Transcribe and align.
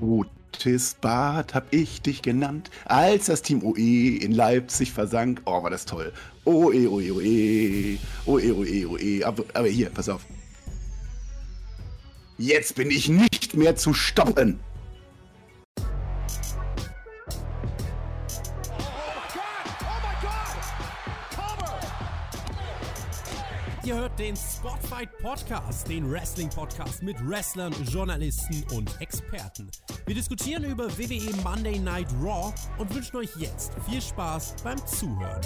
Otis 0.00 0.96
Bart 1.00 1.54
hab 1.54 1.72
ich 1.72 2.02
dich 2.02 2.22
genannt, 2.22 2.70
als 2.84 3.26
das 3.26 3.42
Team 3.42 3.62
OE 3.62 4.16
in 4.16 4.32
Leipzig 4.32 4.92
versank. 4.92 5.42
Oh, 5.44 5.62
war 5.62 5.70
das 5.70 5.84
toll. 5.84 6.12
OE, 6.44 6.88
OE, 6.88 7.12
OE, 7.12 7.98
OE, 8.26 8.52
OE, 8.52 8.86
OE. 8.86 9.24
Aber, 9.24 9.44
aber 9.54 9.68
hier, 9.68 9.90
pass 9.90 10.08
auf. 10.08 10.24
Jetzt 12.38 12.74
bin 12.74 12.90
ich 12.90 13.08
nicht 13.08 13.54
mehr 13.56 13.76
zu 13.76 13.94
stoppen. 13.94 14.60
Spotfight 24.66 25.16
Podcast, 25.18 25.88
den 25.88 26.10
Wrestling 26.10 26.48
Podcast 26.48 27.00
mit 27.00 27.16
Wrestlern, 27.24 27.72
Journalisten 27.88 28.64
und 28.74 29.00
Experten. 29.00 29.70
Wir 30.06 30.16
diskutieren 30.16 30.64
über 30.64 30.88
WWE 30.98 31.36
Monday 31.44 31.78
Night 31.78 32.08
Raw 32.20 32.52
und 32.76 32.92
wünschen 32.92 33.16
euch 33.16 33.30
jetzt 33.38 33.74
viel 33.88 34.02
Spaß 34.02 34.56
beim 34.64 34.84
Zuhören. 34.84 35.40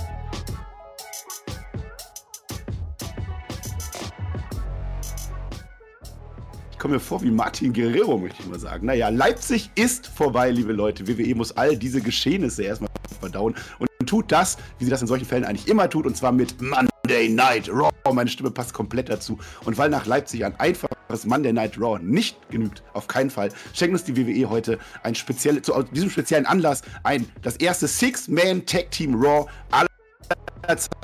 Ich 6.71 6.79
komme 6.79 6.95
mir 6.95 7.01
vor 7.01 7.21
wie 7.21 7.31
Martin 7.31 7.75
Guerrero, 7.75 8.17
möchte 8.17 8.41
ich 8.41 8.49
mal 8.49 8.59
sagen. 8.59 8.87
Naja, 8.87 9.11
Leipzig 9.11 9.71
ist 9.75 10.07
vorbei, 10.07 10.51
liebe 10.51 10.73
Leute. 10.73 11.07
WWE 11.07 11.35
muss 11.35 11.55
all 11.55 11.77
diese 11.77 12.01
Geschehnisse 12.01 12.63
erstmal 12.63 12.89
verdauen 13.21 13.55
und 13.79 13.91
tut 14.07 14.33
das, 14.33 14.57
wie 14.79 14.85
sie 14.85 14.91
das 14.91 15.03
in 15.03 15.09
solchen 15.09 15.27
Fällen 15.27 15.45
eigentlich 15.45 15.69
immer 15.69 15.91
tut, 15.91 16.07
und 16.07 16.17
zwar 16.17 16.33
mit 16.33 16.55
Monday 17.11 17.29
Night 17.29 17.69
Raw. 17.69 17.91
Meine 18.13 18.31
Stimme 18.31 18.53
passt 18.53 18.73
komplett 18.73 19.09
dazu. 19.09 19.37
Und 19.65 19.77
weil 19.77 19.91
nach 19.91 20.07
Leipzig 20.07 20.45
ein 20.45 20.55
einfaches 20.61 21.27
Monday 21.27 21.53
Night 21.53 21.77
Raw 21.77 21.99
nicht 22.01 22.37
genügt, 22.51 22.85
auf 22.93 23.09
keinen 23.09 23.31
Fall, 23.31 23.49
schenkt 23.75 23.95
uns 23.95 24.05
die 24.05 24.17
WWE 24.17 24.49
heute 24.49 24.79
ein 25.03 25.17
speziell, 25.17 25.61
zu 25.61 25.73
diesem 25.93 26.09
speziellen 26.09 26.47
Anlass 26.47 26.83
ein, 27.03 27.29
das 27.43 27.57
erste 27.57 27.89
Six-Man-Tag-Team 27.89 29.21
Raw 29.21 29.51
aller 29.73 29.89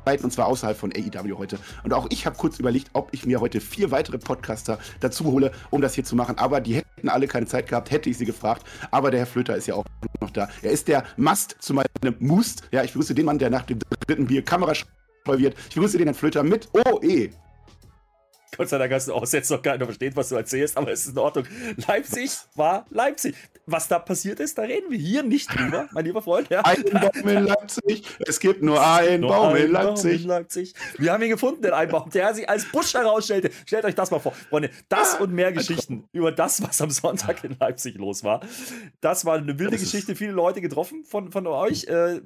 Zeiten 0.05 0.23
und 0.23 0.31
zwar 0.31 0.47
außerhalb 0.47 0.77
von 0.77 0.93
AEW 0.93 1.39
heute. 1.39 1.59
Und 1.83 1.93
auch 1.93 2.07
ich 2.11 2.25
habe 2.25 2.37
kurz 2.37 2.61
überlegt, 2.61 2.89
ob 2.93 3.09
ich 3.11 3.27
mir 3.27 3.41
heute 3.41 3.61
vier 3.61 3.91
weitere 3.91 4.19
Podcaster 4.19 4.79
dazu 5.01 5.25
hole, 5.25 5.51
um 5.71 5.81
das 5.83 5.95
hier 5.95 6.05
zu 6.05 6.15
machen. 6.15 6.39
Aber 6.39 6.61
die 6.61 6.77
hätten 6.77 7.09
alle 7.09 7.27
keine 7.27 7.47
Zeit 7.47 7.69
gehabt, 7.69 7.91
hätte 7.91 8.11
ich 8.11 8.17
sie 8.17 8.27
gefragt. 8.27 8.65
Aber 8.93 9.11
der 9.11 9.19
Herr 9.19 9.27
Flöter 9.27 9.57
ist 9.57 9.67
ja 9.67 9.75
auch 9.75 9.85
noch 10.21 10.31
da. 10.31 10.49
Er 10.63 10.71
ist 10.71 10.87
der 10.87 11.03
Must 11.17 11.57
zu 11.59 11.75
meinem 11.75 12.15
Must. 12.21 12.63
Ja, 12.71 12.85
ich 12.85 12.93
begrüße 12.93 13.13
den 13.13 13.25
Mann, 13.25 13.41
der 13.41 13.51
nach 13.51 13.65
dem 13.65 13.81
dritten 14.07 14.27
Bier 14.27 14.45
kamerascheu 14.45 14.87
wird. 15.27 15.55
Ich 15.69 15.75
begrüße 15.75 15.99
den 15.99 16.07
Herrn 16.07 16.15
Flöter 16.15 16.43
mit 16.43 16.69
OE. 16.75 17.31
Gott 18.57 18.69
sei 18.69 18.79
Dank 18.79 18.93
hast 18.93 19.09
du 19.09 19.15
auch 19.15 19.27
jetzt 19.27 19.51
noch 19.51 19.61
keiner 19.61 19.85
versteht, 19.85 20.17
was 20.17 20.31
du 20.31 20.37
erzählst, 20.37 20.77
aber 20.77 20.91
es 20.91 21.05
ist 21.05 21.13
in 21.13 21.19
Ordnung. 21.19 21.47
Leipzig 21.87 22.33
war 22.55 22.87
Leipzig. 22.91 23.35
Was 23.69 23.89
da 23.89 23.99
passiert 23.99 24.39
ist, 24.39 24.57
da 24.59 24.63
reden 24.63 24.91
wir 24.91 24.99
hier 24.99 25.25
nicht 25.25 25.53
drüber, 25.53 25.89
mein 25.93 26.05
lieber 26.05 26.23
Freund. 26.23 26.49
Ja. 26.51 26.61
Ein 26.61 26.85
Baum 26.85 27.29
in 27.29 27.45
Leipzig. 27.45 28.05
Es 28.21 28.39
gibt 28.39 28.63
nur 28.63 28.81
einen 28.87 29.23
nur 29.23 29.31
Baum, 29.31 29.57
in 29.57 29.73
Leipzig. 29.73 30.23
In 30.23 30.29
Leipzig. 30.29 30.73
Wir 30.99 31.13
haben 31.13 31.23
ihn 31.25 31.31
gefunden, 31.31 31.63
den 31.63 31.73
einen 31.73 31.91
Baum, 31.91 32.09
der 32.11 32.33
sich 32.33 32.49
als 32.49 32.65
Busch 32.71 32.95
herausstellte. 32.95 33.51
Stellt 33.67 33.85
euch 33.85 33.97
das 33.97 34.13
mal 34.13 34.21
vor. 34.21 34.33
Freunde, 34.33 34.71
das 34.89 35.17
und 35.17 35.33
mehr 35.33 35.51
Geschichten 35.53 36.05
über 36.13 36.31
das, 36.31 36.63
was 36.63 36.81
am 36.81 36.91
Sonntag 36.91 37.43
in 37.43 37.57
Leipzig 37.59 37.97
los 37.97 38.23
war. 38.23 38.41
Das 39.01 39.25
war 39.25 39.37
eine 39.37 39.59
wilde 39.59 39.79
Geschichte. 39.79 40.15
Viele 40.15 40.33
Leute 40.33 40.61
getroffen 40.61 41.05
von, 41.05 41.33
von 41.33 41.47
euch. 41.49 41.87
Äh, 41.89 42.21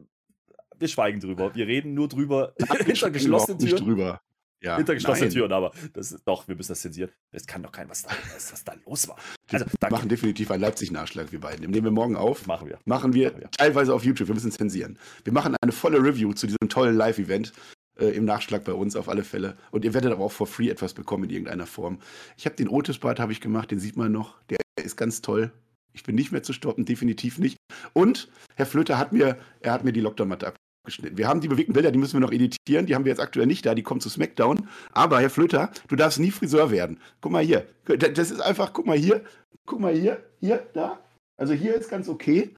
wir 0.81 0.89
schweigen 0.89 1.20
drüber. 1.20 1.55
Wir 1.55 1.67
reden 1.67 1.95
nur 1.95 2.09
drüber 2.09 2.55
hinter 2.84 3.11
geschlossenen 3.11 3.59
Türen. 3.59 3.73
Nicht 3.73 3.84
drüber. 3.84 4.20
Ja, 4.62 4.77
hinter 4.77 4.95
geschlossenen 4.95 5.31
Türen, 5.31 5.53
aber 5.53 5.72
das 5.95 6.12
ist, 6.12 6.22
doch, 6.27 6.47
wir 6.47 6.55
müssen 6.55 6.72
das 6.72 6.81
zensieren. 6.81 7.11
Es 7.33 7.47
kann 7.47 7.62
doch 7.62 7.72
kein, 7.72 7.89
was 7.89 8.03
da, 8.03 8.11
was, 8.34 8.53
was 8.53 8.62
da 8.62 8.75
los 8.84 9.09
war. 9.09 9.17
Also, 9.50 9.64
wir 9.64 9.72
danke. 9.81 9.97
machen 9.97 10.09
definitiv 10.11 10.50
einen 10.50 10.61
Leipzig-Nachschlag, 10.61 11.33
wir 11.33 11.41
beiden. 11.41 11.62
Den 11.62 11.70
nehmen 11.70 11.84
wir 11.84 11.91
morgen 11.92 12.14
auf. 12.14 12.47
Machen 12.47 12.69
wir. 12.69 12.78
Machen 12.84 13.14
wir, 13.14 13.31
machen 13.31 13.41
wir. 13.41 13.50
teilweise 13.53 13.95
auf 13.95 14.05
YouTube. 14.05 14.28
Wir 14.28 14.34
müssen 14.34 14.53
zensieren. 14.53 14.98
Wir 15.25 15.32
machen 15.32 15.56
eine 15.62 15.72
volle 15.72 16.03
Review 16.03 16.34
zu 16.34 16.47
diesem 16.47 16.69
tollen 16.69 16.94
Live-Event 16.94 17.55
äh, 17.99 18.09
im 18.09 18.26
Nachschlag 18.26 18.65
bei 18.65 18.75
uns 18.75 18.97
auf 18.97 19.09
alle 19.09 19.25
Fälle. 19.25 19.56
Und 19.71 19.87
ihr 19.87 19.94
werdet 19.94 20.12
aber 20.12 20.25
auch 20.25 20.32
for 20.32 20.47
free 20.47 20.69
etwas 20.69 20.93
bekommen 20.93 21.25
in 21.25 21.31
irgendeiner 21.31 21.66
Form. 21.66 21.99
Ich 22.37 22.44
habe 22.44 22.56
den 22.56 22.69
Otis-Bart 22.69 23.19
habe 23.19 23.32
ich 23.32 23.41
gemacht, 23.41 23.71
den 23.71 23.81
sieht 23.81 23.97
man 23.97 24.12
noch. 24.12 24.34
Der 24.50 24.59
ist 24.76 24.97
ganz 24.97 25.22
toll. 25.22 25.53
Ich 25.94 26.05
bin 26.05 26.15
nicht 26.15 26.32
mehr 26.32 26.43
zu 26.43 26.53
stoppen, 26.53 26.84
definitiv 26.84 27.38
nicht. 27.38 27.56
Und 27.94 28.28
Herr 28.56 28.66
Flöter 28.66 28.99
hat 28.99 29.12
mir, 29.12 29.38
er 29.60 29.72
hat 29.72 29.84
mir 29.84 29.93
die 29.93 30.00
Lockdown-Matte 30.00 30.53
geschnitten. 30.85 31.19
Wir 31.19 31.29
haben 31.29 31.41
die 31.41 31.49
bewegten 31.49 31.73
Bilder, 31.73 31.91
die 31.91 31.99
müssen 31.99 32.15
wir 32.15 32.21
noch 32.21 32.33
editieren. 32.33 32.87
Die 32.87 32.95
haben 32.95 33.05
wir 33.05 33.11
jetzt 33.11 33.21
aktuell 33.21 33.47
nicht 33.47 33.65
da, 33.67 33.75
die 33.75 33.83
kommen 33.83 34.01
zu 34.01 34.09
SmackDown. 34.09 34.69
Aber 34.93 35.21
Herr 35.21 35.31
Flöter, 35.31 35.71
du 35.89 35.97
darfst 35.97 36.19
nie 36.19 36.31
Friseur 36.31 36.71
werden. 36.71 37.01
Guck 37.21 37.33
mal 37.33 37.45
hier. 37.45 37.67
Das 37.85 38.31
ist 38.31 38.41
einfach, 38.41 38.73
guck 38.73 38.87
mal 38.87 38.97
hier, 38.97 39.23
guck 39.67 39.81
mal 39.81 39.95
hier, 39.95 40.23
hier, 40.41 40.67
da. 40.73 40.99
Also 41.37 41.53
hier 41.53 41.75
ist 41.75 41.91
ganz 41.91 42.09
okay. 42.09 42.55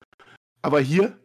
Aber 0.62 0.80
hier, 0.80 1.16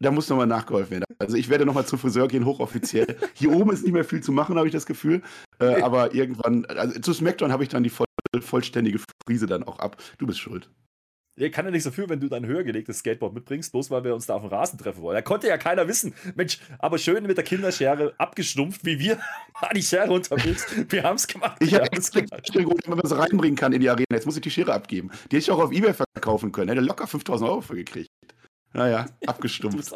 da 0.00 0.10
muss 0.10 0.28
nochmal 0.28 0.46
nachgeholfen 0.46 0.92
werden. 0.92 1.04
Also 1.18 1.36
ich 1.36 1.48
werde 1.48 1.66
nochmal 1.66 1.86
zum 1.86 1.98
Friseur 1.98 2.28
gehen, 2.28 2.44
hochoffiziell. 2.44 3.16
Hier 3.34 3.52
oben 3.52 3.72
ist 3.72 3.82
nicht 3.82 3.92
mehr 3.92 4.04
viel 4.04 4.22
zu 4.22 4.32
machen, 4.32 4.56
habe 4.56 4.68
ich 4.68 4.72
das 4.72 4.86
Gefühl. 4.86 5.22
Äh, 5.58 5.82
aber 5.82 6.14
irgendwann, 6.14 6.64
also 6.66 7.00
zu 7.00 7.12
SmackDown 7.12 7.52
habe 7.52 7.64
ich 7.64 7.68
dann 7.68 7.82
die 7.82 7.90
voll, 7.90 8.06
vollständige 8.40 9.00
Frise 9.26 9.46
dann 9.46 9.64
auch 9.64 9.78
ab. 9.78 10.00
Du 10.18 10.26
bist 10.26 10.38
schuld. 10.38 10.70
Er 11.38 11.50
kann 11.50 11.64
ja 11.64 11.70
nicht 11.70 11.84
so 11.84 11.90
viel, 11.90 12.08
wenn 12.08 12.20
du 12.20 12.28
dein 12.28 12.46
höher 12.46 12.64
gelegtes 12.64 12.98
Skateboard 12.98 13.32
mitbringst, 13.34 13.72
bloß 13.72 13.90
weil 13.90 14.04
wir 14.04 14.14
uns 14.14 14.26
da 14.26 14.34
auf 14.34 14.42
dem 14.42 14.50
Rasen 14.50 14.78
treffen 14.78 15.02
wollen. 15.02 15.14
Da 15.14 15.22
konnte 15.22 15.46
ja 15.46 15.56
keiner 15.56 15.86
wissen. 15.86 16.14
Mensch, 16.34 16.58
aber 16.78 16.98
schön 16.98 17.24
mit 17.24 17.36
der 17.36 17.44
Kinderschere 17.44 18.14
abgestumpft, 18.18 18.84
wie 18.84 18.98
wir 18.98 19.18
war 19.60 19.70
die 19.74 19.82
Schere 19.82 20.12
unterwegs. 20.12 20.66
Wir 20.88 21.04
haben 21.04 21.16
es 21.16 21.26
gemacht. 21.26 21.56
Ich 21.60 21.74
habe 21.74 21.90
extra 21.92 22.20
geholt, 22.20 22.82
wenn 22.84 22.96
man 22.96 23.00
das 23.00 23.16
reinbringen 23.16 23.56
kann 23.56 23.72
in 23.72 23.80
die 23.80 23.88
Arena. 23.88 24.06
Jetzt 24.12 24.26
muss 24.26 24.36
ich 24.36 24.42
die 24.42 24.50
Schere 24.50 24.72
abgeben. 24.72 25.10
Die 25.30 25.36
hätte 25.36 25.38
ich 25.38 25.50
auch 25.50 25.60
auf 25.60 25.72
Ebay 25.72 25.94
verkaufen 25.94 26.52
können. 26.52 26.68
Hätte 26.70 26.80
locker 26.80 27.06
5000 27.06 27.48
Euro 27.48 27.60
für 27.60 27.76
gekriegt. 27.76 28.08
Naja, 28.72 29.06
abgestumpft. 29.26 29.92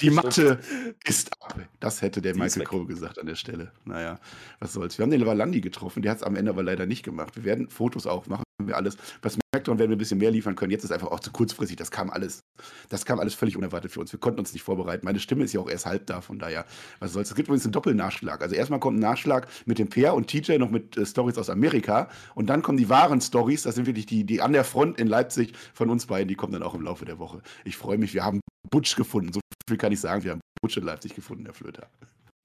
Die 0.00 0.10
Matte 0.10 0.58
ist 1.04 1.30
ab. 1.42 1.60
Das 1.78 2.00
hätte 2.00 2.22
der 2.22 2.32
Die 2.32 2.38
Michael 2.38 2.64
Crow 2.64 2.86
gesagt 2.86 3.18
an 3.18 3.26
der 3.26 3.34
Stelle. 3.34 3.72
Naja, 3.84 4.18
was 4.58 4.72
soll's. 4.72 4.96
Wir 4.96 5.02
haben 5.02 5.10
den 5.10 5.20
Levalandi 5.20 5.60
getroffen, 5.60 6.02
der 6.02 6.12
hat 6.12 6.18
es 6.18 6.24
am 6.24 6.36
Ende 6.36 6.50
aber 6.50 6.62
leider 6.62 6.86
nicht 6.86 7.02
gemacht. 7.02 7.36
Wir 7.36 7.44
werden 7.44 7.68
Fotos 7.68 8.06
auch 8.06 8.26
machen, 8.26 8.43
wir 8.62 8.76
alles. 8.76 8.96
Bei 9.20 9.30
SmackDown 9.30 9.78
werden 9.78 9.90
wir 9.90 9.96
ein 9.96 9.98
bisschen 9.98 10.18
mehr 10.18 10.30
liefern 10.30 10.54
können. 10.54 10.70
Jetzt 10.70 10.84
ist 10.84 10.92
einfach 10.92 11.08
auch 11.08 11.20
zu 11.20 11.32
kurzfristig. 11.32 11.76
Das 11.76 11.90
kam 11.90 12.10
alles, 12.10 12.44
das 12.88 13.04
kam 13.04 13.18
alles 13.18 13.34
völlig 13.34 13.56
unerwartet 13.56 13.90
für 13.90 14.00
uns. 14.00 14.12
Wir 14.12 14.20
konnten 14.20 14.38
uns 14.38 14.52
nicht 14.52 14.62
vorbereiten. 14.62 15.04
Meine 15.04 15.18
Stimme 15.18 15.44
ist 15.44 15.52
ja 15.52 15.60
auch 15.60 15.68
erst 15.68 15.86
halb 15.86 16.06
da, 16.06 16.20
von 16.20 16.38
daher, 16.38 16.64
was 17.00 17.12
soll's. 17.12 17.30
Es 17.30 17.34
gibt 17.34 17.48
übrigens 17.48 17.64
einen 17.64 17.72
Doppelnachschlag. 17.72 18.42
Also 18.42 18.54
erstmal 18.54 18.80
kommt 18.80 18.98
ein 18.98 19.00
Nachschlag 19.00 19.48
mit 19.66 19.78
dem 19.78 19.88
Peer 19.88 20.14
und 20.14 20.28
TJ 20.28 20.58
noch 20.58 20.70
mit 20.70 20.96
äh, 20.96 21.04
Stories 21.04 21.36
aus 21.36 21.50
Amerika. 21.50 22.08
Und 22.34 22.46
dann 22.46 22.62
kommen 22.62 22.78
die 22.78 22.88
wahren 22.88 23.20
Stories. 23.20 23.62
Das 23.62 23.74
sind 23.74 23.86
wirklich 23.86 24.06
die, 24.06 24.24
die 24.24 24.40
an 24.40 24.52
der 24.52 24.64
Front 24.64 24.98
in 25.00 25.08
Leipzig 25.08 25.54
von 25.72 25.90
uns 25.90 26.06
beiden. 26.06 26.28
Die 26.28 26.36
kommen 26.36 26.52
dann 26.52 26.62
auch 26.62 26.74
im 26.74 26.82
Laufe 26.82 27.04
der 27.04 27.18
Woche. 27.18 27.42
Ich 27.64 27.76
freue 27.76 27.98
mich. 27.98 28.14
Wir 28.14 28.24
haben 28.24 28.40
Butch 28.70 28.94
gefunden. 28.96 29.32
So 29.32 29.40
viel 29.68 29.78
kann 29.78 29.92
ich 29.92 30.00
sagen. 30.00 30.22
Wir 30.22 30.32
haben 30.32 30.40
Butch 30.62 30.76
in 30.76 30.84
Leipzig 30.84 31.14
gefunden, 31.14 31.44
Herr 31.44 31.54
Flöter. 31.54 31.88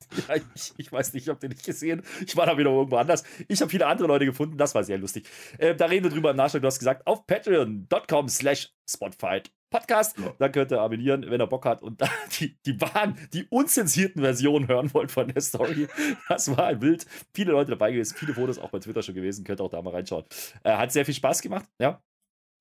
Ja, 0.28 0.36
ich, 0.56 0.74
ich, 0.78 0.92
weiß 0.92 1.14
nicht, 1.14 1.24
ich 1.24 1.30
habe 1.30 1.40
den 1.40 1.50
nicht 1.50 1.66
gesehen. 1.66 2.02
Ich 2.26 2.36
war 2.36 2.46
da 2.46 2.58
wieder 2.58 2.72
irgendwo 2.72 2.98
anders. 2.98 3.24
Ich 3.48 3.62
habe 3.62 3.70
viele 3.70 3.88
andere 3.88 4.08
Leute 4.08 4.26
gefunden, 4.26 4.58
das 4.58 4.76
war 4.76 4.84
sehr 4.84 4.98
lustig. 4.98 5.28
Äh, 5.58 5.76
da 5.76 5.86
reden 5.86 6.06
wir 6.06 6.12
drüber 6.12 6.32
im 6.32 6.38
Nachschlag. 6.38 6.62
Du 6.62 6.68
hast 6.68 6.80
gesagt, 6.80 7.06
auf 7.06 7.26
patreon.com 7.28 8.28
slash 8.28 8.74
spotfight 8.90 9.52
Podcast. 9.70 10.18
Ja. 10.18 10.34
Da 10.40 10.50
könnt 10.50 10.72
ihr 10.72 10.82
abonnieren, 10.82 11.30
wenn 11.30 11.42
ihr 11.42 11.48
Bock 11.48 11.66
hat 11.66 11.82
und 11.82 12.02
die, 12.40 12.58
die 12.66 12.80
wahren, 12.82 13.18
die 13.34 13.46
unzensierten 13.50 14.22
Versionen 14.22 14.68
hören 14.68 14.94
wollt 14.94 15.12
von 15.12 15.28
der 15.28 15.42
Story. 15.42 15.88
Das 16.28 16.56
war 16.56 16.66
ein 16.66 16.80
Bild. 16.80 17.06
Viele 17.34 17.52
Leute 17.52 17.72
dabei 17.72 17.92
gewesen, 17.92 18.16
viele 18.18 18.34
Fotos 18.34 18.58
auch 18.58 18.72
bei 18.72 18.80
Twitter 18.80 19.04
schon 19.04 19.16
gewesen. 19.16 19.44
Könnt 19.44 19.62
ihr 19.62 19.64
auch 19.64 19.70
da 19.70 19.82
mal 19.82 19.94
reinschauen. 19.94 20.26
Äh, 20.64 20.72
hat 20.72 20.92
sehr 20.92 21.06
viel 21.06 21.14
Spaß 21.14 21.42
gemacht. 21.42 21.66
Ja, 21.80 22.02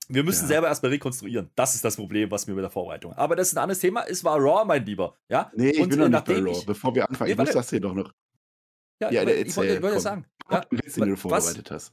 wir 0.09 0.25
müssen 0.25 0.43
ja. 0.43 0.49
selber 0.49 0.69
erstmal 0.69 0.93
rekonstruieren. 0.93 1.51
Das 1.55 1.75
ist 1.75 1.85
das 1.85 1.97
Problem, 1.97 2.31
was 2.31 2.47
wir 2.47 2.55
mit 2.55 2.63
der 2.63 2.71
Vorbereitung 2.71 3.13
Aber 3.13 3.37
das 3.37 3.49
ist 3.49 3.57
ein 3.57 3.63
anderes 3.63 3.81
Thema. 3.81 4.05
Es 4.09 4.25
war 4.25 4.39
Raw, 4.39 4.65
mein 4.65 4.85
Lieber. 4.85 5.17
Ja? 5.29 5.51
Nee, 5.55 5.71
ich 5.71 5.81
und, 5.81 5.91
bin 5.91 5.99
noch 5.99 6.09
nicht 6.09 6.25
bei 6.25 6.39
Raw. 6.39 6.63
Bevor 6.67 6.95
wir 6.95 7.09
anfangen, 7.09 7.29
nee, 7.29 7.33
ich 7.33 7.39
muss 7.39 7.51
das 7.51 7.71
hier 7.71 7.81
doch 7.81 7.95
noch. 7.95 8.13
Ja, 9.01 9.11
ja 9.11 9.23
ich, 9.25 9.49
ich 9.49 9.57
wollte, 9.57 9.83
wollte 9.83 10.01
sagen. 10.01 10.27
Ja, 10.51 10.65
was, 10.71 10.95
du 10.95 11.17
vorbereitet 11.17 11.71
hast. 11.71 11.93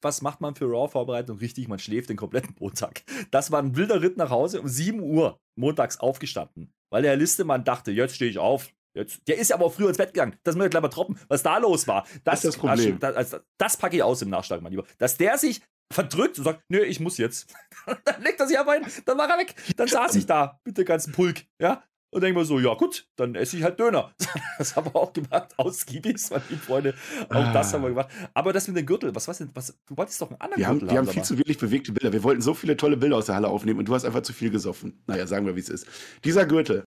Was 0.00 0.22
macht 0.22 0.40
man 0.40 0.54
für 0.54 0.66
Raw-Vorbereitung 0.66 1.38
richtig? 1.38 1.66
Man 1.66 1.80
schläft 1.80 2.08
den 2.08 2.16
kompletten 2.16 2.54
Montag. 2.60 3.02
Das 3.32 3.50
war 3.50 3.60
ein 3.60 3.74
wilder 3.76 4.00
Ritt 4.00 4.16
nach 4.16 4.30
Hause 4.30 4.60
um 4.60 4.68
7 4.68 5.00
Uhr 5.00 5.40
montags 5.56 5.98
aufgestanden. 5.98 6.72
Weil 6.90 7.02
der 7.02 7.12
Herr 7.12 7.18
Listemann 7.18 7.64
dachte, 7.64 7.90
jetzt 7.90 8.14
stehe 8.14 8.30
ich 8.30 8.38
auf. 8.38 8.70
Jetzt, 8.94 9.26
der 9.28 9.38
ist 9.38 9.52
aber 9.52 9.66
auch 9.66 9.72
früher 9.72 9.88
ins 9.88 9.98
Bett 9.98 10.12
gegangen. 10.12 10.36
Das 10.44 10.54
müssen 10.54 10.66
wir 10.66 10.70
gleich 10.70 10.82
mal 10.82 10.88
troppen, 10.88 11.18
was 11.28 11.42
da 11.42 11.58
los 11.58 11.86
war. 11.86 12.02
Das, 12.02 12.20
das 12.22 12.44
ist 12.44 12.44
das 12.44 12.56
Problem. 12.56 12.98
Das, 12.98 13.30
das, 13.30 13.42
das 13.58 13.76
packe 13.76 13.96
ich 13.96 14.02
aus 14.02 14.22
im 14.22 14.30
Nachschlag, 14.30 14.62
mein 14.62 14.72
Lieber. 14.72 14.84
Dass 14.98 15.16
der 15.16 15.36
sich 15.38 15.60
verdrückt 15.92 16.38
und 16.38 16.44
sagt, 16.44 16.62
nö, 16.68 16.80
ich 16.80 17.00
muss 17.00 17.18
jetzt. 17.18 17.52
dann 18.04 18.22
legt 18.22 18.40
er 18.40 18.46
sich 18.46 18.58
aber 18.58 18.72
ein, 18.72 18.86
dann 19.04 19.18
war 19.18 19.28
er 19.28 19.38
weg. 19.38 19.54
Dann 19.76 19.88
saß 19.88 20.14
ich 20.16 20.26
da 20.26 20.60
mit 20.64 20.76
dem 20.76 20.84
ganzen 20.84 21.12
Pulk, 21.12 21.44
ja. 21.58 21.82
Und 22.10 22.22
denke 22.22 22.38
mir 22.38 22.44
so, 22.46 22.58
ja 22.58 22.72
gut, 22.72 23.06
dann 23.16 23.34
esse 23.34 23.58
ich 23.58 23.62
halt 23.62 23.78
Döner. 23.78 24.14
Das 24.58 24.74
haben 24.74 24.86
wir 24.86 24.96
auch 24.96 25.12
gemacht, 25.12 25.54
ausgiebig, 25.56 26.16
meine 26.30 26.42
lieben 26.48 26.60
Freunde. 26.60 26.94
Auch 27.28 27.52
das 27.52 27.72
haben 27.72 27.82
wir 27.82 27.90
gemacht. 27.90 28.08
Aber 28.34 28.52
das 28.52 28.66
mit 28.66 28.76
dem 28.76 28.86
Gürtel, 28.86 29.14
was 29.14 29.28
war 29.28 29.34
denn, 29.34 29.50
was, 29.54 29.78
du 29.86 29.96
wolltest 29.96 30.20
doch 30.20 30.30
einen 30.30 30.40
anderen 30.40 30.58
wir 30.58 30.66
haben, 30.66 30.78
Gürtel 30.78 30.94
Wir 30.94 30.98
haben, 30.98 31.06
haben 31.06 31.12
viel 31.12 31.22
zu 31.22 31.38
wenig 31.38 31.58
bewegte 31.58 31.92
Bilder. 31.92 32.12
Wir 32.12 32.22
wollten 32.24 32.40
so 32.40 32.54
viele 32.54 32.76
tolle 32.76 32.96
Bilder 32.96 33.16
aus 33.16 33.26
der 33.26 33.34
Halle 33.34 33.48
aufnehmen 33.48 33.78
und 33.78 33.88
du 33.88 33.94
hast 33.94 34.04
einfach 34.04 34.22
zu 34.22 34.32
viel 34.32 34.50
gesoffen. 34.50 35.00
Naja, 35.06 35.26
sagen 35.26 35.46
wir, 35.46 35.54
wie 35.54 35.60
es 35.60 35.68
ist. 35.68 35.86
Dieser 36.24 36.46
Gürtel 36.46 36.84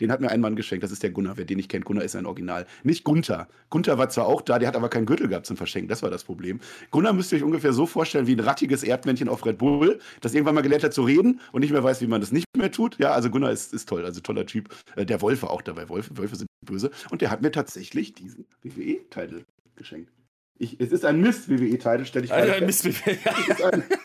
Den 0.00 0.12
hat 0.12 0.20
mir 0.20 0.30
ein 0.30 0.40
Mann 0.40 0.56
geschenkt. 0.56 0.84
Das 0.84 0.90
ist 0.90 1.02
der 1.02 1.10
Gunnar. 1.10 1.36
Wer 1.36 1.44
den 1.44 1.56
nicht 1.56 1.68
kennt, 1.68 1.84
Gunnar 1.84 2.04
ist 2.04 2.16
ein 2.16 2.26
Original. 2.26 2.66
Nicht 2.84 3.04
Gunther. 3.04 3.48
Gunther 3.70 3.98
war 3.98 4.08
zwar 4.08 4.26
auch 4.26 4.40
da, 4.40 4.58
der 4.58 4.68
hat 4.68 4.76
aber 4.76 4.88
keinen 4.88 5.06
Gürtel 5.06 5.28
gehabt 5.28 5.46
zum 5.46 5.56
Verschenken. 5.56 5.88
Das 5.88 6.02
war 6.02 6.10
das 6.10 6.24
Problem. 6.24 6.60
Gunnar 6.90 7.12
müsst 7.12 7.32
ihr 7.32 7.38
euch 7.38 7.44
ungefähr 7.44 7.72
so 7.72 7.86
vorstellen 7.86 8.26
wie 8.26 8.34
ein 8.34 8.40
rattiges 8.40 8.82
Erdmännchen 8.82 9.28
auf 9.28 9.44
Red 9.44 9.58
Bull, 9.58 9.98
das 10.20 10.34
irgendwann 10.34 10.54
mal 10.54 10.62
gelernt 10.62 10.84
hat 10.84 10.94
zu 10.94 11.02
reden 11.02 11.40
und 11.52 11.60
nicht 11.60 11.72
mehr 11.72 11.84
weiß, 11.84 12.00
wie 12.00 12.06
man 12.06 12.20
das 12.20 12.32
nicht 12.32 12.46
mehr 12.56 12.70
tut. 12.70 12.98
Ja, 12.98 13.12
also 13.12 13.30
Gunnar 13.30 13.52
ist, 13.52 13.72
ist 13.72 13.88
toll. 13.88 14.04
Also 14.04 14.20
toller 14.20 14.46
Typ. 14.46 14.68
Äh, 14.96 15.06
der 15.06 15.20
Wolf 15.20 15.42
war 15.42 15.50
auch 15.50 15.62
dabei. 15.62 15.88
Wolf, 15.88 16.10
Wölfe 16.14 16.36
sind 16.36 16.48
böse. 16.64 16.90
Und 17.10 17.22
der 17.22 17.30
hat 17.30 17.42
mir 17.42 17.50
tatsächlich 17.50 18.14
diesen 18.14 18.46
WWE-Titel 18.62 19.44
geschenkt. 19.76 20.12
Ich, 20.58 20.80
es 20.80 20.90
ist 20.90 21.04
ein 21.04 21.20
Mist-WWE-Titel, 21.20 22.04
stelle 22.04 22.24
ich 22.24 22.32
also 22.32 22.52
ein 22.52 22.66
Mist-WWE. 22.66 23.84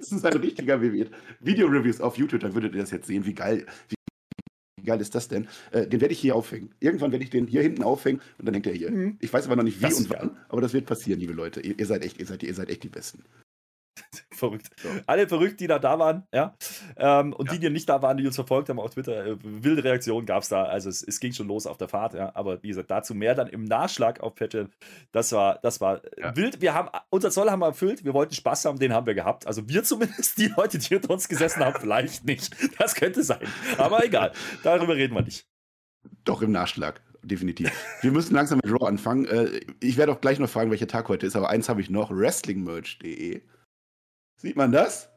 Es 0.00 0.12
ist 0.12 0.24
ein 0.24 0.36
richtiger 0.36 0.80
WWE. 0.82 1.06
Video-Reviews 1.40 2.00
auf 2.00 2.18
YouTube, 2.18 2.40
dann 2.40 2.54
würdet 2.54 2.74
ihr 2.74 2.80
das 2.80 2.90
jetzt 2.90 3.06
sehen, 3.06 3.24
wie 3.24 3.34
geil, 3.34 3.66
wie 3.88 3.94
geil 4.88 5.00
ist 5.00 5.14
das 5.14 5.28
denn? 5.28 5.46
Äh, 5.70 5.86
den 5.86 6.00
werde 6.00 6.12
ich 6.12 6.20
hier 6.20 6.34
aufhängen. 6.34 6.70
Irgendwann 6.80 7.12
werde 7.12 7.24
ich 7.24 7.30
den 7.30 7.46
hier 7.46 7.62
hinten 7.62 7.82
aufhängen 7.82 8.20
und 8.38 8.46
dann 8.46 8.54
hängt 8.54 8.66
er 8.66 8.72
hier. 8.72 8.90
Mhm. 8.90 9.18
Ich 9.20 9.32
weiß 9.32 9.46
aber 9.46 9.56
noch 9.56 9.62
nicht 9.62 9.78
wie 9.78 9.82
das 9.82 9.98
und 9.98 10.10
wann, 10.10 10.36
aber 10.48 10.60
das 10.60 10.72
wird 10.72 10.86
passieren, 10.86 11.20
liebe 11.20 11.32
Leute. 11.32 11.60
Ihr, 11.60 11.78
ihr, 11.78 11.86
seid 11.86 12.04
echt, 12.04 12.18
ihr 12.18 12.26
seid, 12.26 12.42
ihr 12.42 12.54
seid 12.54 12.70
echt 12.70 12.82
die 12.82 12.88
Besten. 12.88 13.22
Verrückt. 14.38 14.68
So. 14.82 14.88
Alle 15.06 15.28
verrückt, 15.28 15.60
die 15.60 15.66
da 15.66 15.78
da 15.78 15.98
waren, 15.98 16.26
ja. 16.32 16.54
Ähm, 16.96 17.32
und 17.32 17.46
ja. 17.46 17.52
die, 17.54 17.58
die 17.60 17.70
nicht 17.70 17.88
da 17.88 18.02
waren, 18.02 18.16
die 18.16 18.26
uns 18.26 18.36
verfolgt 18.36 18.68
haben 18.68 18.80
auf 18.80 18.90
Twitter, 18.90 19.26
äh, 19.26 19.36
wilde 19.42 19.84
Reaktionen 19.84 20.26
gab 20.26 20.42
es 20.42 20.48
da. 20.48 20.64
Also 20.64 20.88
es, 20.88 21.02
es, 21.02 21.20
ging 21.20 21.32
schon 21.32 21.48
los 21.48 21.66
auf 21.66 21.76
der 21.76 21.88
Fahrt, 21.88 22.14
ja. 22.14 22.32
Aber 22.34 22.62
wie 22.62 22.68
gesagt, 22.68 22.90
dazu 22.90 23.14
mehr 23.14 23.34
dann 23.34 23.48
im 23.48 23.64
Nachschlag 23.64 24.20
auf 24.20 24.34
Patreon. 24.34 24.70
Das 25.12 25.32
war, 25.32 25.58
das 25.62 25.80
war 25.80 26.00
ja. 26.16 26.34
wild. 26.36 26.60
Wir 26.60 26.74
haben, 26.74 26.88
unser 27.10 27.30
Zoll 27.30 27.50
haben 27.50 27.60
wir 27.60 27.66
erfüllt, 27.66 28.04
wir 28.04 28.14
wollten 28.14 28.34
Spaß 28.34 28.64
haben, 28.64 28.78
den 28.78 28.92
haben 28.92 29.06
wir 29.06 29.14
gehabt. 29.14 29.46
Also 29.46 29.68
wir 29.68 29.84
zumindest, 29.84 30.38
die 30.38 30.52
Leute, 30.56 30.78
die 30.78 30.94
unter 30.94 31.10
uns 31.10 31.28
gesessen 31.28 31.64
haben, 31.64 31.78
vielleicht 31.80 32.24
nicht. 32.24 32.54
Das 32.78 32.94
könnte 32.94 33.22
sein. 33.22 33.40
Aber 33.76 34.04
egal, 34.04 34.32
darüber 34.62 34.94
reden 34.96 35.14
wir 35.14 35.22
nicht. 35.22 35.46
Doch 36.24 36.42
im 36.42 36.52
Nachschlag 36.52 37.02
definitiv. 37.22 37.70
Wir 38.00 38.12
müssen 38.12 38.34
langsam 38.34 38.60
mit 38.62 38.72
Raw 38.72 38.86
anfangen. 38.86 39.26
Äh, 39.26 39.60
ich 39.80 39.96
werde 39.96 40.12
auch 40.12 40.20
gleich 40.20 40.38
noch 40.38 40.48
fragen, 40.48 40.70
welcher 40.70 40.86
Tag 40.86 41.08
heute 41.08 41.26
ist, 41.26 41.36
aber 41.36 41.50
eins 41.50 41.68
habe 41.68 41.80
ich 41.80 41.90
noch: 41.90 42.10
wrestlingmerch.de. 42.10 43.42
Sieht 44.38 44.56
man 44.56 44.70
das? 44.70 45.08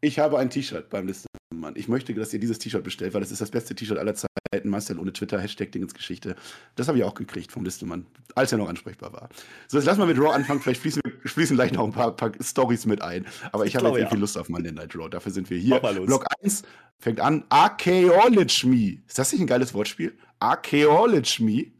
Ich 0.00 0.18
habe 0.18 0.38
ein 0.38 0.48
T-Shirt 0.48 0.88
beim 0.90 1.08
Listemann. 1.08 1.74
Ich 1.74 1.88
möchte, 1.88 2.14
dass 2.14 2.32
ihr 2.32 2.38
dieses 2.38 2.58
T-Shirt 2.58 2.84
bestellt, 2.84 3.12
weil 3.14 3.20
das 3.20 3.32
ist 3.32 3.40
das 3.40 3.50
beste 3.50 3.74
T-Shirt 3.74 3.98
aller 3.98 4.14
Zeiten. 4.14 4.30
Marcel 4.64 4.98
ohne 4.98 5.12
Twitter, 5.12 5.40
Hashtag 5.40 5.72
Dingensgeschichte. 5.72 6.36
Das 6.76 6.88
habe 6.88 6.98
ich 6.98 7.04
auch 7.04 7.14
gekriegt 7.14 7.52
vom 7.52 7.64
Listemann, 7.64 8.06
als 8.34 8.52
er 8.52 8.58
noch 8.58 8.68
ansprechbar 8.68 9.12
war. 9.12 9.28
So, 9.68 9.76
jetzt 9.76 9.86
lass 9.86 9.98
mal 9.98 10.06
mit 10.06 10.18
Raw 10.18 10.30
anfangen. 10.30 10.60
Vielleicht 10.60 10.80
fließen, 10.80 11.02
wir, 11.04 11.30
fließen 11.30 11.56
gleich 11.56 11.72
noch 11.72 11.84
ein 11.84 11.92
paar, 11.92 12.14
paar 12.16 12.32
Stories 12.40 12.86
mit 12.86 13.02
ein. 13.02 13.26
Aber 13.52 13.64
ich, 13.64 13.74
ich 13.74 13.76
habe 13.76 13.88
jetzt 13.88 13.98
irgendwie 13.98 14.14
ja. 14.16 14.20
Lust 14.20 14.38
auf 14.38 14.48
Monday 14.48 14.72
Night 14.72 14.94
Raw. 14.96 15.08
Dafür 15.08 15.32
sind 15.32 15.50
wir 15.50 15.58
hier. 15.58 15.78
Block 15.78 16.26
1 16.42 16.62
fängt 16.98 17.20
an. 17.20 17.44
Archaeology 17.48 18.66
Me. 18.66 19.02
Ist 19.06 19.18
das 19.18 19.32
nicht 19.32 19.40
ein 19.40 19.46
geiles 19.46 19.74
Wortspiel? 19.74 20.16
Archaeology 20.38 21.42
Me. 21.42 21.72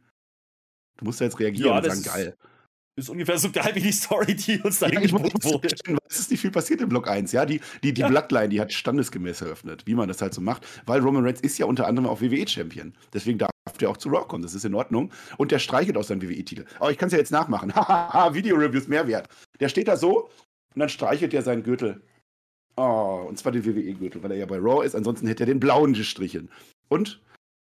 Du 0.97 1.05
musst 1.05 1.21
da 1.21 1.25
jetzt 1.25 1.39
reagieren 1.39 1.71
ja, 1.71 1.79
und 1.79 1.85
sagen, 1.85 2.03
geil 2.03 2.37
ist 2.37 2.50
ungefähr 3.09 3.39
so 3.39 3.51
geil 3.51 3.73
wie 3.75 3.81
die 3.81 3.93
Story, 3.93 4.35
die 4.35 4.61
uns 4.61 4.81
da 4.81 4.89
ja, 4.89 5.01
ich 5.01 5.13
wurde. 5.13 5.69
Es 6.09 6.21
ist 6.21 6.31
nicht 6.31 6.41
viel 6.41 6.51
passiert 6.51 6.81
im 6.81 6.89
Block 6.89 7.09
1. 7.09 7.33
Ja, 7.33 7.47
die, 7.47 7.61
die, 7.83 7.93
die 7.93 8.01
ja. 8.01 8.09
Bloodline, 8.09 8.49
die 8.49 8.61
hat 8.61 8.73
standesgemäß 8.73 9.43
eröffnet, 9.43 9.87
wie 9.87 9.95
man 9.95 10.09
das 10.09 10.21
halt 10.21 10.35
so 10.35 10.41
macht, 10.41 10.67
weil 10.87 11.01
Roman 11.01 11.25
Reigns 11.25 11.41
ist 11.41 11.59
ja 11.59 11.67
unter 11.67 11.87
anderem 11.87 12.09
auch 12.09 12.21
WWE-Champion. 12.21 12.93
Deswegen 13.13 13.39
darf 13.39 13.51
der 13.81 13.91
auch 13.91 13.97
zu 13.97 14.09
Raw 14.09 14.27
kommen. 14.27 14.43
Das 14.43 14.55
ist 14.55 14.65
in 14.65 14.75
Ordnung. 14.75 15.11
Und 15.39 15.53
der 15.53 15.59
streichelt 15.59 15.97
aus 15.97 16.09
seinem 16.09 16.23
WWE-Titel. 16.23 16.65
Aber 16.79 16.91
ich 16.91 16.99
kann 16.99 17.07
es 17.07 17.13
ja 17.13 17.19
jetzt 17.19 17.33
nachmachen. 17.33 17.73
Hahaha, 17.75 18.35
Video-Reviews 18.35 18.89
Mehrwert. 18.89 19.29
Der 19.61 19.69
steht 19.69 19.89
da 19.89 19.97
so 19.97 20.25
und 20.75 20.81
dann 20.81 20.89
streichelt 20.89 21.33
er 21.35 21.43
seinen 21.43 21.63
Gürtel. 21.63 22.03
Oh, 22.77 23.27
und 23.29 23.39
zwar 23.39 23.53
den 23.53 23.65
WWE-Gürtel, 23.65 24.23
weil 24.23 24.33
er 24.33 24.39
ja 24.39 24.47
bei 24.47 24.59
Raw 24.59 24.85
ist. 24.85 24.95
Ansonsten 24.95 25.27
hätte 25.27 25.45
er 25.45 25.47
den 25.47 25.61
blauen 25.61 25.93
gestrichen. 25.93 26.51
Und 26.89 27.21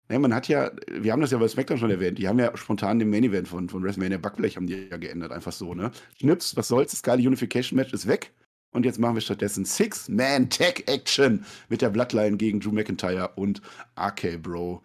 Ne, 0.10 0.20
man 0.20 0.34
hat 0.34 0.48
ja, 0.48 0.72
wir 0.90 1.12
haben 1.12 1.22
das 1.22 1.32
ja 1.32 1.38
bei 1.38 1.48
SmackDown 1.48 1.78
schon 1.78 1.90
erwähnt, 1.90 2.18
die 2.18 2.28
haben 2.28 2.40
ja 2.40 2.56
spontan 2.56 3.00
den 3.00 3.10
Main 3.10 3.26
Event 3.26 3.48
von, 3.48 3.68
von 3.68 3.84
WrestleMania 3.84 4.18
Backblech 4.18 4.56
haben 4.56 4.68
die 4.68 4.88
ja 4.90 4.98
geändert, 4.98 5.32
einfach 5.32 5.52
so, 5.52 5.74
ne? 5.74 5.92
Schnips, 6.18 6.56
was 6.56 6.70
soll's, 6.70 6.92
das 6.92 7.04
geile 7.04 7.28
Unification 7.28 7.76
Match 7.76 7.94
ist 7.94 8.08
weg. 8.08 8.32
Und 8.72 8.86
jetzt 8.86 9.00
machen 9.00 9.16
wir 9.16 9.22
stattdessen 9.22 9.66
Six-Man-Tag-Action 9.66 11.46
mit 11.70 11.82
der 11.82 11.90
Bloodline 11.90 12.38
gegen 12.38 12.60
Drew 12.60 12.72
McIntyre 12.72 13.32
und 13.36 13.62
RK 14.00 14.38
Bro. 14.42 14.84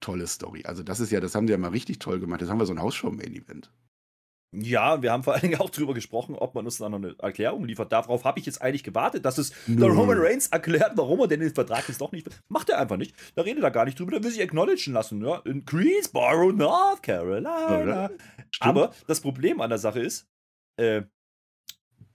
Tolle 0.00 0.26
Story. 0.26 0.62
Also, 0.64 0.82
das 0.82 1.00
ist 1.00 1.10
ja, 1.12 1.20
das 1.20 1.34
haben 1.34 1.46
sie 1.46 1.52
ja 1.52 1.58
mal 1.58 1.70
richtig 1.70 1.98
toll 1.98 2.20
gemacht. 2.20 2.40
Jetzt 2.40 2.50
haben 2.50 2.58
wir 2.58 2.66
so 2.66 2.74
ein 2.74 2.80
Hausshow-Main-Event. 2.80 3.70
Ja, 4.60 5.02
wir 5.02 5.12
haben 5.12 5.22
vor 5.22 5.34
allen 5.34 5.42
Dingen 5.42 5.60
auch 5.60 5.70
darüber 5.70 5.94
gesprochen, 5.94 6.34
ob 6.34 6.54
man 6.54 6.64
uns 6.64 6.78
dann 6.78 6.92
noch 6.92 6.98
eine 6.98 7.14
Erklärung 7.18 7.64
liefert. 7.64 7.92
Darauf 7.92 8.24
habe 8.24 8.38
ich 8.38 8.46
jetzt 8.46 8.62
eigentlich 8.62 8.84
gewartet, 8.84 9.24
dass 9.24 9.38
es 9.38 9.52
der 9.66 9.88
Roman 9.88 10.18
Reigns 10.18 10.48
erklärt, 10.48 10.92
warum 10.96 11.20
er 11.20 11.28
denn 11.28 11.40
den 11.40 11.54
Vertrag 11.54 11.88
jetzt 11.88 12.00
doch 12.00 12.12
nicht. 12.12 12.28
Macht 12.48 12.68
er 12.68 12.78
einfach 12.78 12.96
nicht. 12.96 13.14
Da 13.34 13.42
redet 13.42 13.62
er 13.62 13.70
gar 13.70 13.84
nicht 13.84 13.98
drüber. 13.98 14.12
Da 14.12 14.22
will 14.22 14.30
sich 14.30 14.42
acknowledgen 14.42 14.92
lassen. 14.92 15.24
Ja? 15.24 15.38
In 15.44 15.64
Greensboro, 15.64 16.52
North 16.52 17.02
Carolina. 17.02 17.84
Ja, 17.84 18.10
Aber 18.60 18.92
das 19.06 19.20
Problem 19.20 19.60
an 19.60 19.70
der 19.70 19.78
Sache 19.78 20.00
ist, 20.00 20.26
äh, 20.76 21.02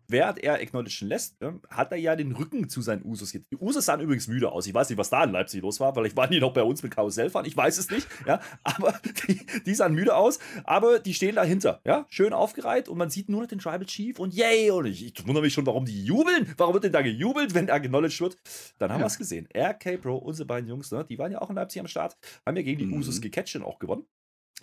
während 0.10 0.40
er 0.40 0.56
acknowledgen 0.56 1.08
lässt, 1.08 1.40
ne, 1.42 1.60
hat 1.70 1.92
er 1.92 1.98
ja 1.98 2.16
den 2.16 2.32
Rücken 2.32 2.68
zu 2.68 2.82
seinen 2.82 3.06
Usos. 3.06 3.32
Die 3.32 3.58
Usos 3.58 3.86
sahen 3.86 4.02
übrigens 4.02 4.28
müde 4.28 4.52
aus. 4.52 4.68
Ich 4.68 4.74
weiß 4.74 4.90
nicht, 4.90 4.98
was 4.98 5.10
da 5.10 5.24
in 5.24 5.32
Leipzig 5.32 5.62
los 5.62 5.80
war. 5.80 5.94
Vielleicht 5.94 6.18
waren 6.18 6.32
die 6.32 6.40
noch 6.40 6.54
bei 6.54 6.64
uns 6.64 6.84
mit 6.84 6.94
Karussell 6.94 7.30
fahren. 7.30 7.46
Ich 7.46 7.56
weiß 7.56 7.78
es 7.78 7.90
nicht. 7.90 8.08
Ja, 8.28 8.42
aber 8.64 9.00
die, 9.28 9.40
die, 9.66 9.76
sahen 9.76 9.94
müde 9.94 10.16
aus. 10.16 10.40
Aber 10.64 11.00
die 11.00 11.14
stehen 11.14 11.36
dahinter. 11.36 11.82
Ja, 11.86 12.06
schön 12.10 12.34
aufgereiht 12.34 12.90
und 12.90 12.98
man 12.98 13.10
sieht 13.10 13.30
nur 13.30 13.42
noch 13.42 13.48
den 13.48 13.60
Tribal 13.60 13.86
Chief 13.86 14.20
und 14.20 14.34
yay. 14.34 14.72
Und 14.72 14.88
ich, 14.88 15.06
ich 15.06 15.28
wundere 15.28 15.44
mich 15.44 15.54
schon, 15.54 15.66
warum 15.66 15.86
die 15.86 16.04
jubeln. 16.04 16.54
Warum 16.58 16.74
wird 16.74 16.84
denn 16.84 16.92
da 16.92 17.02
gejubelt, 17.02 17.54
wenn 17.54 17.68
er 17.68 17.76
acknowledged 17.76 18.22
wird? 18.22 18.38
Dann 18.80 18.92
haben 18.92 19.00
ja. 19.00 19.06
wir 19.06 19.08
es 19.08 19.18
gesehen. 19.18 19.48
RK 19.56 19.98
Pro, 20.02 20.18
unsere 20.18 20.48
beiden 20.48 20.68
Jungs, 20.68 20.92
ne, 20.92 21.06
die 21.06 21.18
waren 21.20 21.32
ja 21.32 21.42
auch 21.42 21.50
in 21.50 21.56
Leipzig 21.56 21.80
am 21.80 21.88
Start, 21.88 22.18
haben 22.46 22.58
ja 22.58 22.64
gegen 22.64 22.80
die 22.80 22.86
mhm. 22.86 22.96
Usos 22.96 23.22
gecatcht 23.22 23.56
und 23.56 23.64
auch 23.64 23.80
gewonnen. 23.80 24.06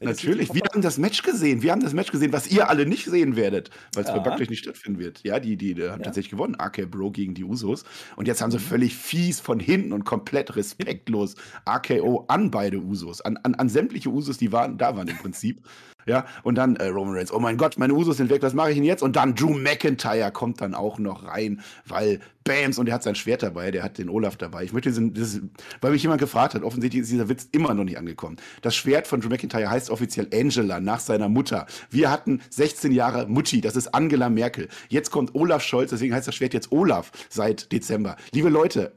Natürlich, 0.01 0.53
wir 0.53 0.63
haben 0.73 0.83
das 0.83 0.99
Match 0.99 1.23
gesehen. 1.23 1.63
Wir 1.63 1.73
haben 1.73 1.83
das 1.83 1.95
Match 1.95 2.11
gesehen, 2.11 2.33
was 2.33 2.47
ihr 2.49 2.69
alle 2.69 2.87
nicht 2.87 3.07
sehen 3.07 3.37
werdet, 3.37 3.71
weil 3.95 4.05
es 4.05 4.11
ja. 4.11 4.19
bei 4.19 4.31
Backlash 4.31 4.51
nicht 4.51 4.63
stattfinden 4.63 4.99
wird. 4.99 5.23
Ja, 5.25 5.41
die, 5.41 5.57
die, 5.57 5.75
die 5.75 5.83
haben 5.89 6.01
ja. 6.01 6.05
tatsächlich 6.05 6.31
gewonnen, 6.31 6.55
AK 6.59 6.91
Bro 6.91 7.13
gegen 7.13 7.35
die 7.35 7.45
Usos. 7.45 7.85
Und 8.17 8.29
jetzt 8.29 8.43
haben 8.43 8.51
sie 8.51 8.59
mhm. 8.59 8.63
völlig 8.63 8.97
fies 8.97 9.41
von 9.41 9.59
hinten 9.59 9.93
und 9.93 10.05
komplett 10.05 10.57
respektlos 10.57 11.35
AKO 11.65 12.25
an 12.29 12.51
beide 12.51 12.79
Usos, 12.79 13.21
an, 13.23 13.39
an, 13.43 13.55
an 13.55 13.69
sämtliche 13.69 14.11
Usos, 14.11 14.39
die 14.39 14.53
waren, 14.53 14.77
da 14.79 14.97
waren 14.97 15.09
im 15.09 15.17
Prinzip. 15.17 15.63
Ja, 16.07 16.25
und 16.45 16.55
dann 16.55 16.77
äh, 16.77 16.87
Roman 16.87 17.17
Reigns, 17.17 17.33
oh 17.33 17.41
mein 17.41 17.57
Gott, 17.57 17.79
meine 17.79 17.93
Usos 17.93 18.19
sind 18.19 18.31
weg, 18.31 18.41
was 18.43 18.55
mache 18.55 18.71
ich 18.71 18.77
denn 18.77 18.85
jetzt? 18.85 19.03
Und 19.03 19.17
dann 19.17 19.35
Drew 19.35 19.55
McIntyre 19.55 20.31
kommt 20.31 20.61
dann 20.61 20.75
auch 20.75 21.01
noch 21.01 21.27
rein, 21.27 21.61
weil 21.85 22.21
Bams 22.45 22.79
und 22.79 22.89
er 22.89 22.95
hat 22.95 23.03
sein 23.03 23.17
Schwert 23.17 23.43
dabei, 23.43 23.73
der 23.73 23.83
hat 23.83 23.99
den 23.99 24.09
Olaf 24.09 24.37
dabei. 24.37 24.63
Ich 24.63 24.73
möchte 24.73 24.89
diesen, 24.89 25.15
das, 25.15 25.41
weil 25.81 25.91
mich 25.91 26.03
jemand 26.03 26.21
gefragt 26.21 26.55
hat, 26.55 26.63
offensichtlich 26.63 27.03
ist 27.03 27.11
dieser 27.11 27.29
Witz 27.29 27.49
immer 27.51 27.75
noch 27.75 27.83
nicht 27.83 27.99
angekommen. 27.99 28.37
Das 28.63 28.77
Schwert 28.77 29.09
von 29.09 29.21
Drew 29.21 29.29
McIntyre 29.29 29.69
heißt 29.69 29.91
offiziell 29.91 30.29
Angela 30.33 30.79
nach 30.79 31.01
seiner 31.01 31.29
Mutter. 31.29 31.67
Wir 31.91 32.09
hatten 32.09 32.41
16 32.51 32.93
Jahre 32.93 33.27
Mutti, 33.27 33.61
das 33.61 33.75
ist 33.75 33.93
Angela 33.93 34.31
Merkel. 34.31 34.69
Jetzt 34.89 35.11
kommt 35.11 35.35
Olaf 35.35 35.65
Scholz, 35.65 35.91
deswegen 35.91 36.15
heißt 36.15 36.29
das 36.29 36.37
Schwert 36.37 36.55
jetzt 36.55 36.71
Olaf 36.71 37.11
seit 37.29 37.73
Dezember. 37.73 38.17
Liebe 38.33 38.49
Leute, 38.49 38.93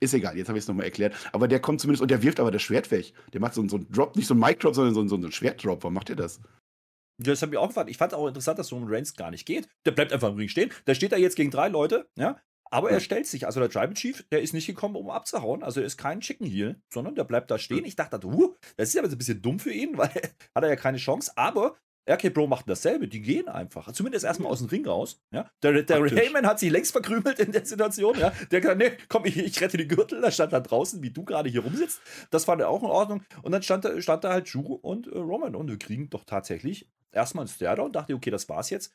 ist 0.00 0.14
egal, 0.14 0.36
jetzt 0.36 0.48
habe 0.48 0.58
ich 0.58 0.64
es 0.64 0.68
nochmal 0.68 0.86
erklärt. 0.86 1.14
Aber 1.32 1.46
der 1.46 1.60
kommt 1.60 1.80
zumindest 1.80 2.02
und 2.02 2.10
der 2.10 2.22
wirft 2.22 2.40
aber 2.40 2.50
das 2.50 2.62
Schwert 2.62 2.90
weg. 2.90 3.12
Der 3.32 3.40
macht 3.40 3.54
so, 3.54 3.66
so 3.68 3.76
einen 3.76 3.90
Drop, 3.90 4.16
nicht 4.16 4.26
so 4.26 4.34
einen 4.34 4.40
Mic-Drop, 4.40 4.74
sondern 4.74 4.94
so, 4.94 5.06
so 5.06 5.16
einen 5.16 5.32
Schwertdrop. 5.32 5.82
Warum 5.82 5.94
macht 5.94 6.10
er 6.10 6.16
das? 6.16 6.40
Das 7.18 7.42
habe 7.42 7.52
ich 7.52 7.58
auch 7.58 7.68
gefragt. 7.68 7.90
Ich 7.90 7.98
fand 7.98 8.14
auch 8.14 8.26
interessant, 8.26 8.58
dass 8.58 8.72
Roman 8.72 8.88
Reigns 8.88 9.14
gar 9.14 9.30
nicht 9.30 9.44
geht. 9.44 9.68
Der 9.84 9.90
bleibt 9.90 10.12
einfach 10.12 10.30
im 10.30 10.36
Ring 10.36 10.48
stehen. 10.48 10.72
Der 10.86 10.94
steht 10.94 11.12
da 11.12 11.16
jetzt 11.16 11.36
gegen 11.36 11.50
drei 11.50 11.68
Leute, 11.68 12.08
ja. 12.16 12.40
Aber 12.72 12.90
er 12.90 13.00
stellt 13.00 13.26
sich, 13.26 13.46
also 13.46 13.58
der 13.58 13.68
Tribal 13.68 13.94
Chief, 13.94 14.24
der 14.30 14.42
ist 14.42 14.54
nicht 14.54 14.66
gekommen, 14.66 14.94
um 14.94 15.10
abzuhauen. 15.10 15.64
Also 15.64 15.80
er 15.80 15.86
ist 15.86 15.96
kein 15.96 16.20
Chicken 16.20 16.46
Heel, 16.46 16.80
sondern 16.88 17.16
der 17.16 17.24
bleibt 17.24 17.50
da 17.50 17.58
stehen. 17.58 17.84
Ich 17.84 17.96
dachte, 17.96 18.24
uh, 18.24 18.54
das 18.76 18.90
ist 18.90 18.96
aber 18.98 19.08
ein 19.08 19.18
bisschen 19.18 19.42
dumm 19.42 19.58
für 19.58 19.72
ihn, 19.72 19.96
weil 19.98 20.08
hat 20.08 20.62
er 20.62 20.68
ja 20.68 20.76
keine 20.76 20.98
Chance. 20.98 21.32
Aber 21.36 21.76
RK 22.08 22.30
Bro 22.30 22.46
macht 22.46 22.68
dasselbe, 22.68 23.08
die 23.08 23.20
gehen 23.20 23.48
einfach. 23.48 23.92
Zumindest 23.92 24.24
erstmal 24.24 24.50
aus 24.50 24.58
dem 24.58 24.68
Ring 24.68 24.86
raus. 24.86 25.20
Ja? 25.32 25.50
Der, 25.62 25.82
der 25.82 26.04
Heyman 26.04 26.46
hat 26.46 26.58
sich 26.58 26.70
längst 26.70 26.92
verkrümelt 26.92 27.38
in 27.38 27.52
der 27.52 27.64
Situation. 27.64 28.18
Ja? 28.18 28.30
Der 28.50 28.58
hat 28.58 28.62
gesagt, 28.62 28.78
nee, 28.78 28.92
komm, 29.08 29.24
ich, 29.26 29.36
ich 29.36 29.60
rette 29.60 29.76
die 29.76 29.86
Gürtel. 29.86 30.20
Da 30.20 30.30
stand 30.30 30.52
da 30.52 30.60
draußen, 30.60 31.02
wie 31.02 31.10
du 31.10 31.24
gerade 31.24 31.48
hier 31.50 31.62
rumsitzt. 31.62 32.00
Das 32.30 32.44
fand 32.44 32.60
er 32.60 32.68
auch 32.68 32.82
in 32.82 32.88
Ordnung. 32.88 33.22
Und 33.42 33.52
dann 33.52 33.62
stand 33.62 33.84
da, 33.84 34.00
stand 34.00 34.24
da 34.24 34.32
halt 34.32 34.52
Drew 34.52 34.74
und 34.74 35.06
äh, 35.06 35.18
Roman. 35.18 35.54
Und 35.54 35.68
wir 35.68 35.78
kriegen 35.78 36.10
doch 36.10 36.24
tatsächlich 36.24 36.88
erstmal 37.12 37.46
einen 37.46 37.80
und 37.80 37.96
dachte, 37.96 38.14
okay, 38.14 38.30
das 38.30 38.48
war's 38.48 38.70
jetzt. 38.70 38.94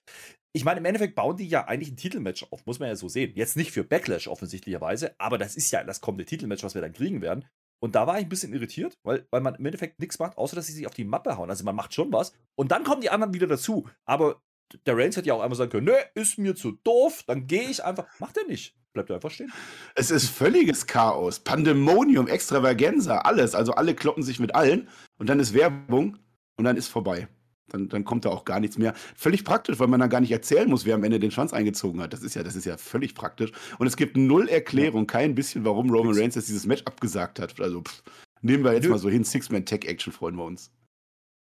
Ich 0.54 0.64
meine, 0.64 0.80
im 0.80 0.86
Endeffekt 0.86 1.16
bauen 1.16 1.38
die 1.38 1.48
ja 1.48 1.66
eigentlich 1.66 1.92
ein 1.92 1.98
Titelmatch 1.98 2.48
auf, 2.52 2.66
muss 2.66 2.80
man 2.80 2.90
ja 2.90 2.96
so 2.96 3.10
sehen. 3.10 3.34
Jetzt 3.36 3.58
nicht 3.58 3.72
für 3.72 3.84
Backlash 3.84 4.28
offensichtlicherweise, 4.28 5.16
aber 5.18 5.38
das 5.38 5.56
ist 5.56 5.72
ja 5.72 5.84
das 5.84 6.02
kommende 6.02 6.26
Titelmatch, 6.26 6.64
was 6.64 6.76
wir 6.76 6.82
dann 6.82 6.94
kriegen 6.94 7.22
werden. 7.22 7.46
Und 7.80 7.96
da 7.96 8.08
war 8.08 8.18
ich 8.18 8.26
ein 8.26 8.30
bisschen 8.30 8.54
irritiert, 8.54 8.98
weil, 9.04 9.28
weil 9.32 9.42
man 9.42 9.56
im 9.56 9.66
Endeffekt 9.66 10.00
nichts 10.00 10.20
macht, 10.20 10.38
außer 10.38 10.56
dass 10.56 10.68
sie 10.68 10.74
sich 10.74 10.88
auf 10.88 10.94
die 10.94 11.04
Mappe 11.04 11.38
hauen. 11.38 11.50
Also 11.50 11.64
man 11.64 11.76
macht 11.76 11.94
schon 11.94 12.12
was. 12.12 12.34
Und 12.56 12.72
dann 12.72 12.84
kommen 12.84 13.02
die 13.02 13.10
anderen 13.10 13.34
wieder 13.34 13.48
dazu. 13.48 13.88
Aber 14.06 14.42
der 14.86 14.98
Reigns 14.98 15.16
hätte 15.18 15.28
ja 15.28 15.34
auch 15.34 15.42
einmal 15.42 15.58
sagen 15.58 15.72
können, 15.72 15.86
nö, 15.86 15.96
ist 16.16 16.38
mir 16.38 16.56
zu 16.56 16.72
doof, 16.84 17.24
dann 17.28 17.48
gehe 17.48 17.70
ich 17.70 17.84
einfach. 17.84 18.08
Macht 18.20 18.38
er 18.38 18.48
nicht. 18.48 18.76
Bleibt 18.94 19.10
er 19.10 19.18
einfach 19.18 19.32
stehen. 19.32 19.52
Es 19.94 20.10
ist 20.10 20.30
völliges 20.30 20.88
Chaos. 20.88 21.40
Pandemonium, 21.40 22.28
Extravaganza, 22.28 23.20
alles. 23.20 23.54
Also 23.54 23.74
alle 23.74 23.94
kloppen 23.94 24.24
sich 24.24 24.40
mit 24.40 24.56
allen. 24.56 24.88
Und 25.18 25.28
dann 25.28 25.40
ist 25.40 25.54
Werbung 25.54 26.18
und 26.58 26.64
dann 26.64 26.78
ist 26.78 26.88
vorbei. 26.88 27.28
Dann, 27.70 27.90
dann 27.90 28.06
kommt 28.06 28.26
da 28.26 28.30
auch 28.30 28.46
gar 28.46 28.60
nichts 28.60 28.78
mehr. 28.78 28.94
Völlig 29.16 29.44
praktisch, 29.44 29.80
weil 29.80 29.88
man 29.88 30.00
dann 30.00 30.10
gar 30.10 30.22
nicht 30.22 30.32
erzählen 30.32 30.70
muss, 30.70 30.86
wer 30.86 30.96
am 30.96 31.04
Ende 31.04 31.20
den 31.20 31.32
Schwanz 31.32 31.52
eingezogen 31.52 32.02
hat. 32.02 32.14
Das 32.14 32.22
ist 32.22 32.36
ja, 32.36 32.44
das 32.44 32.56
ist 32.56 32.66
ja 32.66 32.78
völlig 32.78 33.16
praktisch. 33.16 33.52
Und 33.80 33.88
es 33.88 33.98
gibt 33.98 34.18
null 34.18 34.48
Erklärung, 34.48 35.08
kein 35.08 35.34
bisschen, 35.36 35.66
warum 35.66 35.90
Roman 35.90 36.16
Reigns 36.16 36.36
jetzt 36.36 36.48
dieses 36.48 36.66
Match 36.66 36.84
abgesagt 36.86 37.40
hat. 37.40 37.60
Also, 37.60 37.82
pff, 37.82 38.04
Nehmen 38.46 38.64
wir 38.64 38.74
jetzt 38.74 38.84
Nö. 38.84 38.92
mal 38.92 39.00
so 39.00 39.10
hin, 39.10 39.24
Six-Man-Tech-Action 39.24 40.14
freuen 40.14 40.36
wir 40.36 40.44
uns. 40.44 40.70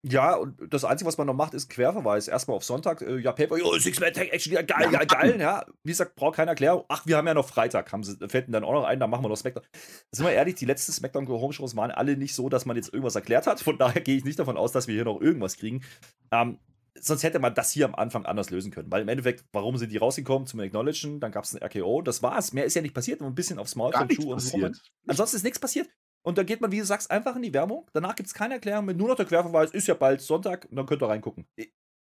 Ja, 0.07 0.35
und 0.35 0.71
das 0.71 0.85
Einzige, 0.85 1.07
was 1.07 1.17
man 1.17 1.25
noch 1.25 1.33
macht, 1.33 1.55
ist 1.55 1.67
Querverweis. 1.69 2.27
Erstmal 2.27 2.57
auf 2.57 2.63
Sonntag, 2.63 3.01
äh, 3.01 3.17
ja, 3.17 3.31
Paper, 3.31 3.55
oh, 3.63 3.77
Six-Man-Tag-Action, 3.77 4.53
ja, 4.53 4.61
geil, 4.61 4.89
Ja, 4.91 5.03
geil, 5.03 5.39
ja. 5.39 5.65
Wie 5.83 5.91
gesagt, 5.91 6.15
braucht 6.15 6.35
keine 6.35 6.51
Erklärung. 6.51 6.83
Ach, 6.89 7.05
wir 7.07 7.17
haben 7.17 7.25
ja 7.25 7.33
noch 7.33 7.47
Freitag, 7.47 7.91
haben 7.91 8.03
sie, 8.03 8.15
fällt 8.27 8.53
dann 8.53 8.63
auch 8.63 8.73
noch 8.73 8.83
ein, 8.83 8.99
da 8.99 9.07
machen 9.07 9.23
wir 9.23 9.29
noch 9.29 9.35
Smackdown. 9.37 9.63
Sind 10.11 10.25
wir 10.25 10.31
ehrlich, 10.31 10.55
die 10.55 10.65
letzten 10.65 10.91
Smackdown 10.91 11.27
Home 11.27 11.53
Shows 11.53 11.75
waren 11.75 11.89
alle 11.89 12.17
nicht 12.17 12.35
so, 12.35 12.49
dass 12.49 12.65
man 12.65 12.75
jetzt 12.75 12.93
irgendwas 12.93 13.15
erklärt 13.15 13.47
hat. 13.47 13.59
Von 13.61 13.79
daher 13.79 14.01
gehe 14.01 14.17
ich 14.17 14.25
nicht 14.25 14.37
davon 14.37 14.57
aus, 14.57 14.71
dass 14.71 14.87
wir 14.87 14.93
hier 14.93 15.05
noch 15.05 15.19
irgendwas 15.19 15.57
kriegen. 15.57 15.83
Ähm, 16.31 16.59
sonst 16.99 17.23
hätte 17.23 17.39
man 17.39 17.55
das 17.55 17.71
hier 17.71 17.85
am 17.85 17.95
Anfang 17.95 18.25
anders 18.25 18.51
lösen 18.51 18.71
können. 18.71 18.91
Weil 18.91 19.01
im 19.01 19.07
Endeffekt, 19.07 19.43
warum 19.53 19.77
sind 19.77 19.91
die 19.91 19.97
rausgekommen 19.97 20.47
zum 20.47 20.59
Acknowledgen? 20.59 21.19
Dann 21.19 21.31
gab 21.31 21.45
es 21.45 21.53
ein 21.55 21.63
RKO, 21.63 22.03
das 22.03 22.21
war's. 22.21 22.53
Mehr 22.53 22.65
ist 22.65 22.75
ja 22.75 22.81
nicht 22.81 22.93
passiert, 22.93 23.21
nur 23.21 23.29
ein 23.29 23.35
bisschen 23.35 23.57
aufs 23.59 23.75
Maul 23.75 23.91
Gar 23.91 24.05
nichts 24.05 24.23
Schuh 24.23 24.33
und 24.33 24.53
Roman. 24.53 24.71
passiert. 24.71 24.91
Ansonsten 25.07 25.37
ist 25.37 25.43
nichts 25.43 25.59
passiert. 25.59 25.89
Und 26.25 26.39
dann 26.39 26.47
geht 26.47 26.59
man, 26.59 26.71
wie 26.71 26.79
du 26.79 26.85
sagst, 26.85 27.11
einfach 27.11 27.35
in 27.35 27.43
die 27.43 27.53
Werbung. 27.53 27.85
Danach 27.93 28.15
gibt 28.15 28.27
es 28.27 28.33
keine 28.33 28.55
Erklärung 28.55 28.85
mehr, 28.85 28.95
nur 28.95 29.09
noch 29.09 29.15
der 29.15 29.27
Querverweis. 29.27 29.71
Ist 29.71 29.87
ja 29.87 29.93
bald 29.93 30.21
Sonntag 30.21 30.67
und 30.69 30.75
dann 30.75 30.87
könnt 30.87 31.03
ihr 31.03 31.07
reingucken. 31.07 31.45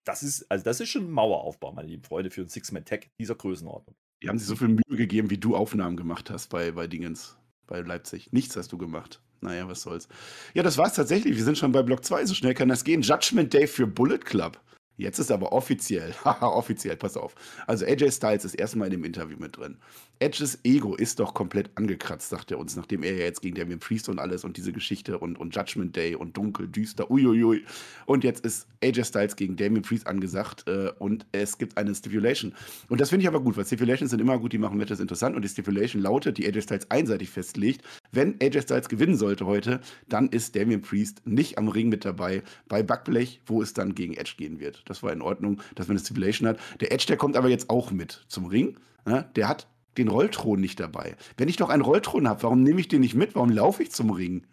Das 0.05 0.23
ist, 0.23 0.51
also 0.51 0.65
das 0.65 0.81
ist 0.81 0.89
schon 0.89 1.05
ein 1.05 1.11
Maueraufbau, 1.11 1.73
meine 1.73 1.89
lieben 1.89 2.05
Freunde, 2.05 2.31
für 2.31 2.41
einen 2.41 2.49
Six-Man-Tag 2.49 3.11
dieser 3.21 3.35
Größenordnung. 3.35 3.95
Die 4.23 4.29
haben 4.31 4.39
sich 4.39 4.49
so 4.49 4.57
viel 4.57 4.69
Mühe 4.69 4.97
gegeben, 4.97 5.29
wie 5.29 5.37
du 5.37 5.55
Aufnahmen 5.55 5.99
gemacht 5.99 6.31
hast 6.31 6.49
bei, 6.49 6.73
bei 6.73 6.87
Dingens, 6.87 7.37
bei 7.67 7.81
Leipzig. 7.81 8.33
Nichts 8.33 8.57
hast 8.57 8.73
du 8.73 8.79
gemacht. 8.79 9.21
Naja, 9.43 9.69
was 9.69 9.83
soll's. 9.83 10.09
Ja, 10.55 10.63
das 10.63 10.79
war's 10.79 10.95
tatsächlich. 10.95 11.37
Wir 11.37 11.45
sind 11.45 11.59
schon 11.59 11.73
bei 11.73 11.83
Block 11.83 12.03
2. 12.03 12.25
So 12.25 12.35
schnell 12.35 12.55
kann 12.55 12.71
das 12.71 12.85
gehen. 12.85 13.03
Judgment 13.03 13.53
Day 13.53 13.67
für 13.67 13.87
Bullet 13.87 14.19
Club. 14.19 14.59
Jetzt 14.97 15.19
ist 15.19 15.31
aber 15.31 15.53
offiziell. 15.53 16.15
Haha, 16.25 16.47
offiziell, 16.47 16.97
pass 16.97 17.19
auf. 17.19 17.35
Also 17.67 17.85
AJ 17.85 18.13
Styles 18.13 18.45
ist 18.47 18.55
erstmal 18.55 18.89
in 18.89 18.93
dem 18.93 19.05
Interview 19.05 19.37
mit 19.39 19.57
drin. 19.57 19.79
Edges 20.21 20.59
Ego 20.65 20.95
ist 20.95 21.19
doch 21.21 21.35
komplett 21.35 21.71
angekratzt, 21.75 22.31
sagt 22.31 22.51
er 22.51 22.59
uns, 22.59 22.77
nachdem 22.77 23.03
er 23.03 23.13
ja 23.13 23.25
jetzt 23.25 23.43
gegen 23.43 23.57
Damien 23.57 23.79
Priest 23.79 24.09
und 24.09 24.19
alles 24.19 24.45
und 24.45 24.57
diese 24.57 24.73
Geschichte 24.73 25.19
und, 25.19 25.39
und 25.39 25.55
Judgment 25.55 25.97
Day 25.97 26.15
und 26.15 26.37
dunkel, 26.37 26.69
düster, 26.69 27.11
uiuiui. 27.11 27.65
Und 28.07 28.25
jetzt 28.25 28.45
ist 28.45 28.69
AJ 28.83 29.05
Styles 29.05 29.37
gegen 29.37 29.57
Damien 29.57 29.83
Priest 29.83 30.07
angesagt 30.07 30.65
äh, 30.69 30.91
und 30.99 31.27
es 31.33 31.59
gibt 31.59 31.77
eine 31.77 31.95
Stipulation. 31.95 32.55
Und 32.89 33.01
das 33.01 33.11
finde 33.11 33.23
ich 33.23 33.29
aber 33.29 33.41
gut, 33.41 33.57
weil 33.57 33.65
Stipulations 33.65 34.11
sind 34.11 34.21
immer 34.21 34.39
gut, 34.39 34.53
die 34.53 34.59
machen 34.59 34.79
Matches 34.79 35.01
interessant 35.01 35.37
und 35.37 35.43
die 35.43 35.49
Stipulation 35.49 36.01
lautet, 36.01 36.39
die 36.39 36.47
AJ 36.47 36.63
Styles 36.63 36.91
einseitig 36.91 37.31
festlegt, 37.31 37.85
wenn 38.13 38.41
AJ 38.41 38.63
Styles 38.63 38.89
gewinnen 38.89 39.17
sollte 39.17 39.47
heute, 39.47 39.81
dann 40.09 40.29
ist 40.29 40.55
Damien 40.55 40.83
Priest 40.83 41.27
nicht 41.27 41.59
am 41.59 41.69
Ring 41.69 41.89
mit 41.89 42.05
dabei 42.05 42.43
bei 42.69 42.83
Backblech, 42.83 43.41
wo 43.47 43.63
es 43.63 43.75
dann 43.75 43.95
gegen 43.95 44.15
Edge 44.15 44.35
gehen 44.37 44.61
wird. 44.61 44.83
Das 44.87 45.03
war 45.03 45.13
in 45.13 45.23
Ordnung, 45.23 45.61
dass 45.75 45.89
man 45.89 45.97
eine 45.97 46.05
Stipulation 46.05 46.49
hat. 46.49 46.59
Der 46.81 46.93
Edge, 46.93 47.07
der 47.09 47.17
kommt 47.17 47.37
aber 47.37 47.49
jetzt 47.49 47.69
auch 47.69 47.91
mit 47.91 48.25
zum 48.29 48.47
Ring. 48.47 48.77
Ne? 49.07 49.29
Der 49.37 49.49
hat 49.49 49.67
den 49.99 50.09
Rollthron 50.09 50.61
nicht 50.61 50.81
dabei. 50.81 51.17
Wenn 51.37 51.49
ich 51.49 51.57
doch 51.57 51.71
einen 51.71 51.83
Rollthron 51.83 52.29
habe, 52.29 52.43
warum 52.43 52.63
nehme 52.63 52.81
ich 52.81 52.89
den 52.89 53.01
nicht 53.01 53.15
mit? 53.15 53.35
Warum 53.35 53.51
laufe 53.51 53.83
ich 53.83 53.93
zum 53.93 54.11
Ring? 54.11 54.47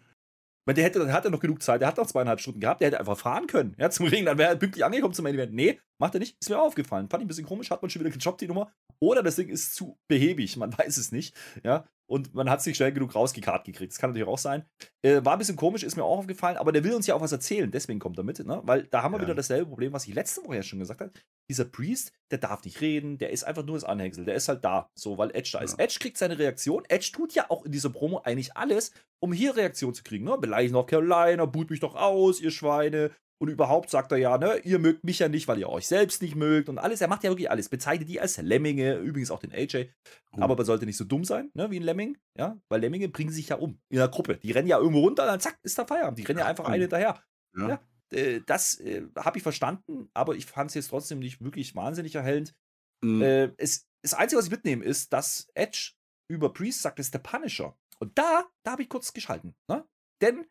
Weil 0.64 0.74
der 0.74 0.84
hätte, 0.84 1.12
hat 1.12 1.24
er 1.24 1.30
noch 1.30 1.40
genug 1.40 1.62
Zeit, 1.62 1.80
der 1.80 1.88
hat 1.88 1.96
noch 1.96 2.06
zweieinhalb 2.06 2.40
Stunden 2.40 2.60
gehabt, 2.60 2.80
der 2.80 2.88
hätte 2.88 3.00
einfach 3.00 3.18
fahren 3.18 3.48
können, 3.48 3.74
ja, 3.78 3.90
zum 3.90 4.06
Ring, 4.06 4.24
dann 4.24 4.38
wäre 4.38 4.50
er 4.50 4.56
pünktlich 4.56 4.84
angekommen 4.84 5.12
zum 5.12 5.24
Main 5.24 5.34
Event. 5.34 5.52
Nee, 5.52 5.80
macht 6.02 6.14
er 6.14 6.20
nicht, 6.20 6.36
ist 6.40 6.50
mir 6.50 6.58
auch 6.60 6.66
aufgefallen. 6.66 7.08
Fand 7.08 7.22
ich 7.22 7.24
ein 7.24 7.28
bisschen 7.28 7.46
komisch, 7.46 7.70
hat 7.70 7.80
man 7.80 7.90
schon 7.90 8.00
wieder 8.04 8.10
gejobbt, 8.10 8.40
die 8.42 8.48
Nummer. 8.48 8.70
Oder 9.00 9.22
das 9.22 9.36
Ding 9.36 9.48
ist 9.48 9.74
zu 9.74 9.98
behäbig, 10.08 10.56
man 10.56 10.72
weiß 10.78 10.96
es 10.98 11.12
nicht, 11.12 11.34
ja. 11.64 11.86
Und 12.06 12.34
man 12.34 12.50
hat 12.50 12.60
sich 12.60 12.76
schnell 12.76 12.92
genug 12.92 13.14
rausgekarrt 13.14 13.64
gekriegt. 13.64 13.92
Das 13.92 13.98
kann 13.98 14.10
natürlich 14.10 14.28
auch 14.28 14.36
sein. 14.36 14.66
Äh, 15.00 15.24
war 15.24 15.32
ein 15.32 15.38
bisschen 15.38 15.56
komisch, 15.56 15.82
ist 15.82 15.96
mir 15.96 16.04
auch 16.04 16.18
aufgefallen, 16.18 16.58
aber 16.58 16.70
der 16.70 16.84
will 16.84 16.92
uns 16.92 17.06
ja 17.06 17.14
auch 17.14 17.22
was 17.22 17.32
erzählen, 17.32 17.70
deswegen 17.70 18.00
kommt 18.00 18.18
er 18.18 18.24
mit, 18.24 18.44
ne? 18.44 18.60
Weil 18.64 18.82
da 18.84 19.02
haben 19.02 19.12
wir 19.12 19.18
Ja. 19.18 19.24
wieder 19.24 19.34
dasselbe 19.34 19.66
Problem, 19.70 19.94
was 19.94 20.06
ich 20.06 20.12
letzte 20.12 20.44
Woche 20.44 20.56
ja 20.56 20.62
schon 20.62 20.78
gesagt 20.80 21.00
habe. 21.00 21.12
Dieser 21.48 21.64
Priest, 21.64 22.12
der 22.30 22.36
darf 22.38 22.64
nicht 22.64 22.82
reden, 22.82 23.16
der 23.16 23.30
ist 23.30 23.44
einfach 23.44 23.64
nur 23.64 23.76
das 23.76 23.84
Anhängsel, 23.84 24.26
der 24.26 24.34
ist 24.34 24.48
halt 24.48 24.62
da, 24.62 24.90
so, 24.94 25.16
weil 25.16 25.30
Edge 25.34 25.50
da 25.54 25.60
ist. 25.60 25.78
Ja. 25.78 25.84
Edge 25.84 25.96
kriegt 26.00 26.18
seine 26.18 26.38
Reaktion. 26.38 26.84
Edge 26.88 27.12
tut 27.14 27.32
ja 27.32 27.46
auch 27.48 27.64
in 27.64 27.72
dieser 27.72 27.88
Promo 27.88 28.18
eigentlich 28.24 28.54
alles, 28.58 28.92
um 29.20 29.32
hier 29.32 29.56
Reaktion 29.56 29.94
zu 29.94 30.02
kriegen. 30.02 30.24
Ne? 30.26 30.36
Beleidigen 30.36 30.74
auf 30.76 30.86
Carolina, 30.86 31.46
boot 31.46 31.70
mich 31.70 31.80
doch 31.80 31.94
aus, 31.94 32.40
ihr 32.40 32.50
Schweine. 32.50 33.10
Und 33.42 33.48
überhaupt 33.48 33.90
sagt 33.90 34.12
er 34.12 34.18
ja, 34.18 34.38
ne, 34.38 34.58
ihr 34.58 34.78
mögt 34.78 35.02
mich 35.02 35.18
ja 35.18 35.28
nicht, 35.28 35.48
weil 35.48 35.58
ihr 35.58 35.68
euch 35.68 35.88
selbst 35.88 36.22
nicht 36.22 36.36
mögt 36.36 36.68
und 36.68 36.78
alles. 36.78 37.00
Er 37.00 37.08
macht 37.08 37.24
ja 37.24 37.30
wirklich 37.30 37.50
alles. 37.50 37.68
Bezeichnet 37.68 38.08
die 38.08 38.20
als 38.20 38.36
Lemminge, 38.36 38.98
übrigens 38.98 39.32
auch 39.32 39.40
den 39.40 39.50
AJ. 39.50 39.90
Oh. 40.36 40.42
Aber 40.42 40.54
man 40.54 40.64
sollte 40.64 40.86
nicht 40.86 40.96
so 40.96 41.02
dumm 41.02 41.24
sein, 41.24 41.50
ne, 41.54 41.68
wie 41.72 41.80
ein 41.80 41.82
Lemming, 41.82 42.16
ja, 42.38 42.56
weil 42.68 42.80
Lemminge 42.80 43.08
bringen 43.08 43.32
sich 43.32 43.48
ja 43.48 43.56
um 43.56 43.80
in 43.88 43.98
der 43.98 44.06
Gruppe. 44.06 44.36
Die 44.36 44.52
rennen 44.52 44.68
ja 44.68 44.78
irgendwo 44.78 45.00
runter, 45.00 45.26
dann 45.26 45.40
zack, 45.40 45.58
ist 45.64 45.76
da 45.76 45.84
Feierabend. 45.84 46.20
Die 46.20 46.22
rennen 46.22 46.38
ja 46.38 46.46
einfach 46.46 46.66
eine 46.66 46.82
hinterher. 46.84 47.20
Ja. 47.58 47.68
Ja. 47.68 47.80
Äh, 48.12 48.42
das 48.46 48.78
äh, 48.78 49.08
habe 49.16 49.38
ich 49.38 49.42
verstanden, 49.42 50.08
aber 50.14 50.36
ich 50.36 50.46
fand 50.46 50.70
es 50.70 50.74
jetzt 50.74 50.90
trotzdem 50.90 51.18
nicht 51.18 51.42
wirklich 51.42 51.74
wahnsinnig 51.74 52.14
erhellend. 52.14 52.54
Mm, 53.02 53.22
Äh, 53.22 53.52
es, 53.56 53.88
das 54.02 54.14
Einzige, 54.14 54.38
was 54.38 54.44
ich 54.44 54.52
mitnehme, 54.52 54.84
ist, 54.84 55.12
dass 55.12 55.48
Edge 55.54 55.94
über 56.30 56.52
Priest 56.52 56.82
sagt, 56.82 57.00
es 57.00 57.06
ist 57.06 57.14
der 57.14 57.18
Punisher. 57.18 57.76
Und 57.98 58.16
da, 58.16 58.44
da 58.62 58.70
habe 58.70 58.82
ich 58.82 58.88
kurz 58.88 59.12
geschalten. 59.12 59.56
Ne? 59.68 59.84
Denn 60.20 60.46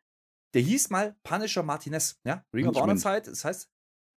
der 0.53 0.61
hieß 0.61 0.89
mal 0.89 1.15
Punisher 1.23 1.63
Martinez. 1.63 2.19
Ja? 2.23 2.45
Ring 2.53 2.67
of 2.67 2.75
Honor. 2.75 2.97
Zeit. 2.97 3.27
Das 3.27 3.45
heißt, 3.45 3.69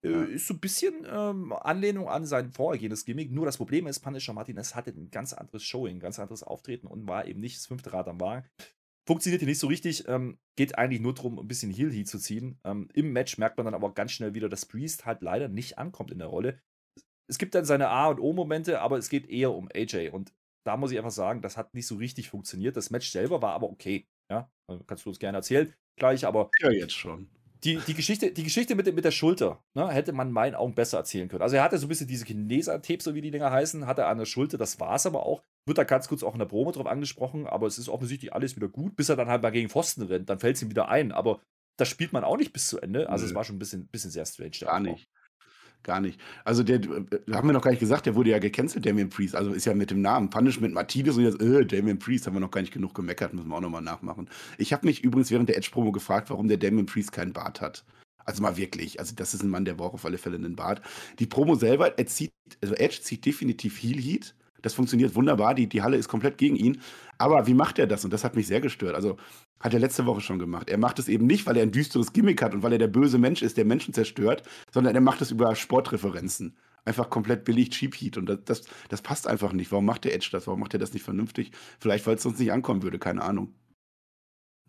äh, 0.04 0.34
ist 0.34 0.46
so 0.46 0.54
ein 0.54 0.60
bisschen 0.60 1.06
ähm, 1.08 1.52
Anlehnung 1.52 2.08
an 2.08 2.26
sein 2.26 2.50
vorhergehendes 2.50 3.04
Gimmick. 3.04 3.30
Nur 3.30 3.46
das 3.46 3.56
Problem 3.56 3.86
ist, 3.86 4.00
Punisher 4.00 4.32
Martinez 4.32 4.74
hatte 4.74 4.90
ein 4.90 5.10
ganz 5.10 5.32
anderes 5.32 5.62
Showing, 5.64 5.96
ein 5.96 6.00
ganz 6.00 6.18
anderes 6.18 6.42
Auftreten 6.42 6.86
und 6.86 7.08
war 7.08 7.26
eben 7.26 7.40
nicht 7.40 7.56
das 7.56 7.66
fünfte 7.66 7.92
Rad 7.92 8.08
am 8.08 8.20
Wagen. 8.20 8.46
Funktioniert 9.06 9.40
hier 9.40 9.48
nicht 9.48 9.58
so 9.58 9.66
richtig. 9.66 10.08
Ähm, 10.08 10.38
geht 10.56 10.78
eigentlich 10.78 11.00
nur 11.00 11.14
darum, 11.14 11.38
ein 11.38 11.48
bisschen 11.48 11.70
Heel 11.70 11.92
Heat 11.92 12.08
zu 12.08 12.18
ziehen. 12.18 12.58
Ähm, 12.64 12.88
Im 12.94 13.12
Match 13.12 13.38
merkt 13.38 13.56
man 13.56 13.66
dann 13.66 13.74
aber 13.74 13.92
ganz 13.92 14.12
schnell 14.12 14.34
wieder, 14.34 14.48
dass 14.48 14.66
Priest 14.66 15.04
halt 15.04 15.22
leider 15.22 15.48
nicht 15.48 15.78
ankommt 15.78 16.10
in 16.10 16.18
der 16.18 16.28
Rolle. 16.28 16.60
Es 17.26 17.38
gibt 17.38 17.54
dann 17.54 17.64
seine 17.64 17.88
A- 17.88 18.08
und 18.08 18.20
O-Momente, 18.20 18.80
aber 18.80 18.98
es 18.98 19.08
geht 19.08 19.28
eher 19.28 19.52
um 19.52 19.68
AJ. 19.74 20.10
Und 20.10 20.34
da 20.66 20.76
muss 20.76 20.90
ich 20.90 20.98
einfach 20.98 21.10
sagen, 21.10 21.42
das 21.42 21.56
hat 21.56 21.74
nicht 21.74 21.86
so 21.86 21.96
richtig 21.96 22.28
funktioniert. 22.30 22.76
Das 22.76 22.90
Match 22.90 23.10
selber 23.10 23.42
war 23.42 23.52
aber 23.52 23.70
okay. 23.70 24.06
Ja, 24.30 24.50
Also 24.70 24.84
kannst 24.84 25.04
du 25.04 25.10
uns 25.10 25.18
gerne 25.18 25.38
erzählen 25.38 25.74
gleich, 25.96 26.26
aber 26.26 26.50
ja, 26.60 26.70
jetzt 26.70 26.92
schon. 26.94 27.28
die, 27.64 27.78
die 27.86 27.94
Geschichte, 27.94 28.30
die 28.32 28.42
Geschichte 28.44 28.74
mit, 28.74 28.86
der- 28.86 28.92
mit 28.94 29.04
der 29.04 29.10
Schulter 29.10 29.62
ne, 29.74 29.88
hätte 29.90 30.12
man 30.12 30.28
in 30.28 30.32
meinen 30.34 30.54
Augen 30.54 30.74
besser 30.74 30.98
erzählen 30.98 31.28
können. 31.28 31.42
Also 31.42 31.56
er 31.56 31.62
hatte 31.62 31.78
so 31.78 31.86
ein 31.86 31.88
bisschen 31.88 32.06
diese 32.08 32.24
Chineser-Tapes, 32.26 33.04
so 33.04 33.14
wie 33.14 33.20
die 33.22 33.30
Dinger 33.30 33.50
heißen, 33.50 33.86
hatte 33.86 34.02
er 34.02 34.08
an 34.08 34.18
der 34.18 34.26
Schulter, 34.26 34.58
das 34.58 34.78
war 34.80 34.94
es 34.96 35.06
aber 35.06 35.24
auch. 35.26 35.42
Wird 35.66 35.78
da 35.78 35.84
ganz 35.84 36.08
kurz 36.08 36.22
auch 36.22 36.34
in 36.34 36.38
der 36.40 36.46
Promo 36.46 36.72
drauf 36.72 36.86
angesprochen, 36.86 37.46
aber 37.46 37.66
es 37.66 37.78
ist 37.78 37.88
offensichtlich 37.88 38.34
alles 38.34 38.54
wieder 38.56 38.68
gut, 38.68 38.96
bis 38.96 39.08
er 39.08 39.16
dann 39.16 39.28
halt 39.28 39.42
mal 39.42 39.50
gegen 39.50 39.70
Pfosten 39.70 40.02
rennt, 40.02 40.28
dann 40.28 40.38
fällt 40.38 40.56
es 40.56 40.62
ihm 40.62 40.68
wieder 40.70 40.88
ein. 40.88 41.10
Aber 41.12 41.40
das 41.78 41.88
spielt 41.88 42.12
man 42.12 42.22
auch 42.22 42.36
nicht 42.36 42.52
bis 42.52 42.68
zu 42.68 42.78
Ende. 42.80 43.08
Also 43.08 43.24
es 43.24 43.30
Nö. 43.30 43.36
war 43.36 43.44
schon 43.44 43.56
ein 43.56 43.58
bisschen, 43.60 43.88
bisschen 43.88 44.10
sehr 44.10 44.26
strange. 44.26 44.50
Gar 44.60 44.80
nicht. 44.80 45.08
Gar 45.84 46.00
nicht. 46.00 46.18
Also 46.44 46.62
der, 46.62 46.76
äh, 46.76 47.32
haben 47.32 47.48
wir 47.48 47.52
noch 47.52 47.62
gar 47.62 47.70
nicht 47.70 47.80
gesagt, 47.80 48.06
der 48.06 48.14
wurde 48.14 48.30
ja 48.30 48.38
gecancelt, 48.38 48.86
Damien 48.86 49.10
Priest. 49.10 49.36
Also 49.36 49.52
ist 49.52 49.66
ja 49.66 49.74
mit 49.74 49.90
dem 49.90 50.00
Namen 50.00 50.30
Punishment 50.30 50.74
Martinez 50.74 51.16
und 51.16 51.24
jetzt, 51.24 51.40
äh, 51.40 51.64
Damien 51.64 51.98
Priest, 51.98 52.26
haben 52.26 52.34
wir 52.34 52.40
noch 52.40 52.50
gar 52.50 52.62
nicht 52.62 52.72
genug 52.72 52.94
gemeckert, 52.94 53.34
müssen 53.34 53.48
wir 53.48 53.56
auch 53.56 53.60
nochmal 53.60 53.82
nachmachen. 53.82 54.28
Ich 54.56 54.72
habe 54.72 54.86
mich 54.86 55.04
übrigens 55.04 55.30
während 55.30 55.50
der 55.50 55.58
Edge-Promo 55.58 55.92
gefragt, 55.92 56.30
warum 56.30 56.48
der 56.48 56.56
Damien 56.56 56.86
Priest 56.86 57.12
keinen 57.12 57.34
Bart 57.34 57.60
hat. 57.60 57.84
Also 58.24 58.42
mal 58.42 58.56
wirklich. 58.56 58.98
Also 58.98 59.14
das 59.14 59.34
ist 59.34 59.42
ein 59.42 59.50
Mann, 59.50 59.66
der 59.66 59.74
braucht 59.74 59.94
auf 59.94 60.06
alle 60.06 60.16
Fälle 60.16 60.36
einen 60.36 60.56
Bart. 60.56 60.80
Die 61.18 61.26
Promo 61.26 61.54
selber, 61.54 61.98
er 61.98 62.06
zieht, 62.06 62.32
also 62.62 62.74
Edge 62.74 63.00
zieht 63.02 63.26
definitiv 63.26 63.82
Heel 63.82 64.00
Heat. 64.00 64.34
Das 64.64 64.75
funktioniert 64.75 65.14
wunderbar. 65.14 65.54
Die, 65.54 65.68
die 65.68 65.83
Halle 65.83 65.97
ist 65.97 66.09
komplett 66.09 66.38
gegen 66.38 66.56
ihn. 66.56 66.80
Aber 67.18 67.47
wie 67.47 67.54
macht 67.54 67.78
er 67.78 67.87
das? 67.87 68.04
Und 68.04 68.12
das 68.12 68.25
hat 68.25 68.35
mich 68.35 68.47
sehr 68.47 68.61
gestört. 68.61 68.94
Also 68.94 69.18
hat 69.61 69.75
er 69.75 69.80
letzte 69.80 70.06
Woche 70.06 70.23
schon 70.23 70.38
gemacht. 70.38 70.71
Er 70.71 70.78
macht 70.78 70.99
es 70.99 71.09
eben 71.09 71.26
nicht, 71.26 71.47
weil 71.47 71.56
er 71.56 71.62
ein 71.62 71.73
düsteres 71.73 72.12
Gimmick 72.12 72.42
hat 72.42 72.54
und 72.54 72.62
weil 72.62 72.73
er 72.73 72.78
der 72.78 72.88
böse 72.88 73.18
Mensch 73.18 73.42
ist, 73.42 73.56
der 73.56 73.66
Menschen 73.66 73.92
zerstört, 73.92 74.42
sondern 74.73 74.94
er 74.94 75.00
macht 75.02 75.21
es 75.21 75.30
über 75.30 75.54
Sportreferenzen. 75.54 76.56
Einfach 76.87 77.11
komplett 77.11 77.44
billig 77.44 77.71
Cheap 77.71 77.94
Heat. 77.94 78.16
Und 78.16 78.26
das, 78.26 78.38
das, 78.44 78.62
das 78.88 79.02
passt 79.02 79.26
einfach 79.26 79.52
nicht. 79.52 79.71
Warum 79.71 79.85
macht 79.85 80.04
der 80.04 80.14
Edge 80.14 80.28
das? 80.33 80.47
Warum 80.47 80.61
macht 80.61 80.73
er 80.75 80.80
das 80.80 80.94
nicht 80.94 81.02
vernünftig? 81.02 81.52
Vielleicht, 81.78 82.06
weil 82.06 82.16
es 82.16 82.23
sonst 82.23 82.38
nicht 82.38 82.52
ankommen 82.52 82.83
würde. 82.83 82.99
Keine 82.99 83.23
Ahnung. 83.23 83.54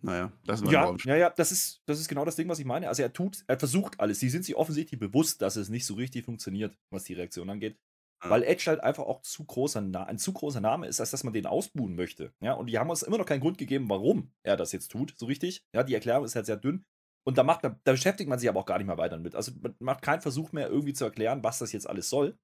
Naja, 0.02 0.32
das 0.46 0.64
war 0.64 0.72
Ja, 0.72 0.96
ja, 1.06 1.16
ja, 1.16 1.30
das 1.30 1.52
ist, 1.52 1.82
das 1.86 2.00
ist 2.00 2.08
genau 2.08 2.26
das 2.26 2.36
Ding, 2.36 2.48
was 2.48 2.60
ich 2.60 2.66
meine. 2.66 2.90
Also 2.90 3.02
er 3.02 3.12
tut, 3.12 3.44
er 3.48 3.58
versucht 3.58 4.00
alles. 4.00 4.20
Sie 4.20 4.30
sind 4.30 4.46
sich 4.46 4.56
offensichtlich 4.56 5.00
bewusst, 5.00 5.42
dass 5.42 5.56
es 5.56 5.70
nicht 5.70 5.86
so 5.86 5.96
richtig 5.96 6.26
funktioniert, 6.26 6.78
was 6.92 7.06
die 7.06 7.14
Reaktion 7.14 7.50
angeht. 7.50 7.78
Weil 8.24 8.44
Edge 8.44 8.64
halt 8.68 8.80
einfach 8.82 9.04
auch 9.04 9.22
zu 9.22 9.46
großer 9.46 9.82
Na 9.82 10.06
ein 10.06 10.18
zu 10.18 10.34
großer 10.34 10.62
Name 10.62 10.88
ist, 10.88 11.00
als 11.00 11.12
dass 11.12 11.24
man 11.24 11.34
den 11.34 11.46
ausbuhen 11.46 11.96
möchte. 11.96 12.34
Ja, 12.42 12.54
und 12.54 12.68
die 12.68 12.80
haben 12.80 12.90
uns 12.90 13.04
immer 13.04 13.18
noch 13.18 13.26
keinen 13.26 13.42
Grund 13.42 13.58
gegeben, 13.58 13.90
warum 13.90 14.34
er 14.44 14.58
das 14.58 14.72
jetzt 14.72 14.90
tut, 14.92 15.14
so 15.18 15.26
richtig. 15.28 15.64
Ja, 15.74 15.84
die 15.84 15.94
Erklärung 15.94 16.26
ist 16.26 16.36
halt 16.36 16.46
sehr 16.48 16.58
dünn. 16.58 16.86
Und 17.28 17.38
da, 17.38 17.44
macht, 17.44 17.64
man- 17.64 17.80
da 17.84 17.92
beschäftigt 17.92 18.30
man 18.30 18.40
sich 18.40 18.50
aber 18.50 18.60
auch 18.60 18.66
gar 18.66 18.78
nicht 18.78 18.88
mehr 18.88 18.98
weiter 18.98 19.18
mit. 19.20 19.36
Also 19.36 19.52
man 19.62 19.76
macht 19.80 20.02
keinen 20.02 20.22
Versuch 20.22 20.52
mehr, 20.52 20.70
irgendwie 20.70 20.94
zu 20.94 21.04
erklären, 21.06 21.44
was 21.44 21.60
das 21.60 21.72
jetzt 21.72 21.88
alles 21.88 22.10
soll. 22.10 22.38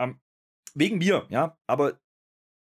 Ähm, 0.00 0.20
wegen 0.74 0.98
mir, 0.98 1.26
ja, 1.30 1.58
aber 1.68 2.00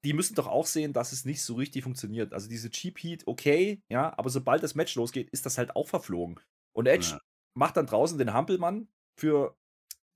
die 0.05 0.13
müssen 0.13 0.35
doch 0.35 0.47
auch 0.47 0.67
sehen, 0.67 0.93
dass 0.93 1.13
es 1.13 1.25
nicht 1.25 1.43
so 1.43 1.55
richtig 1.55 1.83
funktioniert. 1.83 2.33
Also 2.33 2.49
diese 2.49 2.71
Cheap 2.71 2.99
Heat, 3.03 3.27
okay, 3.27 3.83
ja, 3.91 4.17
aber 4.17 4.31
sobald 4.31 4.63
das 4.63 4.75
Match 4.75 4.95
losgeht, 4.95 5.29
ist 5.31 5.45
das 5.47 5.59
halt 5.59 5.75
auch 5.77 5.89
verflogen. 5.89 6.41
Und 6.77 6.87
Edge 6.87 7.09
Ja. 7.13 7.21
macht 7.57 7.77
dann 7.77 7.87
draußen 7.87 8.19
den 8.19 8.33
Hampelmann 8.33 8.89
für 9.19 9.57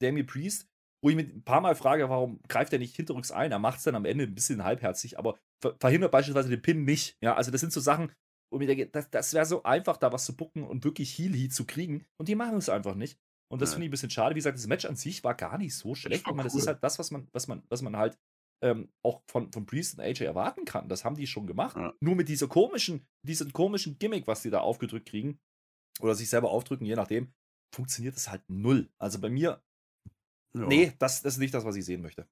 Damien 0.01 0.27
Priest, 0.27 0.69
wo 1.03 1.11
ich 1.11 1.17
mich 1.17 1.29
ein 1.29 1.43
paar 1.45 1.61
Mal 1.61 1.75
frage, 1.75 2.09
warum 2.09 2.41
greift 2.49 2.73
er 2.73 2.79
nicht 2.79 2.95
hinterrücks 2.97 3.33
ein? 3.33 3.53
Er 3.53 3.59
macht 3.59 3.79
es 3.79 3.85
dann 3.85 3.95
am 3.95 4.05
Ende 4.05 4.25
ein 4.25 4.35
bisschen 4.35 4.65
halbherzig, 4.65 5.19
aber 5.19 5.39
ver 5.61 5.77
verhindert 5.81 6.13
beispielsweise 6.13 6.49
den 6.49 6.63
Pin 6.63 6.85
nicht. 6.85 7.17
Ja, 7.21 7.35
also 7.35 7.51
das 7.51 7.61
sind 7.61 7.73
so 7.73 7.81
Sachen, 7.81 8.13
wo 8.51 8.57
ich 8.57 8.61
mir 8.61 8.67
denke, 8.67 8.87
das, 8.87 9.11
das 9.11 9.33
wäre 9.35 9.47
so 9.47 9.63
einfach, 9.65 9.97
da 9.97 10.13
was 10.13 10.25
zu 10.25 10.37
bucken 10.37 10.65
und 10.65 10.85
wirklich 10.85 11.17
Heel 11.19 11.35
Heat 11.35 11.53
zu 11.53 11.67
kriegen. 11.67 12.07
Und 12.19 12.29
die 12.29 12.35
machen 12.35 12.57
es 12.59 12.69
einfach 12.69 12.95
nicht. 12.95 13.19
Und 13.51 13.61
das 13.61 13.71
Ja. 13.71 13.75
finde 13.75 13.87
ich 13.87 13.89
ein 13.89 13.93
bisschen 13.93 14.11
schade. 14.11 14.35
Wie 14.35 14.39
gesagt, 14.39 14.57
das 14.57 14.67
Match 14.67 14.85
an 14.85 14.97
sich 14.97 15.25
war 15.25 15.35
gar 15.35 15.59
nicht 15.59 15.75
so 15.75 15.95
schlecht. 15.95 16.25
Ich 16.27 16.33
meine, 16.33 16.45
das 16.45 16.55
cool. 16.55 16.61
ist 16.61 16.67
halt 16.67 16.83
das, 16.83 16.99
was 16.99 17.11
man, 17.11 17.29
was 17.33 17.49
man, 17.49 17.63
was 17.69 17.83
man 17.83 17.97
halt 17.97 18.19
ähm, 18.63 18.91
auch 19.05 19.23
von, 19.27 19.51
von 19.53 19.67
Priest 19.67 19.99
und 19.99 20.05
AJ 20.05 20.25
erwarten 20.25 20.65
kann. 20.65 20.89
Das 20.89 21.05
haben 21.05 21.17
die 21.17 21.27
schon 21.27 21.47
gemacht. 21.47 21.77
Ja. 21.77 21.93
Nur 22.01 22.15
mit 22.15 22.29
dieser 22.29 22.47
komischen, 22.47 23.07
diesem 23.27 23.53
komischen 23.53 23.99
Gimmick, 23.99 24.27
was 24.27 24.43
die 24.43 24.51
da 24.51 24.61
aufgedrückt 24.61 25.09
kriegen, 25.09 25.41
oder 26.01 26.15
sich 26.15 26.31
selber 26.31 26.51
aufdrücken, 26.51 26.87
je 26.87 26.95
nachdem, 26.95 27.33
funktioniert 27.75 28.17
es 28.17 28.31
halt 28.31 28.43
null. 28.49 28.89
Also 28.99 29.21
bei 29.21 29.29
mir, 29.31 29.63
Ja. 30.55 30.67
nee, 30.67 30.93
das, 30.99 31.23
das 31.23 31.35
ist 31.35 31.39
nicht 31.39 31.55
das, 31.55 31.65
was 31.65 31.77
ich 31.77 31.85
sehen 31.85 32.03
möchte. 32.03 32.27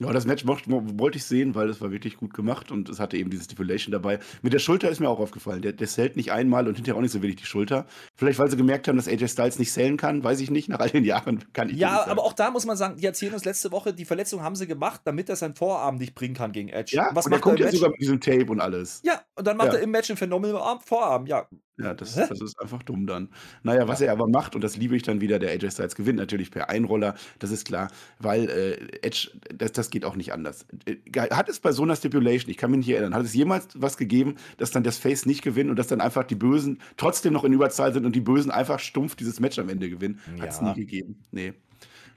Ja, 0.00 0.12
das 0.12 0.26
Match 0.26 0.44
wollte 0.46 1.18
ich 1.18 1.24
sehen, 1.24 1.54
weil 1.54 1.68
es 1.68 1.80
war 1.80 1.92
wirklich 1.92 2.16
gut 2.16 2.34
gemacht 2.34 2.72
und 2.72 2.88
es 2.88 2.98
hatte 2.98 3.16
eben 3.16 3.30
diese 3.30 3.44
Stipulation 3.44 3.92
dabei. 3.92 4.18
Mit 4.42 4.52
der 4.52 4.58
Schulter 4.58 4.90
ist 4.90 4.98
mir 4.98 5.08
auch 5.08 5.20
aufgefallen. 5.20 5.62
Der, 5.62 5.72
der 5.72 5.86
zählt 5.86 6.16
nicht 6.16 6.32
einmal 6.32 6.66
und 6.66 6.74
hinterher 6.74 6.96
auch 6.96 7.00
nicht 7.00 7.12
so 7.12 7.22
wenig 7.22 7.36
die 7.36 7.46
Schulter. 7.46 7.86
Vielleicht, 8.16 8.40
weil 8.40 8.50
sie 8.50 8.56
gemerkt 8.56 8.88
haben, 8.88 8.96
dass 8.96 9.06
AJ 9.06 9.28
Styles 9.28 9.58
nicht 9.60 9.72
zählen 9.72 9.96
kann, 9.96 10.24
weiß 10.24 10.40
ich 10.40 10.50
nicht. 10.50 10.68
Nach 10.68 10.80
all 10.80 10.90
den 10.90 11.04
Jahren 11.04 11.44
kann 11.52 11.68
ich 11.68 11.76
Ja, 11.76 12.06
aber 12.08 12.22
auch 12.24 12.32
da 12.32 12.50
muss 12.50 12.66
man 12.66 12.76
sagen, 12.76 12.96
die 12.96 13.06
erzählen 13.06 13.34
uns 13.34 13.44
letzte 13.44 13.70
Woche, 13.70 13.94
die 13.94 14.04
Verletzung 14.04 14.42
haben 14.42 14.56
sie 14.56 14.66
gemacht, 14.66 15.02
damit 15.04 15.28
er 15.28 15.36
seinen 15.36 15.54
Vorarm 15.54 15.96
nicht 15.96 16.16
bringen 16.16 16.34
kann 16.34 16.50
gegen 16.50 16.70
Edge. 16.70 16.96
Ja, 16.96 17.10
Und 17.10 17.16
was 17.16 17.26
und 17.26 17.30
macht 17.30 17.38
er 17.38 17.42
kommt 17.42 17.60
im 17.60 17.66
ja 17.66 17.72
sogar 17.72 17.90
mit 17.90 18.00
diesem 18.00 18.20
Tape 18.20 18.46
und 18.46 18.60
alles. 18.60 19.00
Ja, 19.04 19.20
und 19.36 19.46
dann 19.46 19.56
macht 19.56 19.68
Ja. 19.68 19.74
er 19.74 19.82
im 19.82 19.90
Match 19.92 20.10
einen 20.10 20.16
phänomenalen 20.16 20.60
Arm- 20.62 20.80
Vorarm. 20.80 21.26
Ja, 21.26 21.46
Ja, 21.76 21.92
das, 21.92 22.14
das 22.14 22.40
ist 22.40 22.60
einfach 22.60 22.84
dumm 22.84 23.04
dann. 23.06 23.30
Naja, 23.64 23.88
was 23.88 24.00
er 24.00 24.12
aber 24.12 24.28
macht, 24.28 24.54
und 24.54 24.62
das 24.62 24.76
liebe 24.76 24.94
ich 24.96 25.02
dann 25.02 25.20
wieder, 25.20 25.40
der 25.40 25.50
AJ 25.50 25.70
Styles 25.72 25.94
gewinnt 25.96 26.18
natürlich 26.20 26.52
per 26.52 26.68
Einroller, 26.70 27.14
das 27.40 27.50
ist 27.50 27.64
klar, 27.66 27.90
weil 28.20 28.48
äh, 28.48 28.74
Edge, 29.02 29.30
das, 29.56 29.72
das 29.72 29.83
geht 29.90 30.04
auch 30.04 30.16
nicht 30.16 30.32
anders. 30.32 30.66
Äh, 30.86 30.96
Hat 31.30 31.48
es 31.48 31.60
bei 31.60 31.72
so 31.72 31.82
einer 31.82 31.96
Stipulation, 31.96 32.50
ich 32.50 32.56
kann 32.56 32.70
mich 32.70 32.78
nicht 32.78 32.90
erinnern, 32.90 33.14
hat 33.14 33.24
es 33.24 33.34
jemals 33.34 33.68
was 33.74 33.96
gegeben, 33.96 34.36
dass 34.58 34.70
dann 34.70 34.84
das 34.84 34.98
Face 34.98 35.26
nicht 35.26 35.42
gewinnt 35.42 35.70
und 35.70 35.76
dass 35.76 35.86
dann 35.86 36.00
einfach 36.00 36.24
die 36.24 36.34
Bösen 36.34 36.80
trotzdem 36.96 37.32
noch 37.32 37.44
in 37.44 37.52
Überzahl 37.52 37.92
sind 37.92 38.04
und 38.04 38.14
die 38.14 38.20
Bösen 38.20 38.50
einfach 38.50 38.78
stumpf 38.78 39.16
dieses 39.16 39.40
Match 39.40 39.58
am 39.58 39.68
Ende 39.68 39.88
gewinnen? 39.90 40.20
Hat 40.40 40.50
es 40.50 40.60
nie 40.60 40.74
gegeben. 40.74 41.22
Nee. 41.30 41.54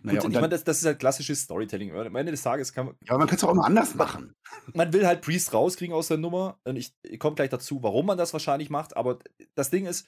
Naja, 0.04 0.20
Gut, 0.20 0.26
und 0.26 0.32
ich 0.32 0.38
meine, 0.38 0.50
das, 0.50 0.64
das 0.64 0.80
ist 0.80 0.86
halt 0.86 1.00
klassisches 1.00 1.42
Storytelling. 1.42 1.92
Am 1.92 2.16
Ende 2.16 2.32
des 2.32 2.42
Tages 2.44 2.72
kann 2.72 2.88
man, 2.88 2.96
ja, 3.04 3.10
aber 3.12 3.20
man 3.20 3.28
kann 3.28 3.38
es 3.38 3.44
auch 3.44 3.52
immer 3.52 3.66
anders 3.66 3.96
machen. 3.96 4.36
man 4.74 4.94
will 4.94 5.06
halt 5.06 5.22
Priest 5.22 5.54
rauskriegen 5.54 5.94
aus 5.94 6.08
der 6.08 6.18
Nummer. 6.18 6.60
Und 6.64 6.76
ich, 6.76 6.94
ich 7.04 7.20
komme 7.20 7.36
gleich 7.36 7.50
dazu, 7.50 7.82
warum 7.82 8.06
man 8.06 8.18
das 8.18 8.32
wahrscheinlich 8.34 8.70
macht. 8.70 8.96
Aber 8.96 9.20
das 9.56 9.70
Ding 9.70 9.86
ist, 9.86 10.08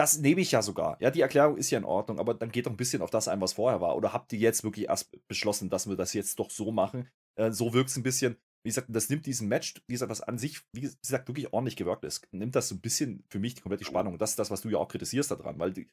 das 0.00 0.18
nehme 0.18 0.40
ich 0.40 0.50
ja 0.50 0.62
sogar. 0.62 0.96
Ja, 0.98 1.10
die 1.10 1.20
Erklärung 1.20 1.58
ist 1.58 1.70
ja 1.70 1.76
in 1.76 1.84
Ordnung, 1.84 2.18
aber 2.18 2.32
dann 2.32 2.50
geht 2.50 2.64
doch 2.64 2.70
ein 2.70 2.78
bisschen 2.78 3.02
auf 3.02 3.10
das 3.10 3.28
ein, 3.28 3.42
was 3.42 3.52
vorher 3.52 3.82
war. 3.82 3.96
Oder 3.96 4.14
habt 4.14 4.32
ihr 4.32 4.38
jetzt 4.38 4.64
wirklich 4.64 4.88
erst 4.88 5.14
beschlossen, 5.28 5.68
dass 5.68 5.90
wir 5.90 5.94
das 5.94 6.14
jetzt 6.14 6.38
doch 6.38 6.48
so 6.48 6.72
machen? 6.72 7.06
Äh, 7.38 7.52
so 7.52 7.74
wirkt 7.74 7.90
es 7.90 7.98
ein 7.98 8.02
bisschen, 8.02 8.38
wie 8.64 8.70
gesagt, 8.70 8.86
das 8.90 9.10
nimmt 9.10 9.26
diesen 9.26 9.46
Match, 9.48 9.74
wie 9.86 9.92
gesagt, 9.92 10.10
was 10.10 10.22
an 10.22 10.38
sich, 10.38 10.62
wie 10.72 10.80
gesagt, 10.80 11.28
wirklich 11.28 11.52
ordentlich 11.52 11.76
gewirkt 11.76 12.04
ist, 12.04 12.26
nimmt 12.32 12.56
das 12.56 12.68
so 12.68 12.76
ein 12.76 12.80
bisschen 12.80 13.24
für 13.28 13.38
mich 13.38 13.56
die 13.56 13.60
komplette 13.60 13.84
Spannung. 13.84 14.16
Das 14.16 14.30
ist 14.30 14.38
das, 14.38 14.50
was 14.50 14.62
du 14.62 14.70
ja 14.70 14.78
auch 14.78 14.88
kritisierst 14.88 15.32
daran, 15.32 15.58
weil 15.58 15.74
die, 15.74 15.90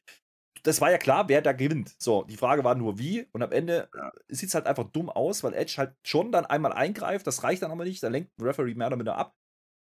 das 0.62 0.80
war 0.80 0.90
ja 0.90 0.96
klar, 0.96 1.28
wer 1.28 1.42
da 1.42 1.52
gewinnt. 1.52 1.94
So, 1.98 2.24
die 2.24 2.38
Frage 2.38 2.64
war 2.64 2.76
nur 2.76 2.98
wie 2.98 3.26
und 3.32 3.42
am 3.42 3.52
Ende 3.52 3.90
sieht 4.28 4.48
es 4.48 4.54
halt 4.54 4.66
einfach 4.66 4.84
dumm 4.84 5.10
aus, 5.10 5.44
weil 5.44 5.52
Edge 5.52 5.74
halt 5.76 5.94
schon 6.02 6.32
dann 6.32 6.46
einmal 6.46 6.72
eingreift, 6.72 7.26
das 7.26 7.44
reicht 7.44 7.60
dann 7.60 7.72
aber 7.72 7.84
nicht, 7.84 8.02
da 8.02 8.08
lenkt 8.08 8.32
Referee 8.40 8.74
mehr 8.74 8.86
oder 8.86 8.96
minder 8.96 9.18
ab. 9.18 9.36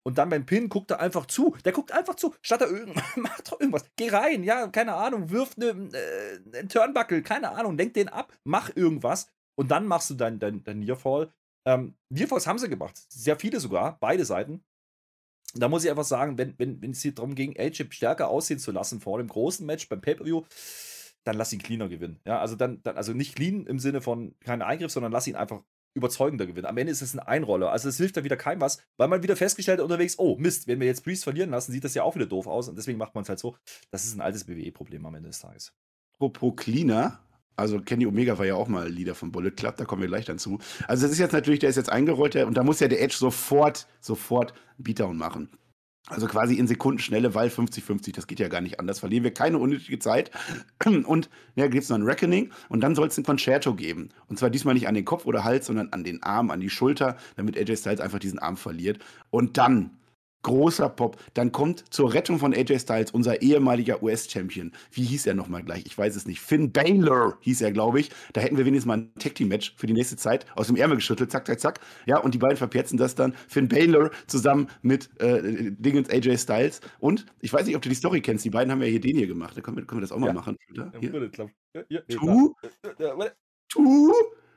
Und 0.07 0.19
dann 0.19 0.29
beim 0.29 0.45
Pin 0.45 0.69
guckt 0.69 0.91
er 0.91 1.01
einfach 1.01 1.27
zu. 1.27 1.57
Der 1.65 1.73
guckt 1.73 1.91
einfach 1.91 2.15
zu. 2.15 2.35
Statt 2.43 2.61
er 2.61 2.69
macht 3.17 3.51
doch 3.51 3.59
irgendwas. 3.59 3.85
Geh 3.97 4.11
rein, 4.11 4.45
ja, 4.45 4.69
keine 4.69 4.95
Ahnung, 4.95 5.31
wirft 5.31 5.59
ne, 5.59 5.69
äh, 5.93 6.59
einen 6.59 6.69
Turnbuckle, 6.69 7.23
keine 7.23 7.51
Ahnung, 7.53 7.77
lenk 7.77 7.95
den 7.95 8.11
ab, 8.11 8.33
mach 8.45 8.75
irgendwas. 8.77 9.29
Und 9.57 9.71
dann 9.71 9.87
machst 9.87 10.11
du 10.11 10.15
dein, 10.15 10.39
dein, 10.39 10.63
dein 10.63 10.81
Nearfall. 10.81 11.33
Ähm, 11.67 11.97
Nearfalls 12.11 12.47
haben 12.47 12.59
sie 12.59 12.69
gemacht. 12.69 13.01
Sehr 13.09 13.37
viele 13.37 13.61
sogar, 13.61 13.99
beide 13.99 14.25
Seiten. 14.25 14.63
Da 15.55 15.69
muss 15.69 15.85
ich 15.85 15.91
einfach 15.91 16.05
sagen, 16.05 16.37
wenn, 16.37 16.59
wenn, 16.59 16.83
wenn 16.83 16.91
es 16.91 17.01
hier 17.01 17.15
darum 17.15 17.35
ging, 17.35 17.59
AJ 17.59 17.87
stärker 17.91 18.29
aussehen 18.29 18.59
zu 18.59 18.73
lassen 18.73 19.01
vor 19.01 19.19
dem 19.19 19.29
großen 19.29 19.65
Match 19.65 19.89
beim 19.89 20.01
Pay-Per-View, 20.01 20.43
dann 21.23 21.37
lass 21.37 21.53
ihn 21.53 21.63
cleaner 21.63 21.89
gewinnen. 21.89 22.21
Ja, 22.27 22.41
also 22.41 22.57
dann, 22.57 22.83
dann, 22.83 22.97
also 22.97 23.15
nicht 23.15 23.37
clean 23.37 23.67
im 23.67 23.79
Sinne 23.79 24.03
von 24.03 24.35
kein 24.41 24.63
Eingriff, 24.63 24.93
sondern 24.93 25.13
lass 25.13 25.27
ihn 25.27 25.37
einfach 25.37 25.63
überzeugender 25.95 26.47
gewinnen. 26.47 26.67
Am 26.67 26.77
Ende 26.77 26.93
ist 26.93 27.03
es 27.03 27.15
ein 27.15 27.21
Einroller. 27.21 27.71
Also 27.71 27.89
es 27.89 27.97
hilft 27.97 28.17
dann 28.17 28.25
wieder 28.25 28.37
keinem 28.37 28.61
was, 28.61 28.79
weil 28.97 29.09
man 29.09 29.23
wieder 29.23 29.37
festgestellt 29.37 29.79
hat 29.79 29.85
unterwegs, 29.85 30.19
oh 30.19 30.37
Mist, 30.39 30.67
wenn 30.67 30.81
wir 30.81 30.87
jetzt 30.87 31.05
Priest 31.05 31.25
verlieren 31.25 31.51
lassen, 31.51 31.73
sieht 31.73 31.85
das 31.85 31.95
ja 31.95 32.03
auch 32.03 32.15
wieder 32.17 32.27
doof 32.27 32.47
aus 32.47 32.69
und 32.69 32.77
deswegen 32.77 32.99
macht 32.99 33.15
man 33.15 33.23
es 33.23 33.29
halt 33.29 33.39
so. 33.39 33.57
Das 33.91 34.05
ist 34.05 34.15
ein 34.15 34.21
altes 34.21 34.49
WWE-Problem 34.49 35.07
am 35.07 35.15
Ende 35.15 35.29
des 35.29 35.39
Tages. 35.39 35.73
Apropos 36.15 36.55
Cleaner, 36.57 37.21
also 37.57 37.81
Kenny 37.81 38.07
Omega 38.07 38.39
war 38.39 38.47
ja 38.47 38.55
auch 38.57 38.69
mal 38.69 38.89
Leader 38.89 39.15
von 39.15 39.31
Bullet 39.31 39.53
Club, 39.53 39.77
da 39.77 39.85
kommen 39.85 40.03
wir 40.03 40.09
gleich 40.09 40.25
dann 40.25 40.39
zu. 40.39 40.59
Also 40.89 41.03
das 41.03 41.13
ist 41.13 41.19
jetzt 41.19 41.33
natürlich, 41.33 41.61
der 41.61 41.71
ist 41.71 41.77
jetzt 41.77 41.91
eingerollt 41.91 42.37
und 42.37 42.57
da 42.57 42.65
muss 42.65 42.81
ja 42.81 42.89
der 42.89 43.03
Edge 43.03 43.17
sofort, 43.17 43.87
sofort 44.01 44.55
Beatdown 44.79 45.17
machen. 45.17 45.49
Also 46.09 46.27
quasi 46.27 46.57
in 46.57 46.67
Sekundenschnelle, 46.67 47.35
weil 47.35 47.49
50-50, 47.49 48.15
das 48.15 48.27
geht 48.27 48.39
ja 48.39 48.49
gar 48.49 48.61
nicht 48.61 48.79
anders. 48.79 48.99
Verlieren 48.99 49.25
wir 49.25 49.33
keine 49.33 49.57
unnötige 49.57 49.99
Zeit. 49.99 50.31
Und 50.85 51.31
ja, 51.55 51.67
gibt 51.69 51.83
es 51.83 51.89
noch 51.89 51.97
ein 51.97 52.03
Reckoning 52.03 52.51
und 52.69 52.81
dann 52.83 52.95
soll 52.95 53.09
es 53.09 53.17
ein 53.17 53.25
Concerto 53.25 53.75
geben. 53.75 54.11
Und 54.29 54.39
zwar 54.39 54.51
diesmal 54.51 54.75
nicht 54.75 54.87
an 54.87 54.95
den 54.95 55.07
Kopf 55.07 55.25
oder 55.25 55.45
Hals, 55.45 55.67
sondern 55.67 55.89
an 55.93 56.05
den 56.05 56.23
Arm, 56.23 56.51
an 56.51 56.61
die 56.61 56.69
Schulter, 56.69 57.17
damit 57.37 57.57
AJ 57.57 57.77
Styles 57.77 58.01
einfach 58.01 58.19
diesen 58.19 58.39
Arm 58.39 58.59
verliert. 58.59 58.99
Und 59.31 59.57
dann 59.57 59.91
großer 60.45 60.89
Pop. 60.89 61.17
Dann 61.35 61.51
kommt 61.51 61.93
zur 61.93 62.15
Rettung 62.15 62.39
von 62.39 62.55
AJ 62.55 62.79
Styles 62.79 63.11
unser 63.11 63.43
ehemaliger 63.43 64.01
US-Champion. 64.03 64.71
Wie 64.93 65.03
hieß 65.03 65.27
er 65.27 65.35
nochmal 65.35 65.65
gleich? 65.65 65.85
Ich 65.87 65.99
weiß 65.99 66.15
es 66.15 66.27
nicht. 66.27 66.41
Finn 66.41 66.71
Balor 66.71 67.37
hieß 67.41 67.63
er, 67.63 67.73
glaube 67.73 67.99
ich. 67.99 68.11
Da 68.33 68.41
hätten 68.41 68.57
wir 68.57 68.65
wenigstens 68.65 68.87
mal 68.87 68.99
ein 68.99 69.13
Tag-Team-Match 69.19 69.75
für 69.77 69.89
die 69.89 69.93
nächste 69.95 70.17
Zeit 70.17 70.47
aus 70.55 70.69
dem 70.69 70.77
Ärmel 70.77 70.99
geschüttelt. 70.99 71.33
Zack, 71.33 71.47
zack, 71.49 71.59
zack. 71.59 71.81
Ja, 72.07 72.19
und 72.19 72.33
die 72.35 72.39
beiden 72.39 72.57
verpetzen 72.57 72.97
das 72.97 73.17
dann. 73.17 73.35
Finn 73.49 73.67
Balor 73.69 74.11
zusammen 74.29 74.69
mit 74.83 75.11
äh, 75.21 75.73
Dingens 75.73 76.09
AJ 76.11 76.39
Styles. 76.39 76.81
Und 77.01 77.27
ich 77.41 77.53
weiß 77.53 77.67
nicht, 77.67 77.75
ob 77.75 77.83
du 77.83 77.89
die 77.89 77.95
Story 77.97 78.21
kennst. 78.21 78.45
Die 78.45 78.51
beiden 78.51 78.71
haben 78.71 78.81
ja 78.83 78.87
hier 78.89 79.01
den 79.01 79.17
hier 79.17 79.27
gemacht. 79.27 79.57
Da 79.57 79.61
können 79.63 79.77
wir, 79.79 79.85
können 79.85 80.01
wir 80.01 80.03
das 80.03 80.13
auch 80.13 80.19
mal 80.19 80.29
Ja. 80.29 80.33
machen. 80.33 80.57
Oder? 80.71 80.93
Hier. 81.01 81.11
Two, 82.09 82.55
Two, 82.55 82.55
two, 83.69 84.13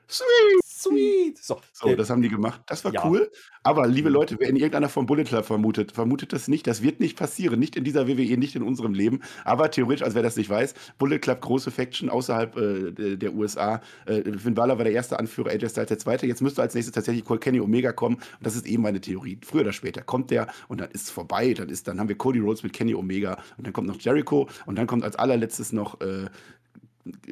three. 0.07 0.59
Sweet. 0.79 1.39
So, 1.43 1.59
So, 1.73 1.95
das 1.95 2.09
haben 2.11 2.21
die 2.21 2.29
gemacht. 2.29 2.61
Das 2.67 2.85
war 2.85 2.93
Ja. 2.93 3.03
cool. 3.07 3.31
Aber 3.63 3.87
liebe 3.87 4.09
Mhm. 4.09 4.13
Leute, 4.13 4.39
wenn 4.39 4.55
irgendeiner 4.55 4.89
vom 4.89 5.07
Bullet 5.07 5.23
Club 5.23 5.43
vermutet, 5.43 5.91
vermutet 5.91 6.33
das 6.33 6.47
nicht. 6.47 6.67
Das 6.67 6.83
wird 6.83 6.99
nicht 6.99 7.17
passieren. 7.17 7.59
Nicht 7.59 7.75
in 7.75 7.83
dieser 7.83 8.07
WWE, 8.07 8.37
nicht 8.37 8.55
in 8.55 8.61
unserem 8.61 8.93
Leben. 8.93 9.21
Aber 9.43 9.71
theoretisch, 9.71 10.03
als 10.03 10.13
wer 10.13 10.21
das 10.21 10.35
nicht 10.37 10.49
weiß, 10.51 10.75
Bullet 10.99 11.17
Club, 11.19 11.41
große 11.41 11.71
Faction 11.71 12.09
außerhalb 12.09 12.55
äh, 12.57 12.91
der, 12.91 13.15
der 13.17 13.33
USA. 13.33 13.81
Äh, 14.05 14.37
Finn 14.37 14.53
Balor 14.53 14.77
war 14.77 14.83
der 14.85 14.93
erste 14.93 15.17
Anführer, 15.17 15.49
AJ 15.49 15.69
Styles 15.69 15.87
der 15.89 15.97
zweite. 15.97 16.27
Jetzt 16.27 16.41
müsste 16.41 16.61
als 16.61 16.75
nächstes 16.75 16.93
tatsächlich 16.93 17.25
Cole 17.25 17.39
Kenny 17.39 17.59
Omega 17.59 17.91
kommen. 17.91 18.15
Und 18.17 18.23
das 18.41 18.55
ist 18.55 18.67
eben 18.67 18.83
meine 18.83 19.01
Theorie. 19.01 19.39
Früher 19.43 19.61
oder 19.61 19.73
später 19.73 20.03
kommt 20.03 20.29
der 20.29 20.47
und 20.67 20.79
dann 20.79 20.91
ist 20.91 21.05
es 21.05 21.09
vorbei. 21.09 21.53
Dann, 21.55 21.69
ist, 21.69 21.87
dann 21.87 21.99
haben 21.99 22.07
wir 22.07 22.17
Cody 22.17 22.39
Rhodes 22.39 22.61
mit 22.61 22.73
Kenny 22.73 22.93
Omega 22.93 23.41
und 23.57 23.65
dann 23.65 23.73
kommt 23.73 23.87
noch 23.87 23.99
Jericho 23.99 24.47
und 24.67 24.77
dann 24.77 24.85
kommt 24.85 25.03
als 25.03 25.15
allerletztes 25.15 25.73
noch, 25.73 25.99
äh, 26.01 26.27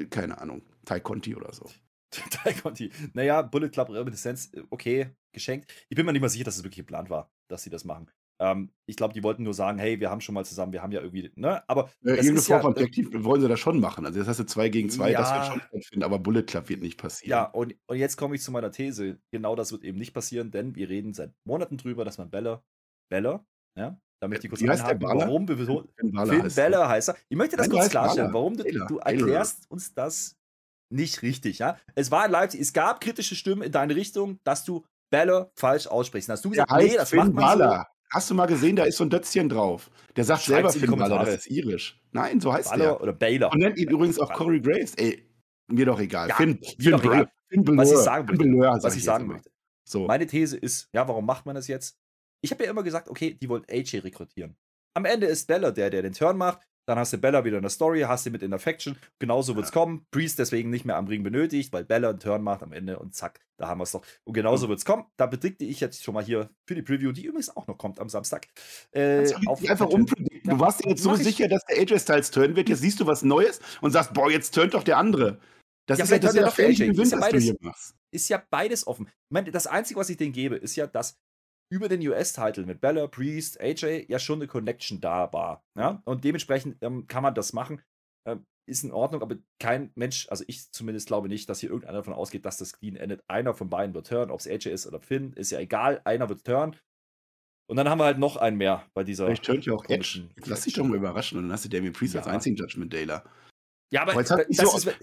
keine 0.09 0.41
Ahnung, 0.41 0.63
Ty 0.85 0.99
Conti 0.99 1.35
oder 1.35 1.53
so. 1.53 1.69
Ty 2.43 2.53
Conti. 2.61 2.91
Naja, 3.13 3.41
Bullet 3.41 3.69
Club 3.69 3.89
Reminiscence, 3.89 4.53
äh, 4.53 4.63
okay, 4.69 5.09
geschenkt. 5.33 5.71
Ich 5.89 5.95
bin 5.95 6.05
mir 6.05 6.13
nicht 6.13 6.21
mal 6.21 6.29
sicher, 6.29 6.43
dass 6.45 6.57
es 6.57 6.63
wirklich 6.63 6.85
geplant 6.85 7.09
war, 7.09 7.31
dass 7.49 7.63
sie 7.63 7.69
das 7.69 7.83
machen. 7.85 8.09
Ähm, 8.37 8.69
ich 8.85 8.97
glaube, 8.97 9.13
die 9.13 9.23
wollten 9.23 9.43
nur 9.43 9.53
sagen, 9.53 9.79
hey, 9.79 9.99
wir 10.01 10.09
haben 10.09 10.19
schon 10.19 10.35
mal 10.35 10.43
zusammen, 10.43 10.73
wir 10.73 10.81
haben 10.81 10.91
ja 10.91 10.99
irgendwie, 10.99 11.31
ne? 11.35 11.63
Aber 11.69 11.85
Äh, 12.03 12.17
das 12.17 12.25
irgendeine 12.25 12.41
Form 12.41 12.57
ja, 12.57 12.61
von 12.63 12.75
äh, 12.75 12.79
Tag-Team 12.81 13.23
wollen 13.23 13.39
sie 13.41 13.47
da 13.47 13.55
schon 13.55 13.79
machen. 13.79 14.05
Also 14.05 14.19
das 14.19 14.27
heißt 14.27 14.49
zwei 14.49 14.67
gegen 14.67 14.89
zwei, 14.89 15.13
das 15.13 15.33
wird 15.33 15.43
Ja. 15.45 15.51
schon 15.51 15.61
stattfinden, 15.61 16.03
aber 16.03 16.19
Bullet 16.19 16.43
Club 16.43 16.67
wird 16.67 16.81
nicht 16.81 16.97
passieren. 16.97 17.29
Ja, 17.31 17.43
und, 17.45 17.75
und 17.87 17.97
jetzt 17.97 18.17
komme 18.17 18.35
ich 18.35 18.41
zu 18.41 18.51
meiner 18.51 18.71
These. 18.71 19.19
Genau 19.31 19.55
das 19.55 19.71
wird 19.71 19.85
eben 19.85 19.97
nicht 19.97 20.13
passieren, 20.13 20.51
denn 20.51 20.75
wir 20.75 20.89
reden 20.89 21.13
seit 21.13 21.31
Monaten 21.45 21.77
drüber, 21.77 22.03
dass 22.03 22.17
man 22.17 22.29
Beller, 22.29 22.61
Beller, 23.09 23.45
ja, 23.77 23.97
da 24.21 24.27
möchte 24.27 24.47
ich 24.47 24.49
kurz 24.51 24.61
einhaken, 24.63 24.99
Baller? 24.99 25.27
warum 25.27 25.47
wir 25.47 25.55
so, 25.65 25.85
Finn 25.97 26.11
Balor 26.11 26.33
Finn 26.33 26.43
heißt 26.43 26.57
er. 26.57 26.63
Beller 26.65 26.89
heißt 26.89 27.09
er. 27.09 27.15
Ich 27.29 27.37
möchte 27.37 27.55
das 27.55 27.69
du 27.69 27.75
kurz 27.77 27.89
klarstellen, 27.89 28.31
Balor. 28.33 28.53
warum 28.53 28.57
du, 28.57 28.63
du 28.87 28.97
erklärst 28.97 29.69
uns 29.71 29.93
das 29.93 30.35
nicht 30.89 31.21
richtig, 31.21 31.59
ja. 31.59 31.77
Es 31.95 32.11
war 32.11 32.25
in 32.25 32.31
Leipzig, 32.31 32.61
es 32.61 32.73
gab 32.73 33.01
kritische 33.01 33.35
Stimmen 33.35 33.61
in 33.61 33.71
deine 33.71 33.95
Richtung, 33.95 34.39
dass 34.43 34.63
du 34.65 34.85
Beller 35.09 35.51
falsch 35.55 35.87
aussprichst. 35.87 36.29
Hast 36.29 36.43
du 36.45 36.49
Der 36.49 36.65
gesagt, 36.65 36.71
heißt 36.71 36.87
nee, 36.91 36.97
das 36.97 37.09
Finn 37.09 37.19
macht 37.19 37.33
man 37.33 37.57
so. 37.57 37.63
Balor. 37.63 37.87
Hast 38.11 38.29
du 38.29 38.35
mal 38.35 38.45
gesehen, 38.45 38.75
da 38.75 38.83
ist 38.85 38.97
so 38.97 39.03
ein 39.03 39.09
Dötzchen 39.09 39.49
drauf. 39.49 39.89
Der 40.15 40.23
sagt 40.23 40.43
Schreibt's 40.43 40.73
selber 40.73 40.87
Finn 40.87 40.89
Kommentare. 40.89 41.25
das 41.25 41.35
ist 41.45 41.47
irisch. 41.47 42.01
Nein, 42.11 42.39
so 42.39 42.53
heißt 42.53 42.69
Baller 42.69 42.83
der. 42.85 43.01
oder 43.01 43.13
Baylor. 43.13 43.51
Und 43.51 43.59
nennt 43.59 43.77
ihn 43.77 43.89
übrigens 43.89 44.19
auch 44.19 44.27
Baller. 44.27 44.37
Corey 44.39 44.61
Graves. 44.61 44.93
Ey, 44.95 45.27
mir 45.67 45.85
doch 45.85 45.99
egal. 45.99 46.29
Ja, 46.29 46.35
Finn, 46.35 46.59
Finn, 46.79 46.91
doch 46.91 47.03
egal. 47.03 47.31
Finn 47.49 47.77
Was 47.77 47.91
ich 47.91 47.97
sagen 47.97 48.25
möchte, 48.27 48.45
sag 48.45 48.83
was 48.83 48.95
ich 48.95 49.03
sagen 49.03 49.27
möchte. 49.27 49.49
So. 49.87 50.05
Meine 50.07 50.25
These 50.27 50.57
ist, 50.57 50.89
ja, 50.93 51.07
warum 51.07 51.25
macht 51.25 51.45
man 51.45 51.55
das 51.55 51.67
jetzt? 51.67 51.97
Ich 52.41 52.51
habe 52.51 52.63
ja 52.63 52.69
immer 52.69 52.83
gesagt, 52.83 53.09
okay, 53.09 53.33
die 53.39 53.49
wollen 53.49 53.65
AJ 53.69 53.99
rekrutieren. 53.99 54.55
Am 54.93 55.05
Ende 55.05 55.27
ist 55.27 55.47
Bella 55.47 55.71
der, 55.71 55.89
der 55.89 56.01
den 56.01 56.13
Turn 56.13 56.37
macht. 56.37 56.59
Dann 56.87 56.99
hast 56.99 57.13
du 57.13 57.17
Bella 57.17 57.43
wieder 57.45 57.57
in 57.57 57.63
der 57.63 57.71
Story, 57.71 58.01
hast 58.01 58.25
sie 58.25 58.29
mit 58.29 58.43
in 58.43 58.51
der 58.51 58.59
Faction. 58.59 58.95
Genauso 59.19 59.55
wird 59.55 59.65
es 59.65 59.71
kommen. 59.71 60.05
Priest 60.11 60.37
deswegen 60.37 60.69
nicht 60.69 60.85
mehr 60.85 60.97
am 60.97 61.07
Ring 61.07 61.23
benötigt, 61.23 61.73
weil 61.73 61.83
Bella 61.83 62.09
einen 62.11 62.19
Turn 62.19 62.43
macht 62.43 62.61
am 62.61 62.73
Ende 62.73 62.99
und 62.99 63.15
zack, 63.15 63.39
da 63.57 63.67
haben 63.67 63.79
wir 63.79 63.83
es 63.85 63.91
doch. 63.91 64.05
Und 64.23 64.33
genauso 64.33 64.69
wird 64.69 64.77
es 64.79 64.85
kommen. 64.85 65.05
Da 65.17 65.25
bedingte 65.25 65.65
ich 65.65 65.79
jetzt 65.79 66.03
schon 66.03 66.13
mal 66.13 66.23
hier 66.23 66.49
für 66.67 66.75
die 66.75 66.83
Preview, 66.83 67.11
die 67.11 67.25
übrigens 67.25 67.55
auch 67.55 67.65
noch 67.67 67.77
kommt 67.77 67.99
am 67.99 68.09
Samstag. 68.09 68.47
Äh, 68.91 69.33
auf 69.47 69.67
einfach 69.67 69.87
umpredikten. 69.89 70.41
Du 70.43 70.51
Ja, 70.51 70.59
warst 70.59 70.85
dir 70.85 70.89
jetzt 70.89 71.01
so 71.01 71.15
sicher, 71.15 71.47
dass 71.47 71.65
der 71.65 71.79
AJ 71.79 71.99
Styles 71.99 72.29
turnen 72.31 72.55
wird. 72.55 72.69
Jetzt 72.69 72.81
siehst 72.81 72.99
du 72.99 73.07
was 73.07 73.23
Neues 73.23 73.59
und 73.81 73.91
sagst, 73.91 74.13
boah, 74.13 74.29
jetzt 74.29 74.53
turnt 74.53 74.73
doch 74.75 74.83
der 74.83 74.97
andere. 74.97 75.39
Das 75.87 75.97
Ja, 75.99 76.03
ist 76.05 76.11
ja 76.11 76.19
das 76.19 76.35
ja 76.35 76.43
doch 76.43 76.53
für 76.53 76.63
völlig 76.63 76.81
AJ. 76.81 76.87
Gewinn, 76.91 77.03
Ist 77.03 77.11
ja 77.11 77.19
beides- 77.19 77.93
ist 78.11 78.29
ja 78.29 78.43
beides 78.49 78.87
offen. 78.87 79.07
Ich 79.07 79.13
meine, 79.31 79.51
das 79.51 79.67
Einzige, 79.67 79.99
was 79.99 80.09
ich 80.09 80.17
denen 80.17 80.33
gebe, 80.33 80.55
ist 80.55 80.75
ja, 80.75 80.87
dass 80.87 81.17
über 81.71 81.89
den 81.89 82.05
US-Titel 82.07 82.65
mit 82.65 82.81
Bella, 82.81 83.07
Priest, 83.07 83.59
AJ 83.59 84.05
ja 84.07 84.19
schon 84.19 84.39
eine 84.39 84.47
Connection 84.47 85.01
da 85.01 85.31
war. 85.33 85.63
Ja? 85.77 86.01
Und 86.05 86.23
dementsprechend 86.23 86.77
ähm, 86.81 87.07
kann 87.07 87.23
man 87.23 87.35
das 87.35 87.53
machen. 87.53 87.81
Ähm, 88.27 88.45
ist 88.67 88.83
in 88.83 88.91
Ordnung, 88.91 89.21
aber 89.21 89.35
kein 89.59 89.91
Mensch, 89.95 90.27
also 90.29 90.43
ich 90.47 90.71
zumindest 90.71 91.07
glaube 91.07 91.27
nicht, 91.27 91.47
dass 91.49 91.59
hier 91.59 91.69
irgendeiner 91.69 91.99
davon 91.99 92.13
ausgeht, 92.13 92.45
dass 92.45 92.57
das 92.57 92.73
clean 92.73 92.95
endet. 92.95 93.23
Einer 93.27 93.53
von 93.53 93.69
beiden 93.69 93.93
wird 93.93 94.07
turn, 94.07 94.31
ob 94.31 94.39
es 94.39 94.47
AJ 94.47 94.69
ist 94.69 94.87
oder 94.87 94.99
Finn, 94.99 95.33
ist 95.33 95.51
ja 95.51 95.59
egal, 95.59 96.01
einer 96.03 96.29
wird 96.29 96.43
turn. 96.43 96.75
Und 97.67 97.77
dann 97.77 97.89
haben 97.89 97.99
wir 97.99 98.05
halt 98.05 98.19
noch 98.19 98.37
einen 98.37 98.57
mehr 98.57 98.87
bei 98.93 99.03
dieser. 99.03 99.25
Vielleicht 99.25 99.45
turnt 99.45 99.65
ja 99.65 99.73
auch 99.73 99.85
Edge. 99.85 100.29
Lass 100.45 100.61
dich 100.61 100.73
doch 100.73 100.83
mal 100.83 100.97
überraschen 100.97 101.37
und 101.37 101.45
dann 101.45 101.53
hast 101.53 101.65
du 101.65 101.69
Damien 101.69 101.93
Priest 101.93 102.13
ja. 102.13 102.21
als 102.21 102.27
einzigen 102.27 102.55
Judgment 102.55 102.93
Dailer. 102.93 103.23
Ja, 103.91 104.01
aber, 104.01 104.13
aber 104.13 104.23
das 104.23 104.47
so, 104.49 104.77
ist, 104.77 104.97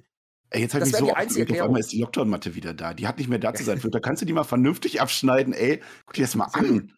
ey, 0.53 0.63
jetzt 0.63 0.75
hat 0.75 0.83
mich 0.83 0.95
so 0.95 1.11
aufgeregt, 1.11 1.53
auf 1.53 1.63
einmal 1.63 1.81
ist 1.81 1.93
die 1.93 2.01
Lockdown-Matte 2.01 2.55
wieder 2.55 2.75
da. 2.75 2.95
Die 2.95 3.07
hat 3.07 3.19
nicht 3.19 3.29
mehr 3.29 3.39
da 3.39 3.55
zu 3.55 3.65
sein. 3.65 3.81
Da 3.93 4.01
kannst 4.01 4.23
du 4.23 4.27
die 4.27 4.33
mal 4.33 4.45
vernünftig 4.45 5.01
abschneiden, 5.01 5.53
ey. 5.53 5.83
Guck 6.07 6.15
dir 6.15 6.23
das 6.23 6.35
mal 6.35 6.47
an. 6.53 6.93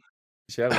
Ich 0.48 0.58
wäre 0.58 0.74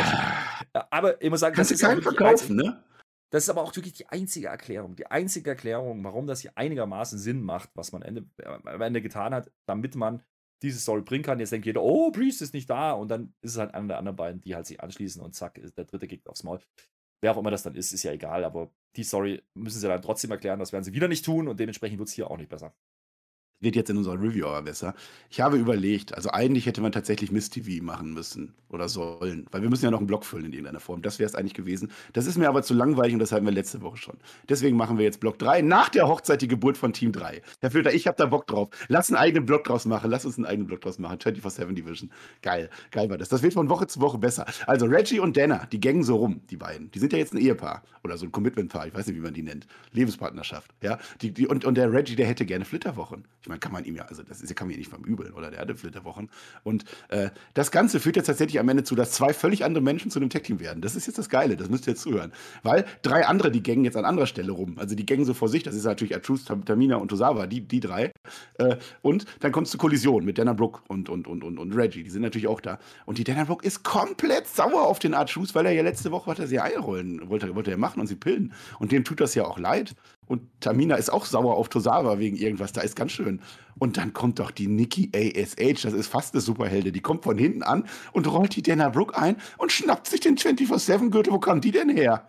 ah. 0.73 0.87
Aber 0.91 1.21
ich 1.21 1.29
muss 1.29 1.39
sagen, 1.39 1.55
kannst 1.55 1.71
das 1.71 1.79
du 1.79 1.87
keinen 1.87 2.01
verkaufen, 2.01 2.55
ne? 2.55 2.83
Das 3.31 3.43
ist 3.43 3.49
aber 3.49 3.63
auch 3.63 3.75
wirklich 3.75 3.93
die 3.93 4.07
einzige 4.07 4.47
Erklärung, 4.47 4.95
die 4.95 5.07
einzige 5.07 5.49
Erklärung, 5.49 6.03
warum 6.03 6.27
das 6.27 6.41
hier 6.41 6.51
einigermaßen 6.55 7.17
Sinn 7.17 7.41
macht, 7.41 7.69
was 7.73 7.91
man 7.91 8.01
Ende, 8.01 8.25
am 8.45 8.81
Ende 8.81 9.01
getan 9.01 9.33
hat, 9.33 9.51
damit 9.65 9.95
man 9.95 10.23
diese 10.61 10.79
Story 10.79 11.01
bringen 11.01 11.23
kann. 11.23 11.39
Jetzt 11.39 11.51
denkt 11.51 11.65
jeder, 11.65 11.81
oh, 11.81 12.11
Priest 12.11 12.41
ist 12.41 12.53
nicht 12.53 12.69
da. 12.69 12.91
Und 12.91 13.09
dann 13.09 13.33
ist 13.41 13.53
es 13.53 13.57
halt 13.57 13.73
einer 13.73 13.87
der 13.87 13.97
anderen 13.97 14.15
beiden, 14.15 14.41
die 14.41 14.55
halt 14.55 14.65
sich 14.65 14.81
anschließen 14.81 15.21
und 15.21 15.35
zack, 15.35 15.57
ist 15.57 15.77
der 15.77 15.85
dritte 15.85 16.07
Gegner 16.07 16.31
aufs 16.31 16.43
Maul. 16.43 16.59
Wer 17.21 17.31
auch 17.31 17.37
immer 17.37 17.51
das 17.51 17.63
dann 17.63 17.75
ist, 17.75 17.91
ist 17.91 18.03
ja 18.03 18.11
egal. 18.11 18.43
Aber 18.43 18.71
die 18.95 19.03
Story 19.03 19.43
müssen 19.53 19.79
sie 19.79 19.87
dann 19.87 20.01
trotzdem 20.01 20.31
erklären. 20.31 20.59
Das 20.59 20.73
werden 20.73 20.83
sie 20.83 20.93
wieder 20.93 21.07
nicht 21.07 21.25
tun 21.25 21.47
und 21.47 21.59
dementsprechend 21.59 21.99
wird 21.99 22.09
es 22.09 22.15
hier 22.15 22.29
auch 22.29 22.37
nicht 22.37 22.49
besser 22.49 22.73
wird 23.59 23.75
jetzt 23.75 23.89
in 23.89 23.97
unserer 23.97 24.21
Review 24.21 24.45
aber 24.47 24.63
besser. 24.63 24.93
Ich 25.29 25.41
habe 25.41 25.57
überlegt, 25.57 26.13
also 26.13 26.29
eigentlich 26.31 26.65
hätte 26.65 26.81
man 26.81 26.91
tatsächlich 26.91 27.31
Miss 27.31 27.49
TV 27.49 27.83
machen 27.83 28.13
müssen 28.13 28.53
oder 28.69 28.89
sollen, 28.89 29.45
weil 29.51 29.61
wir 29.61 29.69
müssen 29.69 29.85
ja 29.85 29.91
noch 29.91 29.99
einen 29.99 30.07
Block 30.07 30.25
füllen 30.25 30.45
in 30.45 30.51
irgendeiner 30.51 30.79
Form. 30.79 31.01
Das 31.01 31.19
wäre 31.19 31.27
es 31.27 31.35
eigentlich 31.35 31.53
gewesen. 31.53 31.91
Das 32.13 32.27
ist 32.27 32.37
mir 32.37 32.49
aber 32.49 32.63
zu 32.63 32.73
langweilig 32.73 33.13
und 33.13 33.19
das 33.19 33.31
hatten 33.31 33.45
wir 33.45 33.51
letzte 33.51 33.81
Woche 33.81 33.97
schon. 33.97 34.17
Deswegen 34.49 34.77
machen 34.77 34.97
wir 34.97 35.05
jetzt 35.05 35.19
Block 35.19 35.39
3 35.39 35.61
nach 35.61 35.89
der 35.89 36.07
Hochzeit 36.07 36.41
die 36.41 36.47
Geburt 36.47 36.77
von 36.77 36.93
Team 36.93 37.11
3. 37.11 37.41
Herr 37.61 37.71
Filter, 37.71 37.93
ich 37.93 38.07
habe 38.07 38.17
da 38.17 38.25
Bock 38.25 38.47
drauf. 38.47 38.69
Lass 38.87 39.09
einen 39.09 39.17
eigenen 39.17 39.45
Block 39.45 39.63
draus 39.63 39.85
machen. 39.85 40.11
Lass 40.11 40.25
uns 40.25 40.37
einen 40.37 40.45
eigenen 40.45 40.67
Block 40.67 40.81
draus 40.81 40.99
machen. 40.99 41.17
24-7 41.17 41.73
Division. 41.73 42.11
Geil. 42.41 42.69
Geil 42.91 43.09
war 43.09 43.17
das. 43.17 43.29
Das 43.29 43.41
wird 43.41 43.53
von 43.53 43.69
Woche 43.69 43.87
zu 43.87 44.01
Woche 44.01 44.17
besser. 44.17 44.45
Also 44.67 44.85
Reggie 44.85 45.19
und 45.19 45.37
Dana, 45.37 45.65
die 45.71 45.79
gängen 45.79 46.03
so 46.03 46.17
rum, 46.17 46.41
die 46.49 46.57
beiden. 46.57 46.91
Die 46.91 46.99
sind 46.99 47.13
ja 47.13 47.19
jetzt 47.19 47.33
ein 47.33 47.39
Ehepaar 47.39 47.83
oder 48.03 48.17
so 48.17 48.25
ein 48.25 48.31
Commitment-Paar. 48.31 48.87
Ich 48.87 48.93
weiß 48.93 49.07
nicht, 49.07 49.15
wie 49.15 49.21
man 49.21 49.33
die 49.33 49.43
nennt. 49.43 49.67
Lebenspartnerschaft. 49.93 50.71
Ja? 50.81 50.99
Die, 51.21 51.31
die, 51.31 51.47
und, 51.47 51.65
und 51.65 51.75
der 51.75 51.91
Reggie, 51.91 52.15
der 52.15 52.27
hätte 52.27 52.45
gerne 52.45 52.65
Flitterwochen. 52.65 53.25
Ich 53.45 53.47
meine, 53.47 53.59
kann 53.59 53.71
man 53.71 53.85
ihm 53.85 53.95
ja, 53.95 54.05
also 54.05 54.23
das 54.23 54.41
ist, 54.41 54.55
kann 54.55 54.65
man 54.65 54.71
ja 54.71 54.79
nicht 54.79 54.89
verübeln, 54.89 55.31
oder? 55.33 55.51
Der 55.51 55.59
hatte 55.59 55.75
Flitterwochen. 55.75 56.31
Und 56.63 56.83
äh, 57.09 57.29
das 57.53 57.69
Ganze 57.69 57.99
führt 57.99 58.15
jetzt 58.15 58.25
tatsächlich 58.25 58.59
am 58.59 58.67
Ende 58.69 58.83
zu, 58.83 58.95
dass 58.95 59.11
zwei 59.11 59.35
völlig 59.35 59.63
andere 59.63 59.83
Menschen 59.83 60.09
zu 60.09 60.17
einem 60.17 60.31
Tech-Team 60.31 60.59
werden. 60.59 60.81
Das 60.81 60.95
ist 60.95 61.05
jetzt 61.05 61.19
das 61.19 61.29
Geile, 61.29 61.55
das 61.55 61.69
müsst 61.69 61.85
ihr 61.85 61.91
jetzt 61.91 62.01
zuhören. 62.01 62.33
Weil 62.63 62.85
drei 63.03 63.27
andere, 63.27 63.51
die 63.51 63.61
gängen 63.61 63.85
jetzt 63.85 63.97
an 63.97 64.05
anderer 64.05 64.25
Stelle 64.25 64.51
rum. 64.51 64.79
Also 64.79 64.95
die 64.95 65.05
gängen 65.05 65.25
so 65.25 65.35
vor 65.35 65.47
sich, 65.47 65.61
das 65.61 65.75
ist 65.75 65.83
natürlich 65.83 66.15
Atrus, 66.15 66.43
Tamina 66.43 66.95
und 66.95 67.09
Tosawa, 67.09 67.45
die, 67.45 67.61
die 67.61 67.81
drei. 67.81 68.11
Äh, 68.57 68.77
und 69.03 69.27
dann 69.41 69.51
kommt 69.51 69.67
es 69.67 69.71
zu 69.71 69.77
Kollision 69.77 70.25
mit 70.25 70.39
Dana 70.39 70.53
Brooke 70.53 70.81
und, 70.87 71.07
und, 71.07 71.27
und, 71.27 71.43
und, 71.43 71.59
und 71.59 71.75
Reggie, 71.75 72.03
die 72.03 72.09
sind 72.09 72.23
natürlich 72.23 72.47
auch 72.47 72.61
da. 72.61 72.79
Und 73.05 73.19
die 73.19 73.23
Dana 73.23 73.43
Brooke 73.43 73.63
ist 73.63 73.83
komplett 73.83 74.47
sauer 74.47 74.87
auf 74.87 74.97
den 74.97 75.13
Atrus, 75.13 75.53
weil 75.53 75.67
er 75.67 75.71
ja 75.71 75.83
letzte 75.83 76.09
Woche 76.11 76.31
hat 76.31 76.39
er 76.39 76.47
sie 76.47 76.59
einrollen, 76.59 77.29
wollte, 77.29 77.53
wollte 77.53 77.69
er 77.69 77.77
machen 77.77 77.99
und 77.99 78.07
sie 78.07 78.15
pillen. 78.15 78.53
Und 78.79 78.91
dem 78.91 79.03
tut 79.03 79.21
das 79.21 79.35
ja 79.35 79.45
auch 79.45 79.59
leid. 79.59 79.93
Und 80.27 80.49
Tamina 80.59 80.95
ist 80.95 81.09
auch 81.11 81.25
sauer 81.25 81.55
auf 81.55 81.69
Tosawa 81.69 82.19
wegen 82.19 82.35
irgendwas. 82.35 82.71
Da 82.71 82.81
ist 82.81 82.95
ganz 82.95 83.11
schön. 83.11 83.41
Und 83.77 83.97
dann 83.97 84.13
kommt 84.13 84.39
doch 84.39 84.51
die 84.51 84.67
Nikki 84.67 85.11
ASH, 85.13 85.83
das 85.83 85.93
ist 85.93 86.07
fast 86.07 86.33
eine 86.33 86.41
Superhelde. 86.41 86.91
Die 86.91 87.01
kommt 87.01 87.23
von 87.23 87.37
hinten 87.37 87.63
an 87.63 87.87
und 88.13 88.27
rollt 88.31 88.55
die 88.55 88.61
Dana 88.61 88.89
Brooke 88.89 89.17
ein 89.17 89.37
und 89.57 89.71
schnappt 89.71 90.07
sich 90.07 90.21
den 90.21 90.37
24-7-Gürtel. 90.37 91.33
Wo 91.33 91.39
kam 91.39 91.61
die 91.61 91.71
denn 91.71 91.89
her? 91.89 92.27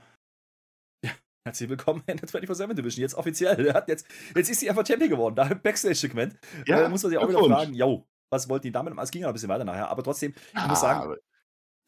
Ja, 1.05 1.13
herzlich 1.45 1.71
willkommen 1.71 2.03
in 2.07 2.17
der 2.17 2.29
24-7 2.29 2.75
Division. 2.75 3.03
Jetzt 3.03 3.15
offiziell. 3.15 3.85
Jetzt, 3.87 4.07
jetzt 4.35 4.51
ist 4.51 4.61
sie 4.61 4.69
einfach 4.69 4.87
Champion 4.87 5.11
geworden. 5.11 5.37
Da 5.37 5.47
im 5.47 5.61
Backstage-Segment. 5.61 6.37
Ja, 6.67 6.83
äh, 6.83 6.89
muss 6.89 7.03
man 7.03 7.11
sich 7.11 7.19
auch 7.19 7.29
wieder 7.29 7.45
fragen, 7.45 7.75
yo, 7.75 8.07
was 8.31 8.49
wollten 8.49 8.65
die 8.65 8.73
damit? 8.73 8.95
Es 9.01 9.11
ging 9.11 9.23
ja 9.23 9.29
ein 9.29 9.33
bisschen 9.33 9.49
weiter 9.49 9.65
nachher. 9.65 9.89
Aber 9.89 10.03
trotzdem, 10.03 10.35
ich 10.49 10.55
ja, 10.55 10.67
muss 10.67 10.81
sagen, 10.81 11.15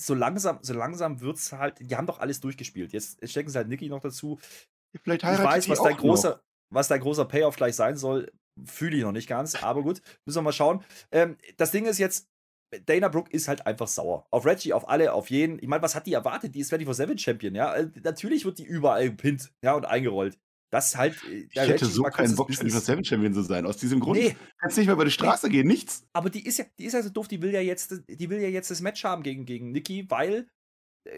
so 0.01 0.15
langsam, 0.15 0.59
so 0.63 0.75
langsam 0.75 1.21
wird 1.21 1.37
es 1.37 1.53
halt, 1.53 1.81
die 1.81 1.97
haben 1.97 2.07
doch 2.07 2.21
alles 2.21 2.41
durchgespielt. 2.41 2.93
Jetzt 2.93 3.29
stecken 3.29 3.51
sie 3.51 3.59
halt 3.59 3.69
Nikki 3.69 3.89
noch 3.89 4.01
dazu. 4.01 4.39
Vielleicht 5.03 5.23
ich 5.23 5.29
weiß, 5.29 5.69
was 5.69 5.83
dein, 5.83 5.97
großer, 5.97 6.43
was 6.71 6.89
dein 6.89 7.01
großer 7.01 7.25
Payoff 7.25 7.57
gleich 7.57 7.77
sein 7.77 7.97
soll, 7.97 8.31
fühle 8.65 8.97
ich 8.97 9.03
noch 9.03 9.13
nicht 9.13 9.29
ganz, 9.29 9.63
aber 9.63 9.83
gut, 9.83 10.03
müssen 10.25 10.39
wir 10.39 10.43
mal 10.43 10.53
schauen. 10.53 10.85
Ähm, 11.13 11.37
das 11.57 11.71
Ding 11.71 11.87
ist 11.87 11.99
jetzt, 11.99 12.29
Dana 12.87 13.09
Brooke 13.09 13.31
ist 13.31 13.49
halt 13.49 13.67
einfach 13.67 13.89
sauer. 13.89 14.27
Auf 14.31 14.45
Reggie, 14.45 14.73
auf 14.73 14.89
alle, 14.89 15.13
auf 15.13 15.31
jeden. 15.31 15.59
Ich 15.59 15.69
meine, 15.69 15.83
was 15.83 15.95
hat 15.95 16.07
die 16.07 16.13
erwartet? 16.13 16.55
Die 16.55 16.61
ist 16.61 16.73
24-7 16.73 17.19
Champion, 17.19 17.55
ja. 17.55 17.75
Äh, 17.75 17.91
natürlich 18.03 18.45
wird 18.45 18.59
die 18.59 18.65
überall 18.65 19.11
gepinnt, 19.11 19.53
ja, 19.63 19.75
und 19.75 19.87
eingerollt. 19.87 20.39
Das 20.71 20.97
halt. 20.97 21.17
Äh, 21.25 21.49
ich 21.51 21.57
hätte 21.57 21.87
so 21.87 22.03
keinen 22.03 22.37
Bock, 22.37 22.51
24-7 22.51 23.05
Champion 23.05 23.33
zu 23.33 23.43
sein. 23.43 23.65
Aus 23.65 23.79
diesem 23.79 24.01
Grund 24.01 24.19
nee. 24.19 24.37
kannst 24.59 24.77
du 24.77 24.81
nicht 24.81 24.89
mehr 24.89 24.95
über 24.95 25.07
die 25.07 25.11
Straße 25.11 25.47
nee. 25.47 25.53
gehen, 25.53 25.67
nichts. 25.67 26.07
Aber 26.13 26.29
die 26.29 26.45
ist 26.45 26.59
ja, 26.59 26.67
die 26.79 26.85
ist 26.85 26.93
ja 26.93 27.03
so 27.03 27.09
doof, 27.09 27.29
die 27.29 27.41
will 27.41 27.53
ja 27.53 27.61
jetzt, 27.61 28.03
die 28.07 28.31
will 28.31 28.41
ja 28.41 28.49
jetzt 28.49 28.71
das 28.71 28.83
Match 28.83 29.03
haben 29.05 29.23
gegen, 29.23 29.47
gegen 29.47 29.73
Nikki, 29.73 30.07
weil 30.11 30.47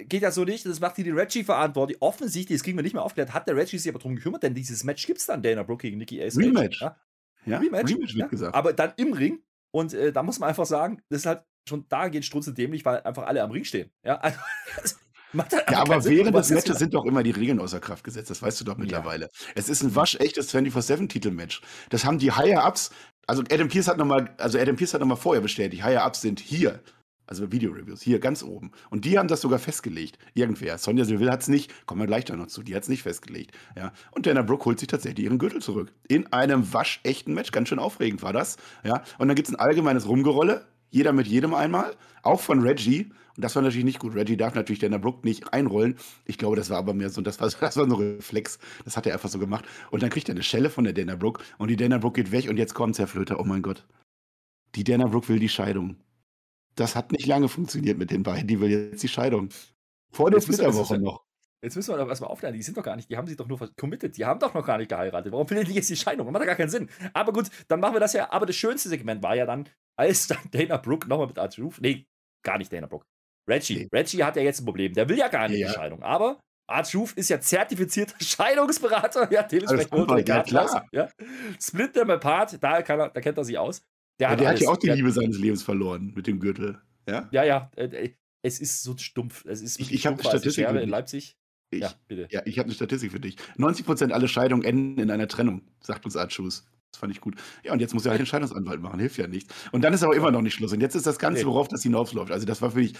geht 0.04 0.22
ja 0.22 0.30
so 0.30 0.44
nicht. 0.44 0.66
Das 0.66 0.80
macht 0.80 0.96
die, 0.96 1.04
die 1.04 1.10
Reggie 1.10 1.44
verantwortlich. 1.44 2.00
Offensichtlich, 2.00 2.58
das 2.58 2.64
kriegen 2.64 2.78
wir 2.78 2.82
nicht 2.82 2.94
mehr 2.94 3.02
aufgeklärt, 3.02 3.34
hat 3.34 3.48
der 3.48 3.56
Reggie 3.56 3.78
sich 3.78 3.88
aber 3.88 3.98
darum 3.98 4.16
gekümmert, 4.16 4.42
denn 4.42 4.54
dieses 4.54 4.84
Match 4.84 5.06
gibt 5.06 5.20
es 5.20 5.26
dann, 5.26 5.42
Dana 5.42 5.62
Brooke 5.62 5.82
gegen 5.82 5.98
Nikki 5.98 6.22
Ace. 6.22 6.36
Rematch. 6.36 6.80
Ja? 6.80 6.96
ja? 7.46 7.58
Rematch, 7.58 7.90
Rematch 7.90 8.14
wird 8.14 8.20
ja? 8.20 8.26
gesagt. 8.26 8.54
Aber 8.54 8.72
dann 8.72 8.92
im 8.96 9.12
Ring. 9.12 9.40
Und 9.72 9.94
äh, 9.94 10.12
da 10.12 10.22
muss 10.22 10.38
man 10.38 10.48
einfach 10.48 10.66
sagen, 10.66 11.00
das 11.08 11.20
ist 11.20 11.26
halt 11.26 11.44
schon 11.68 11.86
da 11.88 12.08
geht 12.08 12.24
Strunze 12.24 12.52
dämlich, 12.52 12.84
weil 12.84 13.00
einfach 13.02 13.26
alle 13.26 13.42
am 13.42 13.50
Ring 13.50 13.64
stehen. 13.64 13.90
Ja, 14.04 14.16
also, 14.16 14.38
halt 15.38 15.52
ja, 15.70 15.78
aber 15.78 16.04
während 16.04 16.36
des 16.36 16.50
Matches 16.50 16.78
sind 16.78 16.94
doch 16.94 17.04
immer 17.04 17.22
die 17.22 17.30
Regeln 17.30 17.60
außer 17.60 17.80
Kraft 17.80 18.02
gesetzt. 18.02 18.30
Das 18.30 18.42
weißt 18.42 18.60
du 18.60 18.64
doch 18.64 18.76
mittlerweile. 18.76 19.26
Ja. 19.26 19.52
Es 19.54 19.68
ist 19.68 19.82
ein 19.82 19.94
waschechtes 19.94 20.52
24-7-Titelmatch. 20.54 21.62
Das 21.90 22.04
haben 22.04 22.18
die 22.18 22.32
Higher-Ups, 22.32 22.90
also 23.26 23.42
Adam 23.50 23.68
Pierce 23.68 23.88
hat 23.88 23.98
nochmal, 23.98 24.34
also 24.38 24.58
Adam 24.58 24.76
Pierce 24.76 24.94
hat 24.94 25.00
nochmal 25.00 25.16
vorher 25.16 25.40
bestätigt, 25.40 25.84
Higher-Ups 25.84 26.20
sind 26.22 26.40
hier 26.40 26.80
also 27.30 27.52
Video-Reviews, 27.52 28.02
hier 28.02 28.18
ganz 28.18 28.42
oben. 28.42 28.72
Und 28.90 29.04
die 29.04 29.16
haben 29.16 29.28
das 29.28 29.40
sogar 29.40 29.60
festgelegt. 29.60 30.18
Irgendwer. 30.34 30.76
Sonja 30.78 31.04
Seville 31.04 31.30
hat 31.30 31.42
es 31.42 31.48
nicht, 31.48 31.86
kommen 31.86 32.00
wir 32.00 32.08
gleich 32.08 32.24
da 32.24 32.34
noch 32.34 32.48
zu, 32.48 32.62
die 32.62 32.74
hat 32.74 32.82
es 32.82 32.88
nicht 32.88 33.04
festgelegt. 33.04 33.52
Ja. 33.76 33.92
Und 34.10 34.26
Dana 34.26 34.42
Brooke 34.42 34.64
holt 34.64 34.80
sich 34.80 34.88
tatsächlich 34.88 35.26
ihren 35.26 35.38
Gürtel 35.38 35.62
zurück. 35.62 35.92
In 36.08 36.32
einem 36.32 36.72
waschechten 36.72 37.32
Match. 37.32 37.52
Ganz 37.52 37.68
schön 37.68 37.78
aufregend 37.78 38.22
war 38.22 38.32
das. 38.32 38.56
Ja. 38.82 39.04
Und 39.18 39.28
dann 39.28 39.36
gibt 39.36 39.48
es 39.48 39.54
ein 39.54 39.60
allgemeines 39.60 40.08
Rumgerolle. 40.08 40.66
Jeder 40.90 41.12
mit 41.12 41.28
jedem 41.28 41.54
einmal. 41.54 41.94
Auch 42.22 42.40
von 42.40 42.62
Reggie. 42.62 43.12
Und 43.36 43.44
das 43.44 43.54
war 43.54 43.62
natürlich 43.62 43.84
nicht 43.84 44.00
gut. 44.00 44.16
Reggie 44.16 44.36
darf 44.36 44.56
natürlich 44.56 44.80
Dana 44.80 44.98
Brooke 44.98 45.24
nicht 45.24 45.52
einrollen. 45.52 45.96
Ich 46.24 46.36
glaube, 46.36 46.56
das 46.56 46.68
war 46.68 46.78
aber 46.78 46.94
mehr 46.94 47.10
so, 47.10 47.20
das 47.20 47.38
war, 47.38 47.48
das 47.60 47.60
war 47.60 47.70
so 47.70 47.84
ein 47.84 47.92
Reflex. 47.92 48.58
Das 48.84 48.96
hat 48.96 49.06
er 49.06 49.12
einfach 49.12 49.28
so 49.28 49.38
gemacht. 49.38 49.64
Und 49.92 50.02
dann 50.02 50.10
kriegt 50.10 50.28
er 50.28 50.34
eine 50.34 50.42
Schelle 50.42 50.68
von 50.68 50.82
der 50.82 50.92
Dana 50.92 51.14
Brooke. 51.14 51.44
Und 51.58 51.68
die 51.68 51.76
Dana 51.76 51.98
Brooke 51.98 52.20
geht 52.20 52.32
weg. 52.32 52.50
Und 52.50 52.56
jetzt 52.56 52.74
kommt 52.74 52.98
Herr 52.98 53.06
Flöter. 53.06 53.38
Oh 53.38 53.44
mein 53.44 53.62
Gott. 53.62 53.86
Die 54.74 54.82
Dana 54.82 55.06
Brooke 55.06 55.28
will 55.28 55.38
die 55.38 55.48
Scheidung. 55.48 55.96
Das 56.80 56.96
hat 56.96 57.12
nicht 57.12 57.26
lange 57.26 57.48
funktioniert 57.48 57.98
mit 57.98 58.10
den 58.10 58.22
beiden. 58.22 58.48
Die 58.48 58.58
will 58.58 58.70
jetzt 58.70 59.02
die 59.02 59.08
Scheidung. 59.08 59.50
Vor 60.12 60.30
der 60.30 60.40
Flitterwoche 60.40 60.98
noch. 60.98 61.22
Jetzt 61.62 61.76
müssen 61.76 61.92
wir 61.92 61.98
doch 61.98 62.08
erstmal 62.08 62.30
aufklären, 62.30 62.54
die 62.54 62.62
sind 62.62 62.78
doch 62.78 62.82
gar 62.82 62.96
nicht, 62.96 63.10
die 63.10 63.18
haben 63.18 63.26
sich 63.26 63.36
doch 63.36 63.46
nur 63.46 63.58
committed, 63.76 64.16
die 64.16 64.24
haben 64.24 64.40
doch 64.40 64.54
noch 64.54 64.64
gar 64.64 64.78
nicht 64.78 64.88
geheiratet. 64.88 65.30
Warum 65.30 65.50
will 65.50 65.62
die 65.62 65.74
jetzt 65.74 65.90
die 65.90 65.96
Scheidung? 65.96 66.24
Das 66.24 66.32
macht 66.32 66.40
doch 66.40 66.46
gar 66.46 66.56
keinen 66.56 66.70
Sinn. 66.70 66.88
Aber 67.12 67.34
gut, 67.34 67.50
dann 67.68 67.80
machen 67.80 67.96
wir 67.96 68.00
das 68.00 68.14
ja. 68.14 68.32
Aber 68.32 68.46
das 68.46 68.56
schönste 68.56 68.88
Segment 68.88 69.22
war 69.22 69.36
ja 69.36 69.44
dann, 69.44 69.68
als 69.94 70.26
dann 70.26 70.38
Dana 70.52 70.78
Brooke 70.78 71.06
nochmal 71.06 71.26
mit 71.26 71.38
Art 71.38 71.58
Roof, 71.58 71.82
nee, 71.82 72.06
gar 72.42 72.56
nicht 72.56 72.72
Dana 72.72 72.86
Brooke. 72.86 73.04
Reggie. 73.46 73.80
Nee. 73.80 73.88
Reggie 73.92 74.24
hat 74.24 74.36
ja 74.36 74.42
jetzt 74.42 74.62
ein 74.62 74.64
Problem. 74.64 74.94
Der 74.94 75.06
will 75.06 75.18
ja 75.18 75.28
gar 75.28 75.48
nicht 75.48 75.58
ja, 75.58 75.68
die 75.68 75.74
Scheidung. 75.74 76.02
Aber 76.02 76.40
Art 76.66 76.94
Roof 76.94 77.14
ist 77.14 77.28
ja 77.28 77.38
zertifizierter 77.40 78.14
Scheidungsberater. 78.24 79.30
Ja, 79.30 79.42
dementsprechend 79.42 79.92
holt 79.92 80.28
er 80.28 80.42
klar. 80.44 80.88
Ja. 80.92 81.10
Split 81.60 81.92
them 81.92 82.08
apart, 82.08 82.56
da, 82.62 82.78
er, 82.78 83.08
da 83.10 83.20
kennt 83.20 83.36
er 83.36 83.44
sich 83.44 83.58
aus. 83.58 83.82
Der, 84.20 84.28
ja, 84.28 84.32
hat, 84.32 84.40
der 84.40 84.48
hat, 84.50 84.60
ja 84.60 84.68
auch 84.68 84.76
die 84.76 84.86
der, 84.86 84.96
Liebe 84.96 85.10
seines 85.10 85.38
Lebens 85.38 85.62
verloren 85.62 86.12
mit 86.14 86.26
dem 86.26 86.40
Gürtel. 86.40 86.78
Ja, 87.08 87.28
ja. 87.32 87.44
ja 87.44 87.70
äh, 87.76 87.84
äh, 87.86 88.14
es 88.42 88.60
ist 88.60 88.82
so 88.82 88.96
stumpf. 88.96 89.44
Es 89.46 89.62
ist 89.62 89.80
ich 89.80 89.92
ich 89.92 90.06
habe 90.06 90.20
eine 90.20 90.28
Statistik 90.28 90.68
in 90.68 90.88
Leipzig. 90.88 91.36
Ich, 91.70 91.80
ja, 91.80 91.92
bitte. 92.08 92.26
Ja, 92.30 92.42
ich 92.44 92.58
habe 92.58 92.66
eine 92.66 92.74
Statistik 92.74 93.12
für 93.12 93.20
dich. 93.20 93.36
90% 93.56 94.10
aller 94.10 94.28
Scheidungen 94.28 94.64
enden 94.64 95.00
in 95.00 95.10
einer 95.10 95.28
Trennung, 95.28 95.62
sagt 95.80 96.04
uns 96.04 96.16
Artschus. 96.16 96.66
Das 96.92 96.98
fand 96.98 97.12
ich 97.12 97.20
gut. 97.20 97.36
Ja, 97.62 97.72
und 97.72 97.80
jetzt 97.80 97.94
muss 97.94 98.04
er 98.04 98.10
halt 98.10 98.18
den 98.18 98.26
Scheidungsanwalt 98.26 98.80
machen, 98.80 98.98
hilft 98.98 99.18
ja 99.18 99.28
nicht. 99.28 99.54
Und 99.70 99.82
dann 99.82 99.94
ist 99.94 100.02
aber 100.02 100.16
immer 100.16 100.32
noch 100.32 100.42
nicht 100.42 100.54
Schluss. 100.54 100.72
Und 100.72 100.80
jetzt 100.80 100.96
ist 100.96 101.06
das 101.06 101.18
Ganze, 101.18 101.46
worauf 101.46 101.68
das 101.68 101.82
hinausläuft. 101.82 102.32
Also, 102.32 102.46
das 102.46 102.60
war 102.60 102.72
für 102.72 102.78
mich 102.78 102.94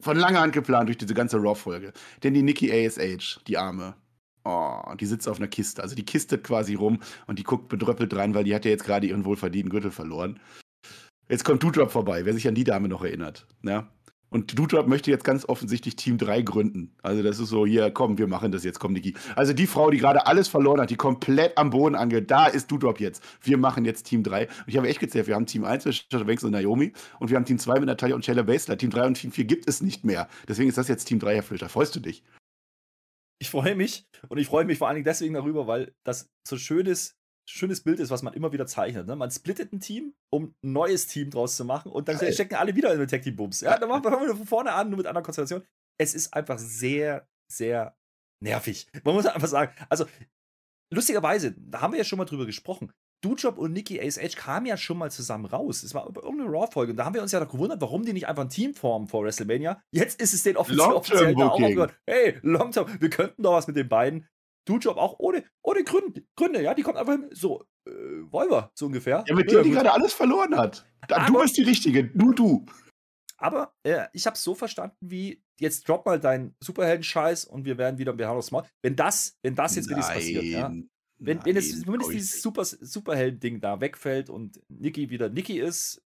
von 0.00 0.16
langer 0.16 0.40
Hand 0.40 0.54
geplant 0.54 0.88
durch 0.88 0.96
diese 0.96 1.14
ganze 1.14 1.36
Raw-Folge. 1.36 1.92
Denn 2.22 2.32
die 2.32 2.42
Nikki 2.42 2.72
ASH, 2.72 3.40
die 3.46 3.58
Arme, 3.58 3.94
oh, 4.44 4.94
die 4.98 5.06
sitzt 5.06 5.28
auf 5.28 5.36
einer 5.36 5.48
Kiste. 5.48 5.82
Also, 5.82 5.94
die 5.94 6.06
kistet 6.06 6.42
quasi 6.42 6.74
rum 6.74 7.00
und 7.26 7.38
die 7.38 7.42
guckt 7.42 7.68
bedröppelt 7.68 8.14
rein, 8.16 8.34
weil 8.34 8.44
die 8.44 8.54
hat 8.54 8.64
ja 8.64 8.70
jetzt 8.70 8.84
gerade 8.84 9.06
ihren 9.06 9.26
wohlverdienten 9.26 9.70
Gürtel 9.70 9.90
verloren. 9.90 10.40
Jetzt 11.28 11.44
kommt 11.44 11.62
Doodrop 11.62 11.90
vorbei, 11.90 12.24
wer 12.24 12.34
sich 12.34 12.46
an 12.48 12.54
die 12.54 12.64
Dame 12.64 12.88
noch 12.88 13.02
erinnert. 13.02 13.46
Ja? 13.62 13.88
Und 14.28 14.58
Doodrop 14.58 14.88
möchte 14.88 15.10
jetzt 15.10 15.24
ganz 15.24 15.48
offensichtlich 15.48 15.96
Team 15.96 16.18
3 16.18 16.42
gründen. 16.42 16.96
Also 17.02 17.22
das 17.22 17.38
ist 17.38 17.48
so, 17.48 17.64
hier, 17.64 17.90
komm, 17.90 18.18
wir 18.18 18.26
machen 18.26 18.50
das 18.50 18.64
jetzt, 18.64 18.80
komm, 18.80 18.92
Niki. 18.92 19.14
Also 19.36 19.52
die 19.52 19.66
Frau, 19.66 19.90
die 19.90 19.98
gerade 19.98 20.26
alles 20.26 20.48
verloren 20.48 20.80
hat, 20.80 20.90
die 20.90 20.96
komplett 20.96 21.56
am 21.56 21.70
Boden 21.70 21.94
angeht, 21.94 22.30
da 22.30 22.46
ist 22.46 22.70
Doodrop 22.70 22.98
jetzt. 23.00 23.22
Wir 23.42 23.58
machen 23.58 23.84
jetzt 23.84 24.04
Team 24.04 24.22
3. 24.24 24.48
Und 24.48 24.50
ich 24.66 24.76
habe 24.76 24.88
echt 24.88 25.00
gezählt, 25.00 25.28
wir 25.28 25.36
haben 25.36 25.46
Team 25.46 25.64
1 25.64 25.84
mit 25.84 26.06
Sasha 26.10 26.24
Banks 26.24 26.42
und 26.42 26.50
Naomi 26.50 26.92
und 27.20 27.30
wir 27.30 27.36
haben 27.36 27.44
Team 27.44 27.58
2 27.58 27.74
mit 27.80 27.86
Natalia 27.86 28.16
und 28.16 28.24
Shayla 28.24 28.42
Baszler. 28.42 28.76
Team 28.76 28.90
3 28.90 29.06
und 29.06 29.14
Team 29.14 29.30
4 29.30 29.44
gibt 29.44 29.68
es 29.68 29.80
nicht 29.80 30.04
mehr. 30.04 30.28
Deswegen 30.48 30.68
ist 30.68 30.78
das 30.78 30.88
jetzt 30.88 31.04
Team 31.04 31.20
3, 31.20 31.36
Herr 31.36 31.42
Fischer. 31.42 31.68
Freust 31.68 31.94
du 31.94 32.00
dich? 32.00 32.24
ich 33.44 33.50
freue 33.50 33.74
mich 33.74 34.06
und 34.28 34.38
ich 34.38 34.46
freue 34.46 34.64
mich 34.64 34.78
vor 34.78 34.88
allen 34.88 34.96
Dingen 34.96 35.04
deswegen 35.04 35.34
darüber, 35.34 35.66
weil 35.66 35.94
das 36.02 36.30
so 36.46 36.56
schönes, 36.56 37.16
schönes 37.46 37.82
Bild 37.82 38.00
ist, 38.00 38.10
was 38.10 38.22
man 38.22 38.34
immer 38.34 38.52
wieder 38.52 38.66
zeichnet. 38.66 39.06
Ne? 39.06 39.16
Man 39.16 39.30
splittet 39.30 39.72
ein 39.72 39.80
Team, 39.80 40.14
um 40.30 40.54
ein 40.62 40.72
neues 40.72 41.06
Team 41.06 41.30
draus 41.30 41.56
zu 41.56 41.64
machen 41.64 41.92
und 41.92 42.08
dann 42.08 42.18
Geil. 42.18 42.32
stecken 42.32 42.54
alle 42.54 42.74
wieder 42.74 42.92
in 42.92 42.98
den 42.98 43.08
Tag 43.08 43.22
Team 43.22 43.36
Bums. 43.36 43.60
Ja, 43.60 43.78
dann 43.78 43.88
machen 43.88 44.04
wir 44.04 44.36
von 44.36 44.46
vorne 44.46 44.72
an, 44.72 44.88
nur 44.88 44.98
mit 44.98 45.06
einer 45.06 45.22
Konstellation. 45.22 45.62
Es 45.98 46.14
ist 46.14 46.34
einfach 46.34 46.58
sehr, 46.58 47.28
sehr 47.50 47.96
nervig. 48.42 48.86
Man 49.04 49.14
muss 49.14 49.26
einfach 49.26 49.48
sagen, 49.48 49.72
also 49.88 50.06
lustigerweise, 50.92 51.52
da 51.52 51.80
haben 51.80 51.92
wir 51.92 51.98
ja 51.98 52.04
schon 52.04 52.18
mal 52.18 52.24
drüber 52.24 52.46
gesprochen. 52.46 52.92
Dujob 53.24 53.56
und 53.56 53.72
Nikki 53.72 54.00
Ace 54.00 54.18
Edge 54.18 54.36
kamen 54.36 54.66
ja 54.66 54.76
schon 54.76 54.98
mal 54.98 55.10
zusammen 55.10 55.46
raus. 55.46 55.82
Es 55.82 55.94
war 55.94 56.04
irgendeine 56.06 56.50
Raw-Folge. 56.50 56.92
Und 56.92 56.98
da 56.98 57.06
haben 57.06 57.14
wir 57.14 57.22
uns 57.22 57.32
ja 57.32 57.40
noch 57.40 57.50
gewundert, 57.50 57.80
warum 57.80 58.04
die 58.04 58.12
nicht 58.12 58.28
einfach 58.28 58.42
ein 58.42 58.50
Team 58.50 58.74
formen 58.74 59.08
vor 59.08 59.24
WrestleMania. 59.24 59.82
Jetzt 59.92 60.20
ist 60.20 60.34
es 60.34 60.42
den 60.42 60.58
offiziell, 60.58 60.92
offiziell 60.92 61.34
da 61.34 61.46
auch 61.46 61.60
aufgehört. 61.60 61.98
Hey, 62.06 62.38
Long 62.42 62.70
Term, 62.70 62.86
wir 63.00 63.08
könnten 63.08 63.42
doch 63.42 63.54
was 63.54 63.66
mit 63.66 63.76
den 63.76 63.88
beiden. 63.88 64.28
Dujob 64.64 64.96
auch 64.96 65.16
ohne, 65.18 65.44
ohne 65.62 65.84
Gründe, 65.84 66.24
Gründe, 66.36 66.62
ja, 66.62 66.74
die 66.74 66.82
kommt 66.82 66.96
einfach 66.96 67.18
so, 67.30 67.64
äh, 67.86 67.90
Wolver, 68.30 68.70
so 68.74 68.86
ungefähr. 68.86 69.24
Ja, 69.26 69.34
mit 69.34 69.50
dem, 69.50 69.62
die 69.62 69.70
gerade 69.70 69.92
alles 69.92 70.12
verloren 70.12 70.56
hat. 70.56 70.86
Da, 71.08 71.26
du 71.26 71.38
bist 71.40 71.56
die 71.56 71.62
Richtige, 71.62 72.10
nur 72.14 72.34
du. 72.34 72.64
Aber 73.36 73.74
äh, 73.82 74.06
ich 74.12 74.26
habe 74.26 74.34
es 74.34 74.42
so 74.42 74.54
verstanden, 74.54 74.96
wie 75.00 75.42
jetzt 75.60 75.88
drop 75.88 76.06
mal 76.06 76.18
deinen 76.18 76.56
Superhelden-Scheiß 76.60 77.44
und 77.44 77.64
wir 77.64 77.76
werden 77.78 77.98
wieder, 77.98 78.16
wir 78.16 78.28
haben 78.28 78.36
das 78.36 78.50
Mal. 78.50 78.64
Wenn 78.82 78.96
das, 78.96 79.36
wenn 79.42 79.54
das 79.54 79.76
jetzt 79.76 79.88
wirklich 79.88 80.06
passiert, 80.06 80.44
ja, 80.44 80.72
wenn, 81.18 81.36
Nein, 81.38 81.46
wenn 81.46 81.56
jetzt 81.56 81.82
zumindest 81.82 82.12
dieses 82.12 82.42
Super, 82.42 82.64
Superhelden-Ding 82.64 83.60
da 83.60 83.80
wegfällt 83.80 84.30
und 84.30 84.60
Nikki 84.68 85.10
wieder 85.10 85.28
Nikki 85.28 85.60
ist, 85.60 86.02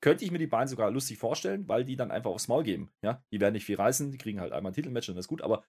könnte 0.00 0.24
ich 0.24 0.30
mir 0.30 0.38
die 0.38 0.46
beiden 0.46 0.68
sogar 0.68 0.90
lustig 0.90 1.18
vorstellen, 1.18 1.68
weil 1.68 1.84
die 1.84 1.96
dann 1.96 2.10
einfach 2.10 2.30
aufs 2.30 2.48
Maul 2.48 2.62
geben. 2.62 2.90
Ja, 3.02 3.24
die 3.32 3.40
werden 3.40 3.54
nicht 3.54 3.64
viel 3.64 3.76
reißen, 3.76 4.10
die 4.10 4.18
kriegen 4.18 4.40
halt 4.40 4.52
einmal 4.52 4.72
ein 4.72 4.74
Titelmatch 4.74 5.08
und 5.08 5.16
das 5.16 5.24
ist 5.24 5.28
gut, 5.28 5.42
aber 5.42 5.64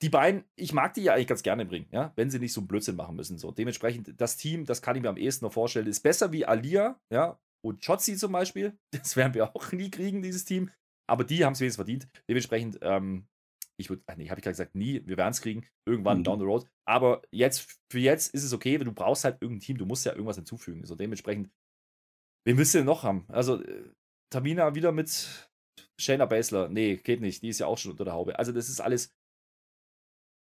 die 0.00 0.08
beiden, 0.08 0.44
ich 0.56 0.72
mag 0.72 0.94
die 0.94 1.02
ja 1.02 1.14
eigentlich 1.14 1.26
ganz 1.26 1.42
gerne 1.42 1.64
bringen, 1.64 1.86
ja, 1.90 2.12
wenn 2.16 2.30
sie 2.30 2.38
nicht 2.38 2.52
so 2.52 2.60
einen 2.60 2.68
Blödsinn 2.68 2.96
machen 2.96 3.16
müssen. 3.16 3.38
So, 3.38 3.50
dementsprechend, 3.50 4.20
das 4.20 4.36
Team, 4.36 4.64
das 4.64 4.82
kann 4.82 4.96
ich 4.96 5.02
mir 5.02 5.08
am 5.08 5.16
ehesten 5.16 5.44
noch 5.44 5.52
vorstellen, 5.52 5.86
ist 5.86 6.02
besser 6.02 6.32
wie 6.32 6.46
Alia, 6.46 7.00
ja, 7.10 7.38
und 7.64 7.84
Chotzi 7.84 8.16
zum 8.16 8.32
Beispiel. 8.32 8.76
Das 8.92 9.16
werden 9.16 9.34
wir 9.34 9.54
auch 9.54 9.72
nie 9.72 9.90
kriegen, 9.90 10.22
dieses 10.22 10.44
Team. 10.44 10.70
Aber 11.08 11.24
die 11.24 11.44
haben 11.44 11.52
es 11.52 11.60
wenigstens 11.60 11.76
verdient. 11.76 12.08
Dementsprechend, 12.28 12.78
ähm, 12.82 13.26
ich 13.78 13.90
würde, 13.90 14.02
nee, 14.16 14.28
habe 14.28 14.40
ich 14.40 14.44
gerade 14.44 14.54
gesagt, 14.54 14.74
nie, 14.74 15.06
wir 15.06 15.16
werden 15.16 15.32
es 15.32 15.40
kriegen, 15.40 15.66
irgendwann 15.86 16.18
mhm. 16.18 16.24
down 16.24 16.38
the 16.38 16.44
road. 16.44 16.66
Aber 16.86 17.22
jetzt, 17.32 17.80
für 17.90 17.98
jetzt 17.98 18.34
ist 18.34 18.44
es 18.44 18.52
okay, 18.52 18.78
du 18.78 18.92
brauchst 18.92 19.24
halt 19.24 19.40
irgendein 19.40 19.60
Team, 19.60 19.78
du 19.78 19.86
musst 19.86 20.04
ja 20.04 20.12
irgendwas 20.12 20.36
hinzufügen. 20.36 20.84
So 20.84 20.94
dementsprechend, 20.94 21.50
wen 22.46 22.58
willst 22.58 22.74
du 22.74 22.78
denn 22.78 22.86
noch 22.86 23.02
haben? 23.02 23.24
Also, 23.28 23.62
äh, 23.62 23.90
Tamina 24.30 24.74
wieder 24.74 24.92
mit 24.92 25.50
Shayna 26.00 26.26
Baszler. 26.26 26.68
Nee, 26.68 26.96
geht 26.96 27.20
nicht, 27.20 27.42
die 27.42 27.48
ist 27.48 27.58
ja 27.58 27.66
auch 27.66 27.78
schon 27.78 27.92
unter 27.92 28.04
der 28.04 28.14
Haube. 28.14 28.38
Also, 28.38 28.52
das 28.52 28.68
ist 28.68 28.80
alles, 28.80 29.12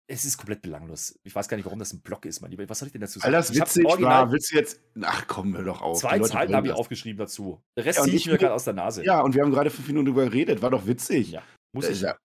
es 0.09 0.23
ist 0.23 0.37
komplett 0.37 0.61
belanglos. 0.61 1.19
Ich 1.23 1.35
weiß 1.35 1.49
gar 1.49 1.57
nicht, 1.57 1.65
warum 1.65 1.79
das 1.79 1.91
ein 1.91 1.99
Block 1.99 2.25
ist, 2.25 2.39
mein 2.41 2.51
Lieber. 2.51 2.67
Was 2.69 2.79
soll 2.79 2.87
ich 2.87 2.93
denn 2.93 3.01
dazu 3.01 3.19
sagen? 3.19 3.33
Das 3.33 3.53
witzig 3.53 3.83
war, 3.83 4.31
willst 4.31 4.51
du 4.51 4.55
jetzt. 4.55 4.81
Ach 5.01 5.27
komm, 5.27 5.55
hör 5.55 5.65
doch 5.65 5.81
auf. 5.81 5.99
Zwei 5.99 6.19
Zeiten 6.19 6.55
habe 6.55 6.67
ich 6.67 6.73
aufgeschrieben 6.73 7.19
dazu. 7.19 7.61
Der 7.75 7.85
Rest 7.85 7.99
ja, 7.99 8.05
ziehe 8.05 8.15
ich 8.15 8.25
mir 8.25 8.37
gerade 8.37 8.53
aus 8.53 8.63
der 8.63 8.73
Nase. 8.73 9.03
Ja, 9.03 9.19
und 9.21 9.35
wir 9.35 9.43
haben 9.43 9.51
gerade 9.51 9.69
fünf 9.69 9.87
Minuten 9.87 10.05
darüber 10.05 10.25
geredet. 10.25 10.61
War 10.61 10.69
doch 10.69 10.87
witzig. 10.87 11.31
Ja, 11.31 11.43
muss 11.73 11.89
ich. 11.89 12.01
Ja, 12.01 12.15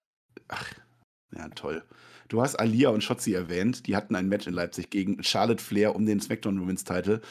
ach, 0.47 0.73
ja, 1.35 1.49
toll. 1.49 1.83
Du 2.29 2.41
hast 2.41 2.55
Alia 2.55 2.89
und 2.89 3.03
Shotzi 3.03 3.33
erwähnt. 3.33 3.85
Die 3.85 3.97
hatten 3.97 4.15
ein 4.15 4.29
Match 4.29 4.47
in 4.47 4.53
Leipzig 4.53 4.89
gegen 4.89 5.21
Charlotte 5.21 5.61
Flair 5.61 5.93
um 5.93 6.05
den 6.05 6.21
SmackDown 6.21 6.59
Women's 6.61 6.85
Title. 6.85 7.21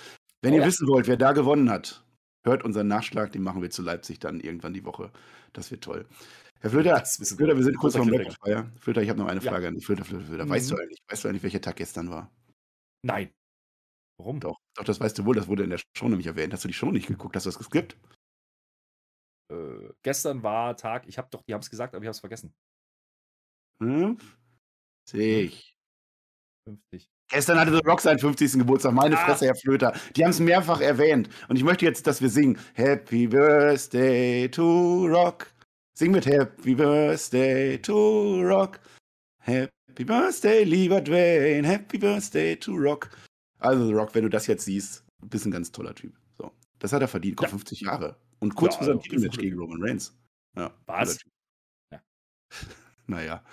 Wenn 0.43 0.53
oh, 0.53 0.57
ihr 0.57 0.61
ja. 0.61 0.67
wissen 0.67 0.87
wollt, 0.87 1.07
wer 1.07 1.17
da 1.17 1.33
gewonnen 1.33 1.71
hat, 1.71 2.05
hört 2.45 2.63
unseren 2.63 2.89
Nachschlag. 2.89 3.33
Den 3.33 3.43
machen 3.43 3.63
wir 3.63 3.71
zu 3.71 3.81
Leipzig 3.81 4.19
dann 4.19 4.39
irgendwann 4.39 4.75
die 4.75 4.85
Woche. 4.85 5.11
Das 5.55 5.71
wird 5.71 5.83
toll. 5.83 6.07
Herr 6.63 6.71
Flöter, 6.71 7.05
Flöter 7.05 7.57
wir 7.57 7.65
sind 7.65 7.77
kurz 7.77 7.97
vor 7.97 8.05
dem 8.05 8.15
Rapid 8.15 8.37
Fire. 8.41 8.73
Flöter, 8.77 9.03
ich 9.03 9.09
habe 9.09 9.19
noch 9.19 9.27
eine 9.27 9.41
Frage 9.41 9.65
ja. 9.65 9.69
an 9.69 9.75
dich. 9.75 9.85
Flöter, 9.85 10.05
Flöter, 10.05 10.27
Flöter. 10.27 10.45
Mhm. 10.45 10.51
Weißt, 10.51 10.71
du 10.71 10.77
eigentlich, 10.77 11.03
weißt 11.09 11.25
du 11.25 11.29
eigentlich, 11.29 11.43
welcher 11.43 11.61
Tag 11.61 11.75
gestern 11.75 12.09
war? 12.09 12.31
Nein. 13.05 13.35
Warum? 14.17 14.39
Doch, 14.39 14.61
doch, 14.77 14.85
das 14.85 15.01
weißt 15.01 15.19
du 15.19 15.25
wohl. 15.25 15.35
Das 15.35 15.49
wurde 15.49 15.65
in 15.65 15.71
der 15.71 15.81
Show 15.97 16.09
nämlich 16.09 16.29
erwähnt. 16.29 16.53
Hast 16.53 16.63
du 16.63 16.69
die 16.69 16.75
Show 16.75 16.93
nicht 16.93 17.09
geguckt? 17.09 17.35
Hast 17.35 17.47
du 17.47 17.49
das 17.51 17.59
geskippt? 17.59 17.97
Äh, 19.51 19.89
gestern 20.03 20.45
war 20.45 20.77
Tag, 20.77 21.09
ich 21.09 21.19
habe 21.19 21.27
doch, 21.33 21.43
die 21.43 21.53
haben 21.53 21.63
es 21.63 21.71
gesagt, 21.71 21.97
aber 21.97 22.05
ich 22.05 22.07
habe 22.07 22.13
es 22.13 22.21
vergessen. 22.21 22.55
50. 23.79 25.77
50. 26.69 27.11
Gestern 27.29 27.59
hatte 27.59 27.75
The 27.75 27.81
Rock 27.85 28.03
seinen 28.03 28.21
50. 28.21 28.53
Geburtstag. 28.53 28.93
Meine 28.93 29.19
ah. 29.19 29.25
Fresse, 29.25 29.47
Herr 29.47 29.57
Flöter. 29.57 29.99
Die 30.15 30.23
haben 30.23 30.31
es 30.31 30.39
mehrfach 30.39 30.81
erwähnt. 30.81 31.29
Und 31.49 31.57
ich 31.57 31.65
möchte 31.65 31.85
jetzt, 31.85 32.07
dass 32.07 32.23
wir 32.23 32.29
singen. 32.29 32.57
Happy 32.75 33.27
Birthday 33.27 34.49
to 34.49 35.07
Rock. 35.07 35.52
Sing 35.95 36.11
mit 36.11 36.25
Happy 36.25 36.75
Birthday 36.75 37.77
to 37.79 38.41
Rock. 38.41 38.81
Happy 39.41 40.05
Birthday, 40.05 40.65
lieber 40.65 41.03
Dwayne. 41.03 41.67
Happy 41.67 41.99
Birthday 41.99 42.57
to 42.57 42.73
Rock. 42.75 43.11
Also, 43.59 43.87
The 43.87 43.93
Rock, 43.93 44.15
wenn 44.15 44.23
du 44.23 44.31
das 44.31 44.47
jetzt 44.47 44.65
siehst, 44.65 45.05
bist 45.21 45.45
ein 45.45 45.51
ganz 45.51 45.71
toller 45.71 45.95
Typ. 45.95 46.15
So. 46.39 46.51
Das 46.79 46.95
hat 46.95 47.03
er 47.03 47.09
verdient. 47.09 47.37
Kommt 47.37 47.51
ja. 47.51 47.59
50 47.59 47.81
Jahre. 47.83 48.17
Und 48.41 48.55
kurz 48.55 48.75
ja, 48.75 48.79
vor 48.79 48.87
seinem 48.87 48.99
also, 48.99 49.11
Titelmatch 49.11 49.39
gegen 49.39 49.59
Roman 49.59 49.83
Reigns. 49.83 50.19
Ja, 50.57 50.73
Was? 50.87 51.19
Ja. 51.93 52.01
naja. 53.07 53.45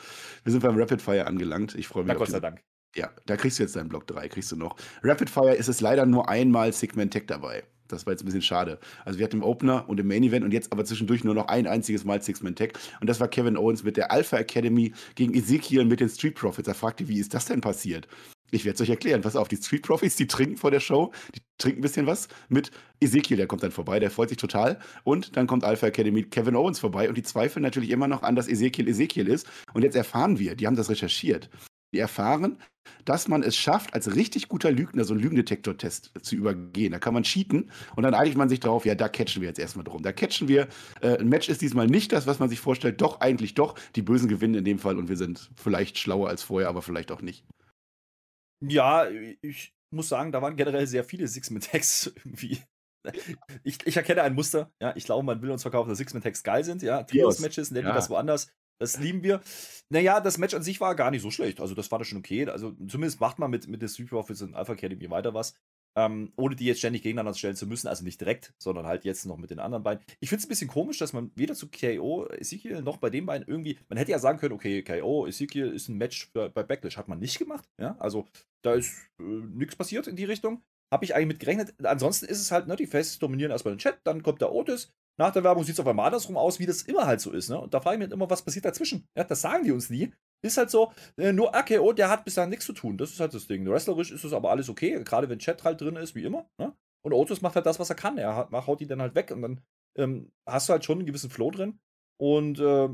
Wir 0.43 0.51
sind 0.53 0.61
beim 0.61 0.77
Rapid 0.77 1.01
Fire 1.01 1.27
angelangt. 1.27 1.75
Ich 1.75 1.89
freue 1.89 2.03
mich. 2.03 2.13
Na, 2.13 2.17
Gott 2.17 2.29
sei 2.29 2.39
Dank. 2.39 2.63
Ja, 2.95 3.11
da 3.25 3.35
kriegst 3.35 3.59
du 3.59 3.63
jetzt 3.63 3.75
deinen 3.75 3.89
Block 3.89 4.07
3, 4.07 4.29
kriegst 4.29 4.51
du 4.51 4.55
noch. 4.55 4.77
Rapid 5.03 5.29
Fire 5.29 5.53
ist 5.53 5.67
es 5.67 5.81
leider 5.81 6.05
nur 6.05 6.29
einmal 6.29 6.71
Segment 6.71 7.11
Tech 7.11 7.25
dabei. 7.27 7.65
Das 7.89 8.05
war 8.05 8.13
jetzt 8.13 8.23
ein 8.23 8.25
bisschen 8.25 8.41
schade. 8.41 8.79
Also 9.03 9.19
wir 9.19 9.25
hatten 9.25 9.37
im 9.37 9.43
Opener 9.43 9.87
und 9.87 9.99
im 9.99 10.07
Main 10.07 10.23
Event 10.23 10.45
und 10.45 10.53
jetzt 10.53 10.71
aber 10.71 10.85
zwischendurch 10.85 11.23
nur 11.23 11.33
noch 11.33 11.47
ein 11.47 11.67
einziges 11.67 12.05
Mal 12.05 12.21
Six-Man 12.21 12.55
Tag. 12.55 12.79
Und 13.01 13.09
das 13.09 13.19
war 13.19 13.27
Kevin 13.27 13.57
Owens 13.57 13.83
mit 13.83 13.97
der 13.97 14.11
Alpha 14.11 14.37
Academy 14.37 14.93
gegen 15.15 15.33
Ezekiel 15.33 15.85
mit 15.85 15.99
den 15.99 16.09
Street 16.09 16.35
Profits. 16.35 16.67
Da 16.67 16.73
fragt 16.73 17.01
ihr, 17.01 17.07
wie 17.07 17.19
ist 17.19 17.33
das 17.33 17.45
denn 17.45 17.61
passiert? 17.61 18.07
Ich 18.51 18.65
werde 18.65 18.75
es 18.75 18.81
euch 18.81 18.89
erklären. 18.89 19.21
Pass 19.21 19.35
auf, 19.35 19.47
die 19.47 19.57
Street 19.57 19.83
Profits, 19.83 20.15
die 20.15 20.27
trinken 20.27 20.57
vor 20.57 20.71
der 20.71 20.79
Show, 20.79 21.11
die 21.35 21.41
trinken 21.57 21.79
ein 21.79 21.81
bisschen 21.81 22.07
was 22.07 22.27
mit 22.47 22.71
Ezekiel, 22.99 23.37
der 23.37 23.47
kommt 23.47 23.63
dann 23.63 23.71
vorbei, 23.71 23.99
der 23.99 24.11
freut 24.11 24.29
sich 24.29 24.37
total. 24.37 24.79
Und 25.03 25.37
dann 25.37 25.47
kommt 25.47 25.63
Alpha 25.63 25.87
Academy 25.87 26.23
Kevin 26.23 26.55
Owens 26.55 26.79
vorbei 26.79 27.09
und 27.09 27.15
die 27.15 27.23
zweifeln 27.23 27.63
natürlich 27.63 27.91
immer 27.91 28.07
noch 28.07 28.23
an, 28.23 28.35
dass 28.35 28.47
Ezekiel 28.47 28.87
Ezekiel 28.87 29.27
ist. 29.27 29.47
Und 29.73 29.83
jetzt 29.83 29.95
erfahren 29.95 30.39
wir, 30.39 30.55
die 30.55 30.67
haben 30.67 30.75
das 30.75 30.89
recherchiert. 30.89 31.49
Die 31.93 31.99
erfahren, 31.99 32.59
dass 33.05 33.27
man 33.27 33.43
es 33.43 33.55
schafft, 33.55 33.93
als 33.93 34.15
richtig 34.15 34.47
guter 34.47 34.71
Lügner 34.71 35.03
so 35.03 35.13
einen 35.13 35.23
Lügendetektor-Test 35.23 36.11
zu 36.21 36.35
übergehen. 36.35 36.91
Da 36.91 36.99
kann 36.99 37.13
man 37.13 37.23
cheaten 37.23 37.71
und 37.95 38.03
dann 38.03 38.13
einigt 38.13 38.37
man 38.37 38.49
sich 38.49 38.59
darauf, 38.59 38.85
ja, 38.85 38.95
da 38.95 39.09
catchen 39.09 39.41
wir 39.41 39.49
jetzt 39.49 39.59
erstmal 39.59 39.83
drum. 39.83 40.03
Da 40.03 40.11
catchen 40.11 40.47
wir. 40.47 40.67
Äh, 41.01 41.17
ein 41.17 41.29
Match 41.29 41.49
ist 41.49 41.61
diesmal 41.61 41.87
nicht 41.87 42.11
das, 42.11 42.27
was 42.27 42.39
man 42.39 42.49
sich 42.49 42.59
vorstellt. 42.59 43.01
Doch, 43.01 43.21
eigentlich 43.21 43.53
doch. 43.53 43.77
Die 43.95 44.01
Bösen 44.01 44.27
gewinnen 44.27 44.55
in 44.55 44.65
dem 44.65 44.79
Fall 44.79 44.97
und 44.97 45.09
wir 45.09 45.17
sind 45.17 45.49
vielleicht 45.55 45.97
schlauer 45.97 46.29
als 46.29 46.43
vorher, 46.43 46.69
aber 46.69 46.81
vielleicht 46.81 47.11
auch 47.11 47.21
nicht. 47.21 47.45
Ja, 48.61 49.07
ich 49.41 49.73
muss 49.91 50.09
sagen, 50.09 50.31
da 50.31 50.41
waren 50.41 50.55
generell 50.55 50.85
sehr 50.85 51.03
viele 51.03 51.27
Six-Man-Tags 51.27 52.13
irgendwie. 52.23 52.59
Ich, 53.63 53.77
ich, 53.87 53.95
erkenne 53.95 54.23
ein 54.23 54.35
Muster. 54.35 54.71
Ja, 54.81 54.93
ich 54.95 55.05
glaube, 55.05 55.25
man 55.25 55.41
will 55.41 55.51
uns 55.51 55.61
verkaufen, 55.61 55.89
dass 55.89 55.97
Six-Man-Tags 55.97 56.43
geil 56.43 56.63
sind. 56.63 56.81
Ja, 56.81 57.03
Trios-Matches 57.03 57.71
nennen 57.71 57.87
ja. 57.87 57.93
wir 57.93 57.95
das 57.95 58.09
woanders. 58.09 58.51
Das 58.79 58.97
lieben 58.97 59.23
wir. 59.23 59.41
Naja, 59.89 60.21
das 60.21 60.37
Match 60.37 60.53
an 60.53 60.63
sich 60.63 60.79
war 60.79 60.95
gar 60.95 61.11
nicht 61.11 61.21
so 61.21 61.31
schlecht. 61.31 61.59
Also, 61.59 61.75
das 61.75 61.91
war 61.91 62.03
schon 62.05 62.19
okay. 62.19 62.47
Also, 62.47 62.71
zumindest 62.87 63.19
macht 63.19 63.37
man 63.37 63.51
mit, 63.51 63.67
mit 63.67 63.81
der 63.81 63.89
Street 63.89 64.09
Profits 64.09 64.41
und 64.41 64.55
Alpha 64.55 64.73
Academy 64.73 65.09
weiter 65.09 65.33
was. 65.33 65.53
Ähm, 65.95 66.31
ohne 66.37 66.55
die 66.55 66.65
jetzt 66.65 66.77
ständig 66.77 67.01
gegeneinander 67.01 67.37
stellen 67.37 67.55
zu 67.55 67.67
müssen. 67.67 67.87
Also 67.87 68.03
nicht 68.03 68.21
direkt, 68.21 68.53
sondern 68.59 68.85
halt 68.85 69.05
jetzt 69.05 69.25
noch 69.25 69.37
mit 69.37 69.49
den 69.49 69.59
anderen 69.59 69.83
beiden. 69.83 70.05
Ich 70.19 70.29
finde 70.29 70.39
es 70.39 70.45
ein 70.45 70.49
bisschen 70.49 70.67
komisch, 70.67 70.99
dass 70.99 71.13
man 71.13 71.31
weder 71.35 71.55
zu 71.55 71.67
KO, 71.67 72.27
Ezekiel 72.27 72.81
noch 72.83 72.97
bei 72.97 73.09
den 73.09 73.25
beiden 73.25 73.47
irgendwie. 73.47 73.79
Man 73.89 73.97
hätte 73.97 74.11
ja 74.11 74.19
sagen 74.19 74.37
können, 74.37 74.53
okay, 74.53 74.83
KO, 74.83 75.25
Ezekiel 75.25 75.71
ist 75.71 75.89
ein 75.89 75.97
Match 75.97 76.31
bei, 76.31 76.47
bei 76.47 76.63
Backlash. 76.63 76.95
Hat 76.95 77.07
man 77.07 77.19
nicht 77.19 77.39
gemacht. 77.39 77.67
Ja, 77.79 77.97
also 77.99 78.27
da 78.61 78.75
ist 78.75 79.09
äh, 79.19 79.23
nichts 79.23 79.75
passiert 79.75 80.07
in 80.07 80.15
die 80.15 80.25
Richtung. 80.25 80.61
Habe 80.91 81.05
ich 81.05 81.15
eigentlich 81.15 81.27
mit 81.27 81.39
gerechnet. 81.39 81.73
Ansonsten 81.83 82.25
ist 82.25 82.39
es 82.39 82.51
halt, 82.51 82.67
ne, 82.67 82.75
die 82.75 82.87
Faces 82.87 83.19
dominieren 83.19 83.51
erstmal 83.51 83.75
den 83.75 83.79
Chat, 83.79 83.99
dann 84.03 84.23
kommt 84.23 84.41
der 84.41 84.51
Otis, 84.51 84.91
nach 85.19 85.33
der 85.33 85.43
Werbung 85.43 85.65
sieht 85.65 85.73
es 85.73 85.79
auf 85.81 85.87
einmal 85.87 86.05
andersrum 86.05 86.37
aus, 86.37 86.59
wie 86.59 86.65
das 86.65 86.83
immer 86.83 87.05
halt 87.05 87.19
so 87.19 87.31
ist. 87.31 87.49
Ne? 87.49 87.59
Und 87.59 87.73
da 87.73 87.81
frage 87.81 87.97
ich 87.97 87.99
mich 87.99 88.11
immer, 88.11 88.29
was 88.29 88.41
passiert 88.41 88.63
dazwischen? 88.63 89.05
Ja, 89.17 89.25
das 89.25 89.41
sagen 89.41 89.65
die 89.65 89.71
uns 89.73 89.89
nie. 89.89 90.13
Ist 90.41 90.57
halt 90.57 90.69
so, 90.69 90.93
äh, 91.17 91.33
nur 91.33 91.53
AKO, 91.53 91.91
der 91.91 92.09
hat 92.09 92.23
bisher 92.23 92.47
nichts 92.47 92.65
zu 92.65 92.71
tun. 92.71 92.97
Das 92.97 93.11
ist 93.11 93.19
halt 93.19 93.33
das 93.33 93.45
Ding. 93.45 93.67
Wrestlerisch 93.69 94.11
ist 94.11 94.23
es 94.23 94.31
aber 94.31 94.49
alles 94.49 94.69
okay, 94.69 95.03
gerade 95.03 95.27
wenn 95.27 95.39
Chat 95.39 95.65
halt 95.65 95.81
drin 95.81 95.97
ist, 95.97 96.15
wie 96.15 96.23
immer. 96.23 96.49
Ne? 96.57 96.73
Und 97.01 97.11
Otis 97.11 97.41
macht 97.41 97.55
halt 97.55 97.65
das, 97.65 97.79
was 97.79 97.89
er 97.89 97.97
kann. 97.97 98.17
Er 98.17 98.49
haut 98.65 98.79
die 98.79 98.87
dann 98.87 99.01
halt 99.01 99.13
weg 99.13 99.31
und 99.31 99.41
dann 99.41 99.61
ähm, 99.97 100.31
hast 100.45 100.69
du 100.69 100.71
halt 100.71 100.85
schon 100.85 100.99
einen 100.99 101.05
gewissen 101.05 101.29
Flow 101.29 101.51
drin. 101.51 101.79
Und 102.17 102.61
äh, 102.61 102.87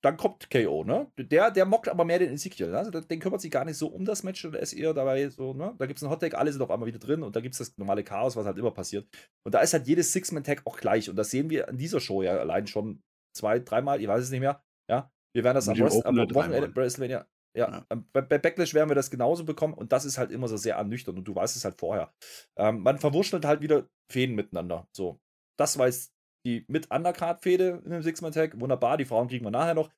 dann 0.00 0.16
kommt 0.16 0.48
KO, 0.50 0.84
ne? 0.84 1.10
Der, 1.16 1.50
der 1.50 1.64
mockt 1.64 1.88
aber 1.88 2.04
mehr 2.04 2.18
den 2.18 2.32
Ezekiel. 2.32 2.70
Ne? 2.70 2.78
Also 2.78 2.90
den 2.90 3.18
kümmert 3.18 3.40
sich 3.40 3.50
gar 3.50 3.64
nicht 3.64 3.76
so 3.76 3.88
um 3.88 4.04
das 4.04 4.22
Match 4.22 4.44
oder 4.44 4.60
ist 4.60 4.72
eher 4.72 4.94
dabei 4.94 5.28
so, 5.28 5.54
ne? 5.54 5.74
Da 5.78 5.86
gibt 5.86 5.98
es 5.98 6.04
einen 6.04 6.12
Hottag, 6.12 6.34
alle 6.34 6.52
sind 6.52 6.62
auf 6.62 6.70
einmal 6.70 6.86
wieder 6.86 7.00
drin 7.00 7.22
und 7.22 7.34
da 7.34 7.40
gibt 7.40 7.54
es 7.54 7.58
das 7.58 7.76
normale 7.78 8.04
Chaos, 8.04 8.36
was 8.36 8.46
halt 8.46 8.58
immer 8.58 8.70
passiert. 8.70 9.08
Und 9.44 9.54
da 9.54 9.60
ist 9.60 9.72
halt 9.72 9.86
jedes 9.88 10.12
Six-Man-Tag 10.12 10.62
auch 10.66 10.76
gleich. 10.78 11.10
Und 11.10 11.16
das 11.16 11.30
sehen 11.30 11.50
wir 11.50 11.68
an 11.68 11.76
dieser 11.76 12.00
Show 12.00 12.22
ja 12.22 12.36
allein 12.36 12.66
schon 12.66 13.02
zwei, 13.36 13.58
dreimal, 13.58 14.00
ich 14.00 14.06
weiß 14.06 14.22
es 14.22 14.30
nicht 14.30 14.40
mehr. 14.40 14.62
Ja, 14.88 15.10
wir 15.34 15.42
werden 15.44 15.56
das 15.56 15.68
am, 15.68 15.80
Rest, 15.80 16.06
am 16.06 16.16
Wochenende 16.16 16.74
WrestleMania. 16.74 17.26
Ja, 17.56 17.84
ja. 17.90 18.02
Bei, 18.12 18.20
bei, 18.20 18.38
Backlash 18.38 18.74
werden 18.74 18.90
wir 18.90 18.94
das 18.94 19.10
genauso 19.10 19.44
bekommen 19.44 19.74
und 19.74 19.90
das 19.90 20.04
ist 20.04 20.16
halt 20.18 20.30
immer 20.30 20.46
so 20.46 20.56
sehr 20.56 20.76
ernüchternd 20.76 21.18
und 21.18 21.24
du 21.26 21.34
weißt 21.34 21.56
es 21.56 21.64
halt 21.64 21.78
vorher. 21.78 22.12
Ähm, 22.56 22.82
man 22.82 22.98
verwurschtelt 22.98 23.44
halt 23.44 23.62
wieder 23.62 23.88
Fäden 24.12 24.36
miteinander. 24.36 24.86
So, 24.92 25.18
das 25.58 25.76
weiß 25.76 26.12
die 26.48 26.64
mit 26.68 26.90
Undercard-Fehde 26.90 27.82
in 27.84 27.90
dem 27.90 28.02
Six-Man-Tag. 28.02 28.58
Wunderbar, 28.60 28.96
die 28.96 29.04
Frauen 29.04 29.28
kriegen 29.28 29.44
wir 29.44 29.50
nachher 29.50 29.74
noch. 29.74 29.90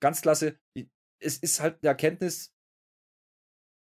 Ganz 0.00 0.22
klasse. 0.22 0.58
Es 1.20 1.38
ist 1.38 1.60
halt 1.60 1.78
eine 1.82 1.88
Erkenntnis, 1.88 2.54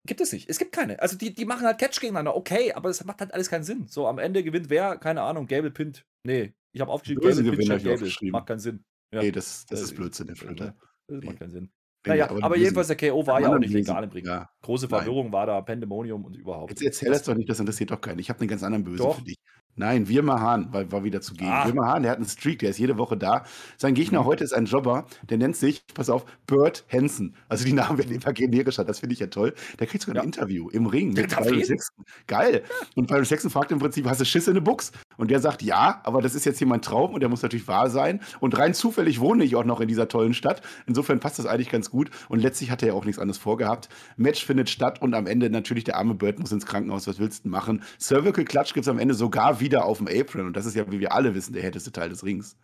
Gibt 0.08 0.22
es 0.22 0.32
nicht. 0.32 0.48
Es 0.50 0.60
gibt 0.60 0.72
keine. 0.72 1.02
Also 1.02 1.18
die, 1.18 1.34
die 1.34 1.46
machen 1.46 1.66
halt 1.66 1.80
Catch 1.80 2.00
gegeneinander, 2.00 2.36
okay, 2.36 2.72
aber 2.74 2.90
das 2.90 3.04
macht 3.06 3.22
halt 3.22 3.34
alles 3.34 3.50
keinen 3.50 3.64
Sinn. 3.64 3.88
So, 3.88 4.08
am 4.08 4.20
Ende 4.20 4.44
gewinnt 4.44 4.70
wer? 4.70 4.98
Keine 4.98 5.24
Ahnung, 5.24 5.48
Gable 5.48 5.72
pinnt. 5.72 6.06
Nee, 6.24 6.54
ich 6.74 6.82
habe 6.82 6.92
aufgeschrieben, 6.92 7.24
Böse 7.24 7.44
Gable 7.44 7.58
pinnt 7.58 7.70
Gable. 7.70 7.94
aufgeschrieben. 7.96 8.32
Macht 8.32 8.46
keinen 8.46 8.60
Sinn. 8.60 8.86
Ja. 9.12 9.22
Nee, 9.22 9.32
das, 9.32 9.66
das 9.66 9.80
Äh, 9.80 9.84
ist 9.86 9.96
Blödsinn, 9.96 10.28
der 10.28 10.36
Flöter. 10.36 10.76
Das 11.08 11.20
Nee. 11.20 11.26
macht 11.26 11.40
keinen 11.40 11.50
Sinn. 11.52 11.72
Naja, 12.06 12.30
aber 12.30 12.44
aber, 12.44 12.58
jedenfalls 12.58 12.88
der 12.88 12.98
KO 12.98 13.26
war 13.26 13.42
ja 13.42 13.50
auch 13.50 13.58
nicht 13.58 13.74
legal 13.74 14.04
im 14.04 14.12
Ring. 14.12 14.26
Ja. 14.26 14.48
Große 14.62 14.86
Nein. 14.86 15.00
Verwirrung 15.00 15.32
war 15.32 15.48
da, 15.48 15.60
Pandemonium 15.62 16.24
und 16.24 16.36
überhaupt. 16.36 16.70
Jetzt 16.70 16.84
erzähl 16.84 17.10
das 17.10 17.24
doch 17.24 17.34
nicht, 17.34 17.50
das 17.50 17.60
interessiert 17.60 17.90
doch 17.90 18.00
keinen. 18.00 18.20
Ich 18.20 18.30
habe 18.30 18.40
einen 18.42 18.50
ganz 18.50 18.62
anderen 18.62 18.84
Bösen 18.84 18.98
Doch. 19.00 19.18
für 19.18 19.24
dich. 19.24 19.38
Nein, 19.78 20.08
Wirma 20.08 20.40
Hahn 20.40 20.72
war, 20.72 20.90
war 20.92 21.04
wieder 21.04 21.20
zugegen. 21.22 21.50
Ah. 21.52 21.66
Wirma 21.68 21.88
Hahn, 21.88 22.04
der 22.04 22.12
hat 22.12 22.18
einen 22.18 22.28
Streak, 22.28 22.60
der 22.60 22.70
ist 22.70 22.80
jede 22.80 22.98
Woche 22.98 23.18
da. 23.18 23.44
Sein 23.78 23.94
Gegner 23.94 24.22
Mhm. 24.22 24.26
heute 24.26 24.44
ist 24.44 24.54
ein 24.54 24.66
Jobber, 24.66 25.06
der 25.30 25.38
nennt 25.38 25.56
sich, 25.58 25.84
pass 25.94 26.10
auf, 26.10 26.26
Bert 26.48 26.86
Hansen. 26.92 27.36
Also 27.50 27.66
die 27.66 27.74
Namen 27.74 27.98
werden 27.98 28.16
immer 28.16 28.32
generischer, 28.34 28.86
das 28.86 29.00
finde 29.00 29.14
ich 29.14 29.20
ja 29.20 29.28
toll. 29.28 29.54
Der 29.80 29.88
kriegt 29.88 30.04
sogar 30.04 30.16
ein 30.22 30.24
Ja. 30.24 30.24
Interview 30.24 30.70
im 30.70 30.86
Ring 30.86 31.14
Der 31.14 31.26
mit 31.26 31.36
Byron. 31.36 31.64
Sexton. 31.64 32.06
Geil. 32.28 32.64
Und 32.96 33.08
Byron 33.08 33.26
Sexton 33.26 33.52
fragt 33.52 33.72
im 33.72 33.80
Prinzip, 33.80 34.06
hast 34.08 34.22
du 34.22 34.26
Schiss 34.26 34.48
in 34.48 34.52
eine 34.52 34.62
Buchs? 34.62 34.92
Und 35.18 35.32
der 35.32 35.40
sagt, 35.40 35.62
ja, 35.62 36.02
aber 36.04 36.22
das 36.22 36.36
ist 36.36 36.46
jetzt 36.46 36.58
hier 36.58 36.68
mein 36.68 36.82
Traum 36.82 37.14
und 37.14 37.20
der 37.20 37.30
muss 37.30 37.42
natürlich 37.42 37.68
wahr 37.68 37.90
sein. 37.90 38.22
Und 38.40 38.58
rein 38.58 38.74
zufällig 38.74 39.20
wohne 39.20 39.44
ich 39.44 39.56
auch 39.56 39.64
noch 39.64 39.82
in 39.82 39.88
dieser 39.88 40.08
tollen 40.08 40.34
Stadt. 40.34 40.62
Insofern 40.86 41.20
passt 41.20 41.40
das 41.40 41.46
eigentlich 41.46 41.70
ganz 41.70 41.90
gut. 41.90 42.10
Und 42.30 42.40
letztlich 42.40 42.72
hat 42.72 42.82
er 42.82 42.90
ja 42.90 42.94
auch 42.94 43.06
nichts 43.06 43.20
anderes 43.20 43.38
vorgehabt. 43.38 43.90
Match 44.18 44.46
findet 44.46 44.70
statt 44.70 45.02
und 45.02 45.14
am 45.14 45.28
Ende 45.28 45.50
natürlich 45.50 45.84
der 45.84 45.98
arme 45.98 46.16
Bird 46.16 46.40
muss 46.40 46.52
ins 46.52 46.66
Krankenhaus. 46.66 47.08
Was 47.08 47.20
willst 47.20 47.46
du 47.46 47.50
machen? 47.50 47.84
Cervical 48.00 48.46
Clutch 48.46 48.74
gibt 48.74 48.86
es 48.86 48.90
am 48.90 49.00
Ende 49.00 49.14
sogar 49.14 49.60
wieder 49.60 49.86
auf 49.86 50.00
dem 50.00 50.08
Apron. 50.08 50.48
Und 50.48 50.58
das 50.58 50.66
ist 50.66 50.76
ja, 50.76 50.90
wie 50.92 51.00
wir 51.00 51.14
alle 51.14 51.36
wissen, 51.36 51.54
der 51.54 51.64
härteste 51.64 51.92
Teil 51.92 52.10
des 52.10 52.24
Rings. 52.24 52.58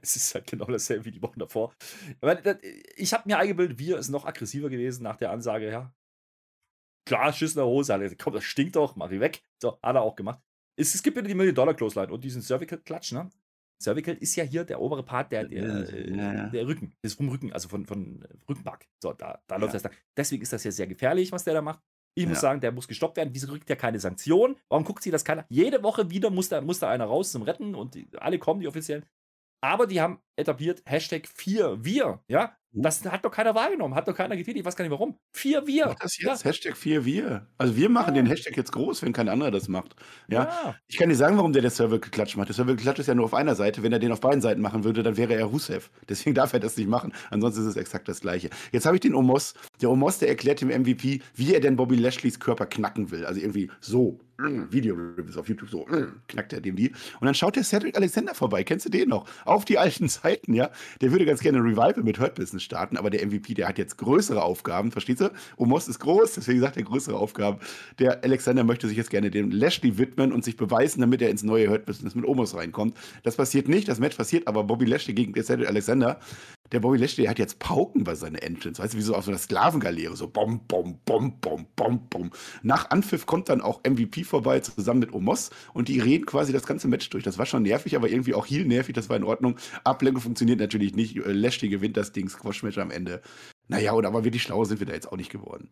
Es 0.00 0.14
ist 0.14 0.34
halt 0.34 0.46
genau 0.46 0.66
dasselbe 0.66 1.06
wie 1.06 1.10
die 1.10 1.22
Wochen 1.22 1.40
davor. 1.40 1.74
Ich 2.96 3.12
habe 3.12 3.24
mir 3.26 3.38
eingebildet, 3.38 3.78
wir 3.78 3.98
ist 3.98 4.10
noch 4.10 4.26
aggressiver 4.26 4.70
gewesen 4.70 5.02
nach 5.02 5.16
der 5.16 5.30
Ansage, 5.32 5.70
ja. 5.70 5.92
Klar, 7.04 7.32
Schiss 7.32 7.52
in 7.52 7.58
der 7.58 7.66
Hose, 7.66 8.16
komm, 8.16 8.34
das 8.34 8.44
stinkt 8.44 8.76
doch, 8.76 8.94
mach 8.94 9.10
ich 9.10 9.18
weg. 9.18 9.42
So, 9.60 9.78
hat 9.82 9.96
er 9.96 10.02
auch 10.02 10.14
gemacht. 10.14 10.40
Es, 10.78 10.94
es 10.94 11.02
gibt 11.02 11.16
wieder 11.16 11.26
die 11.28 11.34
Million-Dollar-Clothesline 11.34 12.12
und 12.12 12.22
diesen 12.24 12.42
Cervical-Klatsch, 12.42 13.12
ne? 13.12 13.30
Cervical 13.82 14.16
ist 14.16 14.34
ja 14.36 14.44
hier 14.44 14.64
der 14.64 14.80
obere 14.80 15.04
Part, 15.04 15.30
der, 15.30 15.44
der, 15.46 15.62
Ja, 15.64 15.80
äh, 15.82 16.10
ja, 16.16 16.32
ja. 16.34 16.46
der 16.48 16.66
Rücken, 16.66 16.94
ist 17.02 17.14
vom 17.16 17.28
Rücken, 17.28 17.52
also 17.52 17.68
von, 17.68 17.86
von 17.86 18.22
äh, 18.22 18.28
Rückenmark. 18.48 18.86
So, 19.02 19.12
da, 19.12 19.40
da 19.46 19.54
Ja. 19.54 19.60
läuft 19.60 19.74
das 19.74 19.82
da. 19.82 19.90
Deswegen 20.16 20.42
ist 20.42 20.52
das 20.52 20.64
ja 20.64 20.72
sehr 20.72 20.86
gefährlich, 20.88 21.30
was 21.30 21.44
der 21.44 21.54
da 21.54 21.62
macht. 21.62 21.80
Ich 22.16 22.26
muss 22.26 22.38
Ja. 22.38 22.40
sagen, 22.42 22.60
der 22.60 22.72
muss 22.72 22.88
gestoppt 22.88 23.16
werden. 23.16 23.30
Wieso 23.32 23.46
kriegt 23.46 23.68
der 23.68 23.76
keine 23.76 24.00
Sanktion? 24.00 24.56
Warum 24.68 24.84
guckt 24.84 25.02
sich 25.04 25.12
das 25.12 25.24
keiner? 25.24 25.44
Jede 25.48 25.82
Woche 25.84 26.10
wieder 26.10 26.30
muss 26.30 26.48
da, 26.48 26.60
muss 26.60 26.80
da 26.80 26.90
einer 26.90 27.04
raus 27.04 27.30
zum 27.30 27.42
Retten 27.42 27.76
und 27.76 27.94
die, 27.94 28.08
alle 28.18 28.40
kommen, 28.40 28.60
die 28.60 28.66
offiziellen. 28.66 29.04
Aber 29.60 29.86
die 29.86 30.00
haben 30.00 30.20
etabliert 30.36 30.82
Hashtag 30.86 31.28
4 31.28 31.84
wir, 31.84 32.22
ja. 32.28 32.56
Das 32.72 33.04
hat 33.06 33.24
doch 33.24 33.30
keiner 33.30 33.54
wahrgenommen, 33.54 33.94
hat 33.94 34.06
doch 34.06 34.14
keiner 34.14 34.36
getweetet, 34.36 34.60
ich 34.60 34.64
weiß 34.64 34.76
gar 34.76 34.84
nicht 34.84 34.92
warum. 34.92 35.16
4 35.32 35.66
wir. 35.66 35.86
Mach 35.86 35.94
das 35.96 36.18
ja. 36.18 36.30
jetzt, 36.30 36.44
Hashtag 36.44 36.76
4 36.76 37.04
wir. 37.04 37.46
Also 37.56 37.76
wir 37.76 37.88
machen 37.88 38.14
Ja. 38.14 38.22
den 38.22 38.26
Hashtag 38.26 38.56
jetzt 38.58 38.72
groß, 38.72 39.02
wenn 39.02 39.12
kein 39.14 39.28
anderer 39.30 39.50
das 39.50 39.68
macht. 39.68 39.96
Ja. 40.28 40.44
ja. 40.44 40.74
Ich 40.86 40.98
kann 40.98 41.08
dir 41.08 41.16
sagen, 41.16 41.36
warum 41.38 41.52
der 41.54 41.62
der 41.62 41.70
Cervical 41.70 42.10
Klatsch 42.10 42.36
macht. 42.36 42.48
Der 42.48 42.54
Cervical 42.54 42.76
Klatsch 42.82 42.98
ist 42.98 43.06
ja 43.06 43.14
nur 43.14 43.24
auf 43.24 43.34
einer 43.34 43.54
Seite. 43.54 43.82
Wenn 43.82 43.92
er 43.92 43.98
den 43.98 44.12
auf 44.12 44.20
beiden 44.20 44.42
Seiten 44.42 44.60
machen 44.60 44.84
würde, 44.84 45.02
dann 45.02 45.16
wäre 45.16 45.34
er 45.34 45.46
Rusev. 45.46 45.90
Deswegen 46.08 46.34
darf 46.34 46.52
er 46.52 46.60
das 46.60 46.76
nicht 46.76 46.88
machen. 46.88 47.14
Ansonsten 47.30 47.62
ist 47.62 47.68
es 47.68 47.76
exakt 47.76 48.06
das 48.06 48.20
Gleiche. 48.20 48.50
Jetzt 48.70 48.84
habe 48.86 48.96
ich 48.96 49.00
den 49.00 49.14
Omos. 49.14 49.54
Der 49.80 49.90
Omos, 49.90 50.18
der 50.18 50.28
erklärt 50.28 50.60
dem 50.60 50.68
MVP, 50.68 51.22
wie 51.34 51.54
er 51.54 51.60
denn 51.60 51.76
Bobby 51.76 51.96
Lashley's 51.96 52.38
Körper 52.38 52.66
knacken 52.66 53.10
will. 53.10 53.24
Also 53.24 53.40
irgendwie 53.40 53.70
so. 53.80 54.20
mm, 54.38 54.64
Video 54.70 54.94
ist 55.26 55.36
auf 55.38 55.48
YouTube 55.48 55.70
so. 55.70 55.86
mm, 55.86 56.22
Knackt 56.28 56.52
er 56.52 56.60
dem 56.60 56.76
die. 56.76 56.90
Und 56.90 57.24
dann 57.26 57.34
schaut 57.34 57.56
der 57.56 57.64
Cedric 57.64 57.96
Alexander 57.96 58.34
vorbei. 58.34 58.62
Kennst 58.64 58.84
du 58.86 58.90
den 58.90 59.08
noch? 59.08 59.26
Auf 59.46 59.64
die 59.64 59.78
alten 59.78 60.08
Zeiten, 60.08 60.52
ja. 60.54 60.70
Der 61.00 61.10
würde 61.12 61.24
ganz 61.24 61.40
gerne 61.40 61.58
ein 61.58 61.64
Revival 61.64 62.02
mit 62.02 62.18
Hurt 62.20 62.34
Business 62.34 62.57
starten, 62.60 62.96
aber 62.96 63.10
der 63.10 63.26
MVP, 63.26 63.54
der 63.54 63.68
hat 63.68 63.78
jetzt 63.78 63.98
größere 63.98 64.42
Aufgaben. 64.42 64.90
Verstehst 64.92 65.20
du? 65.20 65.30
Omos 65.56 65.88
ist 65.88 65.98
groß, 65.98 66.34
deswegen 66.34 66.60
sagt 66.60 66.76
er 66.76 66.82
größere 66.82 67.16
Aufgaben. 67.16 67.58
Der 67.98 68.24
Alexander 68.24 68.64
möchte 68.64 68.88
sich 68.88 68.96
jetzt 68.96 69.10
gerne 69.10 69.30
dem 69.30 69.50
Lashley 69.50 69.98
widmen 69.98 70.32
und 70.32 70.44
sich 70.44 70.56
beweisen, 70.56 71.00
damit 71.00 71.22
er 71.22 71.30
ins 71.30 71.42
neue 71.42 71.68
Hurt 71.68 71.86
Business 71.86 72.14
mit 72.14 72.24
Omos 72.24 72.54
reinkommt. 72.54 72.96
Das 73.22 73.36
passiert 73.36 73.68
nicht, 73.68 73.88
das 73.88 73.98
Match 73.98 74.16
passiert, 74.16 74.46
aber 74.46 74.64
Bobby 74.64 74.84
Lashley 74.84 75.14
gegen 75.14 75.34
Cedric 75.42 75.68
Alexander. 75.68 76.20
Der 76.72 76.80
Bobby 76.80 76.98
Lashley 76.98 77.26
hat 77.26 77.38
jetzt 77.38 77.58
Pauken 77.58 78.04
bei 78.04 78.14
seiner 78.14 78.42
Entrance. 78.42 78.82
Weißt 78.82 78.94
du, 78.94 78.98
wie 78.98 79.02
so 79.02 79.14
auf 79.14 79.24
so 79.24 79.30
einer 79.30 79.38
Sklavengaleere. 79.38 80.16
So 80.16 80.28
bom, 80.28 80.60
bom, 80.66 80.98
bom, 81.04 81.38
bom, 81.40 81.66
bom, 81.76 82.08
bom. 82.08 82.30
Nach 82.62 82.90
Anpfiff 82.90 83.26
kommt 83.26 83.48
dann 83.48 83.60
auch 83.60 83.82
MVP 83.84 84.24
vorbei, 84.24 84.60
zusammen 84.60 85.00
mit 85.00 85.12
Omos. 85.12 85.50
Und 85.72 85.88
die 85.88 86.00
reden 86.00 86.26
quasi 86.26 86.52
das 86.52 86.66
ganze 86.66 86.88
Match 86.88 87.08
durch. 87.10 87.24
Das 87.24 87.38
war 87.38 87.46
schon 87.46 87.62
nervig, 87.62 87.96
aber 87.96 88.10
irgendwie 88.10 88.34
auch 88.34 88.46
heel 88.46 88.64
nervig. 88.64 88.94
Das 88.94 89.08
war 89.08 89.16
in 89.16 89.24
Ordnung. 89.24 89.56
Ablenkung 89.84 90.22
funktioniert 90.22 90.60
natürlich 90.60 90.94
nicht. 90.94 91.16
Äh, 91.16 91.32
Lashley 91.32 91.68
gewinnt 91.68 91.96
das 91.96 92.12
Ding, 92.12 92.28
Squash-Match 92.28 92.78
am 92.78 92.90
Ende. 92.90 93.22
Naja, 93.68 93.92
und 93.92 94.06
aber 94.06 94.24
wirklich 94.24 94.42
schlau 94.42 94.64
sind 94.64 94.80
wir 94.80 94.86
da 94.86 94.94
jetzt 94.94 95.10
auch 95.10 95.16
nicht 95.16 95.30
geworden. 95.30 95.70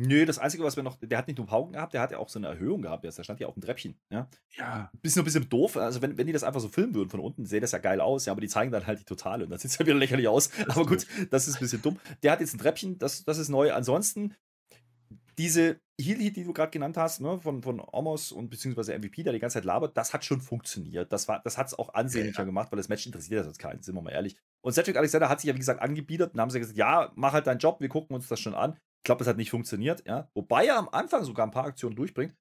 Nö, 0.00 0.24
das 0.26 0.38
Einzige, 0.38 0.62
was 0.62 0.76
wir 0.76 0.84
noch, 0.84 0.96
der 0.96 1.18
hat 1.18 1.26
nicht 1.26 1.38
nur 1.38 1.46
Pauken 1.46 1.72
gehabt, 1.72 1.92
der 1.92 2.00
hat 2.00 2.12
ja 2.12 2.18
auch 2.18 2.28
so 2.28 2.38
eine 2.38 2.46
Erhöhung 2.46 2.82
gehabt. 2.82 3.02
jetzt. 3.02 3.18
Der 3.18 3.24
stand 3.24 3.40
ja 3.40 3.48
auf 3.48 3.54
dem 3.54 3.62
Treppchen. 3.62 3.98
Ja. 4.10 4.28
Ja, 4.56 4.90
ein 4.94 5.00
bisschen 5.00 5.48
doof. 5.48 5.76
Also, 5.76 6.00
wenn, 6.02 6.16
wenn 6.16 6.28
die 6.28 6.32
das 6.32 6.44
einfach 6.44 6.60
so 6.60 6.68
filmen 6.68 6.94
würden 6.94 7.10
von 7.10 7.18
unten, 7.18 7.46
sähe 7.46 7.60
das 7.60 7.72
ja 7.72 7.78
geil 7.78 8.00
aus. 8.00 8.24
Ja, 8.26 8.32
aber 8.32 8.40
die 8.40 8.46
zeigen 8.48 8.70
dann 8.70 8.86
halt 8.86 9.00
die 9.00 9.04
Totale 9.04 9.44
und 9.44 9.50
dann 9.50 9.58
sieht 9.58 9.72
es 9.72 9.78
ja 9.78 9.84
wieder 9.84 9.96
lächerlich 9.96 10.28
aus. 10.28 10.50
aber 10.68 10.86
gut, 10.86 11.04
das 11.30 11.48
ist 11.48 11.56
ein 11.56 11.60
bisschen 11.60 11.82
dumm. 11.82 11.98
Der 12.22 12.30
hat 12.30 12.40
jetzt 12.40 12.54
ein 12.54 12.58
Treppchen, 12.58 12.96
das, 12.98 13.24
das 13.24 13.38
ist 13.38 13.48
neu. 13.48 13.72
Ansonsten, 13.72 14.34
diese 15.36 15.80
Heal-Hit, 16.00 16.36
die 16.36 16.44
du 16.44 16.52
gerade 16.52 16.70
genannt 16.70 16.96
hast, 16.96 17.20
ne, 17.20 17.40
von, 17.40 17.62
von 17.62 17.80
Omos 17.80 18.30
und 18.30 18.50
beziehungsweise 18.50 18.96
MVP, 18.96 19.24
der 19.24 19.32
die 19.32 19.40
ganze 19.40 19.54
Zeit 19.54 19.64
labert, 19.64 19.96
das 19.96 20.12
hat 20.14 20.24
schon 20.24 20.40
funktioniert. 20.40 21.12
Das, 21.12 21.26
war, 21.26 21.40
das 21.42 21.58
hat 21.58 21.66
es 21.66 21.78
auch 21.78 21.94
ansehnlicher 21.94 22.38
Ja, 22.38 22.42
ja. 22.42 22.46
gemacht, 22.46 22.70
weil 22.70 22.76
das 22.76 22.88
Match 22.88 23.06
interessiert 23.06 23.38
ja 23.38 23.44
sonst 23.44 23.58
keinen, 23.58 23.82
sind 23.82 23.96
wir 23.96 24.02
mal 24.02 24.12
ehrlich. 24.12 24.36
Und 24.60 24.74
Cedric 24.74 24.96
Alexander 24.96 25.28
hat 25.28 25.40
sich 25.40 25.48
ja, 25.48 25.54
wie 25.54 25.58
gesagt, 25.58 25.82
angebietet 25.82 26.34
und 26.34 26.40
haben 26.40 26.50
sie 26.50 26.60
gesagt, 26.60 26.78
ja, 26.78 27.10
mach 27.16 27.32
halt 27.32 27.48
deinen 27.48 27.58
Job, 27.58 27.80
wir 27.80 27.88
gucken 27.88 28.14
uns 28.14 28.28
das 28.28 28.38
schon 28.38 28.54
an. 28.54 28.76
Ich 29.08 29.10
glaube, 29.10 29.20
das 29.20 29.28
hat 29.28 29.38
nicht 29.38 29.48
funktioniert, 29.48 30.06
ja. 30.06 30.30
Wobei 30.34 30.66
er 30.66 30.76
am 30.76 30.90
Anfang 30.90 31.24
sogar 31.24 31.46
ein 31.46 31.50
paar 31.50 31.64
Aktionen 31.64 31.96
durchbringt. 31.96 32.34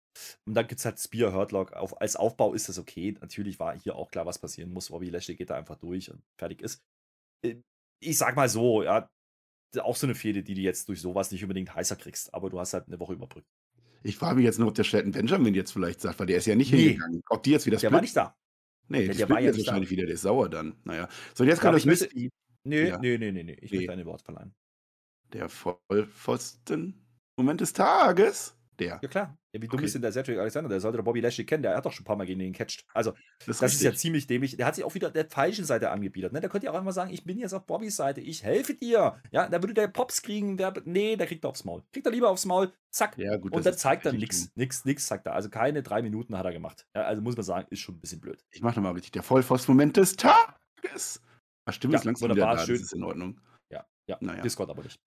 Und 0.46 0.54
dann 0.54 0.68
gibt 0.68 0.80
es 0.80 0.86
halt 0.86 1.00
Spear, 1.00 1.32
Hurtlock. 1.32 1.72
Auf, 1.72 2.02
als 2.02 2.18
Aufbau 2.18 2.54
ist 2.54 2.68
das 2.68 2.78
okay. 2.78 3.16
Natürlich 3.22 3.58
war 3.58 3.80
hier 3.80 3.96
auch 3.96 4.12
klar, 4.12 4.26
was 4.26 4.38
passieren 4.38 4.74
muss. 4.74 4.90
Bobby 4.90 5.10
Lashley 5.10 5.36
geht 5.38 5.50
da 5.50 5.56
einfach 5.56 5.78
durch 5.78 6.12
und 6.12 6.22
fertig 6.38 6.62
ist. 6.62 6.84
Äh, 7.42 7.62
Ich 8.04 8.18
sag 8.18 8.36
mal 8.36 8.50
so, 8.50 8.84
ja, 8.84 9.08
auch 9.80 9.96
so 9.96 10.08
eine 10.08 10.14
Fehde, 10.16 10.44
die 10.44 10.56
du 10.56 10.60
jetzt 10.62 10.90
durch 10.90 11.00
sowas 11.00 11.32
nicht 11.32 11.42
unbedingt 11.42 11.74
heißer 11.74 11.96
kriegst, 11.96 12.34
aber 12.34 12.50
du 12.50 12.60
hast 12.60 12.74
halt 12.74 12.88
eine 12.88 13.00
Woche 13.00 13.14
überbrückt. 13.14 13.48
ich 14.04 14.18
frage 14.18 14.36
mich 14.36 14.44
jetzt 14.44 14.60
nur, 14.60 14.68
ob 14.68 14.76
der 14.76 14.84
Shelton 14.84 15.14
Benjamin 15.14 15.54
jetzt 15.56 15.72
vielleicht 15.72 16.02
sagt, 16.02 16.20
weil 16.20 16.28
der 16.28 16.38
ist 16.38 16.48
ja 16.48 16.56
nicht 16.56 16.74
Nee. 16.74 16.80
hingegangen. 16.90 17.22
Ob 17.30 17.44
die 17.44 17.52
jetzt 17.52 17.66
wieder 17.66 17.78
Der 17.78 17.94
war 17.94 18.02
nicht 18.02 18.16
da. 18.18 18.36
Nee, 18.90 19.06
Der- 19.06 19.16
der 19.16 19.30
war 19.30 19.40
jetzt 19.40 19.56
nicht 19.56 19.68
da. 19.68 19.72
wahrscheinlich 19.72 19.90
wieder. 19.92 20.06
Der 20.06 20.16
ist 20.16 20.22
sauer 20.24 20.50
dann. 20.50 20.76
Naja. 20.84 21.08
So, 21.34 21.46
jetzt 21.46 21.60
ich 21.60 21.64
möchte- 21.64 21.88
Mystery. 21.88 22.30
Nee, 22.66 22.88
Ja. 22.90 22.98
nee, 23.00 23.18
nee, 23.18 23.32
nee, 23.32 23.44
nee. 23.44 23.58
Ich 23.62 23.72
Nee. 23.72 23.78
möchte 23.78 23.94
eine 23.94 24.06
Wort 24.06 24.22
verleihen. 24.22 24.54
Der 25.34 25.50
Vollpfosten. 25.50 27.06
Moment 27.38 27.62
des 27.62 27.74
Tages. 27.74 28.54
Der. 28.80 29.00
Ja, 29.02 29.08
klar. 29.10 29.38
Ja, 29.54 29.62
wie 29.62 29.68
dumm 29.68 29.78
Okay. 29.80 29.86
ist 29.86 29.96
denn 29.96 30.04
der 30.04 30.12
Cedric 30.12 30.38
Alexander? 30.38 30.70
Der 30.70 30.80
sollte 30.80 30.98
der 30.98 31.04
Bobby 31.04 31.20
Lashley 31.20 31.46
kennen. 31.48 31.64
Der 31.64 31.76
hat 31.76 31.84
doch 31.88 31.92
schon 31.92 32.04
ein 32.04 32.06
paar 32.06 32.16
Mal 32.16 32.28
gegen 32.28 32.40
den 32.40 32.54
gecatcht. 32.54 32.86
Also, 32.94 33.14
Das, 33.48 33.58
Das 33.58 33.74
ist 33.74 33.82
ja 33.82 33.92
ziemlich 33.92 34.28
dämlich. 34.28 34.56
Der 34.56 34.68
hat 34.68 34.76
sich 34.76 34.84
auch 34.84 34.94
wieder 34.94 35.10
der 35.10 35.28
falschen 35.28 35.66
Seite 35.66 35.90
angebietet. 35.90 36.32
Ne? 36.32 36.42
Der 36.42 36.50
könnte 36.50 36.66
ja 36.68 36.72
auch 36.72 36.78
einfach 36.78 36.92
sagen, 36.92 37.12
ich 37.12 37.24
bin 37.24 37.40
jetzt 37.40 37.54
auf 37.54 37.66
Bobbys 37.66 37.96
Seite, 37.96 38.22
ich 38.22 38.44
helfe 38.44 38.76
dir. 38.76 39.20
Ja, 39.32 39.50
da 39.50 39.64
würde 39.64 39.74
der 39.74 39.88
Pops 39.88 40.22
kriegen. 40.22 40.58
Der, 40.58 40.74
nee, 40.86 41.16
der 41.16 41.26
kriegt 41.26 41.44
er 41.44 41.50
aufs 41.50 41.64
Maul. 41.64 41.84
Kriegt 41.92 42.06
er 42.06 42.12
lieber 42.12 42.30
aufs 42.30 42.46
Maul. 42.46 42.72
Zack. 42.92 43.18
Ja, 43.18 43.36
gut. 43.38 43.52
Und 43.52 43.66
dann 43.66 43.74
zeigt 43.76 44.06
er 44.06 44.12
richtig 44.14 44.30
nichts. 44.30 44.52
Nix, 44.56 44.86
nix 44.86 45.08
sagt 45.08 45.26
er. 45.26 45.34
Also 45.34 45.50
keine 45.50 45.82
drei 45.82 46.04
Minuten 46.04 46.38
hat 46.38 46.46
er 46.46 46.54
gemacht. 46.54 46.86
Ja, 46.96 47.04
also 47.06 47.24
muss 47.24 47.36
man 47.36 47.44
sagen, 47.46 47.68
ist 47.72 47.80
schon 47.80 47.96
ein 47.96 48.00
bisschen 48.00 48.20
blöd. 48.20 48.46
Ich 48.52 48.62
mach 48.62 48.76
nochmal 48.76 48.94
richtig. 48.94 49.12
Der 49.14 49.24
Vollpfosten-Moment 49.24 49.98
des 49.98 50.18
Tages. 50.18 51.20
Ach, 51.66 51.74
Stimme 51.74 51.94
Ja, 51.94 52.00
ist 52.00 52.06
langsam 52.06 52.30
wunderbar, 52.30 52.54
wieder 52.54 52.62
da. 52.62 52.66
schön. 52.68 52.76
Das 52.76 52.84
ist 52.84 52.94
in 52.94 53.04
Ordnung. 53.04 53.42
Ja, 54.08 54.18
ja. 54.20 54.28
Naja. 54.28 54.42
Discord 54.42 54.70
aber 54.70 54.84
nicht. 54.84 55.00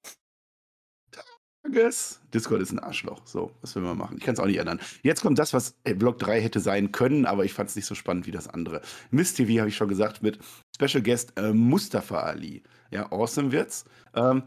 Tages. 1.62 2.20
Discord 2.32 2.62
ist 2.62 2.72
ein 2.72 2.78
Arschloch. 2.78 3.20
So, 3.26 3.52
was 3.60 3.74
will 3.74 3.82
man 3.82 3.98
machen? 3.98 4.16
Ich 4.18 4.24
kann 4.24 4.34
es 4.34 4.40
auch 4.40 4.46
nicht 4.46 4.58
ändern. 4.58 4.80
Jetzt 5.02 5.20
kommt 5.20 5.38
das, 5.38 5.52
was 5.52 5.74
äh, 5.84 5.94
Block 5.94 6.18
3 6.18 6.40
hätte 6.40 6.60
sein 6.60 6.90
können, 6.92 7.26
aber 7.26 7.44
ich 7.44 7.52
fand 7.52 7.68
es 7.68 7.76
nicht 7.76 7.86
so 7.86 7.94
spannend 7.94 8.26
wie 8.26 8.30
das 8.30 8.48
andere. 8.48 8.80
Miss 9.10 9.34
TV 9.34 9.60
habe 9.60 9.68
ich 9.68 9.76
schon 9.76 9.88
gesagt 9.88 10.22
mit 10.22 10.38
Special 10.74 11.02
Guest 11.02 11.32
äh, 11.36 11.52
Mustafa 11.52 12.20
Ali. 12.20 12.62
Ja, 12.90 13.10
awesome 13.12 13.52
wird's. 13.52 13.84
Ähm, 14.14 14.42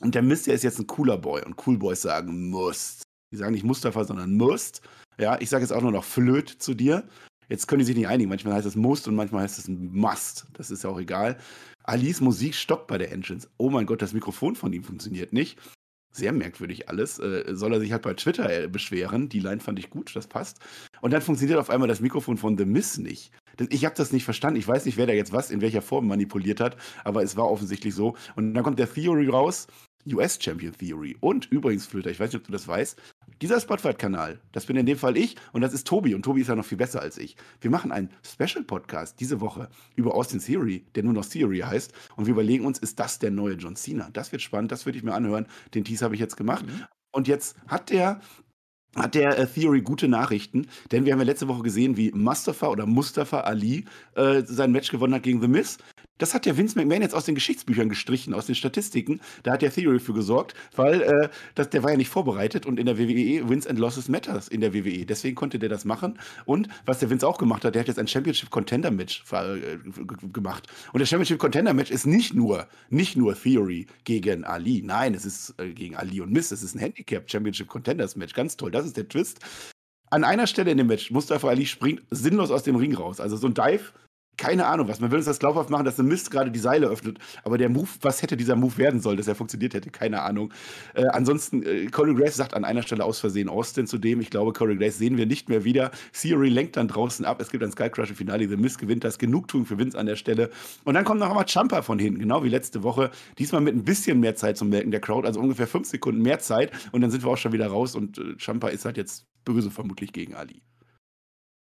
und 0.00 0.14
der 0.14 0.22
Mist, 0.22 0.46
der 0.46 0.54
ist 0.54 0.64
jetzt 0.64 0.78
ein 0.78 0.86
cooler 0.86 1.18
Boy 1.18 1.42
und 1.44 1.56
Cool 1.66 1.78
Boys 1.78 2.02
sagen 2.02 2.50
musst. 2.50 3.02
Die 3.32 3.36
sagen 3.36 3.52
nicht 3.52 3.64
Mustafa, 3.64 4.04
sondern 4.04 4.34
musst. 4.34 4.80
Ja, 5.18 5.38
ich 5.40 5.50
sage 5.50 5.62
jetzt 5.62 5.72
auch 5.72 5.82
nur 5.82 5.92
noch 5.92 6.04
Flöt 6.04 6.48
zu 6.48 6.74
dir. 6.74 7.04
Jetzt 7.50 7.66
können 7.66 7.80
die 7.80 7.84
sich 7.84 7.96
nicht 7.96 8.06
einigen. 8.06 8.30
Manchmal 8.30 8.54
heißt 8.54 8.66
es 8.66 8.76
musst 8.76 9.08
und 9.08 9.16
manchmal 9.16 9.42
heißt 9.42 9.58
es 9.58 9.68
must. 9.68 10.46
Das 10.54 10.70
ist 10.70 10.84
ja 10.84 10.90
auch 10.90 11.00
egal. 11.00 11.36
Alis 11.82 12.20
Musik 12.20 12.54
stoppt 12.54 12.86
bei 12.86 12.96
der 12.96 13.10
Entrance. 13.10 13.48
Oh 13.58 13.70
mein 13.70 13.86
Gott, 13.86 14.00
das 14.00 14.12
Mikrofon 14.12 14.54
von 14.54 14.72
ihm 14.72 14.84
funktioniert 14.84 15.32
nicht. 15.32 15.58
Sehr 16.12 16.32
merkwürdig 16.32 16.88
alles. 16.88 17.18
Äh, 17.18 17.44
soll 17.54 17.72
er 17.72 17.80
sich 17.80 17.90
halt 17.90 18.02
bei 18.02 18.14
Twitter 18.14 18.64
äh, 18.64 18.68
beschweren. 18.68 19.28
Die 19.28 19.40
Line 19.40 19.60
fand 19.60 19.80
ich 19.80 19.90
gut, 19.90 20.14
das 20.14 20.28
passt. 20.28 20.60
Und 21.00 21.12
dann 21.12 21.22
funktioniert 21.22 21.58
auf 21.58 21.70
einmal 21.70 21.88
das 21.88 22.00
Mikrofon 22.00 22.36
von 22.36 22.56
The 22.56 22.64
Miss 22.64 22.98
nicht. 22.98 23.32
Ich 23.68 23.84
habe 23.84 23.96
das 23.96 24.12
nicht 24.12 24.24
verstanden. 24.24 24.58
Ich 24.58 24.68
weiß 24.68 24.86
nicht, 24.86 24.96
wer 24.96 25.06
da 25.06 25.12
jetzt 25.12 25.32
was 25.32 25.50
in 25.50 25.60
welcher 25.60 25.82
Form 25.82 26.06
manipuliert 26.06 26.60
hat, 26.60 26.76
aber 27.04 27.22
es 27.22 27.36
war 27.36 27.50
offensichtlich 27.50 27.94
so. 27.94 28.16
Und 28.36 28.54
dann 28.54 28.64
kommt 28.64 28.78
der 28.78 28.92
Theory 28.92 29.28
raus. 29.28 29.66
US 30.06 30.38
Champion 30.40 30.72
Theory. 30.72 31.16
Und 31.20 31.50
übrigens, 31.50 31.86
Flöter, 31.86 32.10
ich 32.10 32.18
weiß 32.18 32.32
nicht, 32.32 32.40
ob 32.40 32.46
du 32.46 32.52
das 32.52 32.66
weißt, 32.66 33.00
dieser 33.42 33.60
Spotlight-Kanal, 33.60 34.40
das 34.52 34.66
bin 34.66 34.76
in 34.76 34.86
dem 34.86 34.98
Fall 34.98 35.16
ich 35.16 35.36
und 35.52 35.60
das 35.62 35.72
ist 35.72 35.86
Tobi 35.86 36.14
und 36.14 36.22
Tobi 36.22 36.42
ist 36.42 36.48
ja 36.48 36.56
noch 36.56 36.64
viel 36.64 36.78
besser 36.78 37.00
als 37.00 37.18
ich. 37.18 37.36
Wir 37.60 37.70
machen 37.70 37.92
einen 37.92 38.10
Special-Podcast 38.22 39.18
diese 39.18 39.40
Woche 39.40 39.68
über 39.96 40.14
Austin 40.14 40.40
Theory, 40.40 40.84
der 40.94 41.02
nur 41.02 41.12
noch 41.12 41.24
Theory 41.24 41.60
heißt 41.60 41.92
und 42.16 42.26
wir 42.26 42.32
überlegen 42.32 42.66
uns, 42.66 42.78
ist 42.78 42.98
das 42.98 43.18
der 43.18 43.30
neue 43.30 43.54
John 43.54 43.76
Cena? 43.76 44.10
Das 44.12 44.32
wird 44.32 44.42
spannend, 44.42 44.72
das 44.72 44.86
würde 44.86 44.98
ich 44.98 45.04
mir 45.04 45.14
anhören. 45.14 45.46
Den 45.74 45.84
Tease 45.84 46.04
habe 46.04 46.14
ich 46.14 46.20
jetzt 46.20 46.36
gemacht. 46.36 46.66
Mhm. 46.66 46.84
Und 47.12 47.28
jetzt 47.28 47.56
hat 47.66 47.90
der 47.90 48.20
hat 48.96 49.14
der 49.14 49.38
äh, 49.38 49.46
Theory 49.46 49.82
gute 49.82 50.08
Nachrichten, 50.08 50.66
denn 50.90 51.04
wir 51.04 51.12
haben 51.12 51.20
ja 51.20 51.26
letzte 51.26 51.46
Woche 51.46 51.62
gesehen, 51.62 51.96
wie 51.96 52.10
Mustafa 52.10 52.68
oder 52.68 52.86
Mustafa 52.86 53.40
Ali 53.42 53.84
äh, 54.16 54.42
sein 54.44 54.72
Match 54.72 54.90
gewonnen 54.90 55.14
hat 55.14 55.22
gegen 55.22 55.40
The 55.40 55.48
Miz. 55.48 55.78
Das 56.20 56.34
hat 56.34 56.46
der 56.46 56.56
Vince 56.56 56.78
McMahon 56.78 57.02
jetzt 57.02 57.14
aus 57.14 57.24
den 57.24 57.34
Geschichtsbüchern 57.34 57.88
gestrichen, 57.88 58.34
aus 58.34 58.46
den 58.46 58.54
Statistiken. 58.54 59.20
Da 59.42 59.52
hat 59.52 59.62
der 59.62 59.72
Theory 59.72 59.98
für 59.98 60.12
gesorgt, 60.12 60.54
weil 60.76 61.00
äh, 61.00 61.28
das, 61.54 61.70
der 61.70 61.82
war 61.82 61.90
ja 61.90 61.96
nicht 61.96 62.10
vorbereitet 62.10 62.66
und 62.66 62.78
in 62.78 62.86
der 62.86 62.98
WWE 62.98 63.48
Wins 63.48 63.66
and 63.66 63.78
Losses 63.78 64.08
Matters 64.08 64.46
in 64.46 64.60
der 64.60 64.74
WWE. 64.74 65.06
Deswegen 65.06 65.34
konnte 65.34 65.58
der 65.58 65.70
das 65.70 65.84
machen. 65.84 66.18
Und 66.44 66.68
was 66.84 66.98
der 66.98 67.08
Vince 67.08 67.26
auch 67.26 67.38
gemacht 67.38 67.64
hat, 67.64 67.74
der 67.74 67.80
hat 67.80 67.88
jetzt 67.88 67.98
ein 67.98 68.06
Championship 68.06 68.50
Contender 68.50 68.90
Match 68.90 69.24
äh, 69.32 69.78
gemacht. 70.32 70.66
Und 70.92 71.00
das 71.00 71.08
Championship 71.08 71.38
Contender 71.38 71.72
Match 71.72 71.90
ist 71.90 72.06
nicht 72.06 72.34
nur, 72.34 72.68
nicht 72.90 73.16
nur 73.16 73.34
Theory 73.34 73.86
gegen 74.04 74.44
Ali. 74.44 74.82
Nein, 74.84 75.14
es 75.14 75.24
ist 75.24 75.54
äh, 75.58 75.72
gegen 75.72 75.96
Ali 75.96 76.20
und 76.20 76.30
Miss. 76.30 76.50
Es 76.50 76.62
ist 76.62 76.74
ein 76.74 76.80
Handicap 76.80 77.30
Championship 77.30 77.68
Contenders 77.68 78.14
Match. 78.16 78.34
Ganz 78.34 78.58
toll. 78.58 78.70
Das 78.70 78.84
ist 78.84 78.98
der 78.98 79.08
Twist. 79.08 79.40
An 80.10 80.24
einer 80.24 80.46
Stelle 80.46 80.72
in 80.72 80.76
dem 80.76 80.88
Match, 80.88 81.10
Mustafa 81.10 81.48
Ali 81.48 81.64
springt 81.64 82.02
sinnlos 82.10 82.50
aus 82.50 82.64
dem 82.64 82.76
Ring 82.76 82.94
raus. 82.94 83.20
Also 83.20 83.36
so 83.36 83.46
ein 83.46 83.54
Dive 83.54 83.92
keine 84.40 84.66
Ahnung 84.66 84.88
was. 84.88 85.00
Man 85.00 85.10
will 85.10 85.18
uns 85.18 85.26
das 85.26 85.38
glaubhaft 85.38 85.68
machen, 85.68 85.84
dass 85.84 86.00
ein 86.00 86.06
Mist 86.06 86.30
gerade 86.30 86.50
die 86.50 86.58
Seile 86.58 86.86
öffnet. 86.86 87.18
Aber 87.44 87.58
der 87.58 87.68
Move, 87.68 87.88
was 88.00 88.22
hätte 88.22 88.38
dieser 88.38 88.56
Move 88.56 88.78
werden 88.78 89.00
sollen, 89.00 89.18
dass 89.18 89.28
er 89.28 89.34
funktioniert 89.34 89.74
hätte? 89.74 89.90
Keine 89.90 90.22
Ahnung. 90.22 90.50
Äh, 90.94 91.04
ansonsten, 91.08 91.62
äh, 91.62 91.86
Corey 91.88 92.14
Grace 92.14 92.36
sagt 92.36 92.54
an 92.54 92.64
einer 92.64 92.82
Stelle 92.82 93.04
aus 93.04 93.20
Versehen 93.20 93.50
Austin 93.50 93.86
zu 93.86 93.98
dem. 93.98 94.18
Ich 94.22 94.30
glaube, 94.30 94.54
Corey 94.54 94.76
Grace 94.76 94.96
sehen 94.96 95.18
wir 95.18 95.26
nicht 95.26 95.50
mehr 95.50 95.64
wieder. 95.64 95.90
Theory 96.18 96.48
lenkt 96.48 96.78
dann 96.78 96.88
draußen 96.88 97.26
ab. 97.26 97.38
Es 97.42 97.50
gibt 97.50 97.62
ein 97.62 97.70
Sky 97.70 97.90
Crush 97.90 98.08
im 98.08 98.16
Finale. 98.16 98.48
The 98.48 98.56
Mist 98.56 98.78
gewinnt 98.78 99.04
das. 99.04 99.18
Genugtuung 99.18 99.66
für 99.66 99.78
Vince 99.78 99.98
an 99.98 100.06
der 100.06 100.16
Stelle. 100.16 100.48
Und 100.84 100.94
dann 100.94 101.04
kommt 101.04 101.20
noch 101.20 101.28
einmal 101.28 101.46
Champa 101.46 101.82
von 101.82 101.98
hinten, 101.98 102.20
genau 102.20 102.42
wie 102.42 102.48
letzte 102.48 102.82
Woche. 102.82 103.10
Diesmal 103.38 103.60
mit 103.60 103.74
ein 103.74 103.84
bisschen 103.84 104.20
mehr 104.20 104.36
Zeit 104.36 104.56
zum 104.56 104.70
Melken 104.70 104.90
der 104.90 105.02
Crowd, 105.02 105.26
also 105.26 105.38
ungefähr 105.38 105.66
fünf 105.66 105.86
Sekunden 105.86 106.22
mehr 106.22 106.38
Zeit. 106.38 106.72
Und 106.92 107.02
dann 107.02 107.10
sind 107.10 107.22
wir 107.24 107.30
auch 107.30 107.36
schon 107.36 107.52
wieder 107.52 107.66
raus. 107.66 107.94
Und 107.94 108.16
äh, 108.16 108.38
Champa 108.38 108.68
ist 108.68 108.86
halt 108.86 108.96
jetzt 108.96 109.26
böse 109.44 109.70
vermutlich 109.70 110.14
gegen 110.14 110.34
Ali. 110.34 110.62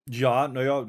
Ja, 0.09 0.47
naja, 0.47 0.85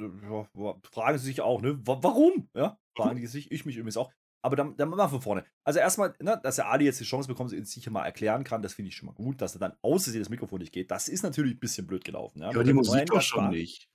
fragen 0.91 1.19
sie 1.19 1.27
sich 1.27 1.41
auch, 1.41 1.62
ne? 1.62 1.79
Warum? 1.85 2.49
Ja, 2.55 2.79
fragen 2.97 3.17
die 3.17 3.27
sich, 3.27 3.51
ich 3.51 3.65
mich 3.65 3.77
übrigens 3.77 3.97
auch. 3.97 4.12
Aber 4.45 4.57
dann, 4.57 4.77
dann 4.77 4.91
machen 4.91 4.99
wir 4.99 5.09
von 5.09 5.23
vorne. 5.23 5.45
Also 5.65 5.81
erstmal, 5.81 6.15
ne, 6.21 6.39
dass 6.43 6.57
der 6.57 6.69
Ali 6.69 6.85
jetzt 6.85 7.01
die 7.01 7.05
Chance 7.05 7.29
bekommt, 7.29 7.49
sich 7.49 7.67
sicher 7.67 7.91
mal 7.91 8.05
erklären 8.05 8.45
kann, 8.45 8.61
das 8.61 8.75
finde 8.75 8.91
ich 8.91 8.97
schon 8.97 9.07
mal 9.07 9.15
gut, 9.15 9.41
dass 9.41 9.57
er 9.57 9.59
dann 9.59 9.73
außersehen 9.81 10.23
das 10.23 10.29
Mikrofon 10.29 10.59
nicht 10.59 10.73
geht. 10.73 10.91
Das 10.91 11.09
ist 11.09 11.23
natürlich 11.23 11.55
ein 11.55 11.61
bisschen 11.61 11.87
blöd 11.87 12.05
gelaufen. 12.05 12.41
Ja, 12.41 12.51
ja 12.51 12.55
aber 12.55 12.65
die 12.65 12.75
Musik 12.75 13.07
doch 13.07 13.23
schon 13.23 13.45
war. 13.45 13.51
nicht. 13.51 13.89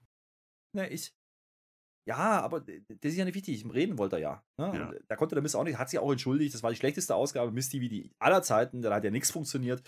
Ne, 0.76 0.90
ich. 0.90 1.14
Ja, 2.08 2.42
aber 2.42 2.62
das 2.62 2.78
ist 3.12 3.18
ja 3.18 3.26
nicht 3.26 3.36
wichtig. 3.36 3.64
Reden 3.72 4.00
wollte 4.00 4.16
er 4.16 4.22
ja. 4.22 4.44
Ne? 4.58 4.72
ja. 4.74 4.94
Da 5.08 5.16
konnte 5.16 5.36
der 5.36 5.44
Mist 5.44 5.56
auch 5.56 5.64
nicht, 5.64 5.78
hat 5.78 5.92
sich 5.92 6.00
auch 6.00 6.12
entschuldigt. 6.12 6.56
Das 6.56 6.64
war 6.64 6.72
die 6.72 6.78
schlechteste 6.78 7.14
Ausgabe 7.14 7.52
Misty 7.52 7.80
wie 7.82 7.90
die 7.90 8.12
aller 8.18 8.42
Zeiten. 8.42 8.82
Da 8.82 8.92
hat 8.92 9.04
ja 9.04 9.12
nichts 9.12 9.30
funktioniert. 9.30 9.84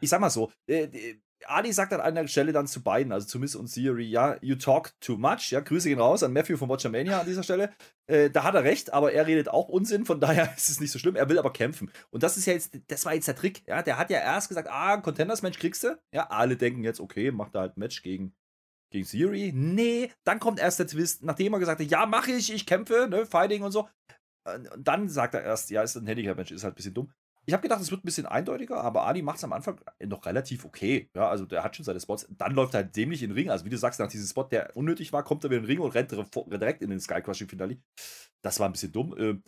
Ich 0.00 0.10
sag 0.10 0.20
mal 0.20 0.30
so, 0.30 0.52
äh, 0.68 1.16
Ali 1.46 1.72
sagt 1.72 1.92
an 1.92 2.00
einer 2.00 2.26
Stelle 2.28 2.52
dann 2.52 2.66
zu 2.66 2.82
beiden, 2.82 3.12
also 3.12 3.26
zu 3.26 3.38
Miss 3.38 3.56
und 3.56 3.72
Theory, 3.72 4.04
ja, 4.04 4.36
you 4.40 4.56
talk 4.56 4.92
too 5.00 5.16
much. 5.16 5.50
Ja, 5.50 5.60
Grüße 5.60 5.88
gehen 5.88 6.00
raus 6.00 6.22
an 6.22 6.32
Matthew 6.32 6.56
von 6.56 6.68
Watchermania 6.68 7.20
an 7.20 7.26
dieser 7.26 7.42
Stelle. 7.42 7.72
Äh, 8.06 8.30
da 8.30 8.44
hat 8.44 8.54
er 8.54 8.64
recht, 8.64 8.92
aber 8.92 9.12
er 9.12 9.26
redet 9.26 9.48
auch 9.48 9.68
Unsinn, 9.68 10.04
von 10.04 10.20
daher 10.20 10.52
ist 10.56 10.68
es 10.68 10.80
nicht 10.80 10.90
so 10.90 10.98
schlimm. 10.98 11.16
Er 11.16 11.28
will 11.28 11.38
aber 11.38 11.52
kämpfen. 11.52 11.90
Und 12.10 12.22
das 12.22 12.36
ist 12.36 12.46
ja 12.46 12.52
jetzt, 12.52 12.78
das 12.88 13.04
war 13.04 13.14
jetzt 13.14 13.28
der 13.28 13.36
Trick. 13.36 13.62
Ja, 13.66 13.82
der 13.82 13.98
hat 13.98 14.10
ja 14.10 14.18
erst 14.18 14.48
gesagt, 14.48 14.68
ah, 14.70 14.96
Contenders-Match 14.98 15.58
kriegst 15.58 15.84
du. 15.84 15.98
Ja, 16.12 16.28
alle 16.30 16.56
denken 16.56 16.84
jetzt, 16.84 17.00
okay, 17.00 17.30
macht 17.30 17.54
er 17.54 17.62
halt 17.62 17.76
ein 17.76 17.80
Match 17.80 18.02
gegen, 18.02 18.34
gegen 18.90 19.06
Theory. 19.06 19.52
Nee, 19.54 20.10
dann 20.24 20.40
kommt 20.40 20.60
erst 20.60 20.78
der 20.78 20.86
Twist, 20.86 21.22
nachdem 21.22 21.52
er 21.52 21.58
gesagt 21.58 21.80
hat, 21.80 21.90
ja, 21.90 22.06
mache 22.06 22.32
ich, 22.32 22.52
ich 22.52 22.66
kämpfe, 22.66 23.08
ne, 23.08 23.26
Fighting 23.26 23.62
und 23.62 23.72
so. 23.72 23.88
Und 24.46 24.68
dann 24.76 25.08
sagt 25.08 25.34
er 25.34 25.42
erst, 25.42 25.70
ja, 25.70 25.82
ist 25.82 25.96
ein 25.96 26.06
Handicap-Match, 26.06 26.52
ist 26.52 26.64
halt 26.64 26.74
ein 26.74 26.76
bisschen 26.76 26.94
dumm. 26.94 27.12
Ich 27.46 27.52
habe 27.52 27.62
gedacht, 27.62 27.80
es 27.80 27.90
wird 27.90 28.02
ein 28.02 28.06
bisschen 28.06 28.26
eindeutiger, 28.26 28.82
aber 28.82 29.04
Ali 29.06 29.22
macht 29.22 29.38
es 29.38 29.44
am 29.44 29.52
Anfang 29.52 29.80
noch 30.04 30.24
relativ 30.26 30.64
okay. 30.64 31.10
Ja, 31.14 31.28
also 31.28 31.44
der 31.44 31.62
hat 31.62 31.76
schon 31.76 31.84
seine 31.84 32.00
Spots. 32.00 32.26
Dann 32.30 32.54
läuft 32.54 32.74
er 32.74 32.82
halt 32.82 32.96
dämlich 32.96 33.22
in 33.22 33.30
den 33.30 33.36
Ring. 33.36 33.50
Also 33.50 33.64
wie 33.64 33.70
du 33.70 33.76
sagst, 33.76 34.00
nach 34.00 34.08
diesem 34.08 34.26
Spot, 34.26 34.44
der 34.44 34.74
unnötig 34.76 35.12
war, 35.12 35.22
kommt 35.22 35.44
er 35.44 35.50
wieder 35.50 35.60
in 35.60 35.64
den 35.64 35.70
Ring 35.70 35.80
und 35.80 35.94
rennt 35.94 36.10
direkt 36.10 36.82
in 36.82 36.90
den 36.90 37.00
Sky 37.00 37.20
Crushing 37.20 37.48
Finale. 37.48 37.78
Das 38.42 38.60
war 38.60 38.68
ein 38.68 38.72
bisschen 38.72 38.92
dumm. 38.92 39.14
Ähm, 39.18 39.42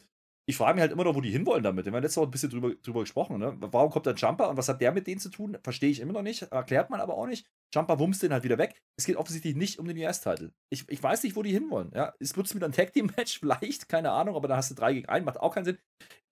ich 0.48 0.56
frage 0.56 0.74
mich 0.74 0.82
halt 0.82 0.92
immer 0.92 1.02
noch, 1.02 1.16
wo 1.16 1.20
die 1.20 1.30
hinwollen 1.30 1.64
damit. 1.64 1.84
Wir 1.86 1.92
haben 1.92 2.02
letzte 2.02 2.20
Woche 2.20 2.28
ein 2.28 2.30
bisschen 2.30 2.50
drüber, 2.50 2.72
drüber 2.76 3.00
gesprochen. 3.00 3.38
Ne? 3.38 3.56
Warum 3.58 3.90
kommt 3.90 4.06
der 4.06 4.14
Jumper 4.14 4.48
und 4.48 4.56
was 4.56 4.68
hat 4.68 4.80
der 4.80 4.92
mit 4.92 5.08
denen 5.08 5.18
zu 5.18 5.28
tun? 5.28 5.58
Verstehe 5.64 5.90
ich 5.90 5.98
immer 5.98 6.12
noch 6.12 6.22
nicht. 6.22 6.42
Erklärt 6.42 6.88
man 6.88 7.00
aber 7.00 7.14
auch 7.14 7.26
nicht. 7.26 7.48
Jumper 7.74 7.98
wumst 7.98 8.22
den 8.22 8.32
halt 8.32 8.44
wieder 8.44 8.56
weg. 8.56 8.80
Es 8.96 9.06
geht 9.06 9.16
offensichtlich 9.16 9.56
nicht 9.56 9.80
um 9.80 9.88
den 9.88 9.98
US-Title. 9.98 10.52
Ich, 10.70 10.88
ich 10.88 11.02
weiß 11.02 11.24
nicht, 11.24 11.34
wo 11.34 11.42
die 11.42 11.50
hinwollen. 11.50 11.90
Ja? 11.94 12.14
Es 12.20 12.36
wird 12.36 12.54
wieder 12.54 12.66
ein 12.66 12.72
Tag-Team-Match, 12.72 13.38
vielleicht, 13.40 13.88
keine 13.88 14.12
Ahnung, 14.12 14.36
aber 14.36 14.46
da 14.46 14.56
hast 14.56 14.70
du 14.70 14.76
3 14.76 14.94
gegen 14.94 15.08
1, 15.08 15.26
macht 15.26 15.40
auch 15.40 15.52
keinen 15.52 15.64
Sinn. 15.64 15.78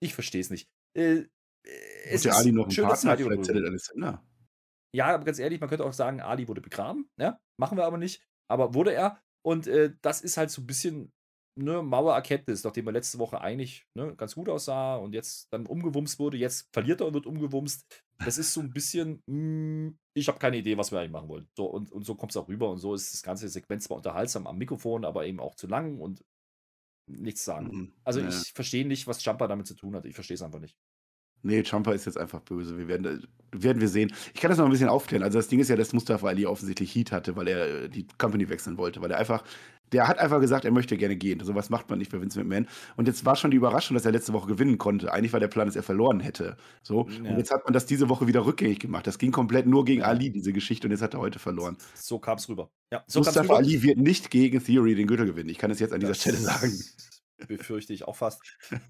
Ich 0.00 0.14
verstehe 0.14 0.40
es 0.40 0.50
nicht. 0.50 0.68
Äh, 0.96 1.24
es 1.64 2.22
der 2.22 2.36
Ali 2.36 2.52
noch 2.52 2.70
schön, 2.70 2.86
Partner, 2.86 3.16
vielleicht 3.16 3.44
Cedric 3.44 3.66
Alexander. 3.66 4.22
Ja, 4.94 5.14
aber 5.14 5.24
ganz 5.24 5.38
ehrlich, 5.38 5.60
man 5.60 5.68
könnte 5.68 5.84
auch 5.84 5.92
sagen, 5.92 6.20
Ali 6.20 6.46
wurde 6.46 6.60
begraben. 6.60 7.08
Ja? 7.18 7.40
Machen 7.58 7.76
wir 7.76 7.84
aber 7.84 7.98
nicht. 7.98 8.22
Aber 8.48 8.74
wurde 8.74 8.92
er. 8.92 9.20
Und 9.44 9.66
äh, 9.66 9.94
das 10.02 10.20
ist 10.20 10.36
halt 10.36 10.50
so 10.50 10.62
ein 10.62 10.66
bisschen 10.66 11.12
eine 11.58 11.82
Mauererkenntnis, 11.82 12.64
nachdem 12.64 12.86
er 12.86 12.92
letzte 12.92 13.18
Woche 13.18 13.40
eigentlich 13.40 13.86
ne, 13.96 14.14
ganz 14.16 14.34
gut 14.34 14.48
aussah 14.48 14.96
und 14.96 15.12
jetzt 15.12 15.52
dann 15.52 15.66
umgewumst 15.66 16.18
wurde. 16.18 16.36
Jetzt 16.36 16.68
verliert 16.72 17.00
er 17.00 17.06
und 17.06 17.14
wird 17.14 17.26
umgewumst. 17.26 17.86
Das 18.24 18.38
ist 18.38 18.52
so 18.52 18.60
ein 18.60 18.72
bisschen, 18.72 19.22
mh, 19.26 19.34
hm, 19.34 19.98
ich 20.14 20.28
habe 20.28 20.38
keine 20.38 20.58
Idee, 20.58 20.76
was 20.78 20.92
wir 20.92 21.00
eigentlich 21.00 21.12
machen 21.12 21.28
wollen. 21.28 21.48
So, 21.56 21.66
und, 21.66 21.90
und 21.92 22.04
so 22.04 22.14
kommt 22.14 22.32
es 22.32 22.36
auch 22.36 22.48
rüber. 22.48 22.70
Und 22.70 22.78
so 22.78 22.94
ist 22.94 23.12
das 23.12 23.22
ganze 23.22 23.48
Segment 23.48 23.82
zwar 23.82 23.96
unterhaltsam 23.96 24.46
am 24.46 24.58
Mikrofon, 24.58 25.04
aber 25.04 25.26
eben 25.26 25.40
auch 25.40 25.54
zu 25.54 25.66
lang 25.66 26.00
und 26.00 26.24
nichts 27.10 27.44
sagen. 27.44 27.66
Mhm. 27.66 27.92
Also 28.04 28.20
ja. 28.20 28.28
ich 28.28 28.52
verstehe 28.52 28.86
nicht, 28.86 29.06
was 29.06 29.24
Jumper 29.24 29.48
damit 29.48 29.66
zu 29.66 29.74
tun 29.74 29.94
hat. 29.94 30.04
Ich 30.06 30.14
verstehe 30.14 30.36
es 30.36 30.42
einfach 30.42 30.60
nicht. 30.60 30.76
Nee, 31.44 31.62
Champa 31.62 31.92
ist 31.92 32.06
jetzt 32.06 32.18
einfach 32.18 32.40
böse. 32.40 32.78
Wir 32.78 32.88
werden, 32.88 33.26
werden 33.52 33.80
wir 33.80 33.88
sehen. 33.88 34.12
Ich 34.34 34.40
kann 34.40 34.48
das 34.48 34.58
noch 34.58 34.64
ein 34.64 34.70
bisschen 34.70 34.88
aufklären. 34.88 35.22
Also 35.22 35.38
das 35.38 35.48
Ding 35.48 35.60
ist 35.60 35.68
ja, 35.68 35.76
dass 35.76 35.92
Mustafa 35.92 36.26
Ali 36.26 36.46
offensichtlich 36.46 36.94
Heat 36.94 37.12
hatte, 37.12 37.36
weil 37.36 37.48
er 37.48 37.84
äh, 37.84 37.88
die 37.88 38.06
Company 38.16 38.48
wechseln 38.48 38.78
wollte, 38.78 39.02
weil 39.02 39.10
er 39.10 39.18
einfach, 39.18 39.44
der 39.92 40.08
hat 40.08 40.18
einfach 40.18 40.40
gesagt, 40.40 40.64
er 40.64 40.70
möchte 40.70 40.96
gerne 40.96 41.16
gehen. 41.16 41.40
Sowas 41.44 41.68
macht 41.68 41.90
man 41.90 41.98
nicht 41.98 42.10
bei 42.10 42.18
Vince 42.18 42.38
McMahon. 42.38 42.66
Und 42.96 43.08
jetzt 43.08 43.26
war 43.26 43.36
schon 43.36 43.50
die 43.50 43.58
Überraschung, 43.58 43.94
dass 43.94 44.06
er 44.06 44.12
letzte 44.12 44.32
Woche 44.32 44.48
gewinnen 44.48 44.78
konnte. 44.78 45.12
Eigentlich 45.12 45.34
war 45.34 45.40
der 45.40 45.48
Plan, 45.48 45.66
dass 45.66 45.76
er 45.76 45.82
verloren 45.82 46.18
hätte. 46.18 46.56
So. 46.82 47.08
Ja. 47.10 47.30
Und 47.30 47.36
jetzt 47.36 47.50
hat 47.50 47.64
man 47.64 47.74
das 47.74 47.84
diese 47.84 48.08
Woche 48.08 48.26
wieder 48.26 48.46
rückgängig 48.46 48.78
gemacht. 48.78 49.06
Das 49.06 49.18
ging 49.18 49.30
komplett 49.30 49.66
nur 49.66 49.84
gegen 49.84 50.02
Ali, 50.02 50.30
diese 50.30 50.54
Geschichte, 50.54 50.86
und 50.86 50.92
jetzt 50.92 51.02
hat 51.02 51.12
er 51.12 51.20
heute 51.20 51.38
verloren. 51.38 51.76
So 51.94 52.18
kam 52.18 52.38
es 52.38 52.48
rüber. 52.48 52.70
Ja, 52.90 53.04
so 53.06 53.20
Mustafa 53.20 53.54
Ali 53.54 53.82
wird 53.82 53.98
nicht 53.98 54.30
gegen 54.30 54.64
Theory 54.64 54.94
den 54.94 55.06
Gürtel 55.06 55.26
gewinnen. 55.26 55.50
Ich 55.50 55.58
kann 55.58 55.70
es 55.70 55.78
jetzt 55.78 55.92
an 55.92 56.00
dieser 56.00 56.12
das 56.12 56.22
Stelle 56.22 56.38
sagen 56.38 56.72
befürchte 57.48 57.92
ich 57.92 58.06
auch 58.06 58.16
fast. 58.16 58.42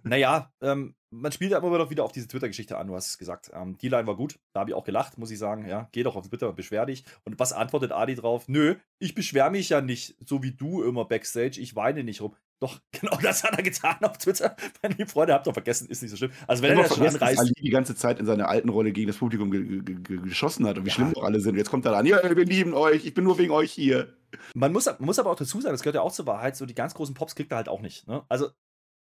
Naja, 0.03 0.53
ähm, 0.61 0.95
man 1.11 1.33
spielt 1.33 1.53
aber 1.55 1.79
doch 1.79 1.91
wieder 1.91 2.05
auf 2.05 2.13
diese 2.13 2.29
Twitter-Geschichte 2.29 2.77
an. 2.77 2.89
Du 2.89 2.95
hast 2.95 3.19
gesagt, 3.19 3.51
ähm, 3.55 3.79
die 3.79 3.89
Line 3.89 4.07
war 4.07 4.17
gut. 4.17 4.39
Da 4.53 4.61
habe 4.61 4.71
ich 4.71 4.75
auch 4.75 4.85
gelacht, 4.85 5.19
muss 5.19 5.31
ich 5.31 5.39
sagen. 5.39 5.67
Ja, 5.67 5.89
geh 5.93 6.03
doch 6.03 6.17
auf 6.17 6.29
Twitter, 6.29 6.53
beschwer 6.53 6.87
dich. 6.87 7.05
Und 7.25 7.39
was 7.39 7.53
antwortet 7.53 7.93
Adi 7.93 8.15
drauf? 8.15 8.49
Nö, 8.49 8.77
ich 8.99 9.15
beschwer 9.15 9.51
mich 9.51 9.69
ja 9.69 9.81
nicht, 9.81 10.17
so 10.27 10.43
wie 10.43 10.53
du 10.53 10.83
immer 10.83 11.05
backstage. 11.05 11.61
Ich 11.61 11.77
weine 11.77 12.05
nicht 12.05 12.21
rum. 12.21 12.35
Doch, 12.61 12.81
genau 12.93 13.17
das 13.23 13.45
hat 13.45 13.57
er 13.57 13.63
getan 13.63 13.97
auf 14.03 14.19
Twitter. 14.19 14.57
Meine 14.83 14.95
lieben 14.95 15.11
Freunde, 15.11 15.35
habt 15.35 15.47
ihr 15.47 15.53
vergessen, 15.53 15.89
ist 15.89 16.03
nicht 16.03 16.11
so 16.11 16.17
schlimm. 16.17 16.33
Also, 16.47 16.63
wenn 16.63 16.77
er 16.77 16.85
das 16.85 16.95
schon 16.95 17.07
anreißt. 17.07 17.39
Ali 17.39 17.53
die 17.53 17.71
ganze 17.71 17.95
Zeit 17.95 18.19
in 18.19 18.27
seiner 18.27 18.49
alten 18.49 18.69
Rolle 18.69 18.93
gegen 18.93 19.09
das 19.09 19.17
Publikum 19.17 19.51
geschossen 19.51 20.67
hat 20.67 20.79
und 20.79 20.85
wie 20.85 20.89
ja. 20.89 20.95
schlimm 20.95 21.13
doch 21.13 21.25
alle 21.25 21.41
sind. 21.41 21.57
Jetzt 21.57 21.71
kommt 21.71 21.85
er 21.85 21.93
dann, 21.93 22.07
ja, 22.07 22.19
wir 22.23 22.45
lieben 22.45 22.75
euch, 22.75 23.05
ich 23.05 23.15
bin 23.15 23.25
nur 23.25 23.39
wegen 23.39 23.53
euch 23.53 23.73
hier. 23.73 24.17
Man 24.55 24.73
muss, 24.73 24.89
muss 24.99 25.19
aber 25.19 25.31
auch 25.31 25.37
dazu 25.37 25.61
sagen, 25.61 25.73
das 25.73 25.83
gehört 25.83 25.97
ja 25.97 26.03
auch 26.03 26.13
zur 26.13 26.27
Wahrheit, 26.27 26.57
so 26.57 26.67
die 26.67 26.75
ganz 26.75 26.95
großen 26.95 27.15
Pops 27.15 27.35
kriegt 27.35 27.53
er 27.53 27.57
halt 27.57 27.69
auch 27.69 27.81
nicht. 27.81 28.07
Ne? 28.07 28.25
Also, 28.29 28.51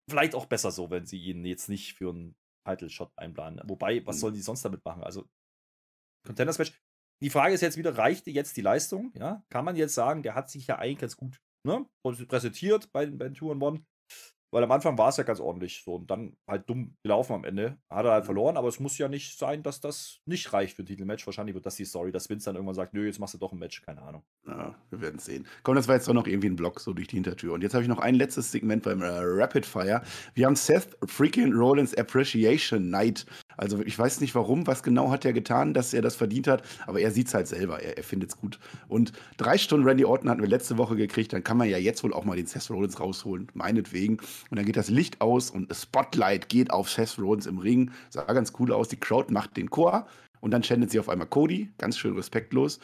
vielleicht 0.09 0.35
auch 0.35 0.47
besser 0.47 0.71
so, 0.71 0.91
wenn 0.91 1.07
sie 1.07 1.23
ihn 1.23 1.45
jetzt 1.45 1.69
nicht 1.69 1.95
für 1.95 2.11
einen 2.11 2.37
Title-Shot 2.67 3.13
einplanen. 3.17 3.61
Wobei, 3.69 4.05
was 4.07 4.17
mhm. 4.17 4.21
sollen 4.21 4.35
die 4.35 4.43
sonst 4.43 4.65
damit 4.65 4.85
machen? 4.85 5.03
Also, 5.03 5.29
Contenders-Match. 6.27 6.73
Die 7.21 7.31
Frage 7.31 7.55
ist 7.55 7.63
jetzt 7.63 7.77
wieder, 7.77 7.99
reichte 7.99 8.31
jetzt 8.31 8.57
die 8.57 8.63
Leistung? 8.63 9.13
Ja? 9.17 9.45
Kann 9.49 9.65
man 9.65 9.77
jetzt 9.77 9.95
sagen, 9.95 10.23
der 10.23 10.35
hat 10.35 10.51
sich 10.51 10.69
ja 10.69 10.79
eigentlich 10.79 10.99
ganz 10.99 11.17
gut 11.17 11.41
ne, 11.65 11.87
präsentiert 12.03 12.93
bei 12.93 13.07
den, 13.07 13.19
bei 13.19 13.25
den 13.25 13.35
Tour 13.35 13.61
One. 13.61 13.85
Weil 14.51 14.65
am 14.65 14.73
Anfang 14.73 14.97
war 14.97 15.11
es 15.11 15.17
ja 15.17 15.25
ganz 15.25 15.41
ordentlich 15.41 15.83
so 15.85 15.97
und 15.97 16.11
dann 16.11 16.37
halt 16.47 16.69
dumm 16.69 16.97
gelaufen 17.03 17.35
am 17.35 17.45
Ende. 17.45 17.77
Hat 17.91 18.07
er 18.07 18.13
halt 18.13 18.25
mhm. 18.25 18.27
verloren, 18.27 18.57
aber 18.57 18.69
es 18.69 18.81
muss 18.81 18.97
ja 18.99 19.09
nicht 19.09 19.39
sein, 19.39 19.63
dass 19.63 19.81
das 19.81 20.21
nicht 20.25 20.53
reicht 20.53 20.77
für 20.77 20.83
ein 20.83 20.87
Titelmatch. 20.87 21.27
Wahrscheinlich 21.27 21.55
wird 21.55 21.67
das 21.67 21.77
die 21.77 21.85
Story, 21.85 22.13
dass 22.13 22.31
Vince 22.31 22.47
dann 22.47 22.57
irgendwann 22.57 22.75
sagt, 22.75 22.95
nö, 22.95 23.05
jetzt 23.05 23.19
machst 23.19 23.35
du 23.35 23.39
doch 23.39 23.53
ein 23.53 23.59
Match, 23.59 23.83
keine 23.83 24.03
Ahnung. 24.03 24.23
Ja, 24.47 24.75
wir 24.91 25.01
werden 25.01 25.19
sehen. 25.19 25.47
Komm, 25.63 25.75
das 25.75 25.89
war 25.89 25.95
jetzt 25.95 26.09
doch 26.09 26.15
noch 26.15 26.27
irgendwie 26.27 26.49
ein 26.49 26.57
Block 26.57 26.81
so 26.81 26.93
durch 26.93 27.09
die 27.09 27.17
Hintertür. 27.17 27.53
Und 27.53 27.63
jetzt 27.63 27.75
habe 27.75 27.83
ich 27.83 27.89
noch 27.89 27.99
ein 27.99 28.15
letztes 28.15 28.51
Segment 28.51 28.85
beim 28.85 29.03
äh, 29.03 29.09
Rapid 29.11 29.67
Fire. 29.67 30.03
Wir 30.35 30.47
haben 30.47 30.57
Seth 30.57 30.97
freaking 31.07 31.53
Rollins 31.53 31.95
Appreciation 31.95 32.91
Night 32.91 33.27
also 33.59 33.83
ich 33.83 33.99
weiß 33.99 34.21
nicht 34.21 34.35
warum, 34.37 34.67
was 34.69 34.85
genau 34.85 35.11
hat 35.11 35.25
er 35.25 35.33
getan, 35.33 35.75
dass 35.75 35.93
er 35.93 36.01
das 36.01 36.15
verdient 36.15 36.47
hat, 36.47 36.63
aber 36.87 37.01
er 37.01 37.11
sieht 37.11 37.27
es 37.27 37.35
halt 37.35 37.49
selber, 37.49 37.83
er, 37.83 37.99
er 37.99 38.05
findet 38.05 38.31
es 38.31 38.37
gut. 38.37 38.61
Und 38.87 39.13
drei 39.37 39.59
Stunden 39.59 39.87
Randy 39.87 40.05
Orton 40.05 40.31
hatten 40.31 40.41
wir 40.41 40.49
letzte 40.49 40.79
Woche 40.79 40.95
gekriegt, 40.95 41.33
dann 41.33 41.43
kann 41.43 41.57
man 41.57 41.69
ja 41.69 41.77
jetzt 41.77 42.05
wohl 42.05 42.15
auch 42.15 42.25
mal 42.25 42.37
den 42.37 42.47
Seth 42.47 42.71
Rollins 42.71 43.01
rausholen, 43.01 43.49
meinetwegen. 43.55 44.19
Und 44.51 44.57
dann 44.59 44.67
geht 44.67 44.77
das 44.77 44.91
Licht 44.91 45.21
aus 45.21 45.51
und 45.51 45.71
das 45.71 45.83
Spotlight 45.83 46.49
geht 46.49 46.71
auf 46.71 46.91
Seth 46.91 47.19
Rollins 47.19 47.47
im 47.47 47.59
Ring. 47.59 47.91
Sah 48.11 48.25
ganz 48.25 48.53
cool 48.59 48.73
aus, 48.73 48.89
die 48.89 48.97
Crowd 48.97 49.33
macht 49.33 49.57
den 49.57 49.71
Chor. 49.71 50.07
Und 50.41 50.53
dann 50.53 50.63
schändet 50.63 50.91
sie 50.91 51.01
auf 51.01 51.09
einmal 51.09 51.27
Cody, 51.27 51.71
ganz 51.79 51.99
schön 51.99 52.15
respektlos. 52.15 52.79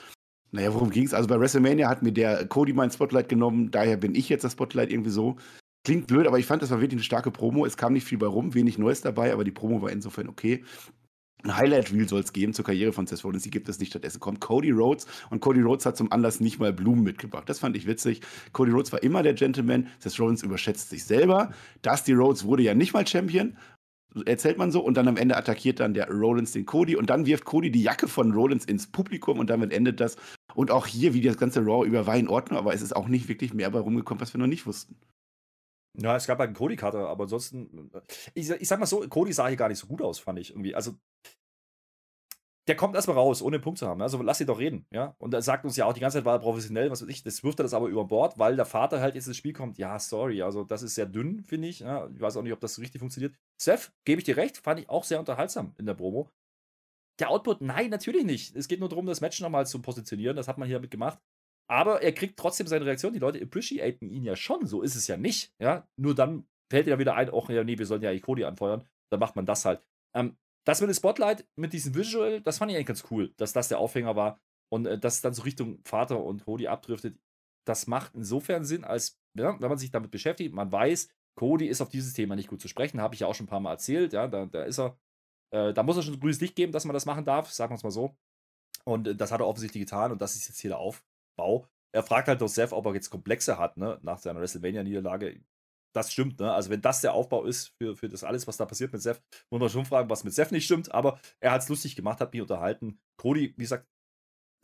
Naja, 0.50 0.72
worum 0.72 0.90
ging 0.90 1.05
es? 1.05 1.14
Also 1.14 1.28
bei 1.28 1.38
WrestleMania 1.38 1.88
hat 1.88 2.02
mir 2.02 2.12
der 2.12 2.46
Cody 2.46 2.72
mein 2.72 2.90
Spotlight 2.90 3.28
genommen, 3.28 3.70
daher 3.70 3.96
bin 3.96 4.14
ich 4.14 4.28
jetzt 4.28 4.44
das 4.44 4.52
Spotlight 4.52 4.90
irgendwie 4.90 5.11
so. 5.11 5.36
Klingt 5.84 6.07
blöd, 6.07 6.26
aber 6.26 6.38
ich 6.38 6.46
fand, 6.46 6.62
das 6.62 6.70
war 6.70 6.80
wirklich 6.80 6.98
eine 6.98 7.05
starke 7.05 7.30
Promo. 7.30 7.66
Es 7.66 7.76
kam 7.76 7.92
nicht 7.92 8.05
viel 8.07 8.18
bei 8.18 8.26
rum, 8.26 8.55
wenig 8.55 8.78
Neues 8.78 9.02
dabei, 9.02 9.32
aber 9.32 9.44
die 9.44 9.50
Promo 9.50 9.82
war 9.82 9.90
insofern 9.90 10.28
okay. 10.28 10.64
Ein 11.45 11.57
Highlight-Reel 11.57 12.09
soll 12.09 12.20
es 12.20 12.32
geben 12.32 12.55
zur 12.55 12.64
Karriere 12.64 12.92
von 12.92 13.07
Seth 13.07 13.22
Rollins, 13.22 13.42
die 13.42 13.51
gibt 13.51 13.68
es 13.68 13.78
nicht. 13.78 13.90
Stattdessen 13.90 14.18
kommt 14.18 14.40
Cody 14.40 14.70
Rhodes 14.70 15.07
und 15.28 15.40
Cody 15.40 15.61
Rhodes 15.61 15.84
hat 15.84 15.95
zum 15.95 16.11
Anlass 16.11 16.40
nicht 16.40 16.59
mal 16.59 16.72
Blumen 16.72 17.03
mitgebracht. 17.03 17.47
Das 17.49 17.59
fand 17.59 17.76
ich 17.76 17.86
witzig. 17.86 18.22
Cody 18.53 18.70
Rhodes 18.70 18.92
war 18.92 19.03
immer 19.03 19.22
der 19.22 19.34
Gentleman. 19.34 19.88
Seth 19.99 20.18
Rollins 20.18 20.42
überschätzt 20.42 20.88
sich 20.88 21.05
selber. 21.05 21.53
Dusty 21.82 22.14
Rhodes 22.14 22.45
wurde 22.45 22.62
ja 22.62 22.74
nicht 22.74 22.95
mal 22.95 23.07
Champion, 23.07 23.59
erzählt 24.24 24.57
man 24.57 24.72
so. 24.72 24.80
Und 24.80 24.97
dann 24.97 25.07
am 25.07 25.18
Ende 25.18 25.36
attackiert 25.36 25.80
dann 25.80 25.92
der 25.92 26.09
Rollins 26.11 26.53
den 26.53 26.64
Cody 26.64 26.97
und 26.97 27.11
dann 27.11 27.26
wirft 27.26 27.45
Cody 27.45 27.70
die 27.70 27.82
Jacke 27.82 28.09
von 28.09 28.32
Rollins 28.32 28.64
ins 28.64 28.86
Publikum 28.86 29.38
und 29.38 29.51
damit 29.51 29.70
endet 29.72 30.01
das. 30.01 30.16
Und 30.55 30.70
auch 30.70 30.86
hier, 30.86 31.12
wie 31.12 31.20
das 31.20 31.36
ganze 31.36 31.61
Raw 31.61 31.86
über 31.86 32.07
war 32.07 32.16
in 32.16 32.28
Ordnung, 32.28 32.59
aber 32.59 32.72
es 32.72 32.80
ist 32.80 32.97
auch 32.97 33.09
nicht 33.09 33.28
wirklich 33.28 33.53
mehr 33.53 33.70
bei 33.70 33.80
rumgekommen, 33.80 34.22
was 34.22 34.32
wir 34.32 34.38
noch 34.38 34.47
nicht 34.47 34.66
wussten. 34.66 34.97
Ja, 35.97 36.16
es 36.16 36.26
gab 36.26 36.38
halt 36.38 36.49
einen 36.49 36.57
Cody-Cutter, 36.57 37.07
aber 37.09 37.24
ansonsten, 37.24 37.90
äh, 37.92 38.01
ich, 38.34 38.51
ich 38.51 38.66
sag 38.66 38.80
mal 38.80 38.86
so, 38.86 39.07
Cody 39.09 39.32
sah 39.32 39.47
hier 39.49 39.57
gar 39.57 39.68
nicht 39.68 39.78
so 39.78 39.86
gut 39.86 40.03
aus, 40.03 40.18
fand 40.18 40.38
ich 40.38 40.51
irgendwie. 40.51 40.74
Also, 40.74 40.97
der 42.67 42.77
kommt 42.77 42.95
erstmal 42.95 43.17
raus, 43.17 43.43
ohne 43.43 43.57
einen 43.57 43.62
Punkt 43.62 43.79
zu 43.79 43.87
haben. 43.87 44.01
Also 44.01 44.23
lass 44.23 44.41
ihn 44.41 44.47
doch 44.47 44.59
reden, 44.59 44.87
ja. 44.91 45.15
Und 45.19 45.35
er 45.35 45.43
sagt 45.43 45.65
uns 45.65 45.77
ja 45.77 45.85
auch 45.85 45.93
die 45.93 46.01
ganze 46.01 46.19
Zeit, 46.19 46.25
war 46.25 46.37
er 46.37 46.41
professionell, 46.41 46.91
was 46.91 47.03
weiß 47.03 47.09
ich. 47.09 47.23
Das 47.23 47.45
wirft 47.45 47.61
er 47.61 47.65
das 47.65 47.75
aber 47.75 47.89
über 47.89 48.05
Bord, 48.05 48.39
weil 48.39 48.57
der 48.57 48.65
Vater 48.65 49.01
halt 49.01 49.15
jetzt 49.15 49.27
ins 49.27 49.37
Spiel 49.37 49.53
kommt. 49.53 49.77
Ja, 49.79 49.99
sorry, 49.99 50.43
also 50.43 50.65
das 50.65 50.83
ist 50.83 50.95
sehr 50.95 51.07
dünn, 51.07 51.45
finde 51.45 51.69
ich. 51.69 51.81
Ja. 51.81 52.09
Ich 52.15 52.21
weiß 52.21 52.37
auch 52.37 52.43
nicht, 52.43 52.53
ob 52.53 52.61
das 52.61 52.75
so 52.75 52.81
richtig 52.81 53.01
funktioniert. 53.01 53.35
Seth, 53.61 53.93
gebe 54.05 54.21
ich 54.21 54.25
dir 54.25 54.37
recht, 54.37 54.59
fand 54.59 54.81
ich 54.81 54.89
auch 54.89 55.05
sehr 55.05 55.19
unterhaltsam 55.19 55.75
in 55.79 55.87
der 55.87 55.95
Promo. 55.95 56.31
Der 57.21 57.31
Output, 57.31 57.61
nein, 57.61 57.91
natürlich 57.91 58.25
nicht. 58.25 58.57
Es 58.57 58.67
geht 58.67 58.81
nur 58.81 58.89
darum, 58.89 59.07
das 59.07 59.21
Match 59.21 59.41
nochmal 59.41 59.67
zu 59.67 59.81
positionieren. 59.81 60.37
Das 60.37 60.49
hat 60.49 60.59
man 60.59 60.67
hier 60.67 60.81
mit 60.81 60.91
gemacht. 60.91 61.19
Aber 61.69 62.03
er 62.03 62.12
kriegt 62.12 62.39
trotzdem 62.39 62.67
seine 62.67 62.85
Reaktion. 62.87 63.12
Die 63.12 63.19
Leute 63.19 63.41
appreciaten 63.41 64.11
ihn 64.11 64.25
ja 64.25 64.37
schon. 64.37 64.67
So 64.67 64.83
ist 64.83 64.97
es 64.97 65.07
ja 65.07 65.17
nicht. 65.17 65.55
Ja, 65.61 65.87
nur 65.97 66.15
dann 66.15 66.47
fällt 66.71 66.89
er 66.89 66.99
wieder 66.99 67.15
ein, 67.15 67.31
auch 67.31 67.49
ja, 67.51 67.62
nee, 67.62 67.79
wir 67.79 67.87
sollen 67.87 68.03
ja 68.03 68.19
Cody 68.19 68.45
anfeuern. 68.45 68.85
Dann 69.11 69.21
macht 69.21 69.37
man 69.37 69.47
das 69.47 69.65
halt. 69.65 69.83
Ähm, 70.15 70.37
das 70.65 70.81
mit 70.81 70.89
dem 70.89 70.95
Spotlight, 70.95 71.47
mit 71.57 71.73
diesem 71.73 71.95
Visual, 71.95 72.41
das 72.41 72.59
fand 72.59 72.71
ich 72.71 72.77
eigentlich 72.77 72.87
ganz 72.87 73.05
cool, 73.11 73.33
dass 73.37 73.53
das 73.53 73.69
der 73.69 73.79
Aufhänger 73.79 74.17
war 74.17 74.41
und 74.73 74.87
äh, 74.87 74.99
dass 74.99 75.17
es 75.17 75.21
dann 75.21 75.35
so 75.35 75.43
Richtung 75.43 75.81
Vater 75.85 76.23
und 76.23 76.45
Cody 76.45 76.69
abdriftet. 76.69 77.19
Das 77.67 77.87
macht 77.87 78.15
insofern 78.15 78.65
Sinn, 78.65 78.85
als 78.85 79.19
ja, 79.37 79.61
wenn 79.61 79.69
man 79.69 79.79
sich 79.79 79.91
damit 79.91 80.11
beschäftigt, 80.11 80.55
man 80.55 80.71
weiß, 80.71 81.09
Cody 81.37 81.67
ist 81.67 81.81
auf 81.81 81.89
dieses 81.89 82.12
Thema 82.12 82.37
nicht 82.37 82.49
gut 82.49 82.61
zu 82.61 82.69
sprechen, 82.69 83.01
habe 83.01 83.15
ich 83.15 83.21
ja 83.21 83.27
auch 83.27 83.35
schon 83.35 83.47
ein 83.47 83.49
paar 83.49 83.61
Mal 83.61 83.73
erzählt. 83.73 84.12
Ja, 84.12 84.29
da, 84.29 84.47
da 84.47 84.65
ist 84.65 84.79
er, 84.79 84.97
äh, 85.51 85.73
da 85.73 85.83
muss 85.83 85.97
er 85.97 86.03
schon 86.03 86.21
grünes 86.21 86.41
Licht 86.41 86.57
geben, 86.57 86.73
dass 86.73 86.85
man 86.85 86.95
das 86.95 87.07
machen 87.07 87.25
darf, 87.25 87.51
sagen 87.51 87.73
wir 87.73 87.77
es 87.77 87.83
mal 87.83 87.91
so. 87.91 88.17
Und 88.85 89.09
äh, 89.09 89.17
das 89.17 89.33
hat 89.33 89.41
er 89.41 89.49
offensichtlich 89.49 89.83
getan 89.83 90.12
und 90.12 90.23
das 90.23 90.37
ist 90.37 90.49
jetzt 90.49 90.61
hier 90.61 90.71
der 90.71 90.79
Aufbau. 90.79 91.67
Er 91.93 92.03
fragt 92.03 92.29
halt 92.29 92.41
doch 92.41 92.49
Seth, 92.49 92.73
ob 92.73 92.87
er 92.87 92.95
jetzt 92.95 93.11
Komplexe 93.11 93.59
hat, 93.59 93.77
ne, 93.77 93.99
nach 94.03 94.19
seiner 94.19 94.41
WrestleMania-Niederlage 94.41 95.41
das 95.95 96.12
stimmt, 96.12 96.40
ne? 96.40 96.53
Also 96.53 96.70
wenn 96.70 96.82
das 96.82 97.01
der 97.01 97.14
Aufbau 97.14 97.45
ist 97.45 97.68
für, 97.78 97.97
für 97.97 98.09
das 98.09 98.24
alles, 98.24 98.47
was 98.47 98.57
da 98.57 98.66
passiert 98.66 98.92
mit 98.92 99.03
Seth, 99.03 99.22
muss 99.51 99.61
man 99.61 99.68
schon 99.68 99.86
fragen, 99.86 100.11
was 100.11 100.24
mit 100.24 100.34
Seth 100.34 100.53
nicht 100.53 100.64
stimmt, 100.64 100.92
aber 100.92 101.18
er 101.40 101.53
hat 101.53 101.62
es 101.62 101.68
lustig 101.68 101.97
gemacht, 101.97 102.20
hat 102.20 102.32
mich 102.32 102.42
unterhalten. 102.42 102.99
Cody, 103.16 103.55
wie 103.57 103.62
gesagt, 103.62 103.86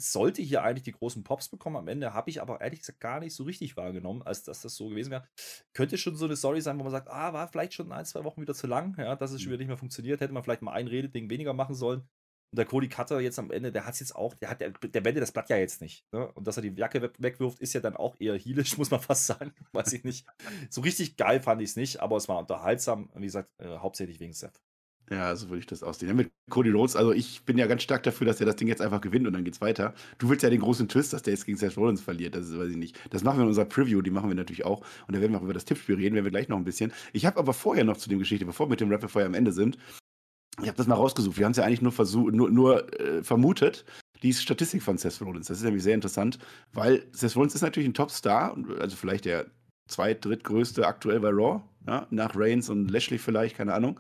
sollte 0.01 0.43
hier 0.43 0.63
eigentlich 0.63 0.85
die 0.85 0.93
großen 0.93 1.23
Pops 1.25 1.49
bekommen. 1.49 1.77
Am 1.77 1.89
Ende 1.89 2.15
habe 2.15 2.31
ich 2.31 2.41
aber 2.41 2.61
ehrlich 2.61 2.81
gesagt 2.81 3.01
gar 3.01 3.21
nicht 3.21 3.35
so 3.35 3.45
richtig 3.45 3.77
wahrgenommen, 3.77 4.23
als 4.23 4.43
dass 4.43 4.63
das 4.63 4.75
so 4.75 4.89
gewesen 4.89 5.11
wäre. 5.11 5.29
Könnte 5.75 5.99
schon 5.99 6.17
so 6.17 6.25
eine 6.25 6.37
Story 6.37 6.61
sein, 6.61 6.79
wo 6.79 6.83
man 6.83 6.93
sagt, 6.93 7.09
ah, 7.09 7.33
war 7.33 7.49
vielleicht 7.49 7.75
schon 7.75 7.93
ein, 7.93 8.05
zwei 8.05 8.25
Wochen 8.25 8.41
wieder 8.41 8.55
zu 8.55 8.67
lang, 8.67 8.97
ja, 8.99 9.15
dass 9.17 9.33
es 9.33 9.41
schon 9.41 9.49
mhm. 9.49 9.53
wieder 9.53 9.59
nicht 9.59 9.69
mehr 9.69 9.77
funktioniert. 9.77 10.21
Hätte 10.21 10.33
man 10.33 10.43
vielleicht 10.43 10.63
mal 10.63 10.73
ein 10.73 10.89
Rededing 10.89 11.29
weniger 11.31 11.53
machen 11.53 11.75
sollen. 11.75 12.09
Und 12.53 12.59
der 12.59 12.67
Cody 12.67 12.89
Cutter 12.89 13.21
jetzt 13.21 13.39
am 13.39 13.51
Ende, 13.51 13.71
der 13.71 13.87
hat 13.87 13.95
es 13.95 14.01
jetzt 14.01 14.17
auch, 14.17 14.35
der 14.35 14.51
hat, 14.51 14.61
der, 14.61 14.71
der 14.71 15.05
wendet 15.05 15.23
das 15.23 15.33
Blatt 15.33 15.51
ja 15.51 15.57
jetzt 15.57 15.81
nicht. 15.81 16.05
Ne? 16.13 16.31
Und 16.33 16.47
dass 16.47 16.57
er 16.57 16.63
die 16.63 16.75
Jacke 16.75 17.13
wegwirft, 17.19 17.61
ist 17.61 17.75
ja 17.75 17.81
dann 17.81 17.97
auch 17.97 18.17
eher 18.19 18.37
heelisch, 18.37 18.77
muss 18.79 18.91
man 18.91 19.01
fast 19.01 19.27
sagen. 19.27 19.53
Weiß 19.73 19.93
ich 19.93 20.05
nicht. 20.05 20.27
So 20.69 20.81
richtig 20.81 21.17
geil 21.17 21.41
fand 21.41 21.63
ich 21.63 21.71
es 21.71 21.77
nicht, 21.77 22.01
aber 22.01 22.17
es 22.17 22.29
war 22.29 22.39
unterhaltsam. 22.39 23.11
Wie 23.15 23.27
gesagt, 23.27 23.51
äh, 23.59 23.79
hauptsächlich 23.79 24.19
wegen 24.21 24.33
Seth. 24.33 24.61
Ja, 25.11 25.35
so 25.35 25.49
würde 25.49 25.59
ich 25.59 25.67
das 25.67 25.83
aussehen. 25.83 26.09
Ja, 26.09 26.15
mit 26.15 26.31
Cody 26.51 26.71
Rhodes, 26.71 26.95
also 26.95 27.13
ich 27.13 27.43
bin 27.43 27.59
ja 27.59 27.67
ganz 27.67 27.83
stark 27.83 28.05
dafür, 28.05 28.29
dass 28.29 28.39
er 28.39 28.47
das 28.47 28.55
Ding 28.55 28.69
jetzt 28.69 28.81
einfach 28.81 29.01
gewinnt 29.01 29.27
und 29.27 29.33
dann 29.33 29.43
geht's 29.43 29.61
weiter. 29.61 29.93
Du 30.19 30.29
willst 30.29 30.45
ja 30.45 30.51
den 30.51 30.61
großen 30.61 30.89
Twist, 30.89 31.13
dass 31.13 31.23
der 31.23 31.35
jetzt 31.35 31.47
gegen 31.47 31.59
Seth 31.59 31.77
Rollins 31.77 32.01
verliert, 32.01 32.37
das 32.37 32.49
ist, 32.49 32.57
weiß 32.57 32.71
ich 32.71 32.77
nicht. 32.77 32.97
Das 33.11 33.25
machen 33.25 33.39
wir 33.39 33.43
in 33.43 33.49
unserer 33.49 33.65
Preview, 33.65 34.03
die 34.03 34.13
machen 34.13 34.31
wir 34.31 34.37
natürlich 34.37 34.65
auch. 34.65 34.83
Und 35.09 35.17
da 35.17 35.21
werden 35.21 35.33
wir 35.33 35.39
auch 35.39 35.43
über 35.45 35.53
das 35.53 35.65
Tippspiel 35.65 35.97
reden, 35.97 36.15
werden 36.15 36.27
wir 36.27 36.31
gleich 36.31 36.49
noch 36.49 36.59
ein 36.59 36.65
bisschen. 36.65 36.93
Ich 37.13 37.27
habe 37.27 37.41
aber 37.41 37.53
vorher 37.53 37.83
noch 37.83 37.97
zu 37.97 38.09
dem 38.09 38.21
Geschichte, 38.21 38.47
bevor 38.47 38.67
wir 38.67 38.71
mit 38.71 38.81
dem 38.81 38.93
Rapid 38.93 39.11
Fire 39.11 39.27
am 39.27 39.35
Ende 39.35 39.51
sind, 39.51 39.79
ich 40.61 40.69
habe 40.69 40.77
das 40.77 40.87
mal 40.87 40.95
rausgesucht. 40.95 41.39
Wir 41.39 41.45
haben 41.45 41.53
es 41.53 41.59
ja 41.59 41.65
eigentlich 41.65 41.83
nur, 41.83 41.93
versuch, 41.93 42.31
nur, 42.31 42.51
nur 42.51 43.01
äh, 43.01 43.23
vermutet, 43.23 43.85
die 44.23 44.35
Statistik 44.35 44.83
von 44.83 44.99
Seth 44.99 45.21
Rollins. 45.23 45.47
Das 45.47 45.59
ist 45.59 45.65
nämlich 45.65 45.83
sehr 45.83 45.95
interessant, 45.95 46.39
weil 46.73 47.07
Seth 47.13 47.37
Rollins 47.37 47.55
ist 47.55 47.63
natürlich 47.63 47.89
ein 47.89 47.95
Top-Star, 47.95 48.57
also 48.79 48.97
vielleicht 48.97 49.25
der 49.25 49.47
zweit-, 49.89 50.25
drittgrößte 50.25 50.87
aktuell 50.87 51.21
bei 51.21 51.31
Raw, 51.31 51.63
ja, 51.87 52.07
nach 52.11 52.33
Reigns 52.35 52.69
und 52.69 52.91
Lashley 52.91 53.19
vielleicht, 53.19 53.57
keine 53.57 53.75
Ahnung. 53.75 53.99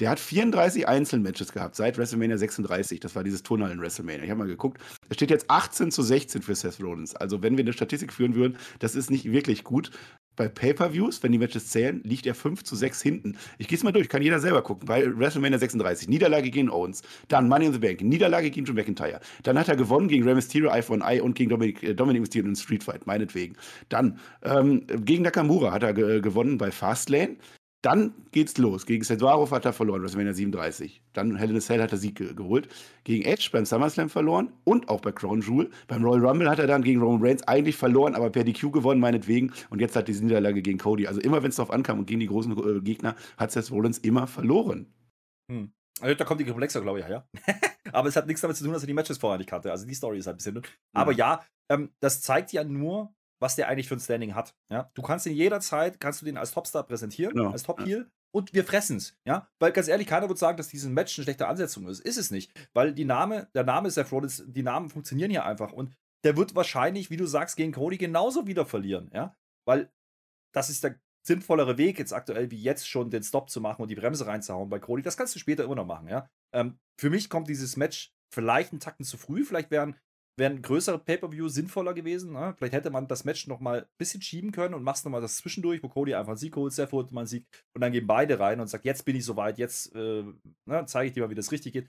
Der 0.00 0.10
hat 0.10 0.20
34 0.20 0.86
Einzelmatches 0.86 1.52
gehabt 1.52 1.74
seit 1.74 1.98
WrestleMania 1.98 2.38
36. 2.38 3.00
Das 3.00 3.16
war 3.16 3.24
dieses 3.24 3.42
Turnhallen 3.42 3.80
WrestleMania. 3.80 4.22
Ich 4.22 4.30
habe 4.30 4.38
mal 4.38 4.46
geguckt. 4.46 4.80
Da 5.08 5.14
steht 5.14 5.30
jetzt 5.30 5.50
18 5.50 5.90
zu 5.90 6.02
16 6.02 6.42
für 6.42 6.54
Seth 6.54 6.80
Rollins. 6.80 7.16
Also, 7.16 7.42
wenn 7.42 7.56
wir 7.56 7.64
eine 7.64 7.72
Statistik 7.72 8.12
führen 8.12 8.36
würden, 8.36 8.58
das 8.78 8.94
ist 8.94 9.10
nicht 9.10 9.24
wirklich 9.24 9.64
gut 9.64 9.90
bei 10.38 10.48
Pay-Per-Views, 10.48 11.22
wenn 11.22 11.32
die 11.32 11.38
Matches 11.38 11.68
zählen, 11.68 12.00
liegt 12.04 12.24
er 12.24 12.34
5 12.34 12.64
zu 12.64 12.76
6 12.76 13.02
hinten. 13.02 13.36
Ich 13.58 13.68
gehe 13.68 13.76
es 13.76 13.84
mal 13.84 13.92
durch, 13.92 14.08
kann 14.08 14.22
jeder 14.22 14.40
selber 14.40 14.62
gucken. 14.62 14.86
Bei 14.86 15.04
WrestleMania 15.04 15.58
36, 15.58 16.08
Niederlage 16.08 16.50
gegen 16.50 16.70
Owens, 16.70 17.02
dann 17.28 17.48
Money 17.48 17.66
in 17.66 17.72
the 17.72 17.78
Bank, 17.78 18.00
Niederlage 18.00 18.50
gegen 18.50 18.64
Drew 18.64 18.72
McIntyre. 18.72 19.20
Dann 19.42 19.58
hat 19.58 19.68
er 19.68 19.76
gewonnen 19.76 20.08
gegen 20.08 20.24
Rey 20.24 20.34
Mysterio, 20.34 20.70
Eye 20.70 20.82
for 20.82 20.94
an 20.94 21.02
Eye 21.02 21.20
und 21.20 21.34
gegen 21.34 21.50
Dominic, 21.50 21.82
äh, 21.82 21.94
Dominic 21.94 22.22
Mysterio 22.22 22.48
in 22.48 22.56
Street 22.56 22.84
Fight, 22.84 23.06
meinetwegen. 23.06 23.56
Dann 23.88 24.18
ähm, 24.42 24.86
gegen 25.04 25.24
Nakamura 25.24 25.72
hat 25.72 25.82
er 25.82 25.92
gewonnen 25.92 26.56
bei 26.56 26.70
Fastlane. 26.70 27.36
Dann 27.82 28.12
geht's 28.32 28.58
los. 28.58 28.86
Gegen 28.86 29.04
Cesaro 29.04 29.48
hat 29.52 29.64
er 29.64 29.72
verloren, 29.72 30.02
WrestleMania 30.02 30.34
37. 30.34 31.00
Dann 31.12 31.36
Hell 31.36 31.50
in 31.50 31.56
a 31.56 31.60
Cell 31.60 31.80
hat 31.80 31.92
er 31.92 31.98
Sieg 31.98 32.16
ge 32.16 32.34
geholt. 32.34 32.68
Gegen 33.04 33.24
Edge 33.24 33.50
beim 33.52 33.64
SummerSlam 33.64 34.10
verloren 34.10 34.52
und 34.64 34.88
auch 34.88 35.00
bei 35.00 35.12
Crown 35.12 35.42
Jewel. 35.42 35.70
Beim 35.86 36.04
Royal 36.04 36.26
Rumble 36.26 36.50
hat 36.50 36.58
er 36.58 36.66
dann 36.66 36.82
gegen 36.82 37.00
Roman 37.00 37.22
Reigns 37.22 37.46
eigentlich 37.46 37.76
verloren, 37.76 38.16
aber 38.16 38.30
per 38.30 38.42
DQ 38.42 38.72
gewonnen, 38.72 39.00
meinetwegen. 39.00 39.52
Und 39.70 39.80
jetzt 39.80 39.94
hat 39.94 40.08
diese 40.08 40.24
Niederlage 40.24 40.60
gegen 40.60 40.78
Cody. 40.78 41.06
Also 41.06 41.20
immer, 41.20 41.42
wenn 41.44 41.50
es 41.50 41.56
darauf 41.56 41.70
ankam 41.70 42.00
und 42.00 42.06
gegen 42.06 42.20
die 42.20 42.26
großen 42.26 42.78
äh, 42.78 42.80
Gegner, 42.80 43.14
hat 43.36 43.52
Seth 43.52 43.70
Rollins 43.70 43.98
immer 43.98 44.26
verloren. 44.26 44.92
Hm. 45.48 45.70
Also 46.00 46.14
da 46.14 46.24
kommt 46.24 46.40
die 46.40 46.44
Komplexer, 46.44 46.80
glaube 46.80 47.00
ich, 47.00 47.06
her. 47.06 47.28
aber 47.92 48.08
es 48.08 48.16
hat 48.16 48.26
nichts 48.26 48.40
damit 48.40 48.56
zu 48.56 48.64
tun, 48.64 48.72
dass 48.72 48.82
er 48.82 48.88
die 48.88 48.94
Matches 48.94 49.18
vorher 49.18 49.38
nicht 49.38 49.50
kannte. 49.50 49.70
Also 49.70 49.86
die 49.86 49.94
Story 49.94 50.18
ist 50.18 50.26
halt 50.26 50.34
ein 50.34 50.38
bisschen. 50.38 50.62
Aber 50.92 51.12
ja, 51.12 51.34
ja 51.34 51.44
ähm, 51.68 51.90
das 52.00 52.20
zeigt 52.22 52.52
ja 52.52 52.64
nur, 52.64 53.14
was 53.40 53.56
der 53.56 53.68
eigentlich 53.68 53.88
für 53.88 53.96
ein 53.96 54.00
Standing 54.00 54.34
hat. 54.34 54.54
Ja? 54.70 54.90
Du 54.94 55.02
kannst 55.02 55.26
ihn 55.26 55.34
jederzeit, 55.34 56.00
kannst 56.00 56.20
du 56.20 56.26
den 56.26 56.36
als 56.36 56.52
Topstar 56.52 56.84
präsentieren, 56.84 57.34
genau. 57.34 57.50
als 57.50 57.62
Top-Heel. 57.62 57.98
Ja. 57.98 58.10
Und 58.30 58.52
wir 58.52 58.64
fressen 58.64 58.98
es, 58.98 59.16
ja. 59.24 59.48
Weil 59.58 59.72
ganz 59.72 59.88
ehrlich, 59.88 60.06
keiner 60.06 60.28
wird 60.28 60.38
sagen, 60.38 60.58
dass 60.58 60.68
dieses 60.68 60.90
Match 60.90 61.18
eine 61.18 61.24
schlechte 61.24 61.48
Ansetzung 61.48 61.88
ist. 61.88 62.00
Ist 62.00 62.18
es 62.18 62.30
nicht. 62.30 62.52
Weil 62.74 62.92
die 62.92 63.06
Name, 63.06 63.48
der 63.54 63.64
Name 63.64 63.90
Seth 63.90 64.12
Rollins, 64.12 64.44
die 64.46 64.62
Namen 64.62 64.90
funktionieren 64.90 65.30
hier 65.30 65.46
einfach. 65.46 65.72
Und 65.72 65.96
der 66.24 66.36
wird 66.36 66.54
wahrscheinlich, 66.54 67.10
wie 67.10 67.16
du 67.16 67.26
sagst, 67.26 67.56
gegen 67.56 67.72
Cody 67.72 67.96
genauso 67.96 68.46
wieder 68.46 68.66
verlieren, 68.66 69.10
ja. 69.14 69.34
Weil 69.64 69.90
das 70.52 70.68
ist 70.68 70.84
der 70.84 71.00
sinnvollere 71.26 71.78
Weg 71.78 71.98
jetzt 71.98 72.12
aktuell, 72.12 72.50
wie 72.50 72.60
jetzt 72.60 72.88
schon 72.88 73.10
den 73.10 73.22
Stop 73.22 73.50
zu 73.50 73.60
machen 73.60 73.82
und 73.82 73.88
die 73.88 73.94
Bremse 73.94 74.26
reinzuhauen 74.26 74.68
bei 74.68 74.78
Cody. 74.78 75.02
Das 75.02 75.16
kannst 75.16 75.34
du 75.34 75.38
später 75.38 75.64
immer 75.64 75.76
noch 75.76 75.86
machen, 75.86 76.08
ja. 76.08 76.28
Ähm, 76.52 76.78
für 76.98 77.10
mich 77.10 77.30
kommt 77.30 77.48
dieses 77.48 77.76
Match 77.76 78.12
vielleicht 78.32 78.72
einen 78.72 78.80
Takten 78.80 79.04
zu 79.04 79.16
früh. 79.16 79.44
Vielleicht 79.44 79.70
wären 79.70 79.96
wäre 80.38 80.52
ein 80.52 80.62
größerer 80.62 80.98
Pay-Per-View 80.98 81.48
sinnvoller 81.48 81.94
gewesen. 81.94 82.32
Ne? 82.32 82.54
Vielleicht 82.56 82.72
hätte 82.72 82.90
man 82.90 83.08
das 83.08 83.24
Match 83.24 83.46
noch 83.46 83.60
mal 83.60 83.82
ein 83.82 83.88
bisschen 83.98 84.22
schieben 84.22 84.52
können 84.52 84.74
und 84.74 84.82
machst 84.82 85.04
noch 85.04 85.12
mal 85.12 85.20
das 85.20 85.36
zwischendurch, 85.36 85.82
wo 85.82 85.88
Cody 85.88 86.14
einfach 86.14 86.30
einen 86.30 86.38
Sieg 86.38 86.56
holt, 86.56 86.72
Seth 86.72 86.92
holt 86.92 87.10
mal 87.12 87.22
einen 87.22 87.28
Sieg 87.28 87.46
und 87.74 87.80
dann 87.80 87.92
gehen 87.92 88.06
beide 88.06 88.38
rein 88.38 88.60
und 88.60 88.68
sagt, 88.68 88.84
jetzt 88.84 89.04
bin 89.04 89.16
ich 89.16 89.24
soweit, 89.24 89.58
jetzt 89.58 89.94
äh, 89.94 90.24
ne, 90.64 90.84
zeige 90.86 91.08
ich 91.08 91.12
dir 91.14 91.22
mal, 91.22 91.30
wie 91.30 91.34
das 91.34 91.52
richtig 91.52 91.72
geht. 91.72 91.88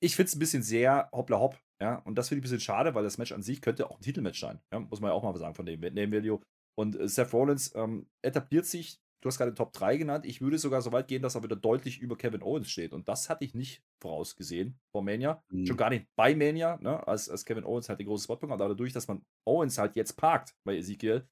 Ich 0.00 0.14
finde 0.14 0.28
es 0.28 0.36
ein 0.36 0.38
bisschen 0.38 0.62
sehr 0.62 1.08
hoppla 1.12 1.40
hopp, 1.40 1.58
ja, 1.80 1.96
und 1.96 2.16
das 2.16 2.28
finde 2.28 2.38
ich 2.38 2.42
ein 2.42 2.50
bisschen 2.50 2.60
schade, 2.60 2.94
weil 2.94 3.02
das 3.02 3.18
Match 3.18 3.32
an 3.32 3.42
sich 3.42 3.60
könnte 3.60 3.90
auch 3.90 3.98
ein 3.98 4.02
Titelmatch 4.02 4.38
sein, 4.38 4.60
ja? 4.72 4.78
muss 4.78 5.00
man 5.00 5.10
ja 5.10 5.14
auch 5.14 5.24
mal 5.24 5.36
sagen 5.36 5.54
von 5.54 5.66
dem, 5.66 5.80
dem 5.80 6.12
Video. 6.12 6.40
Und 6.78 6.94
äh, 6.94 7.08
Seth 7.08 7.32
Rollins 7.32 7.74
ähm, 7.74 8.06
etabliert 8.22 8.66
sich 8.66 9.00
Du 9.20 9.28
hast 9.28 9.38
gerade 9.38 9.54
Top 9.54 9.72
3 9.72 9.96
genannt. 9.96 10.26
Ich 10.26 10.40
würde 10.40 10.58
sogar 10.58 10.80
so 10.80 10.92
weit 10.92 11.08
gehen, 11.08 11.22
dass 11.22 11.34
er 11.34 11.42
wieder 11.42 11.56
deutlich 11.56 11.98
über 11.98 12.16
Kevin 12.16 12.42
Owens 12.42 12.70
steht. 12.70 12.92
Und 12.92 13.08
das 13.08 13.28
hatte 13.28 13.44
ich 13.44 13.54
nicht 13.54 13.82
vorausgesehen 14.00 14.78
vor 14.92 15.02
Mania. 15.02 15.42
Mhm. 15.50 15.66
Schon 15.66 15.76
gar 15.76 15.90
nicht 15.90 16.06
bei 16.16 16.36
Mania, 16.36 16.78
ne? 16.80 17.04
als, 17.06 17.28
als 17.28 17.44
Kevin 17.44 17.64
Owens 17.64 17.88
halt 17.88 17.98
den 17.98 18.06
großen 18.06 18.24
Spot 18.24 18.36
bekommt. 18.36 18.60
Aber 18.60 18.68
dadurch, 18.68 18.92
dass 18.92 19.08
man 19.08 19.24
Owens 19.44 19.78
halt 19.78 19.96
jetzt 19.96 20.16
parkt 20.16 20.54
bei 20.64 20.76
Ezekiel, 20.76 21.26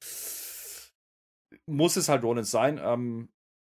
muss 1.66 1.96
es 1.96 2.08
halt 2.08 2.24
Rollins 2.24 2.50
sein. 2.50 2.80
Ähm, 2.82 3.28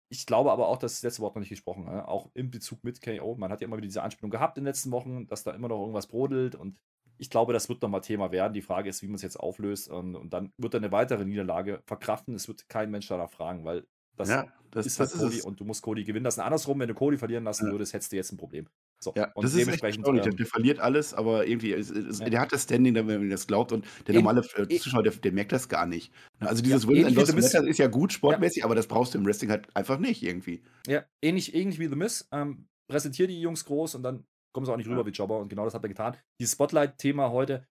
ich 0.09 0.25
glaube 0.25 0.51
aber 0.51 0.69
auch, 0.69 0.77
dass 0.77 0.93
das 0.93 1.03
letzte 1.03 1.21
Wort 1.21 1.35
noch 1.35 1.41
nicht 1.41 1.49
gesprochen, 1.49 1.85
ne? 1.85 2.07
auch 2.07 2.29
im 2.35 2.51
Bezug 2.51 2.83
mit 2.83 3.01
KO. 3.01 3.35
Man 3.35 3.51
hat 3.51 3.59
ja 3.59 3.67
immer 3.67 3.77
wieder 3.77 3.87
diese 3.87 4.03
Anspielung 4.03 4.31
gehabt 4.31 4.57
in 4.57 4.63
den 4.63 4.69
letzten 4.69 4.91
Wochen, 4.91 5.27
dass 5.27 5.43
da 5.43 5.51
immer 5.51 5.67
noch 5.67 5.81
irgendwas 5.81 6.07
brodelt 6.07 6.55
und 6.55 6.77
ich 7.17 7.29
glaube, 7.29 7.53
das 7.53 7.69
wird 7.69 7.81
nochmal 7.81 8.01
Thema 8.01 8.31
werden. 8.31 8.53
Die 8.53 8.61
Frage 8.61 8.89
ist, 8.89 9.01
wie 9.01 9.07
man 9.07 9.15
es 9.15 9.21
jetzt 9.21 9.39
auflöst 9.39 9.89
und, 9.89 10.15
und, 10.15 10.33
dann 10.33 10.51
wird 10.57 10.73
er 10.73 10.79
eine 10.79 10.91
weitere 10.91 11.23
Niederlage 11.25 11.81
verkraften. 11.85 12.35
Es 12.35 12.47
wird 12.47 12.67
kein 12.67 12.91
Mensch 12.91 13.07
danach 13.07 13.29
fragen, 13.29 13.63
weil 13.63 13.87
das, 14.17 14.29
ja, 14.29 14.47
das 14.71 14.85
ist 14.85 14.99
halt 14.99 15.11
das 15.11 15.19
Cody 15.19 15.37
ist 15.37 15.45
und 15.45 15.59
du 15.59 15.65
musst 15.65 15.81
Cody 15.81 16.03
gewinnen 16.03 16.25
lassen. 16.25 16.41
Andersrum, 16.41 16.79
wenn 16.79 16.87
du 16.87 16.93
Cody 16.93 17.17
verlieren 17.17 17.43
lassen 17.43 17.67
ja. 17.67 17.71
würdest, 17.71 17.93
hättest 17.93 18.11
du 18.11 18.15
jetzt 18.17 18.31
ein 18.31 18.37
Problem. 18.37 18.67
So, 18.99 19.13
ja, 19.15 19.31
das 19.35 19.53
ist 19.53 19.67
echt 19.67 19.83
erstaunlich. 19.83 20.25
Ähm, 20.25 20.35
der, 20.35 20.45
verliert 20.45 20.79
alles, 20.79 21.13
aber 21.13 21.47
irgendwie, 21.47 21.73
es, 21.73 21.89
es, 21.89 22.19
ja. 22.19 22.29
der 22.29 22.41
hat 22.41 22.51
das 22.51 22.63
Standing, 22.63 22.95
wenn 22.95 23.05
man 23.05 23.29
das 23.29 23.47
glaubt 23.47 23.71
und 23.71 23.85
der 24.07 24.15
normale 24.15 24.41
äh, 24.55 24.77
Zuschauer, 24.77 25.03
der, 25.03 25.13
der, 25.13 25.31
merkt 25.31 25.51
das 25.51 25.69
gar 25.69 25.85
nicht. 25.85 26.11
Also 26.39 26.63
dieses 26.63 26.83
ja, 26.83 26.89
Win 26.89 27.05
and 27.05 27.15
Loss 27.15 27.29
ist 27.29 27.77
ja 27.77 27.87
gut 27.87 28.13
sportmäßig, 28.13 28.59
ja. 28.59 28.65
aber 28.65 28.75
das 28.75 28.87
brauchst 28.87 29.13
du 29.13 29.17
im 29.17 29.25
Wrestling 29.25 29.51
halt 29.51 29.67
einfach 29.75 29.99
nicht 29.99 30.23
irgendwie. 30.23 30.63
Ja, 30.87 31.05
ähnlich, 31.21 31.53
ähnlich 31.53 31.79
wie 31.79 31.87
The 31.87 31.95
Miss. 31.95 32.27
Ähm, 32.31 32.67
präsentiert 32.87 33.29
die 33.29 33.41
Jungs 33.41 33.65
groß 33.65 33.95
und 33.95 34.03
dann 34.03 34.25
kommen 34.53 34.65
sie 34.65 34.71
auch 34.71 34.77
nicht 34.77 34.89
rüber 34.89 35.05
wie 35.05 35.11
Jobber 35.11 35.39
und 35.39 35.49
genau 35.49 35.65
das 35.65 35.73
hat 35.73 35.83
er 35.83 35.89
getan. 35.89 36.15
Dieses 36.39 36.53
Spotlight-Thema 36.53 37.31
heute, 37.31 37.67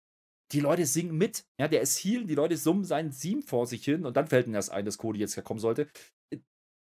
die 0.52 0.60
Leute 0.60 0.86
singen 0.86 1.16
mit. 1.16 1.44
Ja, 1.58 1.68
der 1.68 1.80
ist 1.80 1.98
Heal, 2.04 2.24
die 2.24 2.34
Leute 2.34 2.56
summen 2.56 2.84
seinen 2.84 3.10
Theme 3.10 3.42
vor 3.42 3.66
sich 3.66 3.84
hin 3.84 4.06
und 4.06 4.16
dann 4.16 4.26
fällt 4.26 4.46
ihnen 4.46 4.54
erst 4.54 4.72
ein, 4.72 4.84
dass 4.84 4.98
Cody 4.98 5.20
jetzt 5.20 5.42
kommen 5.44 5.60
sollte. 5.60 5.88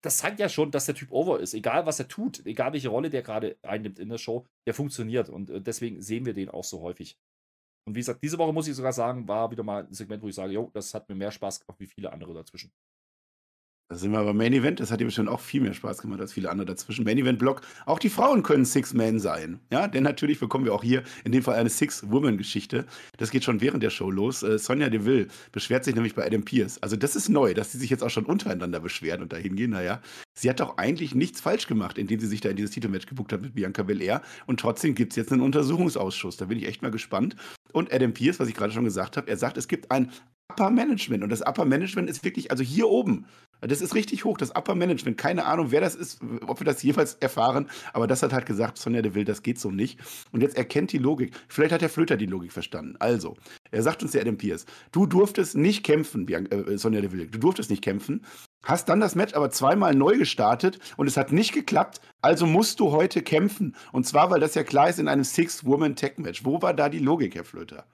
Das 0.03 0.18
zeigt 0.18 0.38
ja 0.38 0.49
schon, 0.49 0.70
dass 0.70 0.86
der 0.86 0.94
Typ 0.94 1.11
over 1.11 1.40
ist. 1.40 1.55
Egal, 1.55 1.86
was 1.86 1.99
er 1.99 2.09
tut, 2.09 2.44
egal 2.46 2.72
welche 2.72 2.88
Rolle 2.88 3.11
der 3.11 3.22
gerade 3.22 3.57
einnimmt 3.62 3.99
in 3.99 4.09
der 4.09 4.18
Show, 4.18 4.46
der 4.66 4.74
funktioniert 4.74 5.28
und 5.28 5.51
äh, 5.51 5.61
deswegen 5.61 6.03
sehen 6.03 6.24
wir 6.24 6.34
den 6.34 6.49
auch 6.51 6.64
so 6.64 6.80
häufig. 6.80 7.18
Und 7.84 7.94
wie 7.94 8.01
gesagt, 8.01 8.22
diese 8.22 8.38
Woche 8.38 8.53
muss 8.53 8.68
ich 8.68 8.76
sogar 8.76 8.92
sagen, 8.92 9.26
war 9.28 9.51
wieder 9.51 9.62
mal 9.62 9.86
ein 9.86 9.94
Segment, 9.94 10.22
wo 10.22 10.28
ich 10.28 10.34
sage, 10.34 10.53
jo, 10.53 10.70
das 10.74 10.94
hat 10.94 11.09
mir 11.09 11.14
mehr 11.14 11.32
Spaß 11.32 11.61
gemacht 11.61 11.80
wie 11.80 11.86
viele 11.86 12.12
andere 12.12 12.34
dazwischen. 12.34 12.70
Da 13.91 13.97
sind 13.97 14.11
wir 14.11 14.22
beim 14.22 14.36
Main 14.36 14.53
Event. 14.53 14.80
Das 14.80 14.91
hat 14.91 15.01
ihm 15.01 15.11
schon 15.11 15.28
auch 15.28 15.41
viel 15.41 15.62
mehr 15.62 15.72
Spaß 15.72 16.03
gemacht 16.03 16.20
als 16.20 16.34
viele 16.34 16.51
andere 16.51 16.66
dazwischen. 16.66 17.07
Main 17.07 17.16
Event 17.16 17.39
Block. 17.39 17.62
Auch 17.86 17.99
die 17.99 18.11
Frauen 18.11 18.43
können 18.43 18.66
Six-Man 18.66 19.18
sein. 19.18 19.61
Ja, 19.72 19.89
denn 19.89 20.03
natürlich 20.03 20.41
bekommen 20.41 20.66
wir 20.66 20.74
auch 20.74 20.82
hier 20.82 21.03
in 21.24 21.32
dem 21.32 21.43
Fall 21.43 21.55
eine 21.55 21.70
Six-Woman-Geschichte. 21.70 22.84
Das 23.16 23.30
geht 23.30 23.45
schon 23.45 23.62
während 23.62 23.82
der 23.82 23.89
Show 23.89 24.11
los. 24.11 24.43
Äh, 24.43 24.59
Sonja 24.59 24.91
Deville 24.91 25.28
beschwert 25.53 25.84
sich 25.84 25.95
nämlich 25.95 26.14
bei 26.14 26.26
Adam 26.26 26.43
Pierce. 26.43 26.82
Also, 26.82 26.97
das 26.97 27.16
ist 27.16 27.30
neu, 27.30 27.55
dass 27.55 27.72
sie 27.72 27.78
sich 27.78 27.89
jetzt 27.89 28.05
auch 28.05 28.11
schon 28.11 28.26
untereinander 28.26 28.80
beschweren 28.80 29.22
und 29.22 29.32
dahin 29.32 29.57
gehen. 29.57 29.70
Naja, 29.70 30.03
sie 30.34 30.51
hat 30.51 30.61
doch 30.61 30.76
eigentlich 30.76 31.14
nichts 31.14 31.41
falsch 31.41 31.66
gemacht, 31.66 31.97
indem 31.97 32.20
sie 32.20 32.26
sich 32.26 32.43
da 32.43 32.51
in 32.51 32.57
dieses 32.57 32.72
Titelmatch 32.72 33.07
gebucht 33.07 33.32
hat 33.32 33.41
mit 33.41 33.55
Bianca 33.55 33.84
Belair. 33.84 34.20
Und 34.45 34.61
trotzdem 34.61 34.95
gibt 34.95 35.14
es 35.14 35.16
jetzt 35.16 35.32
einen 35.32 35.41
Untersuchungsausschuss. 35.41 36.36
Da 36.36 36.45
bin 36.45 36.59
ich 36.59 36.66
echt 36.66 36.82
mal 36.82 36.91
gespannt. 36.91 37.36
Und 37.72 37.91
Adam 37.91 38.12
Pierce, 38.12 38.39
was 38.39 38.49
ich 38.49 38.55
gerade 38.55 38.72
schon 38.74 38.84
gesagt 38.84 39.16
habe, 39.16 39.30
er 39.30 39.39
sagt, 39.39 39.57
es 39.57 39.66
gibt 39.66 39.91
ein 39.91 40.12
Upper 40.51 40.70
Management. 40.70 41.22
Und 41.22 41.30
das 41.30 41.43
Upper 41.43 41.64
Management 41.64 42.11
ist 42.11 42.24
wirklich, 42.24 42.51
also 42.51 42.64
hier 42.64 42.89
oben, 42.89 43.26
das 43.61 43.80
ist 43.80 43.94
richtig 43.94 44.24
hoch, 44.24 44.38
das 44.38 44.54
Upper 44.54 44.74
Management. 44.74 45.18
Keine 45.18 45.44
Ahnung, 45.46 45.70
wer 45.70 45.80
das 45.80 45.94
ist, 45.94 46.20
ob 46.46 46.61
wir 46.61 46.64
das 46.64 46.82
jeweils 46.82 47.14
erfahren, 47.14 47.68
aber 47.92 48.06
das 48.06 48.22
hat 48.22 48.32
halt 48.32 48.46
gesagt, 48.46 48.78
Sonja 48.78 49.02
Deville, 49.02 49.24
das 49.24 49.42
geht 49.42 49.59
so 49.59 49.70
nicht. 49.70 49.98
Und 50.32 50.42
jetzt 50.42 50.56
erkennt 50.56 50.92
die 50.92 50.98
Logik. 50.98 51.34
Vielleicht 51.48 51.72
hat 51.72 51.80
der 51.80 51.88
Flöter 51.88 52.16
die 52.16 52.26
Logik 52.26 52.52
verstanden. 52.52 52.96
Also, 52.98 53.36
er 53.70 53.82
sagt 53.82 54.02
uns 54.02 54.12
der 54.12 54.22
Adam 54.22 54.36
Pierce, 54.36 54.66
du 54.92 55.06
durftest 55.06 55.56
nicht 55.56 55.84
kämpfen, 55.84 56.26
Bian 56.26 56.46
äh, 56.46 56.78
Sonja 56.78 57.00
Deville, 57.00 57.26
du 57.26 57.38
durftest 57.38 57.70
nicht 57.70 57.82
kämpfen, 57.82 58.24
hast 58.62 58.88
dann 58.88 59.00
das 59.00 59.14
Match 59.14 59.34
aber 59.34 59.50
zweimal 59.50 59.94
neu 59.94 60.16
gestartet 60.16 60.78
und 60.96 61.06
es 61.06 61.16
hat 61.16 61.32
nicht 61.32 61.52
geklappt, 61.52 62.00
also 62.22 62.46
musst 62.46 62.80
du 62.80 62.92
heute 62.92 63.22
kämpfen. 63.22 63.74
Und 63.92 64.06
zwar, 64.06 64.30
weil 64.30 64.40
das 64.40 64.54
ja 64.54 64.62
klar 64.62 64.88
ist 64.88 64.98
in 64.98 65.09
einem 65.09 65.24
Six-Woman-Tech-Match. 65.24 66.44
Wo 66.44 66.62
war 66.62 66.74
da 66.74 66.88
die 66.88 66.98
Logik, 66.98 67.34
Herr 67.34 67.44
Flöter? 67.44 67.86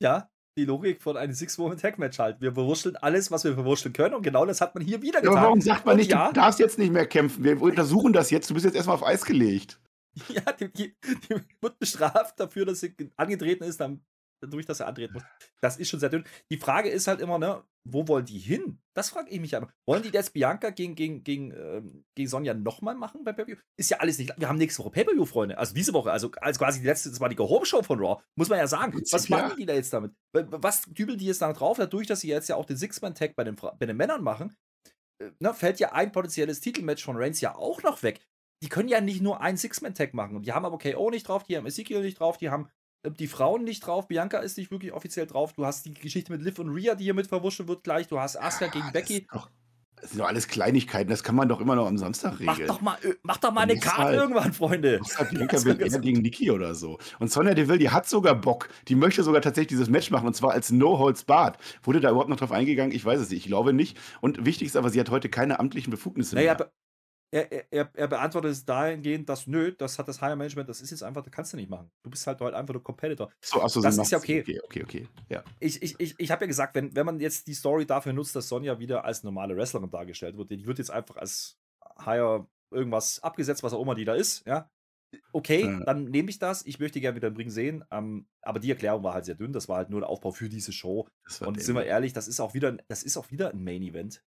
Ja, 0.00 0.28
die 0.58 0.64
Logik 0.64 1.02
von 1.02 1.16
einem 1.16 1.32
Six-Woman-Tag-Match 1.32 2.18
halt. 2.18 2.40
Wir 2.40 2.52
verwurschteln 2.52 2.96
alles, 2.96 3.30
was 3.30 3.44
wir 3.44 3.54
verwurschteln 3.54 3.92
können 3.92 4.14
und 4.14 4.22
genau 4.22 4.44
das 4.44 4.60
hat 4.60 4.74
man 4.74 4.84
hier 4.84 5.00
wieder 5.00 5.20
getan. 5.20 5.36
Ja, 5.36 5.42
warum 5.42 5.60
sagt 5.60 5.86
man 5.86 5.96
nicht, 5.96 6.10
ja, 6.10 6.28
du 6.28 6.34
darfst 6.34 6.58
jetzt 6.58 6.78
nicht 6.78 6.92
mehr 6.92 7.06
kämpfen? 7.06 7.44
Wir 7.44 7.60
untersuchen 7.60 8.12
das 8.12 8.30
jetzt, 8.30 8.50
du 8.50 8.54
bist 8.54 8.66
jetzt 8.66 8.74
erstmal 8.74 8.96
auf 8.96 9.06
Eis 9.06 9.24
gelegt. 9.24 9.80
Ja, 10.30 10.50
die, 10.52 10.72
die, 10.72 10.96
die 11.28 11.36
wird 11.60 11.78
bestraft 11.78 12.40
dafür, 12.40 12.64
dass 12.66 12.80
sie 12.80 12.92
angetreten 13.16 13.62
ist, 13.62 13.78
dann 13.80 14.00
dadurch, 14.40 14.66
dass 14.66 14.80
er 14.80 14.86
antreten 14.86 15.14
muss. 15.14 15.22
Das 15.60 15.76
ist 15.76 15.88
schon 15.88 16.00
sehr 16.00 16.08
dünn. 16.08 16.24
Die 16.50 16.56
Frage 16.56 16.88
ist 16.88 17.06
halt 17.06 17.20
immer, 17.20 17.38
ne, 17.38 17.62
wo 17.84 18.06
wollen 18.06 18.24
die 18.24 18.38
hin? 18.38 18.80
Das 18.94 19.10
frage 19.10 19.30
ich 19.30 19.40
mich 19.40 19.52
ja. 19.52 19.66
Wollen 19.86 20.02
die 20.02 20.10
jetzt 20.10 20.32
Bianca 20.32 20.70
gegen, 20.70 20.94
gegen, 20.94 21.24
gegen, 21.24 21.52
ähm, 21.52 22.04
gegen 22.14 22.28
Sonja 22.28 22.54
nochmal 22.54 22.94
machen 22.94 23.24
bei 23.24 23.32
Pay-Per-View? 23.32 23.56
Ist 23.76 23.90
ja 23.90 23.98
alles 23.98 24.18
nicht. 24.18 24.32
Wir 24.36 24.48
haben 24.48 24.58
nächste 24.58 24.82
Woche 24.82 24.90
Pay-Per-View, 24.90 25.24
Freunde. 25.24 25.58
Also 25.58 25.74
diese 25.74 25.92
Woche, 25.92 26.12
also 26.12 26.30
als 26.40 26.58
quasi 26.58 26.80
die 26.80 26.86
letzte, 26.86 27.10
das 27.10 27.20
war 27.20 27.28
die 27.28 27.38
Home-Show 27.38 27.82
von 27.82 27.98
Raw. 27.98 28.22
Muss 28.36 28.48
man 28.48 28.58
ja 28.58 28.66
sagen. 28.66 29.00
Was 29.10 29.28
machen 29.28 29.56
die 29.58 29.66
da 29.66 29.74
jetzt 29.74 29.92
damit? 29.92 30.12
Was 30.32 30.82
dübeln 30.82 31.18
die 31.18 31.26
jetzt 31.26 31.42
da 31.42 31.52
drauf? 31.52 31.78
Dadurch, 31.78 32.06
dass 32.06 32.20
sie 32.20 32.28
jetzt 32.28 32.48
ja 32.48 32.56
auch 32.56 32.66
den 32.66 32.76
Six-Man-Tag 32.76 33.36
bei 33.36 33.44
den, 33.44 33.56
bei 33.56 33.86
den 33.86 33.96
Männern 33.96 34.22
machen, 34.22 34.56
äh, 35.22 35.30
ne, 35.40 35.54
fällt 35.54 35.80
ja 35.80 35.92
ein 35.92 36.12
potenzielles 36.12 36.60
Titelmatch 36.60 37.04
von 37.04 37.16
Reigns 37.16 37.40
ja 37.40 37.54
auch 37.54 37.82
noch 37.82 38.02
weg. 38.02 38.20
Die 38.62 38.68
können 38.68 38.88
ja 38.88 39.00
nicht 39.00 39.22
nur 39.22 39.40
einen 39.40 39.56
Six-Man-Tag 39.56 40.14
machen. 40.14 40.42
Die 40.42 40.52
haben 40.52 40.64
aber 40.64 40.78
KO 40.78 41.10
nicht 41.10 41.28
drauf, 41.28 41.44
die 41.44 41.56
haben 41.56 41.66
Ezekiel 41.66 42.02
nicht 42.02 42.18
drauf, 42.18 42.38
die 42.38 42.50
haben 42.50 42.68
die 43.04 43.26
Frauen 43.26 43.64
nicht 43.64 43.86
drauf, 43.86 44.08
Bianca 44.08 44.38
ist 44.38 44.58
nicht 44.58 44.70
wirklich 44.70 44.92
offiziell 44.92 45.26
drauf. 45.26 45.52
Du 45.52 45.64
hast 45.64 45.84
die 45.86 45.94
Geschichte 45.94 46.32
mit 46.32 46.42
Liv 46.42 46.58
und 46.58 46.70
Rhea, 46.70 46.94
die 46.94 47.04
hier 47.04 47.14
mit 47.14 47.26
verwurscht 47.26 47.66
wird 47.66 47.84
gleich. 47.84 48.08
Du 48.08 48.18
hast 48.18 48.36
Asuka 48.36 48.66
ja, 48.66 48.70
gegen 48.72 48.92
Becky. 48.92 49.26
Doch, 49.32 49.48
das 50.00 50.10
sind 50.10 50.20
doch 50.20 50.28
alles 50.28 50.48
Kleinigkeiten, 50.48 51.10
das 51.10 51.22
kann 51.22 51.34
man 51.34 51.48
doch 51.48 51.60
immer 51.60 51.74
noch 51.74 51.86
am 51.86 51.98
Samstag 51.98 52.40
regeln. 52.40 52.66
Mach 52.66 52.66
doch 52.66 52.80
mal, 52.80 52.98
äh, 53.02 53.14
mach 53.22 53.36
doch 53.38 53.52
mal 53.52 53.62
eine 53.62 53.78
Karte 53.78 54.14
irgendwann, 54.14 54.52
Freunde. 54.52 55.00
Halt 55.16 55.30
Bianca 55.30 55.62
will 55.64 55.80
eher 55.80 55.98
gegen 55.98 56.22
Nikki 56.22 56.50
oder 56.50 56.74
so. 56.74 56.98
Und 57.18 57.30
Sonja 57.30 57.54
Deville, 57.54 57.78
die 57.78 57.90
hat 57.90 58.08
sogar 58.08 58.34
Bock. 58.34 58.68
Die 58.88 58.94
möchte 58.94 59.22
sogar 59.22 59.42
tatsächlich 59.42 59.68
dieses 59.68 59.88
Match 59.88 60.10
machen 60.10 60.26
und 60.26 60.34
zwar 60.34 60.52
als 60.52 60.70
No 60.70 60.98
Holds 60.98 61.24
Barred. 61.24 61.56
Wurde 61.82 62.00
da 62.00 62.10
überhaupt 62.10 62.30
noch 62.30 62.36
drauf 62.36 62.52
eingegangen? 62.52 62.94
Ich 62.94 63.04
weiß 63.04 63.20
es 63.20 63.30
nicht. 63.30 63.40
Ich 63.40 63.46
glaube 63.46 63.72
nicht. 63.72 63.98
Und 64.20 64.44
wichtig 64.44 64.68
ist 64.68 64.76
aber, 64.76 64.90
sie 64.90 65.00
hat 65.00 65.10
heute 65.10 65.28
keine 65.28 65.58
amtlichen 65.60 65.90
Befugnisse 65.90 66.34
naja, 66.34 66.54
mehr 66.54 66.70
er, 67.30 67.72
er, 67.72 67.90
er 67.92 68.08
beantwortet 68.08 68.52
es 68.52 68.64
dahingehend, 68.64 69.28
dass 69.28 69.46
nö, 69.46 69.72
das 69.72 69.98
hat 69.98 70.08
das 70.08 70.20
Higher 70.20 70.36
Management, 70.36 70.68
das 70.68 70.80
ist 70.80 70.90
jetzt 70.90 71.02
einfach, 71.02 71.22
das 71.22 71.32
kannst 71.32 71.52
du 71.52 71.56
nicht 71.56 71.68
machen. 71.68 71.90
Du 72.02 72.10
bist 72.10 72.26
halt, 72.26 72.40
halt 72.40 72.54
einfach 72.54 72.72
der 72.72 72.82
Competitor. 72.82 73.30
So, 73.42 73.60
achso, 73.60 73.80
das 73.82 73.98
ist 73.98 74.10
ja 74.10 74.18
okay. 74.18 74.40
Okay, 74.40 74.60
okay, 74.64 74.82
okay. 74.82 75.08
Ja. 75.28 75.44
Ich, 75.60 75.82
ich, 75.82 75.98
ich, 75.98 76.14
ich 76.18 76.30
habe 76.30 76.44
ja 76.44 76.46
gesagt, 76.46 76.74
wenn, 76.74 76.94
wenn 76.94 77.04
man 77.04 77.20
jetzt 77.20 77.46
die 77.46 77.54
Story 77.54 77.86
dafür 77.86 78.12
nutzt, 78.12 78.34
dass 78.34 78.48
Sonja 78.48 78.78
wieder 78.78 79.04
als 79.04 79.22
normale 79.24 79.56
Wrestlerin 79.56 79.90
dargestellt 79.90 80.36
wird, 80.36 80.50
die 80.50 80.66
wird 80.66 80.78
jetzt 80.78 80.90
einfach 80.90 81.16
als 81.16 81.58
Higher 82.04 82.46
irgendwas 82.70 83.22
abgesetzt, 83.22 83.62
was 83.62 83.72
auch 83.72 83.82
immer 83.82 83.94
die 83.94 84.04
da 84.04 84.14
ist, 84.14 84.46
ja. 84.46 84.70
Okay, 85.32 85.64
ja. 85.64 85.80
dann 85.84 86.04
nehme 86.04 86.28
ich 86.28 86.38
das. 86.38 86.66
Ich 86.66 86.80
möchte 86.80 87.00
gerne 87.00 87.16
wieder 87.16 87.28
im 87.28 87.36
Ring 87.36 87.48
sehen. 87.48 87.82
Ähm, 87.90 88.26
aber 88.42 88.60
die 88.60 88.70
Erklärung 88.70 89.02
war 89.02 89.14
halt 89.14 89.24
sehr 89.24 89.36
dünn. 89.36 89.54
Das 89.54 89.66
war 89.66 89.78
halt 89.78 89.88
nur 89.88 90.00
der 90.00 90.10
Aufbau 90.10 90.32
für 90.32 90.50
diese 90.50 90.70
Show. 90.70 91.08
Und 91.40 91.62
sind 91.62 91.76
wir 91.76 91.86
ehrlich, 91.86 92.12
das 92.12 92.28
ist 92.28 92.40
auch 92.40 92.52
wieder, 92.52 92.72
das 92.88 93.02
ist 93.02 93.16
auch 93.16 93.30
wieder 93.30 93.50
ein 93.50 93.64
Main 93.64 93.82
Event 93.82 94.22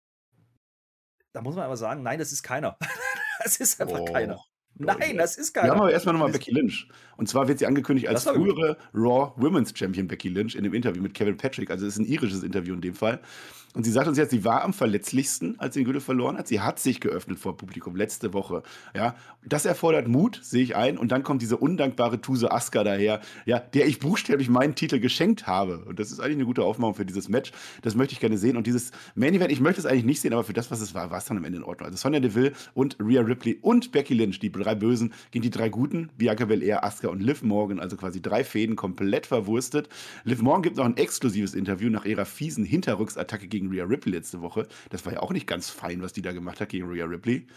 da 1.33 1.41
muss 1.41 1.55
man 1.55 1.65
aber 1.65 1.77
sagen, 1.77 2.03
nein, 2.03 2.19
das 2.19 2.31
ist 2.31 2.43
keiner. 2.43 2.77
das 3.43 3.57
ist 3.57 3.79
einfach 3.81 3.99
oh. 3.99 4.05
keiner. 4.05 4.39
Nein, 4.75 5.17
das 5.17 5.37
ist 5.37 5.53
keiner. 5.53 5.67
Wir 5.67 5.71
haben 5.71 5.81
aber 5.81 5.91
erstmal 5.91 6.13
nochmal 6.13 6.31
Becky 6.31 6.51
Lynch. 6.51 6.87
Und 7.17 7.27
zwar 7.27 7.47
wird 7.49 7.59
sie 7.59 7.65
angekündigt 7.65 8.07
als 8.07 8.23
frühere 8.23 8.77
Raw 8.93 9.33
Women's 9.35 9.77
Champion 9.77 10.07
Becky 10.07 10.29
Lynch 10.29 10.55
in 10.55 10.63
dem 10.63 10.73
Interview 10.73 11.01
mit 11.01 11.13
Kevin 11.13 11.35
Patrick. 11.35 11.69
Also 11.69 11.85
es 11.85 11.93
ist 11.93 11.99
ein 11.99 12.05
irisches 12.05 12.43
Interview 12.43 12.73
in 12.73 12.81
dem 12.81 12.95
Fall. 12.95 13.19
Und 13.75 13.83
sie 13.83 13.91
sagt 13.91 14.07
uns 14.07 14.17
jetzt, 14.17 14.31
sie 14.31 14.43
war 14.43 14.63
am 14.63 14.73
verletzlichsten, 14.73 15.59
als 15.59 15.75
sie 15.75 15.81
den 15.81 15.85
Gürtel 15.85 16.01
verloren 16.01 16.37
hat. 16.37 16.47
Sie 16.47 16.59
hat 16.59 16.79
sich 16.79 16.99
geöffnet 16.99 17.37
vor 17.37 17.55
Publikum 17.55 17.95
letzte 17.95 18.33
Woche. 18.33 18.63
Ja, 18.95 19.15
das 19.45 19.65
erfordert 19.65 20.07
Mut, 20.07 20.39
sehe 20.41 20.63
ich 20.63 20.75
ein. 20.75 20.97
Und 20.97 21.11
dann 21.11 21.21
kommt 21.21 21.43
diese 21.43 21.55
undankbare 21.55 22.19
Tuse 22.19 22.51
Aska 22.51 22.83
daher, 22.83 23.21
ja, 23.45 23.59
der 23.59 23.85
ich 23.85 23.99
buchstäblich 23.99 24.49
meinen 24.49 24.73
Titel 24.73 24.99
geschenkt 24.99 25.45
habe. 25.45 25.85
Und 25.85 25.99
das 25.99 26.11
ist 26.11 26.19
eigentlich 26.19 26.37
eine 26.37 26.45
gute 26.45 26.63
Aufmachung 26.63 26.95
für 26.95 27.05
dieses 27.05 27.29
Match. 27.29 27.51
Das 27.83 27.93
möchte 27.93 28.13
ich 28.13 28.19
gerne 28.19 28.39
sehen. 28.39 28.57
Und 28.57 28.65
dieses 28.65 28.91
Main 29.13 29.35
Event, 29.35 29.51
ich 29.51 29.61
möchte 29.61 29.79
es 29.79 29.85
eigentlich 29.85 30.03
nicht 30.03 30.21
sehen, 30.21 30.33
aber 30.33 30.43
für 30.43 30.53
das, 30.53 30.71
was 30.71 30.81
es 30.81 30.95
war, 30.95 31.11
war 31.11 31.19
es 31.19 31.25
dann 31.25 31.37
am 31.37 31.45
Ende 31.45 31.59
in 31.59 31.63
Ordnung. 31.63 31.85
Also 31.85 31.97
Sonja 31.97 32.19
Deville 32.19 32.53
und 32.73 32.97
Rhea 32.99 33.21
Ripley 33.21 33.59
und 33.61 33.91
Becky 33.91 34.15
Lynch, 34.15 34.39
die 34.39 34.51
drei 34.51 34.73
Bösen, 34.73 35.13
gegen 35.29 35.43
die 35.43 35.51
drei 35.51 35.69
Guten, 35.69 36.09
Bianca 36.17 36.45
Belair, 36.45 36.83
Asuka 36.83 37.09
und 37.09 37.21
Liv 37.21 37.43
Morgan. 37.43 37.79
Also 37.79 37.97
quasi 37.97 38.19
drei 38.19 38.43
Fäden 38.43 38.75
komplett 38.75 39.27
verwurstet. 39.27 39.89
Liv 40.23 40.41
Morgan 40.41 40.63
gibt 40.63 40.77
noch 40.77 40.85
ein 40.85 40.97
exklusives 40.97 41.53
Interview 41.53 41.91
nach 41.91 42.05
ihrer 42.05 42.25
fiesen 42.25 42.65
Hinterrücksattacke 42.65 43.47
gegen 43.47 43.58
Rhea 43.67 43.83
Ripley 43.83 44.13
letzte 44.13 44.41
Woche. 44.41 44.67
Das 44.89 45.05
war 45.05 45.13
ja 45.13 45.19
auch 45.19 45.31
nicht 45.31 45.47
ganz 45.47 45.69
fein, 45.69 46.01
was 46.01 46.13
die 46.13 46.21
da 46.21 46.31
gemacht 46.31 46.61
hat 46.61 46.69
gegen 46.69 46.87
Rhea 46.87 47.05
Ripley. 47.05 47.47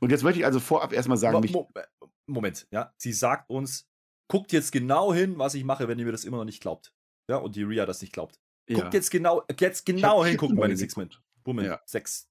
Und 0.00 0.10
jetzt 0.10 0.22
möchte 0.22 0.38
ich 0.38 0.46
also 0.46 0.60
vorab 0.60 0.92
erstmal 0.92 1.18
sagen, 1.18 1.40
Mo 1.50 1.68
Mo 1.74 1.82
Moment, 2.26 2.68
ja. 2.70 2.92
Sie 2.98 3.12
sagt 3.12 3.50
uns, 3.50 3.88
guckt 4.30 4.52
jetzt 4.52 4.70
genau 4.70 5.12
hin, 5.12 5.38
was 5.38 5.54
ich 5.54 5.64
mache, 5.64 5.88
wenn 5.88 5.98
ihr 5.98 6.04
mir 6.04 6.12
das 6.12 6.24
immer 6.24 6.36
noch 6.36 6.44
nicht 6.44 6.60
glaubt. 6.60 6.92
Ja, 7.28 7.36
und 7.36 7.56
die 7.56 7.62
Rhea 7.62 7.86
das 7.86 8.00
nicht 8.00 8.12
glaubt. 8.12 8.38
Guckt 8.68 8.84
ja. 8.84 8.90
jetzt 8.92 9.10
genau, 9.10 9.42
jetzt 9.58 9.86
genau 9.86 10.24
hingucken 10.24 10.56
bei 10.56 10.68
den 10.68 10.76
Six 10.76 10.96
Men. 10.96 11.10
Women. 11.44 11.64
Ja. 11.64 11.80
Sechs. 11.86 12.28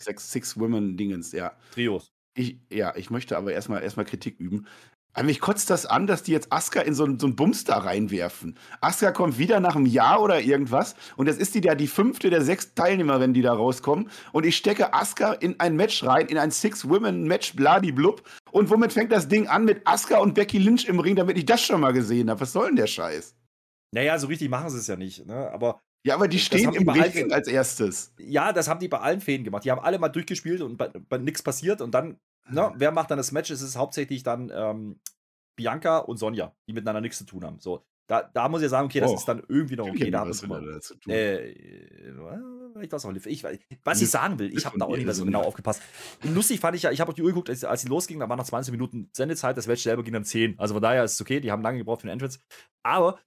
Sechs, 0.00 0.32
Six 0.32 0.58
Women 0.58 0.96
Dingens, 0.96 1.32
ja. 1.32 1.56
Trios. 1.70 2.12
Ich, 2.34 2.60
ja, 2.70 2.94
ich 2.96 3.10
möchte 3.10 3.36
aber 3.36 3.52
erstmal 3.52 3.82
erstmal 3.82 4.04
Kritik 4.04 4.38
üben. 4.38 4.66
Aber 5.14 5.24
mich 5.24 5.40
kotzt 5.40 5.70
das 5.70 5.86
an, 5.86 6.06
dass 6.06 6.22
die 6.22 6.32
jetzt 6.32 6.52
Asuka 6.52 6.80
in 6.80 6.94
so, 6.94 7.04
so 7.18 7.26
einen 7.26 7.34
Bums 7.34 7.64
da 7.64 7.78
reinwerfen. 7.78 8.56
Asuka 8.80 9.12
kommt 9.12 9.38
wieder 9.38 9.58
nach 9.58 9.74
einem 9.74 9.86
Jahr 9.86 10.22
oder 10.22 10.40
irgendwas 10.40 10.94
und 11.16 11.26
jetzt 11.26 11.40
ist 11.40 11.54
die 11.54 11.60
ja 11.60 11.74
die 11.74 11.88
fünfte 11.88 12.30
der 12.30 12.42
sechs 12.42 12.74
Teilnehmerinnen, 12.74 13.34
die 13.34 13.42
da 13.42 13.52
rauskommen. 13.52 14.10
Und 14.32 14.46
ich 14.46 14.56
stecke 14.56 14.94
Asuka 14.94 15.32
in 15.32 15.58
ein 15.58 15.76
Match 15.76 16.04
rein, 16.04 16.26
in 16.26 16.38
ein 16.38 16.50
Six-Women-Match, 16.50 17.56
bladiblub. 17.56 18.22
Und 18.52 18.70
womit 18.70 18.92
fängt 18.92 19.12
das 19.12 19.28
Ding 19.28 19.48
an 19.48 19.64
mit 19.64 19.86
Asuka 19.86 20.18
und 20.18 20.34
Becky 20.34 20.58
Lynch 20.58 20.86
im 20.86 21.00
Ring, 21.00 21.16
damit 21.16 21.36
ich 21.36 21.46
das 21.46 21.62
schon 21.62 21.80
mal 21.80 21.92
gesehen 21.92 22.30
habe? 22.30 22.40
Was 22.40 22.52
soll 22.52 22.66
denn 22.66 22.76
der 22.76 22.86
Scheiß? 22.86 23.34
Naja, 23.92 24.18
so 24.18 24.26
richtig 24.26 24.50
machen 24.50 24.70
sie 24.70 24.78
es 24.78 24.86
ja 24.86 24.96
nicht, 24.96 25.26
ne? 25.26 25.50
Aber. 25.50 25.80
Ja, 26.04 26.14
aber 26.14 26.28
die 26.28 26.38
stehen 26.38 26.72
im 26.74 26.88
Ring 26.88 27.32
als 27.32 27.48
erstes. 27.48 28.14
Ja, 28.18 28.52
das 28.52 28.68
haben 28.68 28.80
die 28.80 28.88
bei 28.88 28.98
allen 29.00 29.20
Fäden 29.20 29.44
gemacht. 29.44 29.64
Die 29.64 29.70
haben 29.70 29.80
alle 29.80 29.98
mal 29.98 30.08
durchgespielt 30.08 30.60
und 30.62 30.76
bei, 30.76 30.88
bei 30.88 31.18
nichts 31.18 31.42
passiert 31.42 31.80
und 31.80 31.92
dann 31.92 32.18
ne, 32.48 32.72
wer 32.76 32.92
macht 32.92 33.10
dann 33.10 33.18
das 33.18 33.32
Match? 33.32 33.50
Es 33.50 33.60
ist 33.62 33.76
hauptsächlich 33.76 34.22
dann 34.22 34.50
ähm, 34.54 35.00
Bianca 35.56 35.98
und 35.98 36.16
Sonja, 36.18 36.54
die 36.68 36.72
miteinander 36.72 37.00
nichts 37.00 37.18
zu 37.18 37.24
tun 37.24 37.44
haben. 37.44 37.58
So. 37.60 37.84
Da, 38.06 38.22
da 38.22 38.48
muss 38.48 38.62
ich 38.62 38.70
sagen, 38.70 38.86
okay, 38.86 39.00
das 39.00 39.10
Oh. 39.10 39.14
ist 39.16 39.26
dann 39.26 39.42
irgendwie 39.48 39.76
noch 39.76 39.86
okay. 39.86 40.10
Da 40.10 40.26
was 40.26 40.40
wir 40.40 40.48
miteinander 40.48 40.80
zu 40.80 40.94
tun. 40.94 41.12
äh, 41.12 41.50
äh, 41.50 42.14
ich 42.80 42.90
weiß 42.92 43.04
auch. 43.04 43.12
Ich, 43.12 43.44
was 43.84 44.00
ich 44.00 44.08
sagen 44.10 44.38
will, 44.38 44.56
ich 44.56 44.64
habe 44.64 44.78
da 44.78 44.86
auch 44.86 44.96
nicht 44.96 45.04
mehr 45.04 45.12
so 45.12 45.20
so 45.20 45.24
genau 45.26 45.42
aufgepasst. 45.42 45.82
Lustig 46.22 46.60
fand 46.60 46.76
ich 46.76 46.82
ja, 46.84 46.90
ich 46.90 47.00
habe 47.00 47.10
auf 47.10 47.14
die 47.16 47.22
Uhr 47.22 47.28
geguckt, 47.28 47.50
als, 47.50 47.64
als 47.64 47.82
sie 47.82 47.88
losging, 47.88 48.20
da 48.20 48.28
waren 48.28 48.38
noch 48.38 48.46
20 48.46 48.72
Minuten 48.72 49.10
Sendezeit, 49.14 49.56
das 49.58 49.66
Match 49.66 49.82
selber 49.82 50.02
ging 50.04 50.14
dann 50.14 50.24
10. 50.24 50.58
Also 50.58 50.74
von 50.74 50.82
daher 50.82 51.04
ist 51.04 51.14
es 51.14 51.20
okay, 51.20 51.40
die 51.40 51.50
haben 51.50 51.60
lange 51.60 51.78
gebraucht 51.78 52.00
für 52.00 52.06
den 52.06 52.12
Entrance. 52.12 52.38
Aber 52.82 53.18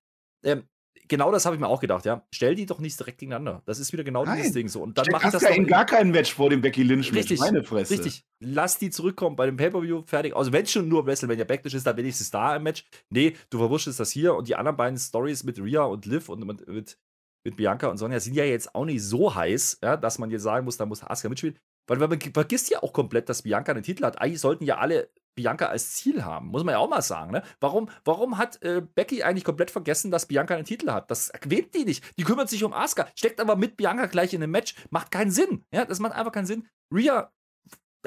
ähm, 0.44 0.64
genau 1.12 1.32
das 1.32 1.46
habe 1.46 1.56
ich 1.56 1.60
mir 1.60 1.68
auch 1.68 1.82
gedacht, 1.82 2.06
ja. 2.06 2.26
Stell 2.34 2.56
die 2.56 2.66
doch 2.66 2.80
nicht 2.80 2.98
direkt 2.98 3.20
gegeneinander. 3.20 3.62
Das 3.66 3.80
ist 3.80 3.92
wieder 3.94 4.04
genau 4.04 4.24
Nein. 4.24 4.38
dieses 4.38 4.54
Ding 4.54 4.68
so. 4.68 4.82
Und 4.82 4.98
dann 4.98 5.06
mache 5.12 5.28
ich 5.28 5.32
das 5.32 5.44
doch 5.44 5.50
in 5.50 5.68
gar 5.68 5.86
kein 5.86 6.10
Match 6.12 6.34
vor 6.34 6.50
dem 6.50 6.62
Becky 6.62 6.84
Lynch. 6.84 7.14
Richtig, 7.14 7.40
Meine 7.40 7.64
Fresse. 7.64 7.94
Richtig. 7.94 8.24
Lass 8.40 8.80
die 8.80 8.90
zurückkommen 8.90 9.36
bei 9.36 9.46
dem 9.46 9.58
Pay-Per-View, 9.58 10.04
fertig. 10.06 10.36
Also, 10.36 10.52
wenn 10.54 10.66
schon 10.66 10.88
nur 10.88 11.06
WrestleMania 11.06 11.44
Backlash 11.44 11.74
ist, 11.74 11.86
dann 11.86 11.98
wenigstens 11.98 12.32
da 12.32 12.56
im 12.56 12.64
Match. 12.64 12.86
Nee, 13.10 13.36
du 13.50 13.58
verwurschtelst 13.58 14.00
das 14.00 14.12
hier 14.12 14.36
und 14.36 14.48
die 14.48 14.56
anderen 14.56 14.78
beiden 14.78 14.98
Stories 14.98 15.44
mit 15.44 15.60
Rhea 15.60 15.84
und 15.84 16.06
Liv 16.06 16.30
und 16.30 16.46
mit, 16.46 16.68
mit, 16.68 16.98
mit 17.46 17.56
Bianca 17.58 17.88
und 17.88 17.98
Sonja 17.98 18.20
sind 18.20 18.34
ja 18.34 18.46
jetzt 18.46 18.74
auch 18.74 18.86
nicht 18.86 19.04
so 19.04 19.36
heiß, 19.36 19.80
ja, 19.84 19.98
dass 19.98 20.18
man 20.18 20.32
jetzt 20.32 20.44
sagen 20.44 20.66
muss, 20.66 20.78
da 20.78 20.86
muss 20.86 21.04
Asuka 21.04 21.30
mitspielen. 21.30 21.58
Weil 21.88 21.98
man 21.98 22.20
vergisst 22.22 22.70
ja 22.70 22.82
auch 22.84 22.94
komplett, 22.94 23.28
dass 23.28 23.42
Bianca 23.42 23.72
einen 23.72 23.84
Titel 23.84 24.06
hat. 24.06 24.22
Eigentlich 24.22 24.40
sollten 24.40 24.64
ja 24.64 24.78
alle 24.78 25.10
Bianca 25.36 25.68
als 25.68 25.94
Ziel 25.94 26.24
haben, 26.24 26.48
muss 26.48 26.64
man 26.64 26.74
ja 26.74 26.80
auch 26.80 26.90
mal 26.90 27.02
sagen. 27.02 27.32
Ne? 27.32 27.44
Warum, 27.60 27.90
warum 28.04 28.38
hat 28.38 28.62
äh, 28.64 28.82
Becky 28.82 29.24
eigentlich 29.24 29.44
komplett 29.44 29.72
vergessen, 29.72 30.12
dass 30.12 30.26
Bianca 30.26 30.56
einen 30.56 30.66
Titel 30.66 30.92
hat? 30.92 31.10
Das 31.12 31.30
erwähnt 31.30 31.74
die 31.74 31.86
nicht. 31.86 32.04
Die 32.18 32.24
kümmert 32.24 32.50
sich 32.50 32.64
um 32.64 32.74
Asuka, 32.74 33.08
steckt 33.16 33.40
aber 33.40 33.56
mit 33.56 33.78
Bianca 33.78 34.06
gleich 34.08 34.34
in 34.34 34.44
einem 34.44 34.52
Match. 34.52 34.76
Macht 34.90 35.12
keinen 35.12 35.32
Sinn. 35.32 35.64
Ja, 35.74 35.86
das 35.86 36.00
macht 36.00 36.14
einfach 36.14 36.32
keinen 36.32 36.46
Sinn. 36.46 36.68
Rhea 36.94 37.32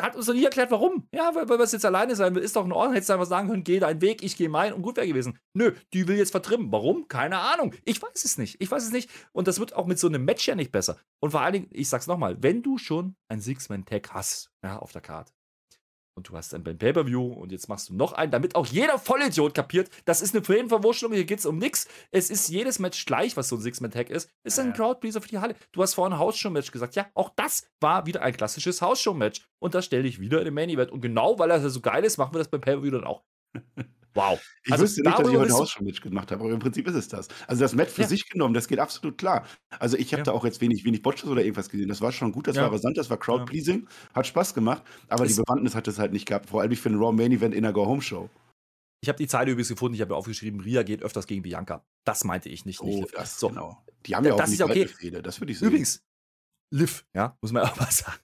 hat 0.01 0.17
uns 0.17 0.27
noch 0.27 0.35
nie 0.35 0.45
erklärt, 0.45 0.71
warum. 0.71 1.07
Ja, 1.15 1.35
weil, 1.35 1.49
weil 1.49 1.61
es 1.61 1.73
jetzt 1.73 1.85
alleine 1.85 2.17
sein 2.17 2.35
will, 2.35 2.43
ist 2.43 2.57
doch 2.57 2.65
in 2.65 2.73
Ordnung. 2.73 2.95
Hättest 2.95 3.11
du 3.11 3.15
einfach 3.15 3.27
sagen 3.27 3.49
können, 3.49 3.65
geh 3.65 3.79
deinen 3.79 4.01
Weg, 4.01 4.23
ich 4.23 4.37
gehe 4.37 4.49
meinen 4.49 4.73
und 4.73 4.83
gut 4.83 4.97
wäre 4.97 5.07
gewesen. 5.07 5.39
Nö, 5.55 5.73
die 5.93 6.09
will 6.09 6.17
jetzt 6.17 6.33
vertrimmen. 6.33 6.73
Warum? 6.73 7.07
Keine 7.09 7.39
Ahnung. 7.39 7.75
Ich 7.85 8.03
weiß 8.03 8.25
es 8.25 8.39
nicht. 8.39 8.61
Ich 8.61 8.71
weiß 8.71 8.85
es 8.85 8.93
nicht. 8.93 9.11
Und 9.33 9.47
das 9.47 9.61
wird 9.61 9.75
auch 9.75 9.87
mit 9.87 9.99
so 9.99 10.09
einem 10.09 10.25
Match 10.25 10.47
ja 10.49 10.55
nicht 10.55 10.73
besser. 10.73 10.99
Und 11.21 11.31
vor 11.31 11.43
allen 11.43 11.53
Dingen, 11.53 11.69
ich 11.71 11.89
sag's 11.89 12.07
nochmal, 12.07 12.43
wenn 12.43 12.63
du 12.63 12.79
schon 12.79 13.17
ein 13.29 13.41
Six-Man-Tag 13.41 14.13
hast, 14.13 14.51
ja, 14.65 14.79
auf 14.79 14.93
der 14.93 15.03
Karte, 15.03 15.33
und 16.15 16.29
du 16.29 16.37
hast 16.37 16.55
ein 16.55 16.63
Pay-Per-View 16.63 17.33
und 17.33 17.53
jetzt 17.53 17.69
machst 17.69 17.89
du 17.89 17.95
noch 17.95 18.13
einen, 18.13 18.31
damit 18.31 18.55
auch 18.55 18.67
jeder 18.67 18.99
Vollidiot 18.99 19.55
kapiert, 19.55 19.91
das 20.05 20.23
ist 20.23 20.35
eine 20.35 20.45
Fehlverwurschtelung, 20.45 21.15
hier 21.15 21.25
geht's 21.25 21.47
um 21.47 21.59
nichts. 21.59 21.89
Es 22.11 22.31
ist 22.31 22.49
jedes 22.49 22.79
Match 22.79 23.05
gleich, 23.05 23.37
was 23.37 23.49
so 23.49 23.57
ein 23.57 23.63
Six-Man-Tag 23.63 24.11
ist. 24.11 24.31
Es 24.43 24.55
ist 24.55 24.61
ein. 24.61 24.75
Crowdpleaser 24.75 25.21
für 25.21 25.29
die 25.29 25.39
Halle. 25.39 25.55
Du 25.73 25.83
hast 25.83 25.95
vorhin 25.95 26.15
ein 26.15 26.19
Hausshow-Match 26.19 26.73
gesagt. 26.73 26.97
Ja, 26.97 27.07
auch 27.15 27.31
das 27.37 27.69
war 27.81 28.07
wieder 28.07 28.23
ein 28.23 28.37
klassisches 28.37 28.83
Hausshow-Match. 28.83 29.47
Und 29.61 29.75
das 29.75 29.85
stelle 29.85 30.07
ich 30.07 30.21
wieder 30.21 30.39
in 30.39 30.47
den 30.47 30.55
Main-Event. 30.55 30.91
Und 30.91 31.01
genau, 31.01 31.39
weil 31.39 31.51
er 31.51 31.69
so 31.69 31.81
geil 31.81 32.05
ist, 32.05 32.19
machen 32.19 32.35
wir 32.35 32.39
das 32.39 32.49
beim 32.49 32.61
Pay-Per-View 32.61 32.91
dann 32.91 33.05
auch. 33.05 33.23
Wow. 34.15 34.41
Ich 34.65 34.73
Also 34.73 34.85
wüsste 34.85 35.03
nicht, 35.03 35.19
dass 35.19 35.29
ich 35.29 35.37
heute 35.37 35.53
Haus 35.53 35.71
schon 35.71 35.85
Match 35.85 36.01
gemacht 36.01 36.31
habe, 36.31 36.45
aber 36.45 36.53
im 36.53 36.61
Prinzip 36.61 36.87
ist 36.87 36.95
es 36.95 37.09
das. 37.09 37.27
Also 37.49 37.63
das 37.63 37.75
Match 37.75 37.91
für 37.93 38.03
Ja. 38.03 38.09
sich 38.09 38.29
genommen, 38.29 38.55
das 38.55 38.69
geht 38.69 38.79
absolut 38.79 39.19
klar. 39.19 39.45
Also 39.81 39.97
ich 39.97 40.13
habe 40.13 40.21
Ja. 40.21 40.25
da 40.25 40.33
auch 40.33 40.45
jetzt 40.45 40.61
wenig, 40.61 40.85
wenig 40.85 41.03
Botches 41.03 41.29
oder 41.29 41.43
irgendwas 41.43 41.69
gesehen. 41.69 41.89
Das 41.89 42.01
war 42.01 42.13
schon 42.13 42.31
gut, 42.33 42.47
das 42.47 42.57
Ja. 42.57 42.63
war 42.63 42.73
rasant, 42.73 42.97
das 42.97 43.11
war 43.11 43.19
Crowd-Pleasing, 43.19 43.89
hat 44.15 44.27
Spaß 44.27 44.55
gemacht, 44.55 44.83
aber 45.09 45.25
Es- 45.25 45.35
die 45.35 45.43
Bewandtnis 45.43 45.75
hat 45.75 45.89
es 45.89 45.99
halt 45.99 46.13
nicht 46.13 46.27
gehabt. 46.27 46.49
Vor 46.49 46.61
allem 46.61 46.71
nicht 46.71 46.81
für 46.81 46.89
einen 46.91 46.99
Raw 46.99 47.13
Main 47.13 47.33
Event 47.33 47.55
in 47.55 47.65
einer 47.65 47.73
Go-Home-Show. 47.73 48.31
Ich 49.03 49.09
habe 49.09 49.19
die 49.19 49.27
Zeile 49.27 49.51
übrigens 49.51 49.69
gefunden, 49.69 49.95
ich 49.97 50.01
habe 50.01 50.15
aufgeschrieben, 50.17 50.61
Ria 50.61 50.83
geht 50.83 51.03
öfters 51.03 51.27
gegen 51.27 51.43
Bianca. 51.43 51.85
Das 52.07 52.25
meinte 52.25 52.49
ich 52.49 52.65
nicht. 52.65 52.83
nicht 52.83 52.95
Oh, 52.97 53.01
Liv. 53.03 53.13
das, 53.13 53.39
so. 53.39 53.49
genau. 53.49 53.85
Die 54.07 54.15
haben 54.17 54.25
ja 54.25 54.33
auch 54.35 54.39
Das 54.39 54.49
nicht 54.51 54.61
ist 54.61 54.65
okay. 54.65 54.87
Fehler, 54.87 55.21
das 55.23 55.41
würde 55.41 55.53
ich 55.53 55.59
sagen. 55.59 55.69
Übrigens, 55.71 56.03
Liv, 56.73 57.05
ja, 57.15 57.37
muss 57.43 57.53
man 57.53 57.63
auch 57.65 57.77
mal 57.77 57.91
sagen. 57.91 58.19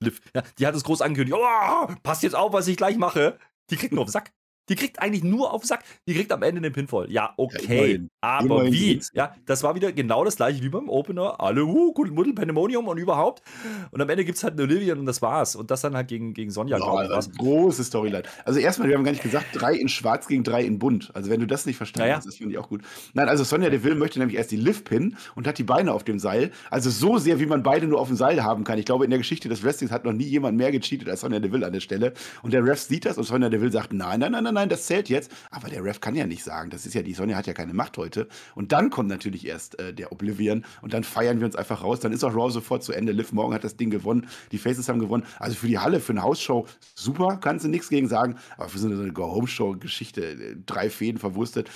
Liv, 0.00 0.20
ja, 0.34 0.42
die 0.58 0.66
hat 0.66 0.74
es 0.74 0.84
groß 0.84 1.00
angekündigt. 1.00 1.36
Oh, 1.36 1.86
passt 2.02 2.22
jetzt 2.22 2.34
auf, 2.36 2.52
was 2.52 2.68
ich 2.68 2.76
gleich 2.76 2.96
mache. 2.96 3.38
Die 3.70 3.76
kriegt 3.76 3.92
nur 3.92 4.02
auf 4.02 4.08
den 4.08 4.12
Sack. 4.12 4.32
Die 4.68 4.76
kriegt 4.76 5.00
eigentlich 5.00 5.24
nur 5.24 5.52
auf 5.52 5.62
den 5.62 5.68
Sack. 5.68 5.84
Die 6.08 6.14
kriegt 6.14 6.32
am 6.32 6.42
Ende 6.42 6.60
den 6.60 6.72
Pinfall. 6.72 7.10
Ja, 7.10 7.34
okay. 7.36 7.64
immerhin. 7.64 8.10
aber 8.20 8.44
Immerhin 8.44 8.72
wie? 8.72 9.00
Ja, 9.12 9.34
das 9.46 9.62
war 9.62 9.74
wieder 9.74 9.92
genau 9.92 10.24
das 10.24 10.36
gleiche 10.36 10.62
wie 10.62 10.68
beim 10.68 10.88
Opener. 10.88 11.40
Alle, 11.40 11.64
uh, 11.64 11.92
Kuddelmuddel, 11.92 12.34
Pandemonium 12.34 12.88
und 12.88 12.98
überhaupt. 12.98 13.42
Und 13.90 14.00
am 14.00 14.08
Ende 14.08 14.24
gibt 14.24 14.38
es 14.38 14.44
halt 14.44 14.54
eine 14.54 14.62
Olivia 14.62 14.94
und 14.94 15.06
das 15.06 15.22
war's. 15.22 15.56
Und 15.56 15.70
das 15.70 15.82
dann 15.82 15.94
halt 15.94 16.08
gegen, 16.08 16.34
gegen 16.34 16.50
Sonja, 16.50 16.78
Ja, 16.78 16.84
glaube 16.84 17.04
ich, 17.04 17.10
also 17.10 17.30
große 17.30 17.84
Storyline. 17.84 18.22
Also 18.44 18.60
erstmal, 18.60 18.88
wir 18.88 18.96
haben 18.96 19.04
gar 19.04 19.12
nicht 19.12 19.22
gesagt, 19.22 19.46
drei 19.52 19.74
in 19.74 19.88
schwarz 19.88 20.26
gegen 20.26 20.44
drei 20.44 20.62
in 20.64 20.78
bunt. 20.78 21.10
Also 21.14 21.30
wenn 21.30 21.40
du 21.40 21.46
das 21.46 21.66
nicht 21.66 21.76
verstanden 21.76 22.08
Ja, 22.08 22.12
ja. 22.12 22.16
hast, 22.16 22.26
das 22.26 22.36
finde 22.36 22.52
ich 22.52 22.58
auch 22.58 22.68
gut. 22.68 22.82
Nein, 23.12 23.28
also 23.28 23.44
Sonja 23.44 23.70
Deville 23.70 23.94
möchte 23.94 24.18
nämlich 24.18 24.36
erst 24.36 24.50
die 24.50 24.56
pinnen 24.72 25.16
und 25.34 25.46
hat 25.46 25.58
die 25.58 25.64
Beine 25.64 25.92
auf 25.92 26.04
dem 26.04 26.18
Seil. 26.18 26.50
Also 26.70 26.90
so 26.90 27.18
sehr, 27.18 27.38
wie 27.38 27.46
man 27.46 27.62
beide 27.62 27.86
nur 27.86 28.00
auf 28.00 28.08
dem 28.08 28.16
Seil 28.16 28.42
haben 28.42 28.64
kann. 28.64 28.78
Ich 28.78 28.86
glaube, 28.86 29.04
in 29.04 29.10
der 29.10 29.18
Geschichte 29.18 29.48
des 29.48 29.62
Wrestlings 29.62 29.92
hat 29.92 30.04
noch 30.04 30.12
nie 30.12 30.24
jemand 30.24 30.56
mehr 30.56 30.72
gecheatet 30.72 31.08
als 31.08 31.20
Sonja 31.20 31.40
Deville 31.40 31.66
an 31.66 31.72
der 31.72 31.80
Stelle. 31.80 32.14
Und 32.42 32.52
der 32.52 32.64
Ref 32.64 32.80
sieht 32.80 33.04
das 33.04 33.18
und 33.18 33.24
Sonja 33.24 33.48
Deville 33.48 33.70
sagt, 33.70 33.92
nein, 33.92 34.20
nein, 34.20 34.32
nein, 34.32 34.44
nein, 34.44 34.53
nein, 34.54 34.68
das 34.68 34.86
zählt 34.86 35.08
jetzt. 35.08 35.30
Aber 35.50 35.68
der 35.68 35.84
Ref 35.84 36.00
kann 36.00 36.14
ja 36.14 36.26
nicht 36.26 36.42
sagen, 36.42 36.70
das 36.70 36.86
ist 36.86 36.94
ja, 36.94 37.02
die 37.02 37.14
Sonja 37.14 37.36
hat 37.36 37.46
ja 37.46 37.52
keine 37.52 37.74
Macht 37.74 37.98
heute. 37.98 38.28
Und 38.54 38.72
dann 38.72 38.90
kommt 38.90 39.08
natürlich 39.08 39.46
erst 39.46 39.78
äh, 39.78 39.92
der 39.92 40.12
Oblivion 40.12 40.64
und 40.82 40.94
dann 40.94 41.04
feiern 41.04 41.40
wir 41.40 41.46
uns 41.46 41.56
einfach 41.56 41.82
raus. 41.82 42.00
Dann 42.00 42.12
ist 42.12 42.24
auch 42.24 42.34
Raw 42.34 42.50
sofort 42.50 42.82
zu 42.82 42.92
Ende. 42.92 43.12
Liv 43.12 43.32
Morgan 43.32 43.54
hat 43.54 43.64
das 43.64 43.76
Ding 43.76 43.90
gewonnen, 43.90 44.28
die 44.52 44.58
Faces 44.58 44.88
haben 44.88 44.98
gewonnen. 44.98 45.24
Also 45.38 45.56
für 45.56 45.68
die 45.68 45.78
Halle, 45.78 46.00
für 46.00 46.12
eine 46.12 46.22
Hausshow, 46.22 46.66
super, 46.94 47.38
kannst 47.42 47.64
du 47.64 47.68
nichts 47.68 47.88
gegen 47.88 48.08
sagen. 48.08 48.38
Aber 48.56 48.68
für 48.68 48.78
so 48.78 48.86
eine, 48.86 48.96
so 48.96 49.02
eine 49.02 49.12
Go-Home-Show-Geschichte, 49.12 50.24
äh, 50.24 50.56
drei 50.64 50.90
Fäden 50.90 51.18
verwurstet, 51.18 51.70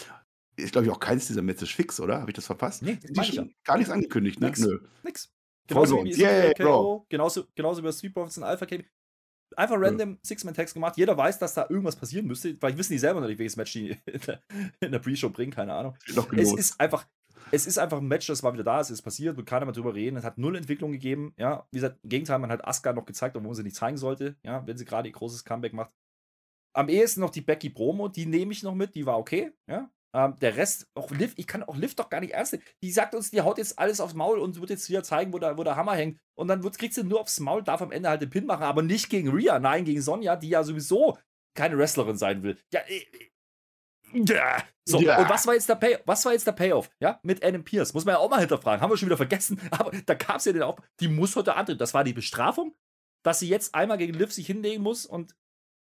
ist, 0.57 0.72
glaube 0.72 0.87
ich, 0.87 0.93
auch 0.93 1.01
keins 1.01 1.26
dieser 1.26 1.43
Matches 1.43 1.70
fix, 1.70 2.01
oder? 2.01 2.20
Habe 2.20 2.31
ich 2.31 2.35
das 2.35 2.47
verpasst? 2.47 2.83
Nee, 2.83 2.99
ich 3.09 3.35
schon 3.35 3.55
gar 3.64 3.79
nichts 3.79 3.93
angekündigt, 3.93 4.41
ne? 4.41 4.49
Nix. 4.49 4.61
Nö. 4.61 4.81
Nix. 5.05 5.33
Genauso 5.68 5.99
so. 5.99 6.05
wie 6.05 6.14
Yeah, 6.14 6.51
SFK, 6.51 6.64
bro. 6.64 7.07
genauso, 7.09 7.45
genauso 7.55 7.83
wie 7.83 7.87
bei 7.87 7.93
Street 7.93 8.14
Profits 8.14 8.39
und 8.39 8.45
Alpha 8.45 8.66
Cave. 8.66 8.85
Einfach 9.57 9.77
random 9.79 10.19
Six-Man-Tags 10.23 10.75
gemacht. 10.75 10.97
Jeder 10.97 11.17
weiß, 11.17 11.39
dass 11.39 11.55
da 11.55 11.67
irgendwas 11.69 11.97
passieren 11.97 12.27
müsste. 12.27 12.55
Vielleicht 12.55 12.79
wissen 12.79 12.93
die 12.93 12.99
selber 12.99 13.21
noch 13.21 13.29
nicht, 13.29 13.39
welches 13.39 13.57
Match 13.57 13.73
die 13.73 13.91
in 14.07 14.21
der, 14.27 14.43
in 14.81 14.93
der 14.93 14.99
Pre-Show 14.99 15.31
bringen, 15.31 15.53
keine 15.53 15.75
Ahnung. 15.75 15.97
Es 16.37 16.53
ist 16.53 16.81
einfach, 16.81 17.07
es 17.51 17.67
ist 17.67 17.79
einfach 17.79 17.99
ein 17.99 18.09
Match, 18.09 18.27
das 18.27 18.43
war 18.43 18.53
wieder 18.53 18.65
da, 18.65 18.81
es 18.81 18.91
ist 18.91 19.03
passiert, 19.03 19.37
wird 19.37 19.47
keiner 19.47 19.65
mehr 19.65 19.75
drüber 19.75 19.95
reden. 19.95 20.17
Es 20.17 20.25
hat 20.25 20.39
null 20.39 20.57
Entwicklung 20.57 20.93
gegeben. 20.93 21.35
Ja, 21.39 21.67
wie 21.71 21.79
gesagt, 21.79 21.99
im 22.03 22.11
Gegenteil, 22.11 22.39
man 22.39 22.51
hat 22.51 22.67
Asuka 22.67 22.93
noch 22.93 23.07
gezeigt, 23.07 23.37
obwohl 23.37 23.55
sie 23.55 23.63
nicht 23.63 23.77
zeigen 23.77 23.97
sollte, 23.97 24.37
ja, 24.43 24.67
wenn 24.67 24.77
sie 24.77 24.85
gerade 24.85 25.09
ihr 25.09 25.15
großes 25.15 25.45
Comeback 25.45 25.73
macht. 25.73 25.93
Am 26.75 26.89
ehesten 26.89 27.21
noch 27.21 27.31
die 27.31 27.41
Becky 27.41 27.71
Promo, 27.71 28.09
die 28.09 28.27
nehme 28.27 28.53
ich 28.53 28.63
noch 28.63 28.75
mit, 28.75 28.95
die 28.95 29.07
war 29.07 29.19
okay, 29.19 29.53
ja. 29.67 29.91
Ähm, 30.19 30.37
der 30.41 30.57
Rest, 30.57 30.89
auch 30.95 31.12
Liv, 31.12 31.33
ich 31.37 31.47
kann 31.47 31.62
auch 31.62 31.77
Liv 31.77 31.95
doch 31.95 32.09
gar 32.09 32.19
nicht 32.19 32.33
ernst 32.35 32.53
nehmen. 32.55 32.64
Die 32.83 32.91
sagt 32.91 33.14
uns, 33.14 33.31
die 33.31 33.41
haut 33.41 33.59
jetzt 33.59 33.79
alles 33.79 34.01
aufs 34.01 34.14
Maul 34.14 34.41
und 34.41 34.61
wird 34.61 34.71
jetzt 34.71 34.89
wieder 34.89 35.05
zeigen, 35.05 35.33
wo 35.33 35.39
der, 35.39 35.57
wo 35.57 35.62
der 35.62 35.77
Hammer 35.77 35.95
hängt. 35.95 36.19
Und 36.35 36.49
dann 36.49 36.64
wird, 36.64 36.77
kriegt 36.77 36.95
sie 36.95 37.05
nur 37.05 37.21
aufs 37.21 37.39
Maul, 37.39 37.62
darf 37.62 37.83
am 37.83 37.93
Ende 37.93 38.09
halt 38.09 38.21
den 38.21 38.31
Pin 38.31 38.45
machen, 38.45 38.64
aber 38.64 38.83
nicht 38.83 39.11
gegen 39.11 39.29
Rhea, 39.29 39.61
nein, 39.61 39.85
gegen 39.85 40.03
Sonja, 40.03 40.35
die 40.35 40.49
ja 40.49 40.64
sowieso 40.64 41.16
keine 41.55 41.79
Wrestlerin 41.79 42.16
sein 42.16 42.43
will. 42.43 42.59
Ja, 42.73 42.81
äh, 42.89 43.05
ja. 44.12 44.64
So, 44.85 45.01
Ja. 45.01 45.21
und 45.21 45.29
was 45.29 45.47
war 45.47 45.55
jetzt 45.55 45.69
der 45.69 45.77
Pay 45.77 45.99
was 46.05 46.25
war 46.25 46.33
jetzt 46.33 46.47
der 46.47 46.53
Payoff? 46.53 46.91
Ja, 46.99 47.21
mit 47.23 47.45
Adam 47.45 47.62
Pierce. 47.62 47.95
Muss 47.95 48.05
man 48.05 48.14
ja 48.14 48.19
auch 48.19 48.31
mal 48.31 48.41
hinterfragen. 48.41 48.81
Haben 48.81 48.91
wir 48.91 48.97
schon 48.97 49.09
wieder 49.09 49.16
vergessen. 49.16 49.61
Aber 49.71 49.93
da 50.05 50.14
gab 50.14 50.37
es 50.37 50.47
ja 50.47 50.53
den 50.53 50.62
auch. 50.62 50.81
Die 51.01 51.09
muss 51.09 51.37
heute 51.37 51.55
antreten. 51.55 51.79
Das 51.79 51.95
war 51.95 52.03
die 52.03 52.14
Bestrafung, 52.14 52.75
dass 53.23 53.39
sie 53.39 53.49
jetzt 53.49 53.75
einmal 53.75 53.99
gegen 53.99 54.14
Liv 54.14 54.33
sich 54.33 54.47
hinlegen 54.47 54.83
muss 54.83 55.07
und 55.07 55.37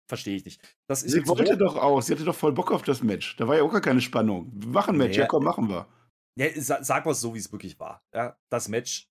verstehe 0.09 0.37
ich 0.37 0.45
nicht. 0.45 0.61
Das 0.89 1.03
ist 1.03 1.13
Sie 1.13 1.27
wollte 1.27 1.53
so- 1.53 1.57
doch 1.57 1.77
auch, 1.77 2.01
sie 2.01 2.13
hatte 2.15 2.25
doch 2.25 2.35
voll 2.35 2.53
Bock 2.53 2.73
auf 2.73 2.83
das 2.83 3.03
Match. 3.03 3.37
Da 3.37 3.47
war 3.49 3.57
ja 3.57 3.63
auch 3.63 3.73
gar 3.73 3.81
keine 3.81 4.01
Spannung. 4.01 4.51
Wir 4.55 4.69
machen 4.69 4.95
ein 4.95 4.99
Match, 4.99 5.17
Nee. 5.17 5.23
ja 5.23 5.27
komm, 5.27 5.45
machen 5.45 5.69
wir. 5.69 5.89
Ja, 6.39 6.49
sa 6.61 6.83
sag 6.85 7.07
mal 7.07 7.15
so, 7.15 7.35
wie 7.35 7.39
es 7.39 7.51
wirklich 7.53 7.79
war. 7.81 8.03
Ja, 8.15 8.37
das 8.51 8.69
Match 8.69 9.07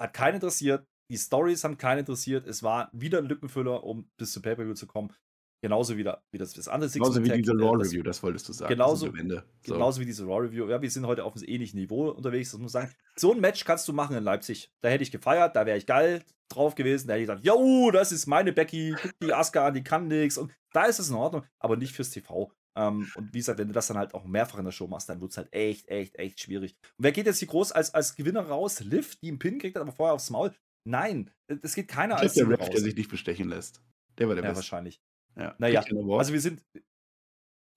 hat 0.00 0.14
keinen 0.14 0.34
interessiert. 0.36 0.84
Die 1.10 1.16
Stories 1.18 1.64
haben 1.64 1.78
keinen 1.78 2.00
interessiert. 2.00 2.46
Es 2.46 2.62
war 2.62 2.90
wieder 2.92 3.18
ein 3.18 3.24
Lückenfüller, 3.26 3.82
um 3.82 4.10
bis 4.18 4.32
zu 4.32 4.42
Pay-Per-View 4.42 4.74
zu 4.74 4.86
kommen. 4.86 5.12
Genauso 5.60 5.96
wie, 5.96 6.04
da, 6.04 6.22
wie 6.30 6.38
das, 6.38 6.52
das 6.52 6.68
andere 6.68 6.88
Genauso 6.88 7.22
wie 7.24 7.30
diese 7.30 7.52
äh, 7.52 7.54
Raw 7.56 7.76
das- 7.78 7.88
Review, 7.88 8.02
das 8.04 8.22
wolltest 8.22 8.48
du 8.48 8.52
sagen. 8.52 8.68
Genauso- 8.72 9.06
Ende. 9.12 9.44
So. 9.66 9.74
Genauso 9.74 10.00
wie 10.00 10.04
diese 10.06 10.24
Raw 10.24 10.46
Review. 10.46 10.68
Ja, 10.68 10.80
wir 10.80 10.90
sind 10.90 11.06
heute 11.06 11.24
auf 11.24 11.34
einem 11.34 11.44
ähnlichen 11.48 11.80
Niveau 11.80 12.10
unterwegs, 12.10 12.52
das 12.52 12.60
muss 12.60 12.72
man 12.72 12.82
sagen. 12.84 12.94
So 13.16 13.32
ein 13.34 13.40
Match 13.40 13.64
kannst 13.64 13.88
du 13.88 13.92
machen 13.92 14.16
in 14.16 14.22
Leipzig. 14.22 14.70
Da 14.82 14.88
hätte 14.88 15.02
ich 15.02 15.10
gefeiert, 15.10 15.56
da 15.56 15.66
wäre 15.66 15.76
ich 15.76 15.86
geil 15.86 16.24
drauf 16.48 16.74
gewesen. 16.76 17.08
Da 17.08 17.14
hätte 17.14 17.22
ich 17.22 17.28
gesagt, 17.28 17.44
yo, 17.44 17.90
das 17.90 18.12
ist 18.12 18.26
meine 18.26 18.52
Becky, 18.52 18.94
guck 19.02 19.10
die 19.22 19.32
Asuka 19.34 19.66
an, 19.66 19.74
die 19.74 19.82
kann 19.82 20.06
nix. 20.06 20.38
Und 20.38 20.52
da 20.72 20.84
ist 20.84 20.98
es 21.00 21.08
in 21.10 21.16
Ordnung, 21.16 21.44
aber 21.58 21.76
nicht 21.76 21.92
fürs 21.94 22.10
TV. 22.10 22.52
Ähm, 22.76 23.10
und 23.16 23.34
wie 23.34 23.38
gesagt, 23.38 23.58
wenn 23.58 23.66
du 23.66 23.74
das 23.74 23.88
dann 23.88 23.98
halt 23.98 24.14
auch 24.14 24.24
mehrfach 24.24 24.58
in 24.60 24.64
der 24.64 24.70
Show 24.70 24.86
machst, 24.86 25.08
dann 25.08 25.20
wird 25.20 25.32
es 25.32 25.36
halt 25.38 25.52
echt, 25.52 25.88
echt, 25.88 26.14
echt 26.20 26.38
schwierig. 26.40 26.76
Und 26.96 27.02
wer 27.04 27.10
geht 27.12 27.26
jetzt 27.26 27.40
hier 27.40 27.48
groß 27.48 27.72
als, 27.72 27.92
als 27.92 28.14
Gewinner 28.14 28.42
raus? 28.42 28.78
Liv, 28.80 29.16
die 29.16 29.28
einen 29.28 29.40
Pin 29.40 29.58
kriegt, 29.58 29.76
aber 29.76 29.90
vorher 29.90 30.14
aufs 30.14 30.30
Maul. 30.30 30.54
Nein, 30.84 31.30
es 31.62 31.74
geht 31.74 31.88
keiner 31.88 32.14
Ich 32.16 32.20
als 32.22 32.34
der 32.34 32.48
Ref, 32.48 32.68
der 32.70 32.80
sich 32.80 32.94
nicht 32.94 33.10
bestechen 33.10 33.48
lässt. 33.48 33.82
Der 34.18 34.28
war 34.28 34.36
der 34.36 34.44
Ja, 34.44 34.50
Beste. 34.50 34.58
wahrscheinlich. 34.62 35.00
Ja. 35.36 35.54
Naja. 35.58 35.82
Also 36.18 36.32
wir 36.32 36.40
sind. 36.40 36.62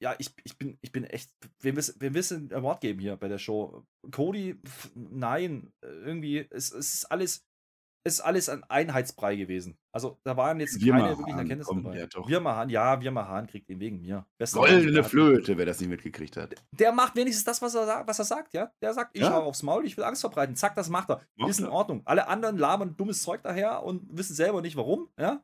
Ja, 0.02 0.16
ich, 0.18 0.34
ich, 0.44 0.58
bin, 0.58 0.80
ich 0.82 0.92
bin 0.92 1.04
echt. 1.04 1.32
Wir 1.60 1.74
müssen, 1.74 2.00
wir 2.02 2.10
müssen 2.10 2.50
einen 2.50 2.54
Award 2.54 2.82
geben 2.82 3.00
hier 3.00 3.18
bei 3.18 3.28
der 3.28 3.38
Show. 3.38 3.86
Cody, 4.12 4.56
pf, 4.66 4.90
nein. 4.96 5.72
Irgendwie, 5.84 6.40
es, 6.50 6.72
es 6.72 6.94
ist 6.96 7.06
alles. 7.12 7.46
Es 8.04 8.14
ist 8.14 8.22
alles 8.22 8.50
ein 8.50 8.64
Einheitsbrei 8.64 9.36
gewesen. 9.36 9.78
Also 9.92 10.20
da 10.24 10.36
waren 10.36 10.60
jetzt 10.60 10.82
Wir 10.82 10.92
keine 10.94 11.04
Mahan, 11.04 11.18
wirklichen 11.20 11.38
Erkenntnisse 11.40 11.76
dabei. 11.76 11.98
ja, 12.00 12.08
doch. 12.08 12.28
Wir 12.28 12.40
Mahan, 12.40 12.70
ja, 12.72 13.00
wir 13.00 13.12
Mahan 13.12 13.46
kriegt 13.46 13.70
ihn 13.70 13.80
wegen 13.80 14.02
mir. 14.02 14.26
Bester 14.40 14.58
Goldene 14.62 15.04
Flöte, 15.04 15.56
wer 15.56 15.68
das 15.68 15.80
nicht 15.80 15.90
mitgekriegt 15.90 16.36
hat. 16.36 16.56
Der 16.72 16.94
macht 16.94 17.16
wenigstens 17.16 17.46
das, 17.46 17.62
was 17.62 17.76
er, 17.76 18.08
was 18.08 18.18
er 18.18 18.26
sagt, 18.26 18.56
ja. 18.56 18.72
Der 18.82 18.96
sagt, 18.96 19.16
ich 19.16 19.22
Ja. 19.22 19.28
schaue 19.30 19.44
aufs 19.44 19.62
Maul, 19.62 19.86
ich 19.86 19.98
will 19.98 20.04
Angst 20.04 20.22
verbreiten. 20.22 20.56
Zack, 20.56 20.74
das 20.74 20.90
macht 20.90 21.12
er. 21.12 21.22
Macht 21.36 21.52
ist 21.52 21.60
in. 21.60 21.68
Ordnung. 21.68 22.02
Alle 22.06 22.28
anderen 22.28 22.58
labern 22.58 22.98
dummes 22.98 23.22
Zeug 23.22 23.44
daher 23.44 23.84
und 23.84 24.02
wissen 24.18 24.34
selber 24.34 24.64
nicht 24.64 24.78
warum, 24.78 25.08
ja. 25.20 25.44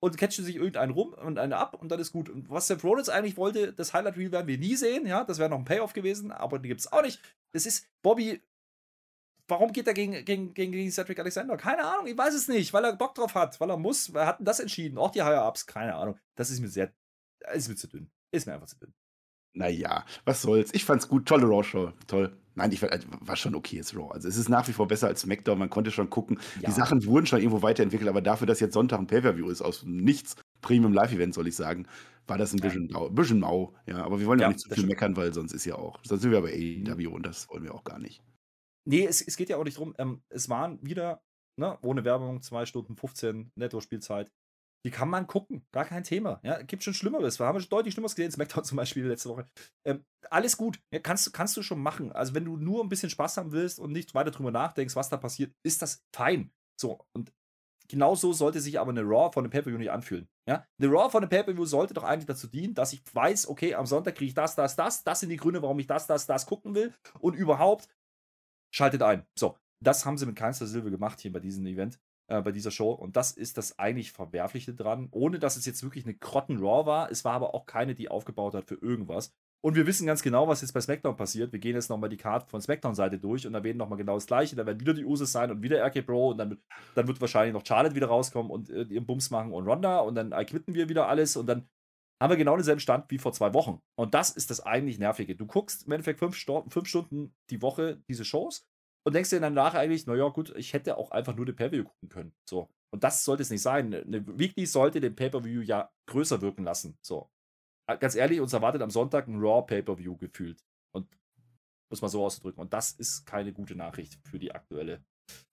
Und 0.00 0.16
catchen 0.16 0.44
sich 0.44 0.56
irgendeinen 0.56 0.92
rum 0.92 1.12
und 1.14 1.38
einen 1.38 1.52
ab 1.52 1.74
und 1.74 1.90
dann 1.90 2.00
ist 2.00 2.12
gut. 2.12 2.28
Und 2.28 2.48
was 2.48 2.66
Seth 2.66 2.84
Rollins 2.84 3.08
eigentlich 3.08 3.36
wollte, 3.36 3.72
das 3.72 3.92
Highlight 3.92 4.16
Reel 4.16 4.32
werden 4.32 4.46
wir 4.46 4.58
nie 4.58 4.76
sehen, 4.76 5.06
ja, 5.06 5.24
das 5.24 5.38
wäre 5.38 5.50
noch 5.50 5.58
ein 5.58 5.64
Payoff 5.64 5.92
gewesen, 5.92 6.30
aber 6.30 6.58
die 6.58 6.68
gibt 6.68 6.80
es 6.80 6.92
auch 6.92 7.02
nicht. 7.02 7.20
Es 7.52 7.66
ist, 7.66 7.86
Bobby, 8.02 8.40
warum 9.48 9.72
geht 9.72 9.86
er 9.86 9.94
gegen, 9.94 10.24
gegen, 10.24 10.54
gegen, 10.54 10.72
gegen 10.72 10.90
Cedric 10.90 11.18
Alexander? 11.18 11.56
Keine 11.56 11.84
Ahnung, 11.84 12.06
ich 12.06 12.16
weiß 12.16 12.34
es 12.34 12.48
nicht, 12.48 12.72
weil 12.72 12.84
er 12.84 12.96
Bock 12.96 13.14
drauf 13.14 13.34
hat, 13.34 13.58
weil 13.60 13.70
er 13.70 13.76
muss, 13.76 14.10
er 14.10 14.26
hat 14.26 14.38
das 14.40 14.60
entschieden, 14.60 14.98
auch 14.98 15.10
die 15.10 15.22
Higher-Ups, 15.22 15.66
keine 15.66 15.94
Ahnung. 15.94 16.18
Das 16.36 16.50
ist 16.50 16.60
mir 16.60 16.68
sehr, 16.68 16.92
ist 17.52 17.68
mir 17.68 17.76
zu 17.76 17.88
dünn. 17.88 18.10
Ist 18.30 18.46
mir 18.46 18.54
einfach 18.54 18.66
zu 18.68 18.78
dünn. 18.78 18.94
Naja, 19.54 20.04
was 20.24 20.42
soll's. 20.42 20.72
Ich 20.72 20.84
fand's 20.84 21.08
gut. 21.08 21.26
Tolle 21.26 21.46
Raw-Show. 21.46 21.92
Toll. 22.06 22.36
Nein, 22.58 22.72
ich 22.72 22.82
äh, 22.82 23.00
war 23.20 23.36
schon 23.36 23.54
okay 23.54 23.76
jetzt 23.76 23.94
Raw. 23.94 24.10
Also 24.12 24.26
es 24.26 24.36
ist 24.36 24.48
nach 24.48 24.66
wie 24.66 24.72
vor 24.72 24.88
besser 24.88 25.06
als 25.06 25.20
SmackDown. 25.20 25.58
Man 25.58 25.70
konnte 25.70 25.92
schon 25.92 26.10
gucken. 26.10 26.40
Ja. 26.60 26.68
Die 26.68 26.74
Sachen 26.74 27.04
wurden 27.06 27.24
schon 27.24 27.38
irgendwo 27.38 27.62
weiterentwickelt, 27.62 28.08
aber 28.08 28.20
dafür, 28.20 28.48
dass 28.48 28.58
jetzt 28.58 28.74
Sonntag 28.74 28.98
ein 28.98 29.06
Pay-Per-View 29.06 29.48
ist, 29.48 29.62
aus 29.62 29.84
nichts, 29.84 30.34
Premium 30.60 30.92
Live-Event, 30.92 31.34
soll 31.34 31.46
ich 31.46 31.54
sagen, 31.54 31.86
war 32.26 32.36
das 32.36 32.52
ein 32.52 32.58
bisschen, 32.58 32.88
ja. 32.88 33.06
bisschen 33.08 33.38
mau. 33.38 33.74
Ja, 33.86 34.04
aber 34.04 34.18
wir 34.18 34.26
wollen 34.26 34.40
ja, 34.40 34.46
ja 34.46 34.52
nicht 34.52 34.60
zu 34.60 34.70
viel 34.70 34.86
meckern, 34.86 35.16
weil 35.16 35.32
sonst 35.32 35.52
ist 35.52 35.64
ja 35.64 35.76
auch. 35.76 36.00
Sonst 36.04 36.22
sind 36.22 36.32
wir 36.32 36.42
bei 36.42 36.52
AEW 36.52 37.14
und 37.14 37.24
das 37.24 37.48
wollen 37.48 37.62
wir 37.62 37.74
auch 37.74 37.84
gar 37.84 38.00
nicht. 38.00 38.22
Nee, 38.84 39.06
es, 39.06 39.22
es 39.22 39.36
geht 39.36 39.50
ja 39.50 39.56
auch 39.56 39.64
nicht 39.64 39.78
drum. 39.78 39.94
Ähm, 39.98 40.22
es 40.28 40.48
waren 40.48 40.78
wieder, 40.82 41.22
ne, 41.56 41.78
ohne 41.82 42.04
Werbung, 42.04 42.42
2 42.42 42.66
Stunden 42.66 42.96
15 42.96 43.52
Netto-Spielzeit. 43.54 44.32
Die 44.84 44.90
kann 44.90 45.08
man 45.08 45.26
gucken, 45.26 45.66
gar 45.72 45.84
kein 45.84 46.04
Thema. 46.04 46.40
Ja, 46.42 46.62
gibt 46.62 46.84
schon 46.84 46.94
Schlimmeres. 46.94 47.38
Wir 47.38 47.46
haben 47.46 47.58
schon 47.60 47.68
deutlich 47.68 47.94
Schlimmeres 47.94 48.14
gesehen, 48.14 48.30
SmackDown 48.30 48.64
zum 48.64 48.76
Beispiel 48.76 49.06
letzte 49.06 49.30
Woche. 49.30 49.46
Ähm, 49.84 50.04
alles 50.30 50.56
gut, 50.56 50.80
ja, 50.92 51.00
kannst, 51.00 51.32
kannst 51.32 51.56
du 51.56 51.62
schon 51.62 51.80
machen. 51.80 52.12
Also, 52.12 52.34
wenn 52.34 52.44
du 52.44 52.56
nur 52.56 52.82
ein 52.82 52.88
bisschen 52.88 53.10
Spaß 53.10 53.36
haben 53.38 53.52
willst 53.52 53.80
und 53.80 53.92
nicht 53.92 54.14
weiter 54.14 54.30
drüber 54.30 54.50
nachdenkst, 54.50 54.96
was 54.96 55.08
da 55.08 55.16
passiert, 55.16 55.52
ist 55.64 55.82
das 55.82 56.04
fein. 56.14 56.52
So, 56.80 57.04
und 57.12 57.32
genauso 57.88 58.32
sollte 58.32 58.60
sich 58.60 58.78
aber 58.78 58.90
eine 58.90 59.02
Raw 59.02 59.32
von 59.32 59.44
einem 59.44 59.50
Pay-Per-View 59.50 59.78
nicht 59.78 59.90
anfühlen. 59.90 60.28
Ja? 60.48 60.64
Eine 60.80 60.92
Raw 60.92 61.10
von 61.10 61.22
einem 61.22 61.30
Pay-Per-View 61.30 61.64
sollte 61.64 61.94
doch 61.94 62.04
eigentlich 62.04 62.26
dazu 62.26 62.46
dienen, 62.46 62.74
dass 62.74 62.92
ich 62.92 63.02
weiß, 63.12 63.48
okay, 63.48 63.74
am 63.74 63.86
Sonntag 63.86 64.14
kriege 64.14 64.28
ich 64.28 64.34
das, 64.34 64.54
das, 64.54 64.76
das. 64.76 65.02
Das 65.02 65.20
sind 65.20 65.30
die 65.30 65.36
Gründe, 65.36 65.62
warum 65.62 65.78
ich 65.78 65.86
das, 65.86 66.06
das, 66.06 66.26
das 66.26 66.46
gucken 66.46 66.74
will. 66.74 66.94
Und 67.18 67.34
überhaupt, 67.34 67.88
schaltet 68.72 69.02
ein. 69.02 69.26
So, 69.38 69.56
das 69.82 70.04
haben 70.04 70.18
sie 70.18 70.26
mit 70.26 70.36
keinster 70.36 70.66
Silbe 70.66 70.90
gemacht 70.90 71.20
hier 71.20 71.32
bei 71.32 71.40
diesem 71.40 71.66
Event 71.66 71.98
äh, 72.28 72.42
bei 72.42 72.52
dieser 72.52 72.70
Show. 72.70 72.92
Und 72.92 73.16
das 73.16 73.32
ist 73.32 73.58
das 73.58 73.78
eigentlich 73.78 74.12
Verwerfliche 74.12 74.74
dran. 74.74 75.08
Ohne 75.10 75.38
dass 75.38 75.56
es 75.56 75.66
jetzt 75.66 75.82
wirklich 75.82 76.04
eine 76.04 76.14
Krotten-Raw 76.14 76.86
war. 76.86 77.10
Es 77.10 77.24
war 77.24 77.32
aber 77.32 77.54
auch 77.54 77.66
keine, 77.66 77.94
die 77.94 78.10
aufgebaut 78.10 78.54
hat 78.54 78.66
für 78.66 78.76
irgendwas. 78.76 79.32
Und 79.60 79.74
wir 79.74 79.86
wissen 79.86 80.06
ganz 80.06 80.22
genau, 80.22 80.46
was 80.46 80.60
jetzt 80.60 80.72
bei 80.72 80.80
SmackDown 80.80 81.16
passiert. 81.16 81.52
Wir 81.52 81.58
gehen 81.58 81.74
jetzt 81.74 81.90
nochmal 81.90 82.10
die 82.10 82.16
Karte 82.16 82.46
von 82.46 82.60
SmackDown-Seite 82.60 83.18
durch 83.18 83.46
und 83.46 83.54
erwähnen 83.54 83.78
nochmal 83.78 83.98
genau 83.98 84.14
das 84.14 84.26
Gleiche. 84.26 84.54
Da 84.54 84.64
werden 84.66 84.80
wieder 84.80 84.94
die 84.94 85.04
Usos 85.04 85.32
sein 85.32 85.50
und 85.50 85.62
wieder 85.62 85.84
RK 85.84 86.06
Bro 86.06 86.30
und 86.30 86.38
dann, 86.38 86.58
dann 86.94 87.08
wird 87.08 87.20
wahrscheinlich 87.20 87.54
noch 87.54 87.66
Charlotte 87.66 87.96
wieder 87.96 88.06
rauskommen 88.06 88.52
und 88.52 88.70
äh, 88.70 88.82
ihren 88.82 89.06
Bums 89.06 89.30
machen 89.30 89.52
und 89.52 89.66
Ronda 89.66 89.98
und 90.00 90.14
dann 90.14 90.30
quitten 90.46 90.74
wir 90.74 90.88
wieder 90.88 91.08
alles 91.08 91.36
und 91.36 91.46
dann 91.46 91.68
haben 92.20 92.30
wir 92.30 92.36
genau 92.36 92.56
denselben 92.56 92.80
Stand 92.80 93.10
wie 93.10 93.18
vor 93.18 93.32
zwei 93.32 93.52
Wochen. 93.54 93.80
Und 93.96 94.14
das 94.14 94.30
ist 94.30 94.50
das 94.50 94.60
eigentlich 94.60 94.98
Nervige. 94.98 95.34
Du 95.34 95.46
guckst 95.46 95.86
im 95.86 95.92
Endeffekt 95.92 96.20
fünf, 96.20 96.36
fünf 96.36 96.88
Stunden 96.88 97.34
die 97.50 97.62
Woche 97.62 98.02
diese 98.08 98.24
Shows 98.24 98.68
und 99.06 99.14
denkst 99.14 99.30
dir 99.30 99.40
danach 99.40 99.74
eigentlich, 99.74 100.06
naja, 100.06 100.28
gut, 100.28 100.54
ich 100.56 100.72
hätte 100.72 100.96
auch 100.96 101.10
einfach 101.10 101.34
nur 101.34 101.46
den 101.46 101.56
Pay-Per-View 101.56 101.84
gucken 101.84 102.08
können. 102.08 102.32
So. 102.48 102.68
Und 102.90 103.04
das 103.04 103.24
sollte 103.24 103.42
es 103.42 103.50
nicht 103.50 103.62
sein. 103.62 103.94
Eine 103.94 104.38
Weekly 104.38 104.66
sollte 104.66 105.00
den 105.00 105.14
Pay-Per-View 105.14 105.62
ja 105.62 105.90
größer 106.10 106.40
wirken 106.40 106.64
lassen. 106.64 106.96
So. 107.04 107.28
Ah, 107.86 107.96
ganz 107.96 108.14
ehrlich, 108.14 108.40
uns 108.40 108.52
erwartet 108.52 108.82
am 108.82 108.90
Sonntag 108.90 109.28
ein 109.28 109.40
Raw 109.40 109.64
Pay-Per-View 109.66 110.16
gefühlt. 110.16 110.62
Und 110.94 111.08
muss 111.90 112.02
man 112.02 112.10
so 112.10 112.24
auszudrücken. 112.24 112.60
Und 112.60 112.72
das 112.72 112.92
ist 112.92 113.24
keine 113.24 113.52
gute 113.52 113.74
Nachricht 113.74 114.18
für 114.28 114.38
die 114.38 114.52
aktuelle 114.52 115.02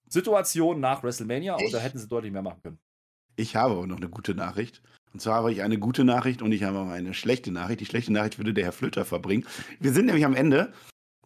Situation 0.08 0.80
nach 0.80 1.02
WrestleMania. 1.02 1.54
Und 1.54 1.72
da 1.72 1.78
hätten 1.78 1.98
sie 1.98 2.08
deutlich 2.08 2.32
mehr 2.32 2.42
machen 2.42 2.60
können. 2.62 2.78
Ich 3.36 3.56
habe 3.56 3.74
aber 3.74 3.86
noch 3.86 3.98
eine 3.98 4.08
gute 4.08 4.34
Nachricht. 4.34 4.82
Und 5.12 5.20
zwar 5.20 5.36
habe 5.36 5.52
ich 5.52 5.62
eine 5.62 5.78
gute 5.78 6.04
Nachricht 6.04 6.42
und 6.42 6.52
ich 6.52 6.62
habe 6.62 6.78
auch 6.78 6.88
eine 6.88 7.14
schlechte 7.14 7.50
Nachricht. 7.52 7.80
Die 7.80 7.86
schlechte 7.86 8.12
Nachricht 8.12 8.38
würde 8.38 8.54
der 8.54 8.64
Herr 8.64 8.72
Flöter 8.72 9.04
verbringen. 9.04 9.46
Wir 9.80 9.92
sind 9.92 10.06
nämlich 10.06 10.24
am 10.24 10.34
Ende 10.34 10.72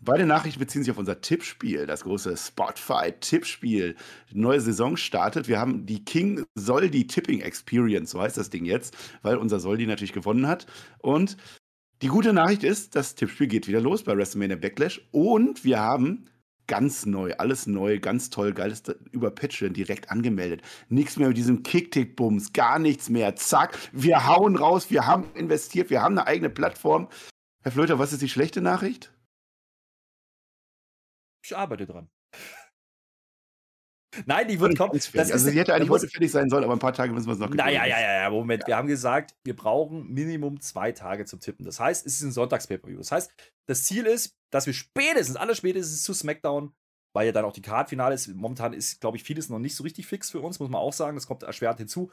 Beide 0.02 0.24
Nachrichten 0.24 0.60
beziehen 0.60 0.82
sich 0.82 0.90
auf 0.90 0.98
unser 0.98 1.20
Tippspiel, 1.20 1.86
das 1.86 2.04
große 2.04 2.34
Spotify-Tippspiel. 2.34 3.96
Neue 4.32 4.60
Saison 4.60 4.96
startet. 4.96 5.46
Wir 5.46 5.60
haben 5.60 5.84
die 5.84 6.02
King 6.04 6.44
Soldi 6.54 7.06
Tipping 7.06 7.42
Experience, 7.42 8.12
so 8.12 8.20
heißt 8.20 8.38
das 8.38 8.48
Ding 8.48 8.64
jetzt, 8.64 8.96
weil 9.20 9.36
unser 9.36 9.60
Soldi 9.60 9.86
natürlich 9.86 10.14
gewonnen 10.14 10.46
hat. 10.46 10.66
Und 11.00 11.36
die 12.00 12.08
gute 12.08 12.32
Nachricht 12.32 12.64
ist, 12.64 12.96
das 12.96 13.14
Tippspiel 13.14 13.46
geht 13.46 13.68
wieder 13.68 13.82
los 13.82 14.02
bei 14.02 14.16
WrestleMania 14.16 14.56
Backlash. 14.56 15.06
Und 15.10 15.64
wir 15.64 15.80
haben 15.80 16.24
ganz 16.66 17.04
neu, 17.04 17.34
alles 17.36 17.66
neu, 17.66 17.98
ganz 17.98 18.30
toll, 18.30 18.54
geiles 18.54 18.82
über 19.10 19.30
Patreon 19.30 19.74
direkt 19.74 20.10
angemeldet. 20.10 20.62
Nichts 20.88 21.18
mehr 21.18 21.28
mit 21.28 21.36
diesem 21.36 21.62
Kick-Tick-Bums, 21.62 22.54
gar 22.54 22.78
nichts 22.78 23.10
mehr. 23.10 23.36
Zack, 23.36 23.76
wir 23.92 24.26
hauen 24.26 24.56
raus, 24.56 24.90
wir 24.90 25.06
haben 25.06 25.24
investiert, 25.34 25.90
wir 25.90 26.00
haben 26.00 26.16
eine 26.16 26.26
eigene 26.26 26.48
Plattform. 26.48 27.08
Herr 27.62 27.72
Flöter, 27.72 27.98
was 27.98 28.14
ist 28.14 28.22
die 28.22 28.30
schlechte 28.30 28.62
Nachricht? 28.62 29.12
Ich 31.42 31.56
arbeite 31.56 31.86
dran. 31.86 32.10
Nein, 34.26 34.48
die 34.48 34.58
wird 34.58 34.76
kommen. 34.76 34.92
Das 34.92 35.14
also, 35.14 35.50
sie 35.50 35.58
hätte 35.58 35.72
eigentlich 35.74 35.90
heute 35.90 36.08
fertig 36.08 36.30
sein 36.30 36.50
sollen, 36.50 36.64
aber 36.64 36.72
ein 36.72 36.80
paar 36.80 36.92
Tage 36.92 37.12
müssen 37.12 37.26
wir 37.26 37.34
es 37.34 37.38
noch 37.38 37.50
Naja, 37.50 37.86
ja, 37.86 38.00
ja, 38.00 38.22
ja, 38.22 38.30
Moment. 38.30 38.62
Ja. 38.62 38.68
Wir 38.68 38.76
haben 38.76 38.88
gesagt, 38.88 39.36
wir 39.44 39.54
brauchen 39.54 40.12
Minimum 40.12 40.60
zwei 40.60 40.92
Tage 40.92 41.26
zum 41.26 41.40
Tippen. 41.40 41.64
Das 41.64 41.78
heißt, 41.78 42.06
es 42.06 42.14
ist 42.14 42.22
ein 42.22 42.32
sonntags 42.32 42.66
pay 42.66 42.80
Das 42.96 43.12
heißt, 43.12 43.32
das 43.68 43.84
Ziel 43.84 44.06
ist, 44.06 44.36
dass 44.50 44.66
wir 44.66 44.74
spätestens, 44.74 45.36
alle 45.36 45.54
spätestens 45.54 46.02
zu 46.02 46.12
SmackDown, 46.12 46.74
weil 47.14 47.26
ja 47.26 47.32
dann 47.32 47.44
auch 47.44 47.52
die 47.52 47.62
Card-Finale 47.62 48.14
ist. 48.14 48.28
Momentan 48.34 48.72
ist, 48.72 49.00
glaube 49.00 49.16
ich, 49.16 49.22
vieles 49.22 49.48
noch 49.48 49.58
nicht 49.58 49.76
so 49.76 49.84
richtig 49.84 50.06
fix 50.06 50.30
für 50.30 50.40
uns, 50.40 50.58
muss 50.58 50.70
man 50.70 50.80
auch 50.80 50.92
sagen. 50.92 51.16
Das 51.16 51.26
kommt 51.26 51.42
erschwert 51.44 51.78
hinzu. 51.78 52.10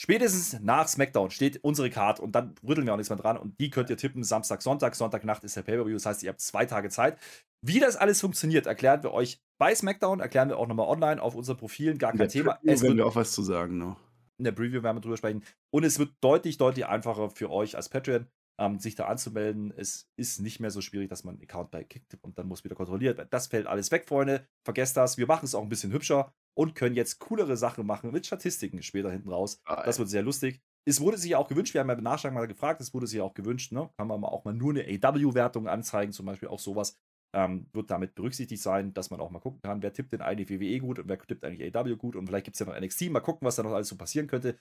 Spätestens 0.00 0.60
nach 0.60 0.88
SmackDown 0.88 1.30
steht 1.30 1.62
unsere 1.62 1.88
Card 1.88 2.18
und 2.18 2.32
dann 2.32 2.54
rütteln 2.66 2.86
wir 2.86 2.92
auch 2.92 2.96
nichts 2.96 3.10
mehr 3.10 3.18
dran 3.18 3.36
und 3.36 3.58
die 3.60 3.70
könnt 3.70 3.88
ihr 3.88 3.96
tippen 3.96 4.24
Samstag, 4.24 4.60
Sonntag, 4.62 4.96
Sonntagnacht 4.96 5.44
ist 5.44 5.56
der 5.56 5.62
Pay-Per-View, 5.62 5.94
das 5.94 6.06
heißt, 6.06 6.22
ihr 6.24 6.30
habt 6.30 6.40
zwei 6.40 6.66
Tage 6.66 6.88
Zeit. 6.88 7.18
Wie 7.64 7.78
das 7.78 7.96
alles 7.96 8.20
funktioniert, 8.20 8.66
erklären 8.66 9.02
wir 9.04 9.12
euch 9.12 9.40
bei 9.58 9.74
SmackDown, 9.74 10.18
erklären 10.18 10.48
wir 10.48 10.58
auch 10.58 10.66
nochmal 10.66 10.88
online 10.88 11.22
auf 11.22 11.36
unseren 11.36 11.56
Profilen, 11.56 11.98
gar 11.98 12.12
kein 12.12 12.28
Thema. 12.28 12.58
Es 12.64 12.82
werden 12.82 12.96
wir 12.96 13.06
auch 13.06 13.14
was 13.14 13.32
zu 13.32 13.42
sagen 13.42 13.78
noch. 13.78 13.96
In 14.38 14.44
der 14.44 14.52
Preview 14.52 14.82
werden 14.82 14.96
wir 14.96 15.00
drüber 15.00 15.16
sprechen 15.16 15.44
und 15.70 15.84
es 15.84 16.00
wird 16.00 16.10
deutlich, 16.20 16.58
deutlich 16.58 16.86
einfacher 16.86 17.30
für 17.30 17.50
euch 17.50 17.76
als 17.76 17.88
Patreon, 17.88 18.26
ähm, 18.58 18.80
sich 18.80 18.96
da 18.96 19.06
anzumelden. 19.06 19.72
Es 19.76 20.08
ist 20.16 20.40
nicht 20.40 20.58
mehr 20.58 20.72
so 20.72 20.80
schwierig, 20.80 21.10
dass 21.10 21.22
man 21.22 21.36
einen 21.36 21.44
Account 21.44 21.70
bei 21.70 21.84
Kicktip 21.84 22.24
und 22.24 22.38
dann 22.38 22.48
muss 22.48 22.64
wieder 22.64 22.74
kontrolliert. 22.74 23.24
Das 23.30 23.46
fällt 23.46 23.68
alles 23.68 23.92
weg, 23.92 24.08
Freunde. 24.08 24.48
Vergesst 24.64 24.96
das. 24.96 25.16
Wir 25.16 25.28
machen 25.28 25.44
es 25.44 25.54
auch 25.54 25.62
ein 25.62 25.68
bisschen 25.68 25.92
hübscher 25.92 26.34
und 26.54 26.74
können 26.74 26.94
jetzt 26.94 27.18
coolere 27.18 27.56
Sachen 27.56 27.86
machen 27.86 28.12
mit 28.12 28.26
Statistiken 28.26 28.82
später 28.82 29.10
hinten 29.10 29.30
raus. 29.30 29.60
Ah, 29.64 29.82
das 29.84 29.98
wird 29.98 30.08
sehr 30.08 30.22
lustig. 30.22 30.60
Es 30.84 31.00
wurde 31.00 31.16
sich 31.16 31.36
auch 31.36 31.48
gewünscht, 31.48 31.74
wir 31.74 31.80
haben 31.80 31.88
ja 31.88 31.94
im 31.94 32.02
Nachschlag 32.02 32.32
mal 32.32 32.46
gefragt, 32.48 32.80
es 32.80 32.92
wurde 32.92 33.06
sich 33.06 33.20
auch 33.20 33.34
gewünscht, 33.34 33.72
ne? 33.72 33.88
kann 33.96 34.08
man 34.08 34.24
auch 34.24 34.44
mal 34.44 34.52
nur 34.52 34.72
eine 34.72 34.84
AW-Wertung 34.84 35.68
anzeigen, 35.68 36.12
zum 36.12 36.26
Beispiel 36.26 36.48
auch 36.48 36.58
sowas. 36.58 36.98
Ähm, 37.34 37.66
wird 37.72 37.90
damit 37.90 38.14
berücksichtigt 38.14 38.62
sein, 38.62 38.92
dass 38.92 39.08
man 39.10 39.18
auch 39.20 39.30
mal 39.30 39.38
gucken 39.38 39.62
kann, 39.62 39.82
wer 39.82 39.94
tippt 39.94 40.12
denn 40.12 40.20
eigentlich 40.20 40.50
WWE 40.50 40.78
gut 40.80 40.98
und 40.98 41.08
wer 41.08 41.18
tippt 41.18 41.44
eigentlich 41.44 41.74
AW 41.74 41.96
gut 41.96 42.14
und 42.14 42.26
vielleicht 42.26 42.44
gibt 42.44 42.56
es 42.56 42.60
ja 42.60 42.66
noch 42.66 42.78
NXT. 42.78 43.10
Mal 43.10 43.20
gucken, 43.20 43.46
was 43.46 43.56
da 43.56 43.62
noch 43.62 43.72
alles 43.72 43.88
so 43.88 43.96
passieren 43.96 44.26
könnte. 44.26 44.58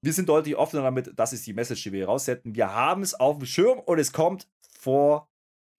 Wir 0.00 0.12
sind 0.12 0.28
deutlich 0.28 0.54
offener 0.54 0.82
damit, 0.82 1.12
das 1.16 1.32
ist 1.32 1.44
die 1.46 1.54
Message, 1.54 1.82
die 1.82 1.92
wir 1.92 2.00
hier 2.00 2.06
raussetzen. 2.06 2.54
Wir 2.54 2.72
haben 2.72 3.02
es 3.02 3.14
auf 3.14 3.38
dem 3.38 3.46
Schirm 3.46 3.80
und 3.80 3.98
es 3.98 4.12
kommt 4.12 4.48
vor 4.68 5.28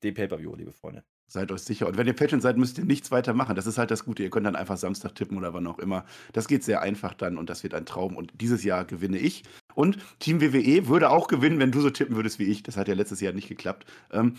dem 0.04 0.14
Pay-Per-View, 0.14 0.56
liebe 0.56 0.74
Freunde. 0.74 1.06
Seid 1.28 1.52
euch 1.52 1.62
sicher. 1.62 1.88
Und 1.88 1.98
wenn 1.98 2.06
ihr 2.08 2.14
Patreon 2.14 2.40
seid, 2.40 2.58
müsst 2.58 2.78
ihr 2.78 2.86
nichts 2.86 3.12
weiter 3.12 3.34
machen. 3.34 3.56
Das 3.56 3.66
ist 3.66 3.78
halt 3.78 3.90
das 3.92 4.06
Gute. 4.06 4.24
Ihr 4.24 4.30
könnt 4.30 4.46
dann 4.46 4.56
einfach 4.56 4.78
Samstag 4.78 5.16
tippen 5.16 5.38
oder 5.38 5.54
wann 5.54 5.66
auch 5.66 5.80
immer. 5.80 6.06
Das 6.34 6.48
geht 6.48 6.64
sehr 6.64 6.82
einfach 6.82 7.14
dann 7.14 7.38
und 7.38 7.50
das 7.50 7.64
wird 7.64 7.74
ein 7.74 7.86
Traum. 7.86 8.16
Und 8.16 8.32
dieses 8.40 8.64
Jahr 8.64 8.86
gewinne 8.86 9.18
ich. 9.18 9.44
Und 9.74 9.98
Team 10.20 10.42
WWE 10.42 10.88
würde 10.88 11.10
auch 11.10 11.28
gewinnen, 11.28 11.60
wenn 11.60 11.72
du 11.72 11.82
so 11.82 11.90
tippen 11.90 12.16
würdest 12.16 12.40
wie 12.40 12.46
ich. 12.46 12.64
Das 12.64 12.78
hat 12.78 12.88
ja 12.88 12.94
letztes 12.94 13.22
Jahr 13.22 13.34
nicht 13.34 13.50
geklappt. 13.50 13.86
Ähm, 14.12 14.36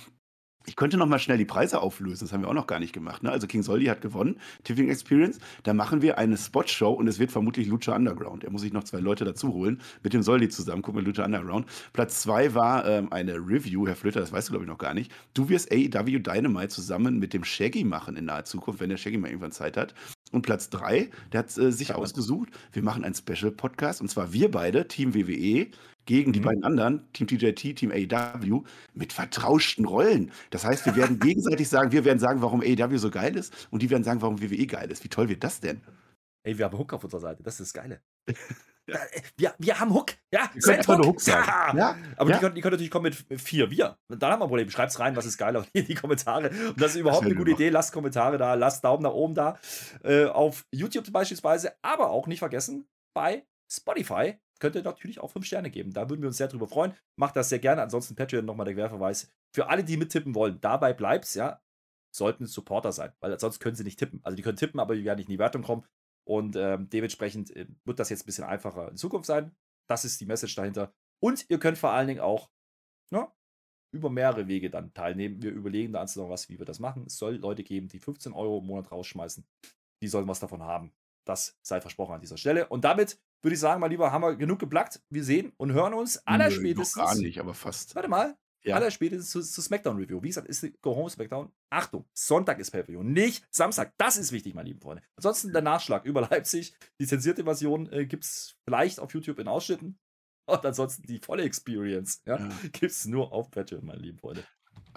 ich 0.66 0.76
könnte 0.76 0.96
noch 0.96 1.06
mal 1.06 1.18
schnell 1.18 1.38
die 1.38 1.44
Preise 1.44 1.80
auflösen. 1.80 2.24
Das 2.24 2.32
haben 2.32 2.42
wir 2.42 2.48
auch 2.48 2.54
noch 2.54 2.66
gar 2.66 2.80
nicht 2.80 2.92
gemacht. 2.92 3.22
Ne? 3.22 3.30
Also 3.30 3.46
King 3.46 3.62
Soldi 3.62 3.86
hat 3.86 4.00
gewonnen, 4.00 4.38
Tipping 4.64 4.88
Experience. 4.88 5.38
Da 5.62 5.74
machen 5.74 6.02
wir 6.02 6.18
eine 6.18 6.36
Spot-Show 6.36 6.92
und 6.92 7.06
es 7.08 7.18
wird 7.18 7.30
vermutlich 7.30 7.66
Lucha 7.68 7.94
Underground. 7.94 8.44
Er 8.44 8.50
muss 8.50 8.62
sich 8.62 8.72
noch 8.72 8.84
zwei 8.84 8.98
Leute 8.98 9.24
dazu 9.24 9.52
holen. 9.52 9.80
Mit 10.02 10.12
dem 10.12 10.22
Soldi 10.22 10.48
zusammen 10.48 10.82
gucken 10.82 11.00
wir 11.00 11.06
Lucha 11.06 11.24
Underground. 11.24 11.66
Platz 11.92 12.22
zwei 12.22 12.54
war 12.54 12.86
ähm, 12.86 13.12
eine 13.12 13.34
Review. 13.34 13.86
Herr 13.86 13.96
Flöter, 13.96 14.20
das 14.20 14.32
weißt 14.32 14.48
du, 14.48 14.52
glaube 14.52 14.64
ich, 14.64 14.68
noch 14.68 14.78
gar 14.78 14.94
nicht. 14.94 15.12
Du 15.34 15.48
wirst 15.48 15.72
AEW 15.72 16.18
Dynamite 16.18 16.68
zusammen 16.68 17.18
mit 17.18 17.32
dem 17.32 17.44
Shaggy 17.44 17.84
machen 17.84 18.16
in 18.16 18.24
naher 18.24 18.44
Zukunft, 18.44 18.80
wenn 18.80 18.90
der 18.90 18.96
Shaggy 18.96 19.18
mal 19.18 19.28
irgendwann 19.28 19.52
Zeit 19.52 19.76
hat. 19.76 19.94
Und 20.32 20.42
Platz 20.42 20.70
drei, 20.70 21.10
der 21.32 21.40
hat 21.40 21.56
äh, 21.56 21.70
sich 21.70 21.94
ausgesucht. 21.94 22.48
Wir 22.72 22.82
machen 22.82 23.04
einen 23.04 23.14
Special-Podcast 23.14 24.00
und 24.00 24.08
zwar 24.08 24.32
wir 24.32 24.50
beide, 24.50 24.88
Team 24.88 25.14
WWE, 25.14 25.68
gegen 26.04 26.32
die 26.32 26.40
mhm. 26.40 26.44
beiden 26.44 26.64
anderen, 26.64 27.12
Team 27.12 27.26
TJT, 27.26 27.76
Team 27.76 27.92
AEW, 27.92 28.62
mit 28.94 29.12
vertrauschten 29.12 29.84
Rollen. 29.84 30.30
Das 30.50 30.64
heißt, 30.64 30.86
wir 30.86 30.96
werden 30.96 31.18
gegenseitig 31.20 31.68
sagen, 31.68 31.92
wir 31.92 32.04
werden 32.04 32.18
sagen, 32.18 32.42
warum 32.42 32.60
AEW 32.60 32.96
so 32.98 33.10
geil 33.10 33.36
ist 33.36 33.68
und 33.70 33.82
die 33.82 33.90
werden 33.90 34.04
sagen, 34.04 34.22
warum 34.22 34.40
WWE 34.40 34.66
geil 34.66 34.90
ist. 34.90 35.04
Wie 35.04 35.08
toll 35.08 35.28
wird 35.28 35.44
das 35.44 35.60
denn? 35.60 35.80
Ey, 36.44 36.58
wir 36.58 36.64
haben 36.64 36.78
Hook 36.78 36.92
auf 36.92 37.04
unserer 37.04 37.20
Seite, 37.20 37.42
das 37.42 37.60
ist 37.60 37.74
das 37.74 37.82
Geile. 37.82 38.00
Ja, 38.88 39.00
wir, 39.36 39.54
wir 39.58 39.80
haben 39.80 39.92
Hook. 39.92 40.12
Ja, 40.32 40.50
wir 40.54 40.76
können 40.78 40.98
Hook. 40.98 41.06
Hook 41.06 41.20
sein. 41.20 41.44
Ja. 41.44 41.74
ja. 41.74 41.96
Aber 42.16 42.30
ja. 42.30 42.36
Die, 42.36 42.40
können, 42.40 42.54
die 42.54 42.60
können 42.60 42.72
natürlich 42.74 42.90
kommen 42.90 43.14
mit 43.28 43.40
vier. 43.40 43.70
Wir. 43.70 43.98
Dann 44.08 44.30
haben 44.30 44.40
wir 44.40 44.44
ein 44.44 44.48
Problem. 44.48 44.70
Schreibt's 44.70 45.00
rein, 45.00 45.16
was 45.16 45.26
ist 45.26 45.38
geil 45.38 45.64
in 45.72 45.84
die 45.86 45.94
Kommentare. 45.94 46.50
Und 46.50 46.80
das 46.80 46.92
ist 46.92 47.00
überhaupt 47.00 47.24
das 47.24 47.30
eine 47.30 47.38
gute 47.38 47.50
Idee. 47.50 47.68
Lasst 47.68 47.92
Kommentare 47.92 48.38
da, 48.38 48.54
lasst 48.54 48.84
Daumen 48.84 49.02
nach 49.02 49.12
oben 49.12 49.34
da. 49.34 49.58
Äh, 50.04 50.26
auf 50.26 50.64
YouTube 50.72 51.10
beispielsweise. 51.12 51.72
Aber 51.82 52.10
auch 52.10 52.26
nicht 52.26 52.38
vergessen, 52.38 52.88
bei 53.14 53.44
Spotify 53.70 54.38
könnt 54.60 54.76
ihr 54.76 54.82
natürlich 54.82 55.20
auch 55.20 55.30
5 55.30 55.44
Sterne 55.44 55.70
geben. 55.70 55.92
Da 55.92 56.08
würden 56.08 56.22
wir 56.22 56.28
uns 56.28 56.36
sehr 56.36 56.48
drüber 56.48 56.68
freuen. 56.68 56.94
Macht 57.16 57.36
das 57.36 57.48
sehr 57.48 57.58
gerne. 57.58 57.82
Ansonsten 57.82 58.14
Patreon 58.14 58.44
nochmal 58.44 58.66
der 58.66 58.74
Querverweis. 58.74 59.32
Für 59.54 59.68
alle, 59.68 59.84
die 59.84 59.96
mittippen 59.96 60.34
wollen, 60.34 60.60
dabei 60.60 60.92
bleibt's, 60.92 61.34
ja, 61.34 61.60
sollten 62.14 62.44
es 62.44 62.52
Supporter 62.52 62.92
sein, 62.92 63.12
weil 63.20 63.38
sonst 63.38 63.60
können 63.60 63.76
sie 63.76 63.84
nicht 63.84 63.98
tippen. 63.98 64.20
Also 64.22 64.36
die 64.36 64.42
können 64.42 64.56
tippen, 64.56 64.80
aber 64.80 64.94
die 64.94 65.04
werden 65.04 65.18
nicht 65.18 65.28
in 65.28 65.32
die 65.32 65.38
Wertung 65.38 65.62
kommen. 65.62 65.84
Und 66.26 66.56
ähm, 66.56 66.88
dementsprechend 66.90 67.54
äh, 67.54 67.66
wird 67.84 67.98
das 67.98 68.10
jetzt 68.10 68.24
ein 68.24 68.26
bisschen 68.26 68.44
einfacher 68.44 68.90
in 68.90 68.96
Zukunft 68.96 69.26
sein. 69.26 69.54
Das 69.88 70.04
ist 70.04 70.20
die 70.20 70.26
Message 70.26 70.54
dahinter. 70.56 70.92
Und 71.20 71.46
ihr 71.48 71.58
könnt 71.58 71.78
vor 71.78 71.92
allen 71.92 72.08
Dingen 72.08 72.20
auch 72.20 72.50
ja, 73.10 73.32
über 73.92 74.10
mehrere 74.10 74.48
Wege 74.48 74.68
dann 74.70 74.92
teilnehmen. 74.92 75.40
Wir 75.40 75.52
überlegen 75.52 75.92
da 75.92 76.04
noch 76.04 76.28
was, 76.28 76.48
wie 76.48 76.58
wir 76.58 76.66
das 76.66 76.80
machen. 76.80 77.04
Es 77.06 77.16
soll 77.16 77.36
Leute 77.36 77.62
geben, 77.62 77.88
die 77.88 78.00
15 78.00 78.32
Euro 78.32 78.58
im 78.58 78.66
Monat 78.66 78.90
rausschmeißen. 78.90 79.46
Die 80.02 80.08
sollen 80.08 80.28
was 80.28 80.40
davon 80.40 80.62
haben. 80.62 80.92
Das 81.24 81.58
sei 81.62 81.80
versprochen 81.80 82.14
an 82.14 82.20
dieser 82.20 82.36
Stelle. 82.36 82.68
Und 82.68 82.84
damit 82.84 83.20
würde 83.42 83.54
ich 83.54 83.60
sagen, 83.60 83.80
mein 83.80 83.90
Lieber, 83.90 84.12
haben 84.12 84.22
wir 84.22 84.36
genug 84.36 84.58
geplagt. 84.58 85.02
Wir 85.10 85.24
sehen 85.24 85.52
und 85.56 85.72
hören 85.72 85.94
uns 85.94 86.18
allerspätestens. 86.26 87.02
Gar 87.02 87.16
nicht, 87.16 87.38
aber 87.40 87.54
fast. 87.54 87.94
Warte 87.94 88.08
mal. 88.08 88.36
Ja. 88.66 88.74
Allerspätestens 88.74 89.30
zu, 89.30 89.40
zu 89.40 89.62
SmackDown 89.62 89.96
Review. 89.96 90.20
Wie 90.22 90.28
gesagt, 90.28 90.48
ist 90.48 90.66
Go 90.82 90.96
Home 90.96 91.08
SmackDown. 91.08 91.52
Achtung, 91.70 92.04
Sonntag 92.12 92.58
ist 92.58 92.72
Pay-Per-View, 92.72 93.04
nicht 93.04 93.46
Samstag. 93.50 93.94
Das 93.96 94.16
ist 94.16 94.32
wichtig, 94.32 94.54
meine 94.54 94.68
lieben 94.68 94.80
Freunde. 94.80 95.02
Ansonsten 95.14 95.52
der 95.52 95.62
Nachschlag 95.62 96.04
über 96.04 96.20
Leipzig. 96.30 96.74
Die 97.00 97.06
zensierte 97.06 97.44
Version 97.44 97.90
äh, 97.92 98.06
gibt 98.06 98.24
es 98.24 98.56
vielleicht 98.64 98.98
auf 98.98 99.14
YouTube 99.14 99.38
in 99.38 99.46
Ausschnitten. 99.46 99.98
Und 100.48 100.64
ansonsten 100.64 101.06
die 101.06 101.18
volle 101.18 101.44
Experience 101.44 102.22
ja, 102.24 102.38
ja. 102.38 102.48
gibt 102.72 102.92
es 102.92 103.06
nur 103.06 103.32
auf 103.32 103.50
Patreon, 103.50 103.84
meine 103.84 104.00
lieben 104.00 104.18
Freunde. 104.18 104.44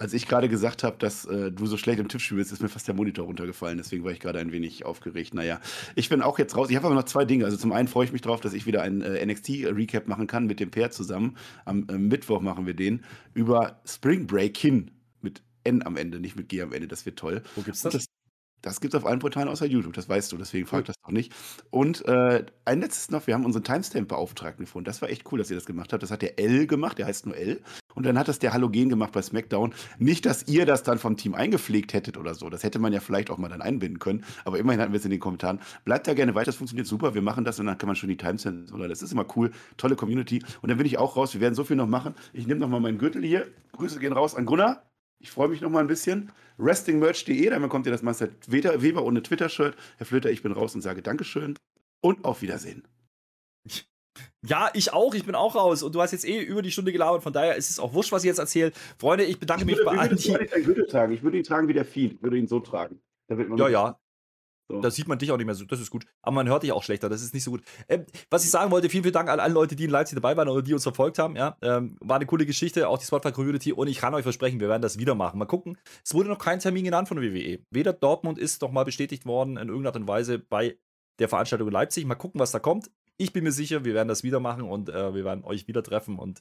Als 0.00 0.14
ich 0.14 0.26
gerade 0.26 0.48
gesagt 0.48 0.82
habe, 0.82 0.96
dass 0.98 1.26
äh, 1.26 1.52
du 1.52 1.66
so 1.66 1.76
schlecht 1.76 2.00
im 2.00 2.08
Tippspiel 2.08 2.38
bist, 2.38 2.52
ist 2.52 2.62
mir 2.62 2.70
fast 2.70 2.88
der 2.88 2.94
Monitor 2.94 3.26
runtergefallen. 3.26 3.76
Deswegen 3.76 4.02
war 4.02 4.12
ich 4.12 4.18
gerade 4.18 4.38
ein 4.38 4.50
wenig 4.50 4.86
aufgeregt. 4.86 5.34
Naja, 5.34 5.60
ich 5.94 6.08
bin 6.08 6.22
auch 6.22 6.38
jetzt 6.38 6.56
raus. 6.56 6.70
Ich 6.70 6.76
habe 6.76 6.86
aber 6.86 6.94
noch 6.94 7.04
zwei 7.04 7.26
Dinge. 7.26 7.44
Also 7.44 7.58
zum 7.58 7.70
einen 7.70 7.86
freue 7.86 8.06
ich 8.06 8.12
mich 8.12 8.22
darauf, 8.22 8.40
dass 8.40 8.54
ich 8.54 8.64
wieder 8.64 8.80
ein 8.80 9.02
äh, 9.02 9.26
NXT-Recap 9.26 10.08
machen 10.08 10.26
kann 10.26 10.46
mit 10.46 10.58
dem 10.58 10.70
Pair 10.70 10.90
zusammen. 10.90 11.36
Am 11.66 11.86
äh, 11.90 11.98
Mittwoch 11.98 12.40
machen 12.40 12.64
wir 12.64 12.72
den 12.72 13.04
über 13.34 13.78
Spring 13.84 14.26
Break 14.26 14.56
hin 14.56 14.90
mit 15.20 15.42
N 15.64 15.82
am 15.84 15.98
Ende, 15.98 16.18
nicht 16.18 16.34
mit 16.34 16.48
G 16.48 16.62
am 16.62 16.72
Ende. 16.72 16.88
Das 16.88 17.04
wird 17.04 17.18
toll. 17.18 17.42
Wo 17.54 17.60
gibt's 17.60 17.82
das? 17.82 18.06
Das 18.62 18.80
gibt 18.80 18.94
es 18.94 19.00
auf 19.00 19.06
allen 19.06 19.18
Portalen 19.18 19.48
außer 19.48 19.66
YouTube, 19.66 19.94
das 19.94 20.08
weißt 20.08 20.32
du, 20.32 20.36
deswegen 20.36 20.66
frag 20.66 20.84
das 20.84 20.96
doch 21.02 21.12
nicht. 21.12 21.32
Und 21.70 22.06
äh, 22.06 22.44
ein 22.64 22.80
letztes 22.80 23.10
noch, 23.10 23.26
wir 23.26 23.34
haben 23.34 23.44
unseren 23.44 23.64
Timestamp-Beauftragten 23.64 24.64
gefunden. 24.64 24.84
Das 24.84 25.02
war 25.02 25.08
echt 25.08 25.30
cool, 25.32 25.38
dass 25.38 25.50
ihr 25.50 25.56
das 25.56 25.66
gemacht 25.66 25.92
habt. 25.92 26.02
Das 26.02 26.10
hat 26.10 26.22
der 26.22 26.38
L 26.38 26.66
gemacht, 26.66 26.98
der 26.98 27.06
heißt 27.06 27.26
nur 27.26 27.36
L. 27.36 27.60
Und 27.94 28.06
dann 28.06 28.18
hat 28.18 28.28
das 28.28 28.38
der 28.38 28.52
Halogen 28.52 28.88
gemacht 28.88 29.12
bei 29.12 29.22
SmackDown. 29.22 29.74
Nicht, 29.98 30.26
dass 30.26 30.46
ihr 30.46 30.66
das 30.66 30.82
dann 30.82 30.98
vom 30.98 31.16
Team 31.16 31.34
eingepflegt 31.34 31.92
hättet 31.92 32.16
oder 32.16 32.34
so. 32.34 32.48
Das 32.50 32.62
hätte 32.62 32.78
man 32.78 32.92
ja 32.92 33.00
vielleicht 33.00 33.30
auch 33.30 33.38
mal 33.38 33.48
dann 33.48 33.62
einbinden 33.62 33.98
können. 33.98 34.24
Aber 34.44 34.58
immerhin 34.58 34.80
hatten 34.80 34.92
wir 34.92 34.98
es 34.98 35.04
in 35.04 35.10
den 35.10 35.20
Kommentaren. 35.20 35.60
Bleibt 35.84 36.06
da 36.06 36.14
gerne 36.14 36.34
weiter, 36.34 36.46
das 36.46 36.56
funktioniert 36.56 36.86
super. 36.86 37.14
Wir 37.14 37.22
machen 37.22 37.44
das 37.44 37.58
und 37.58 37.66
dann 37.66 37.78
kann 37.78 37.88
man 37.88 37.96
schon 37.96 38.08
die 38.08 38.16
Timestamps 38.16 38.72
oder 38.72 38.88
das 38.88 39.02
ist 39.02 39.12
immer 39.12 39.26
cool. 39.36 39.50
Tolle 39.76 39.96
Community. 39.96 40.42
Und 40.62 40.68
dann 40.68 40.78
bin 40.78 40.86
ich 40.86 40.98
auch 40.98 41.16
raus. 41.16 41.34
Wir 41.34 41.40
werden 41.40 41.54
so 41.54 41.64
viel 41.64 41.76
noch 41.76 41.88
machen. 41.88 42.14
Ich 42.32 42.46
nehme 42.46 42.60
noch 42.60 42.68
mal 42.68 42.80
meinen 42.80 42.98
Gürtel 42.98 43.22
hier. 43.22 43.46
Grüße 43.72 43.98
gehen 43.98 44.12
raus 44.12 44.34
an 44.34 44.46
Gunnar. 44.46 44.89
Ich 45.20 45.30
freue 45.30 45.48
mich 45.48 45.60
noch 45.60 45.70
mal 45.70 45.80
ein 45.80 45.86
bisschen. 45.86 46.32
Wrestlingmerch.de, 46.56 47.50
dann 47.50 47.62
bekommt 47.62 47.86
ihr 47.86 47.92
das 47.92 48.02
Master 48.02 48.28
Weber 48.48 49.04
ohne 49.04 49.22
Twitter-Shirt. 49.22 49.76
Herr 49.98 50.06
Flöter, 50.06 50.30
ich 50.30 50.42
bin 50.42 50.52
raus 50.52 50.74
und 50.74 50.80
sage 50.80 51.02
Dankeschön 51.02 51.56
und 52.00 52.24
auf 52.24 52.42
Wiedersehen. 52.42 52.84
Ja, 54.46 54.70
ich 54.72 54.92
auch. 54.92 55.14
Ich 55.14 55.24
bin 55.24 55.34
auch 55.34 55.54
raus. 55.54 55.82
Und 55.82 55.94
du 55.94 56.00
hast 56.00 56.12
jetzt 56.12 56.26
eh 56.26 56.40
über 56.40 56.62
die 56.62 56.70
Stunde 56.70 56.92
gelabert. 56.92 57.22
Von 57.22 57.32
daher 57.32 57.56
ist 57.56 57.68
es 57.68 57.78
auch 57.78 57.92
wurscht, 57.92 58.12
was 58.12 58.24
ich 58.24 58.28
jetzt 58.28 58.38
erzähle. 58.38 58.72
Freunde, 58.98 59.24
ich 59.24 59.38
bedanke 59.38 59.64
ich 59.64 59.68
würde, 59.68 59.82
mich 59.82 59.92
bei 59.92 59.98
allen. 59.98 60.16
Ich 60.16 60.66
würde 60.66 60.86
tragen. 60.86 61.12
Ich 61.12 61.22
würde 61.22 61.36
ihn 61.38 61.44
tragen 61.44 61.68
wie 61.68 61.74
der 61.74 61.84
Feed. 61.84 62.14
Ich 62.14 62.22
würde 62.22 62.38
ihn 62.38 62.46
so 62.46 62.60
tragen. 62.60 63.00
ja, 63.28 63.68
ja. 63.68 63.99
So. 64.70 64.80
Da 64.80 64.90
sieht 64.90 65.08
man 65.08 65.18
dich 65.18 65.32
auch 65.32 65.36
nicht 65.36 65.46
mehr 65.46 65.54
so. 65.54 65.64
Das 65.64 65.80
ist 65.80 65.90
gut. 65.90 66.06
Aber 66.22 66.34
man 66.34 66.48
hört 66.48 66.62
dich 66.62 66.70
auch 66.70 66.82
schlechter. 66.82 67.08
Das 67.08 67.22
ist 67.22 67.34
nicht 67.34 67.42
so 67.42 67.50
gut. 67.50 67.62
Ähm, 67.88 68.06
was 68.30 68.44
ich 68.44 68.50
sagen 68.50 68.70
wollte, 68.70 68.88
vielen, 68.88 69.02
vielen 69.02 69.12
Dank 69.12 69.28
an 69.28 69.40
alle 69.40 69.52
Leute, 69.52 69.74
die 69.74 69.84
in 69.84 69.90
Leipzig 69.90 70.14
dabei 70.14 70.36
waren 70.36 70.48
oder 70.48 70.62
die 70.62 70.72
uns 70.72 70.84
verfolgt 70.84 71.18
haben. 71.18 71.34
Ja, 71.34 71.56
ähm, 71.60 71.96
war 72.00 72.16
eine 72.16 72.26
coole 72.26 72.46
Geschichte, 72.46 72.88
auch 72.88 72.98
die 72.98 73.06
Spotify-Community. 73.06 73.72
Und 73.72 73.88
ich 73.88 73.98
kann 73.98 74.14
euch 74.14 74.22
versprechen, 74.22 74.60
wir 74.60 74.68
werden 74.68 74.82
das 74.82 74.98
wieder 74.98 75.14
machen. 75.14 75.38
Mal 75.38 75.46
gucken. 75.46 75.76
Es 76.04 76.14
wurde 76.14 76.28
noch 76.28 76.38
kein 76.38 76.60
Termin 76.60 76.84
genannt 76.84 77.08
von 77.08 77.20
der 77.20 77.32
WWE. 77.32 77.58
Weder 77.70 77.92
Dortmund 77.92 78.38
ist 78.38 78.62
noch 78.62 78.70
mal 78.70 78.84
bestätigt 78.84 79.26
worden 79.26 79.56
in 79.56 79.68
irgendeiner 79.68 79.88
Art 79.88 79.96
und 79.96 80.08
Weise 80.08 80.38
bei 80.38 80.78
der 81.18 81.28
Veranstaltung 81.28 81.68
in 81.68 81.74
Leipzig. 81.74 82.06
Mal 82.06 82.14
gucken, 82.14 82.40
was 82.40 82.52
da 82.52 82.60
kommt. 82.60 82.90
Ich 83.16 83.32
bin 83.32 83.44
mir 83.44 83.52
sicher, 83.52 83.84
wir 83.84 83.94
werden 83.94 84.08
das 84.08 84.22
wieder 84.22 84.40
machen 84.40 84.62
und 84.62 84.88
äh, 84.88 85.14
wir 85.14 85.24
werden 85.24 85.44
euch 85.44 85.68
wieder 85.68 85.82
treffen 85.82 86.18
und 86.18 86.40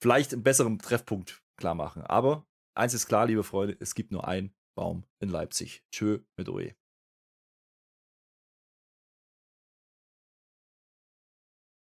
vielleicht 0.00 0.32
einen 0.32 0.42
besseren 0.42 0.78
Treffpunkt 0.78 1.42
klar 1.56 1.74
machen. 1.74 2.02
Aber 2.02 2.46
eins 2.74 2.94
ist 2.94 3.06
klar, 3.06 3.26
liebe 3.26 3.44
Freunde, 3.44 3.76
es 3.80 3.94
gibt 3.94 4.12
nur 4.12 4.26
einen 4.26 4.54
Baum 4.74 5.04
in 5.18 5.28
Leipzig. 5.28 5.84
Tschö 5.92 6.20
mit 6.36 6.48
OE. 6.48 6.72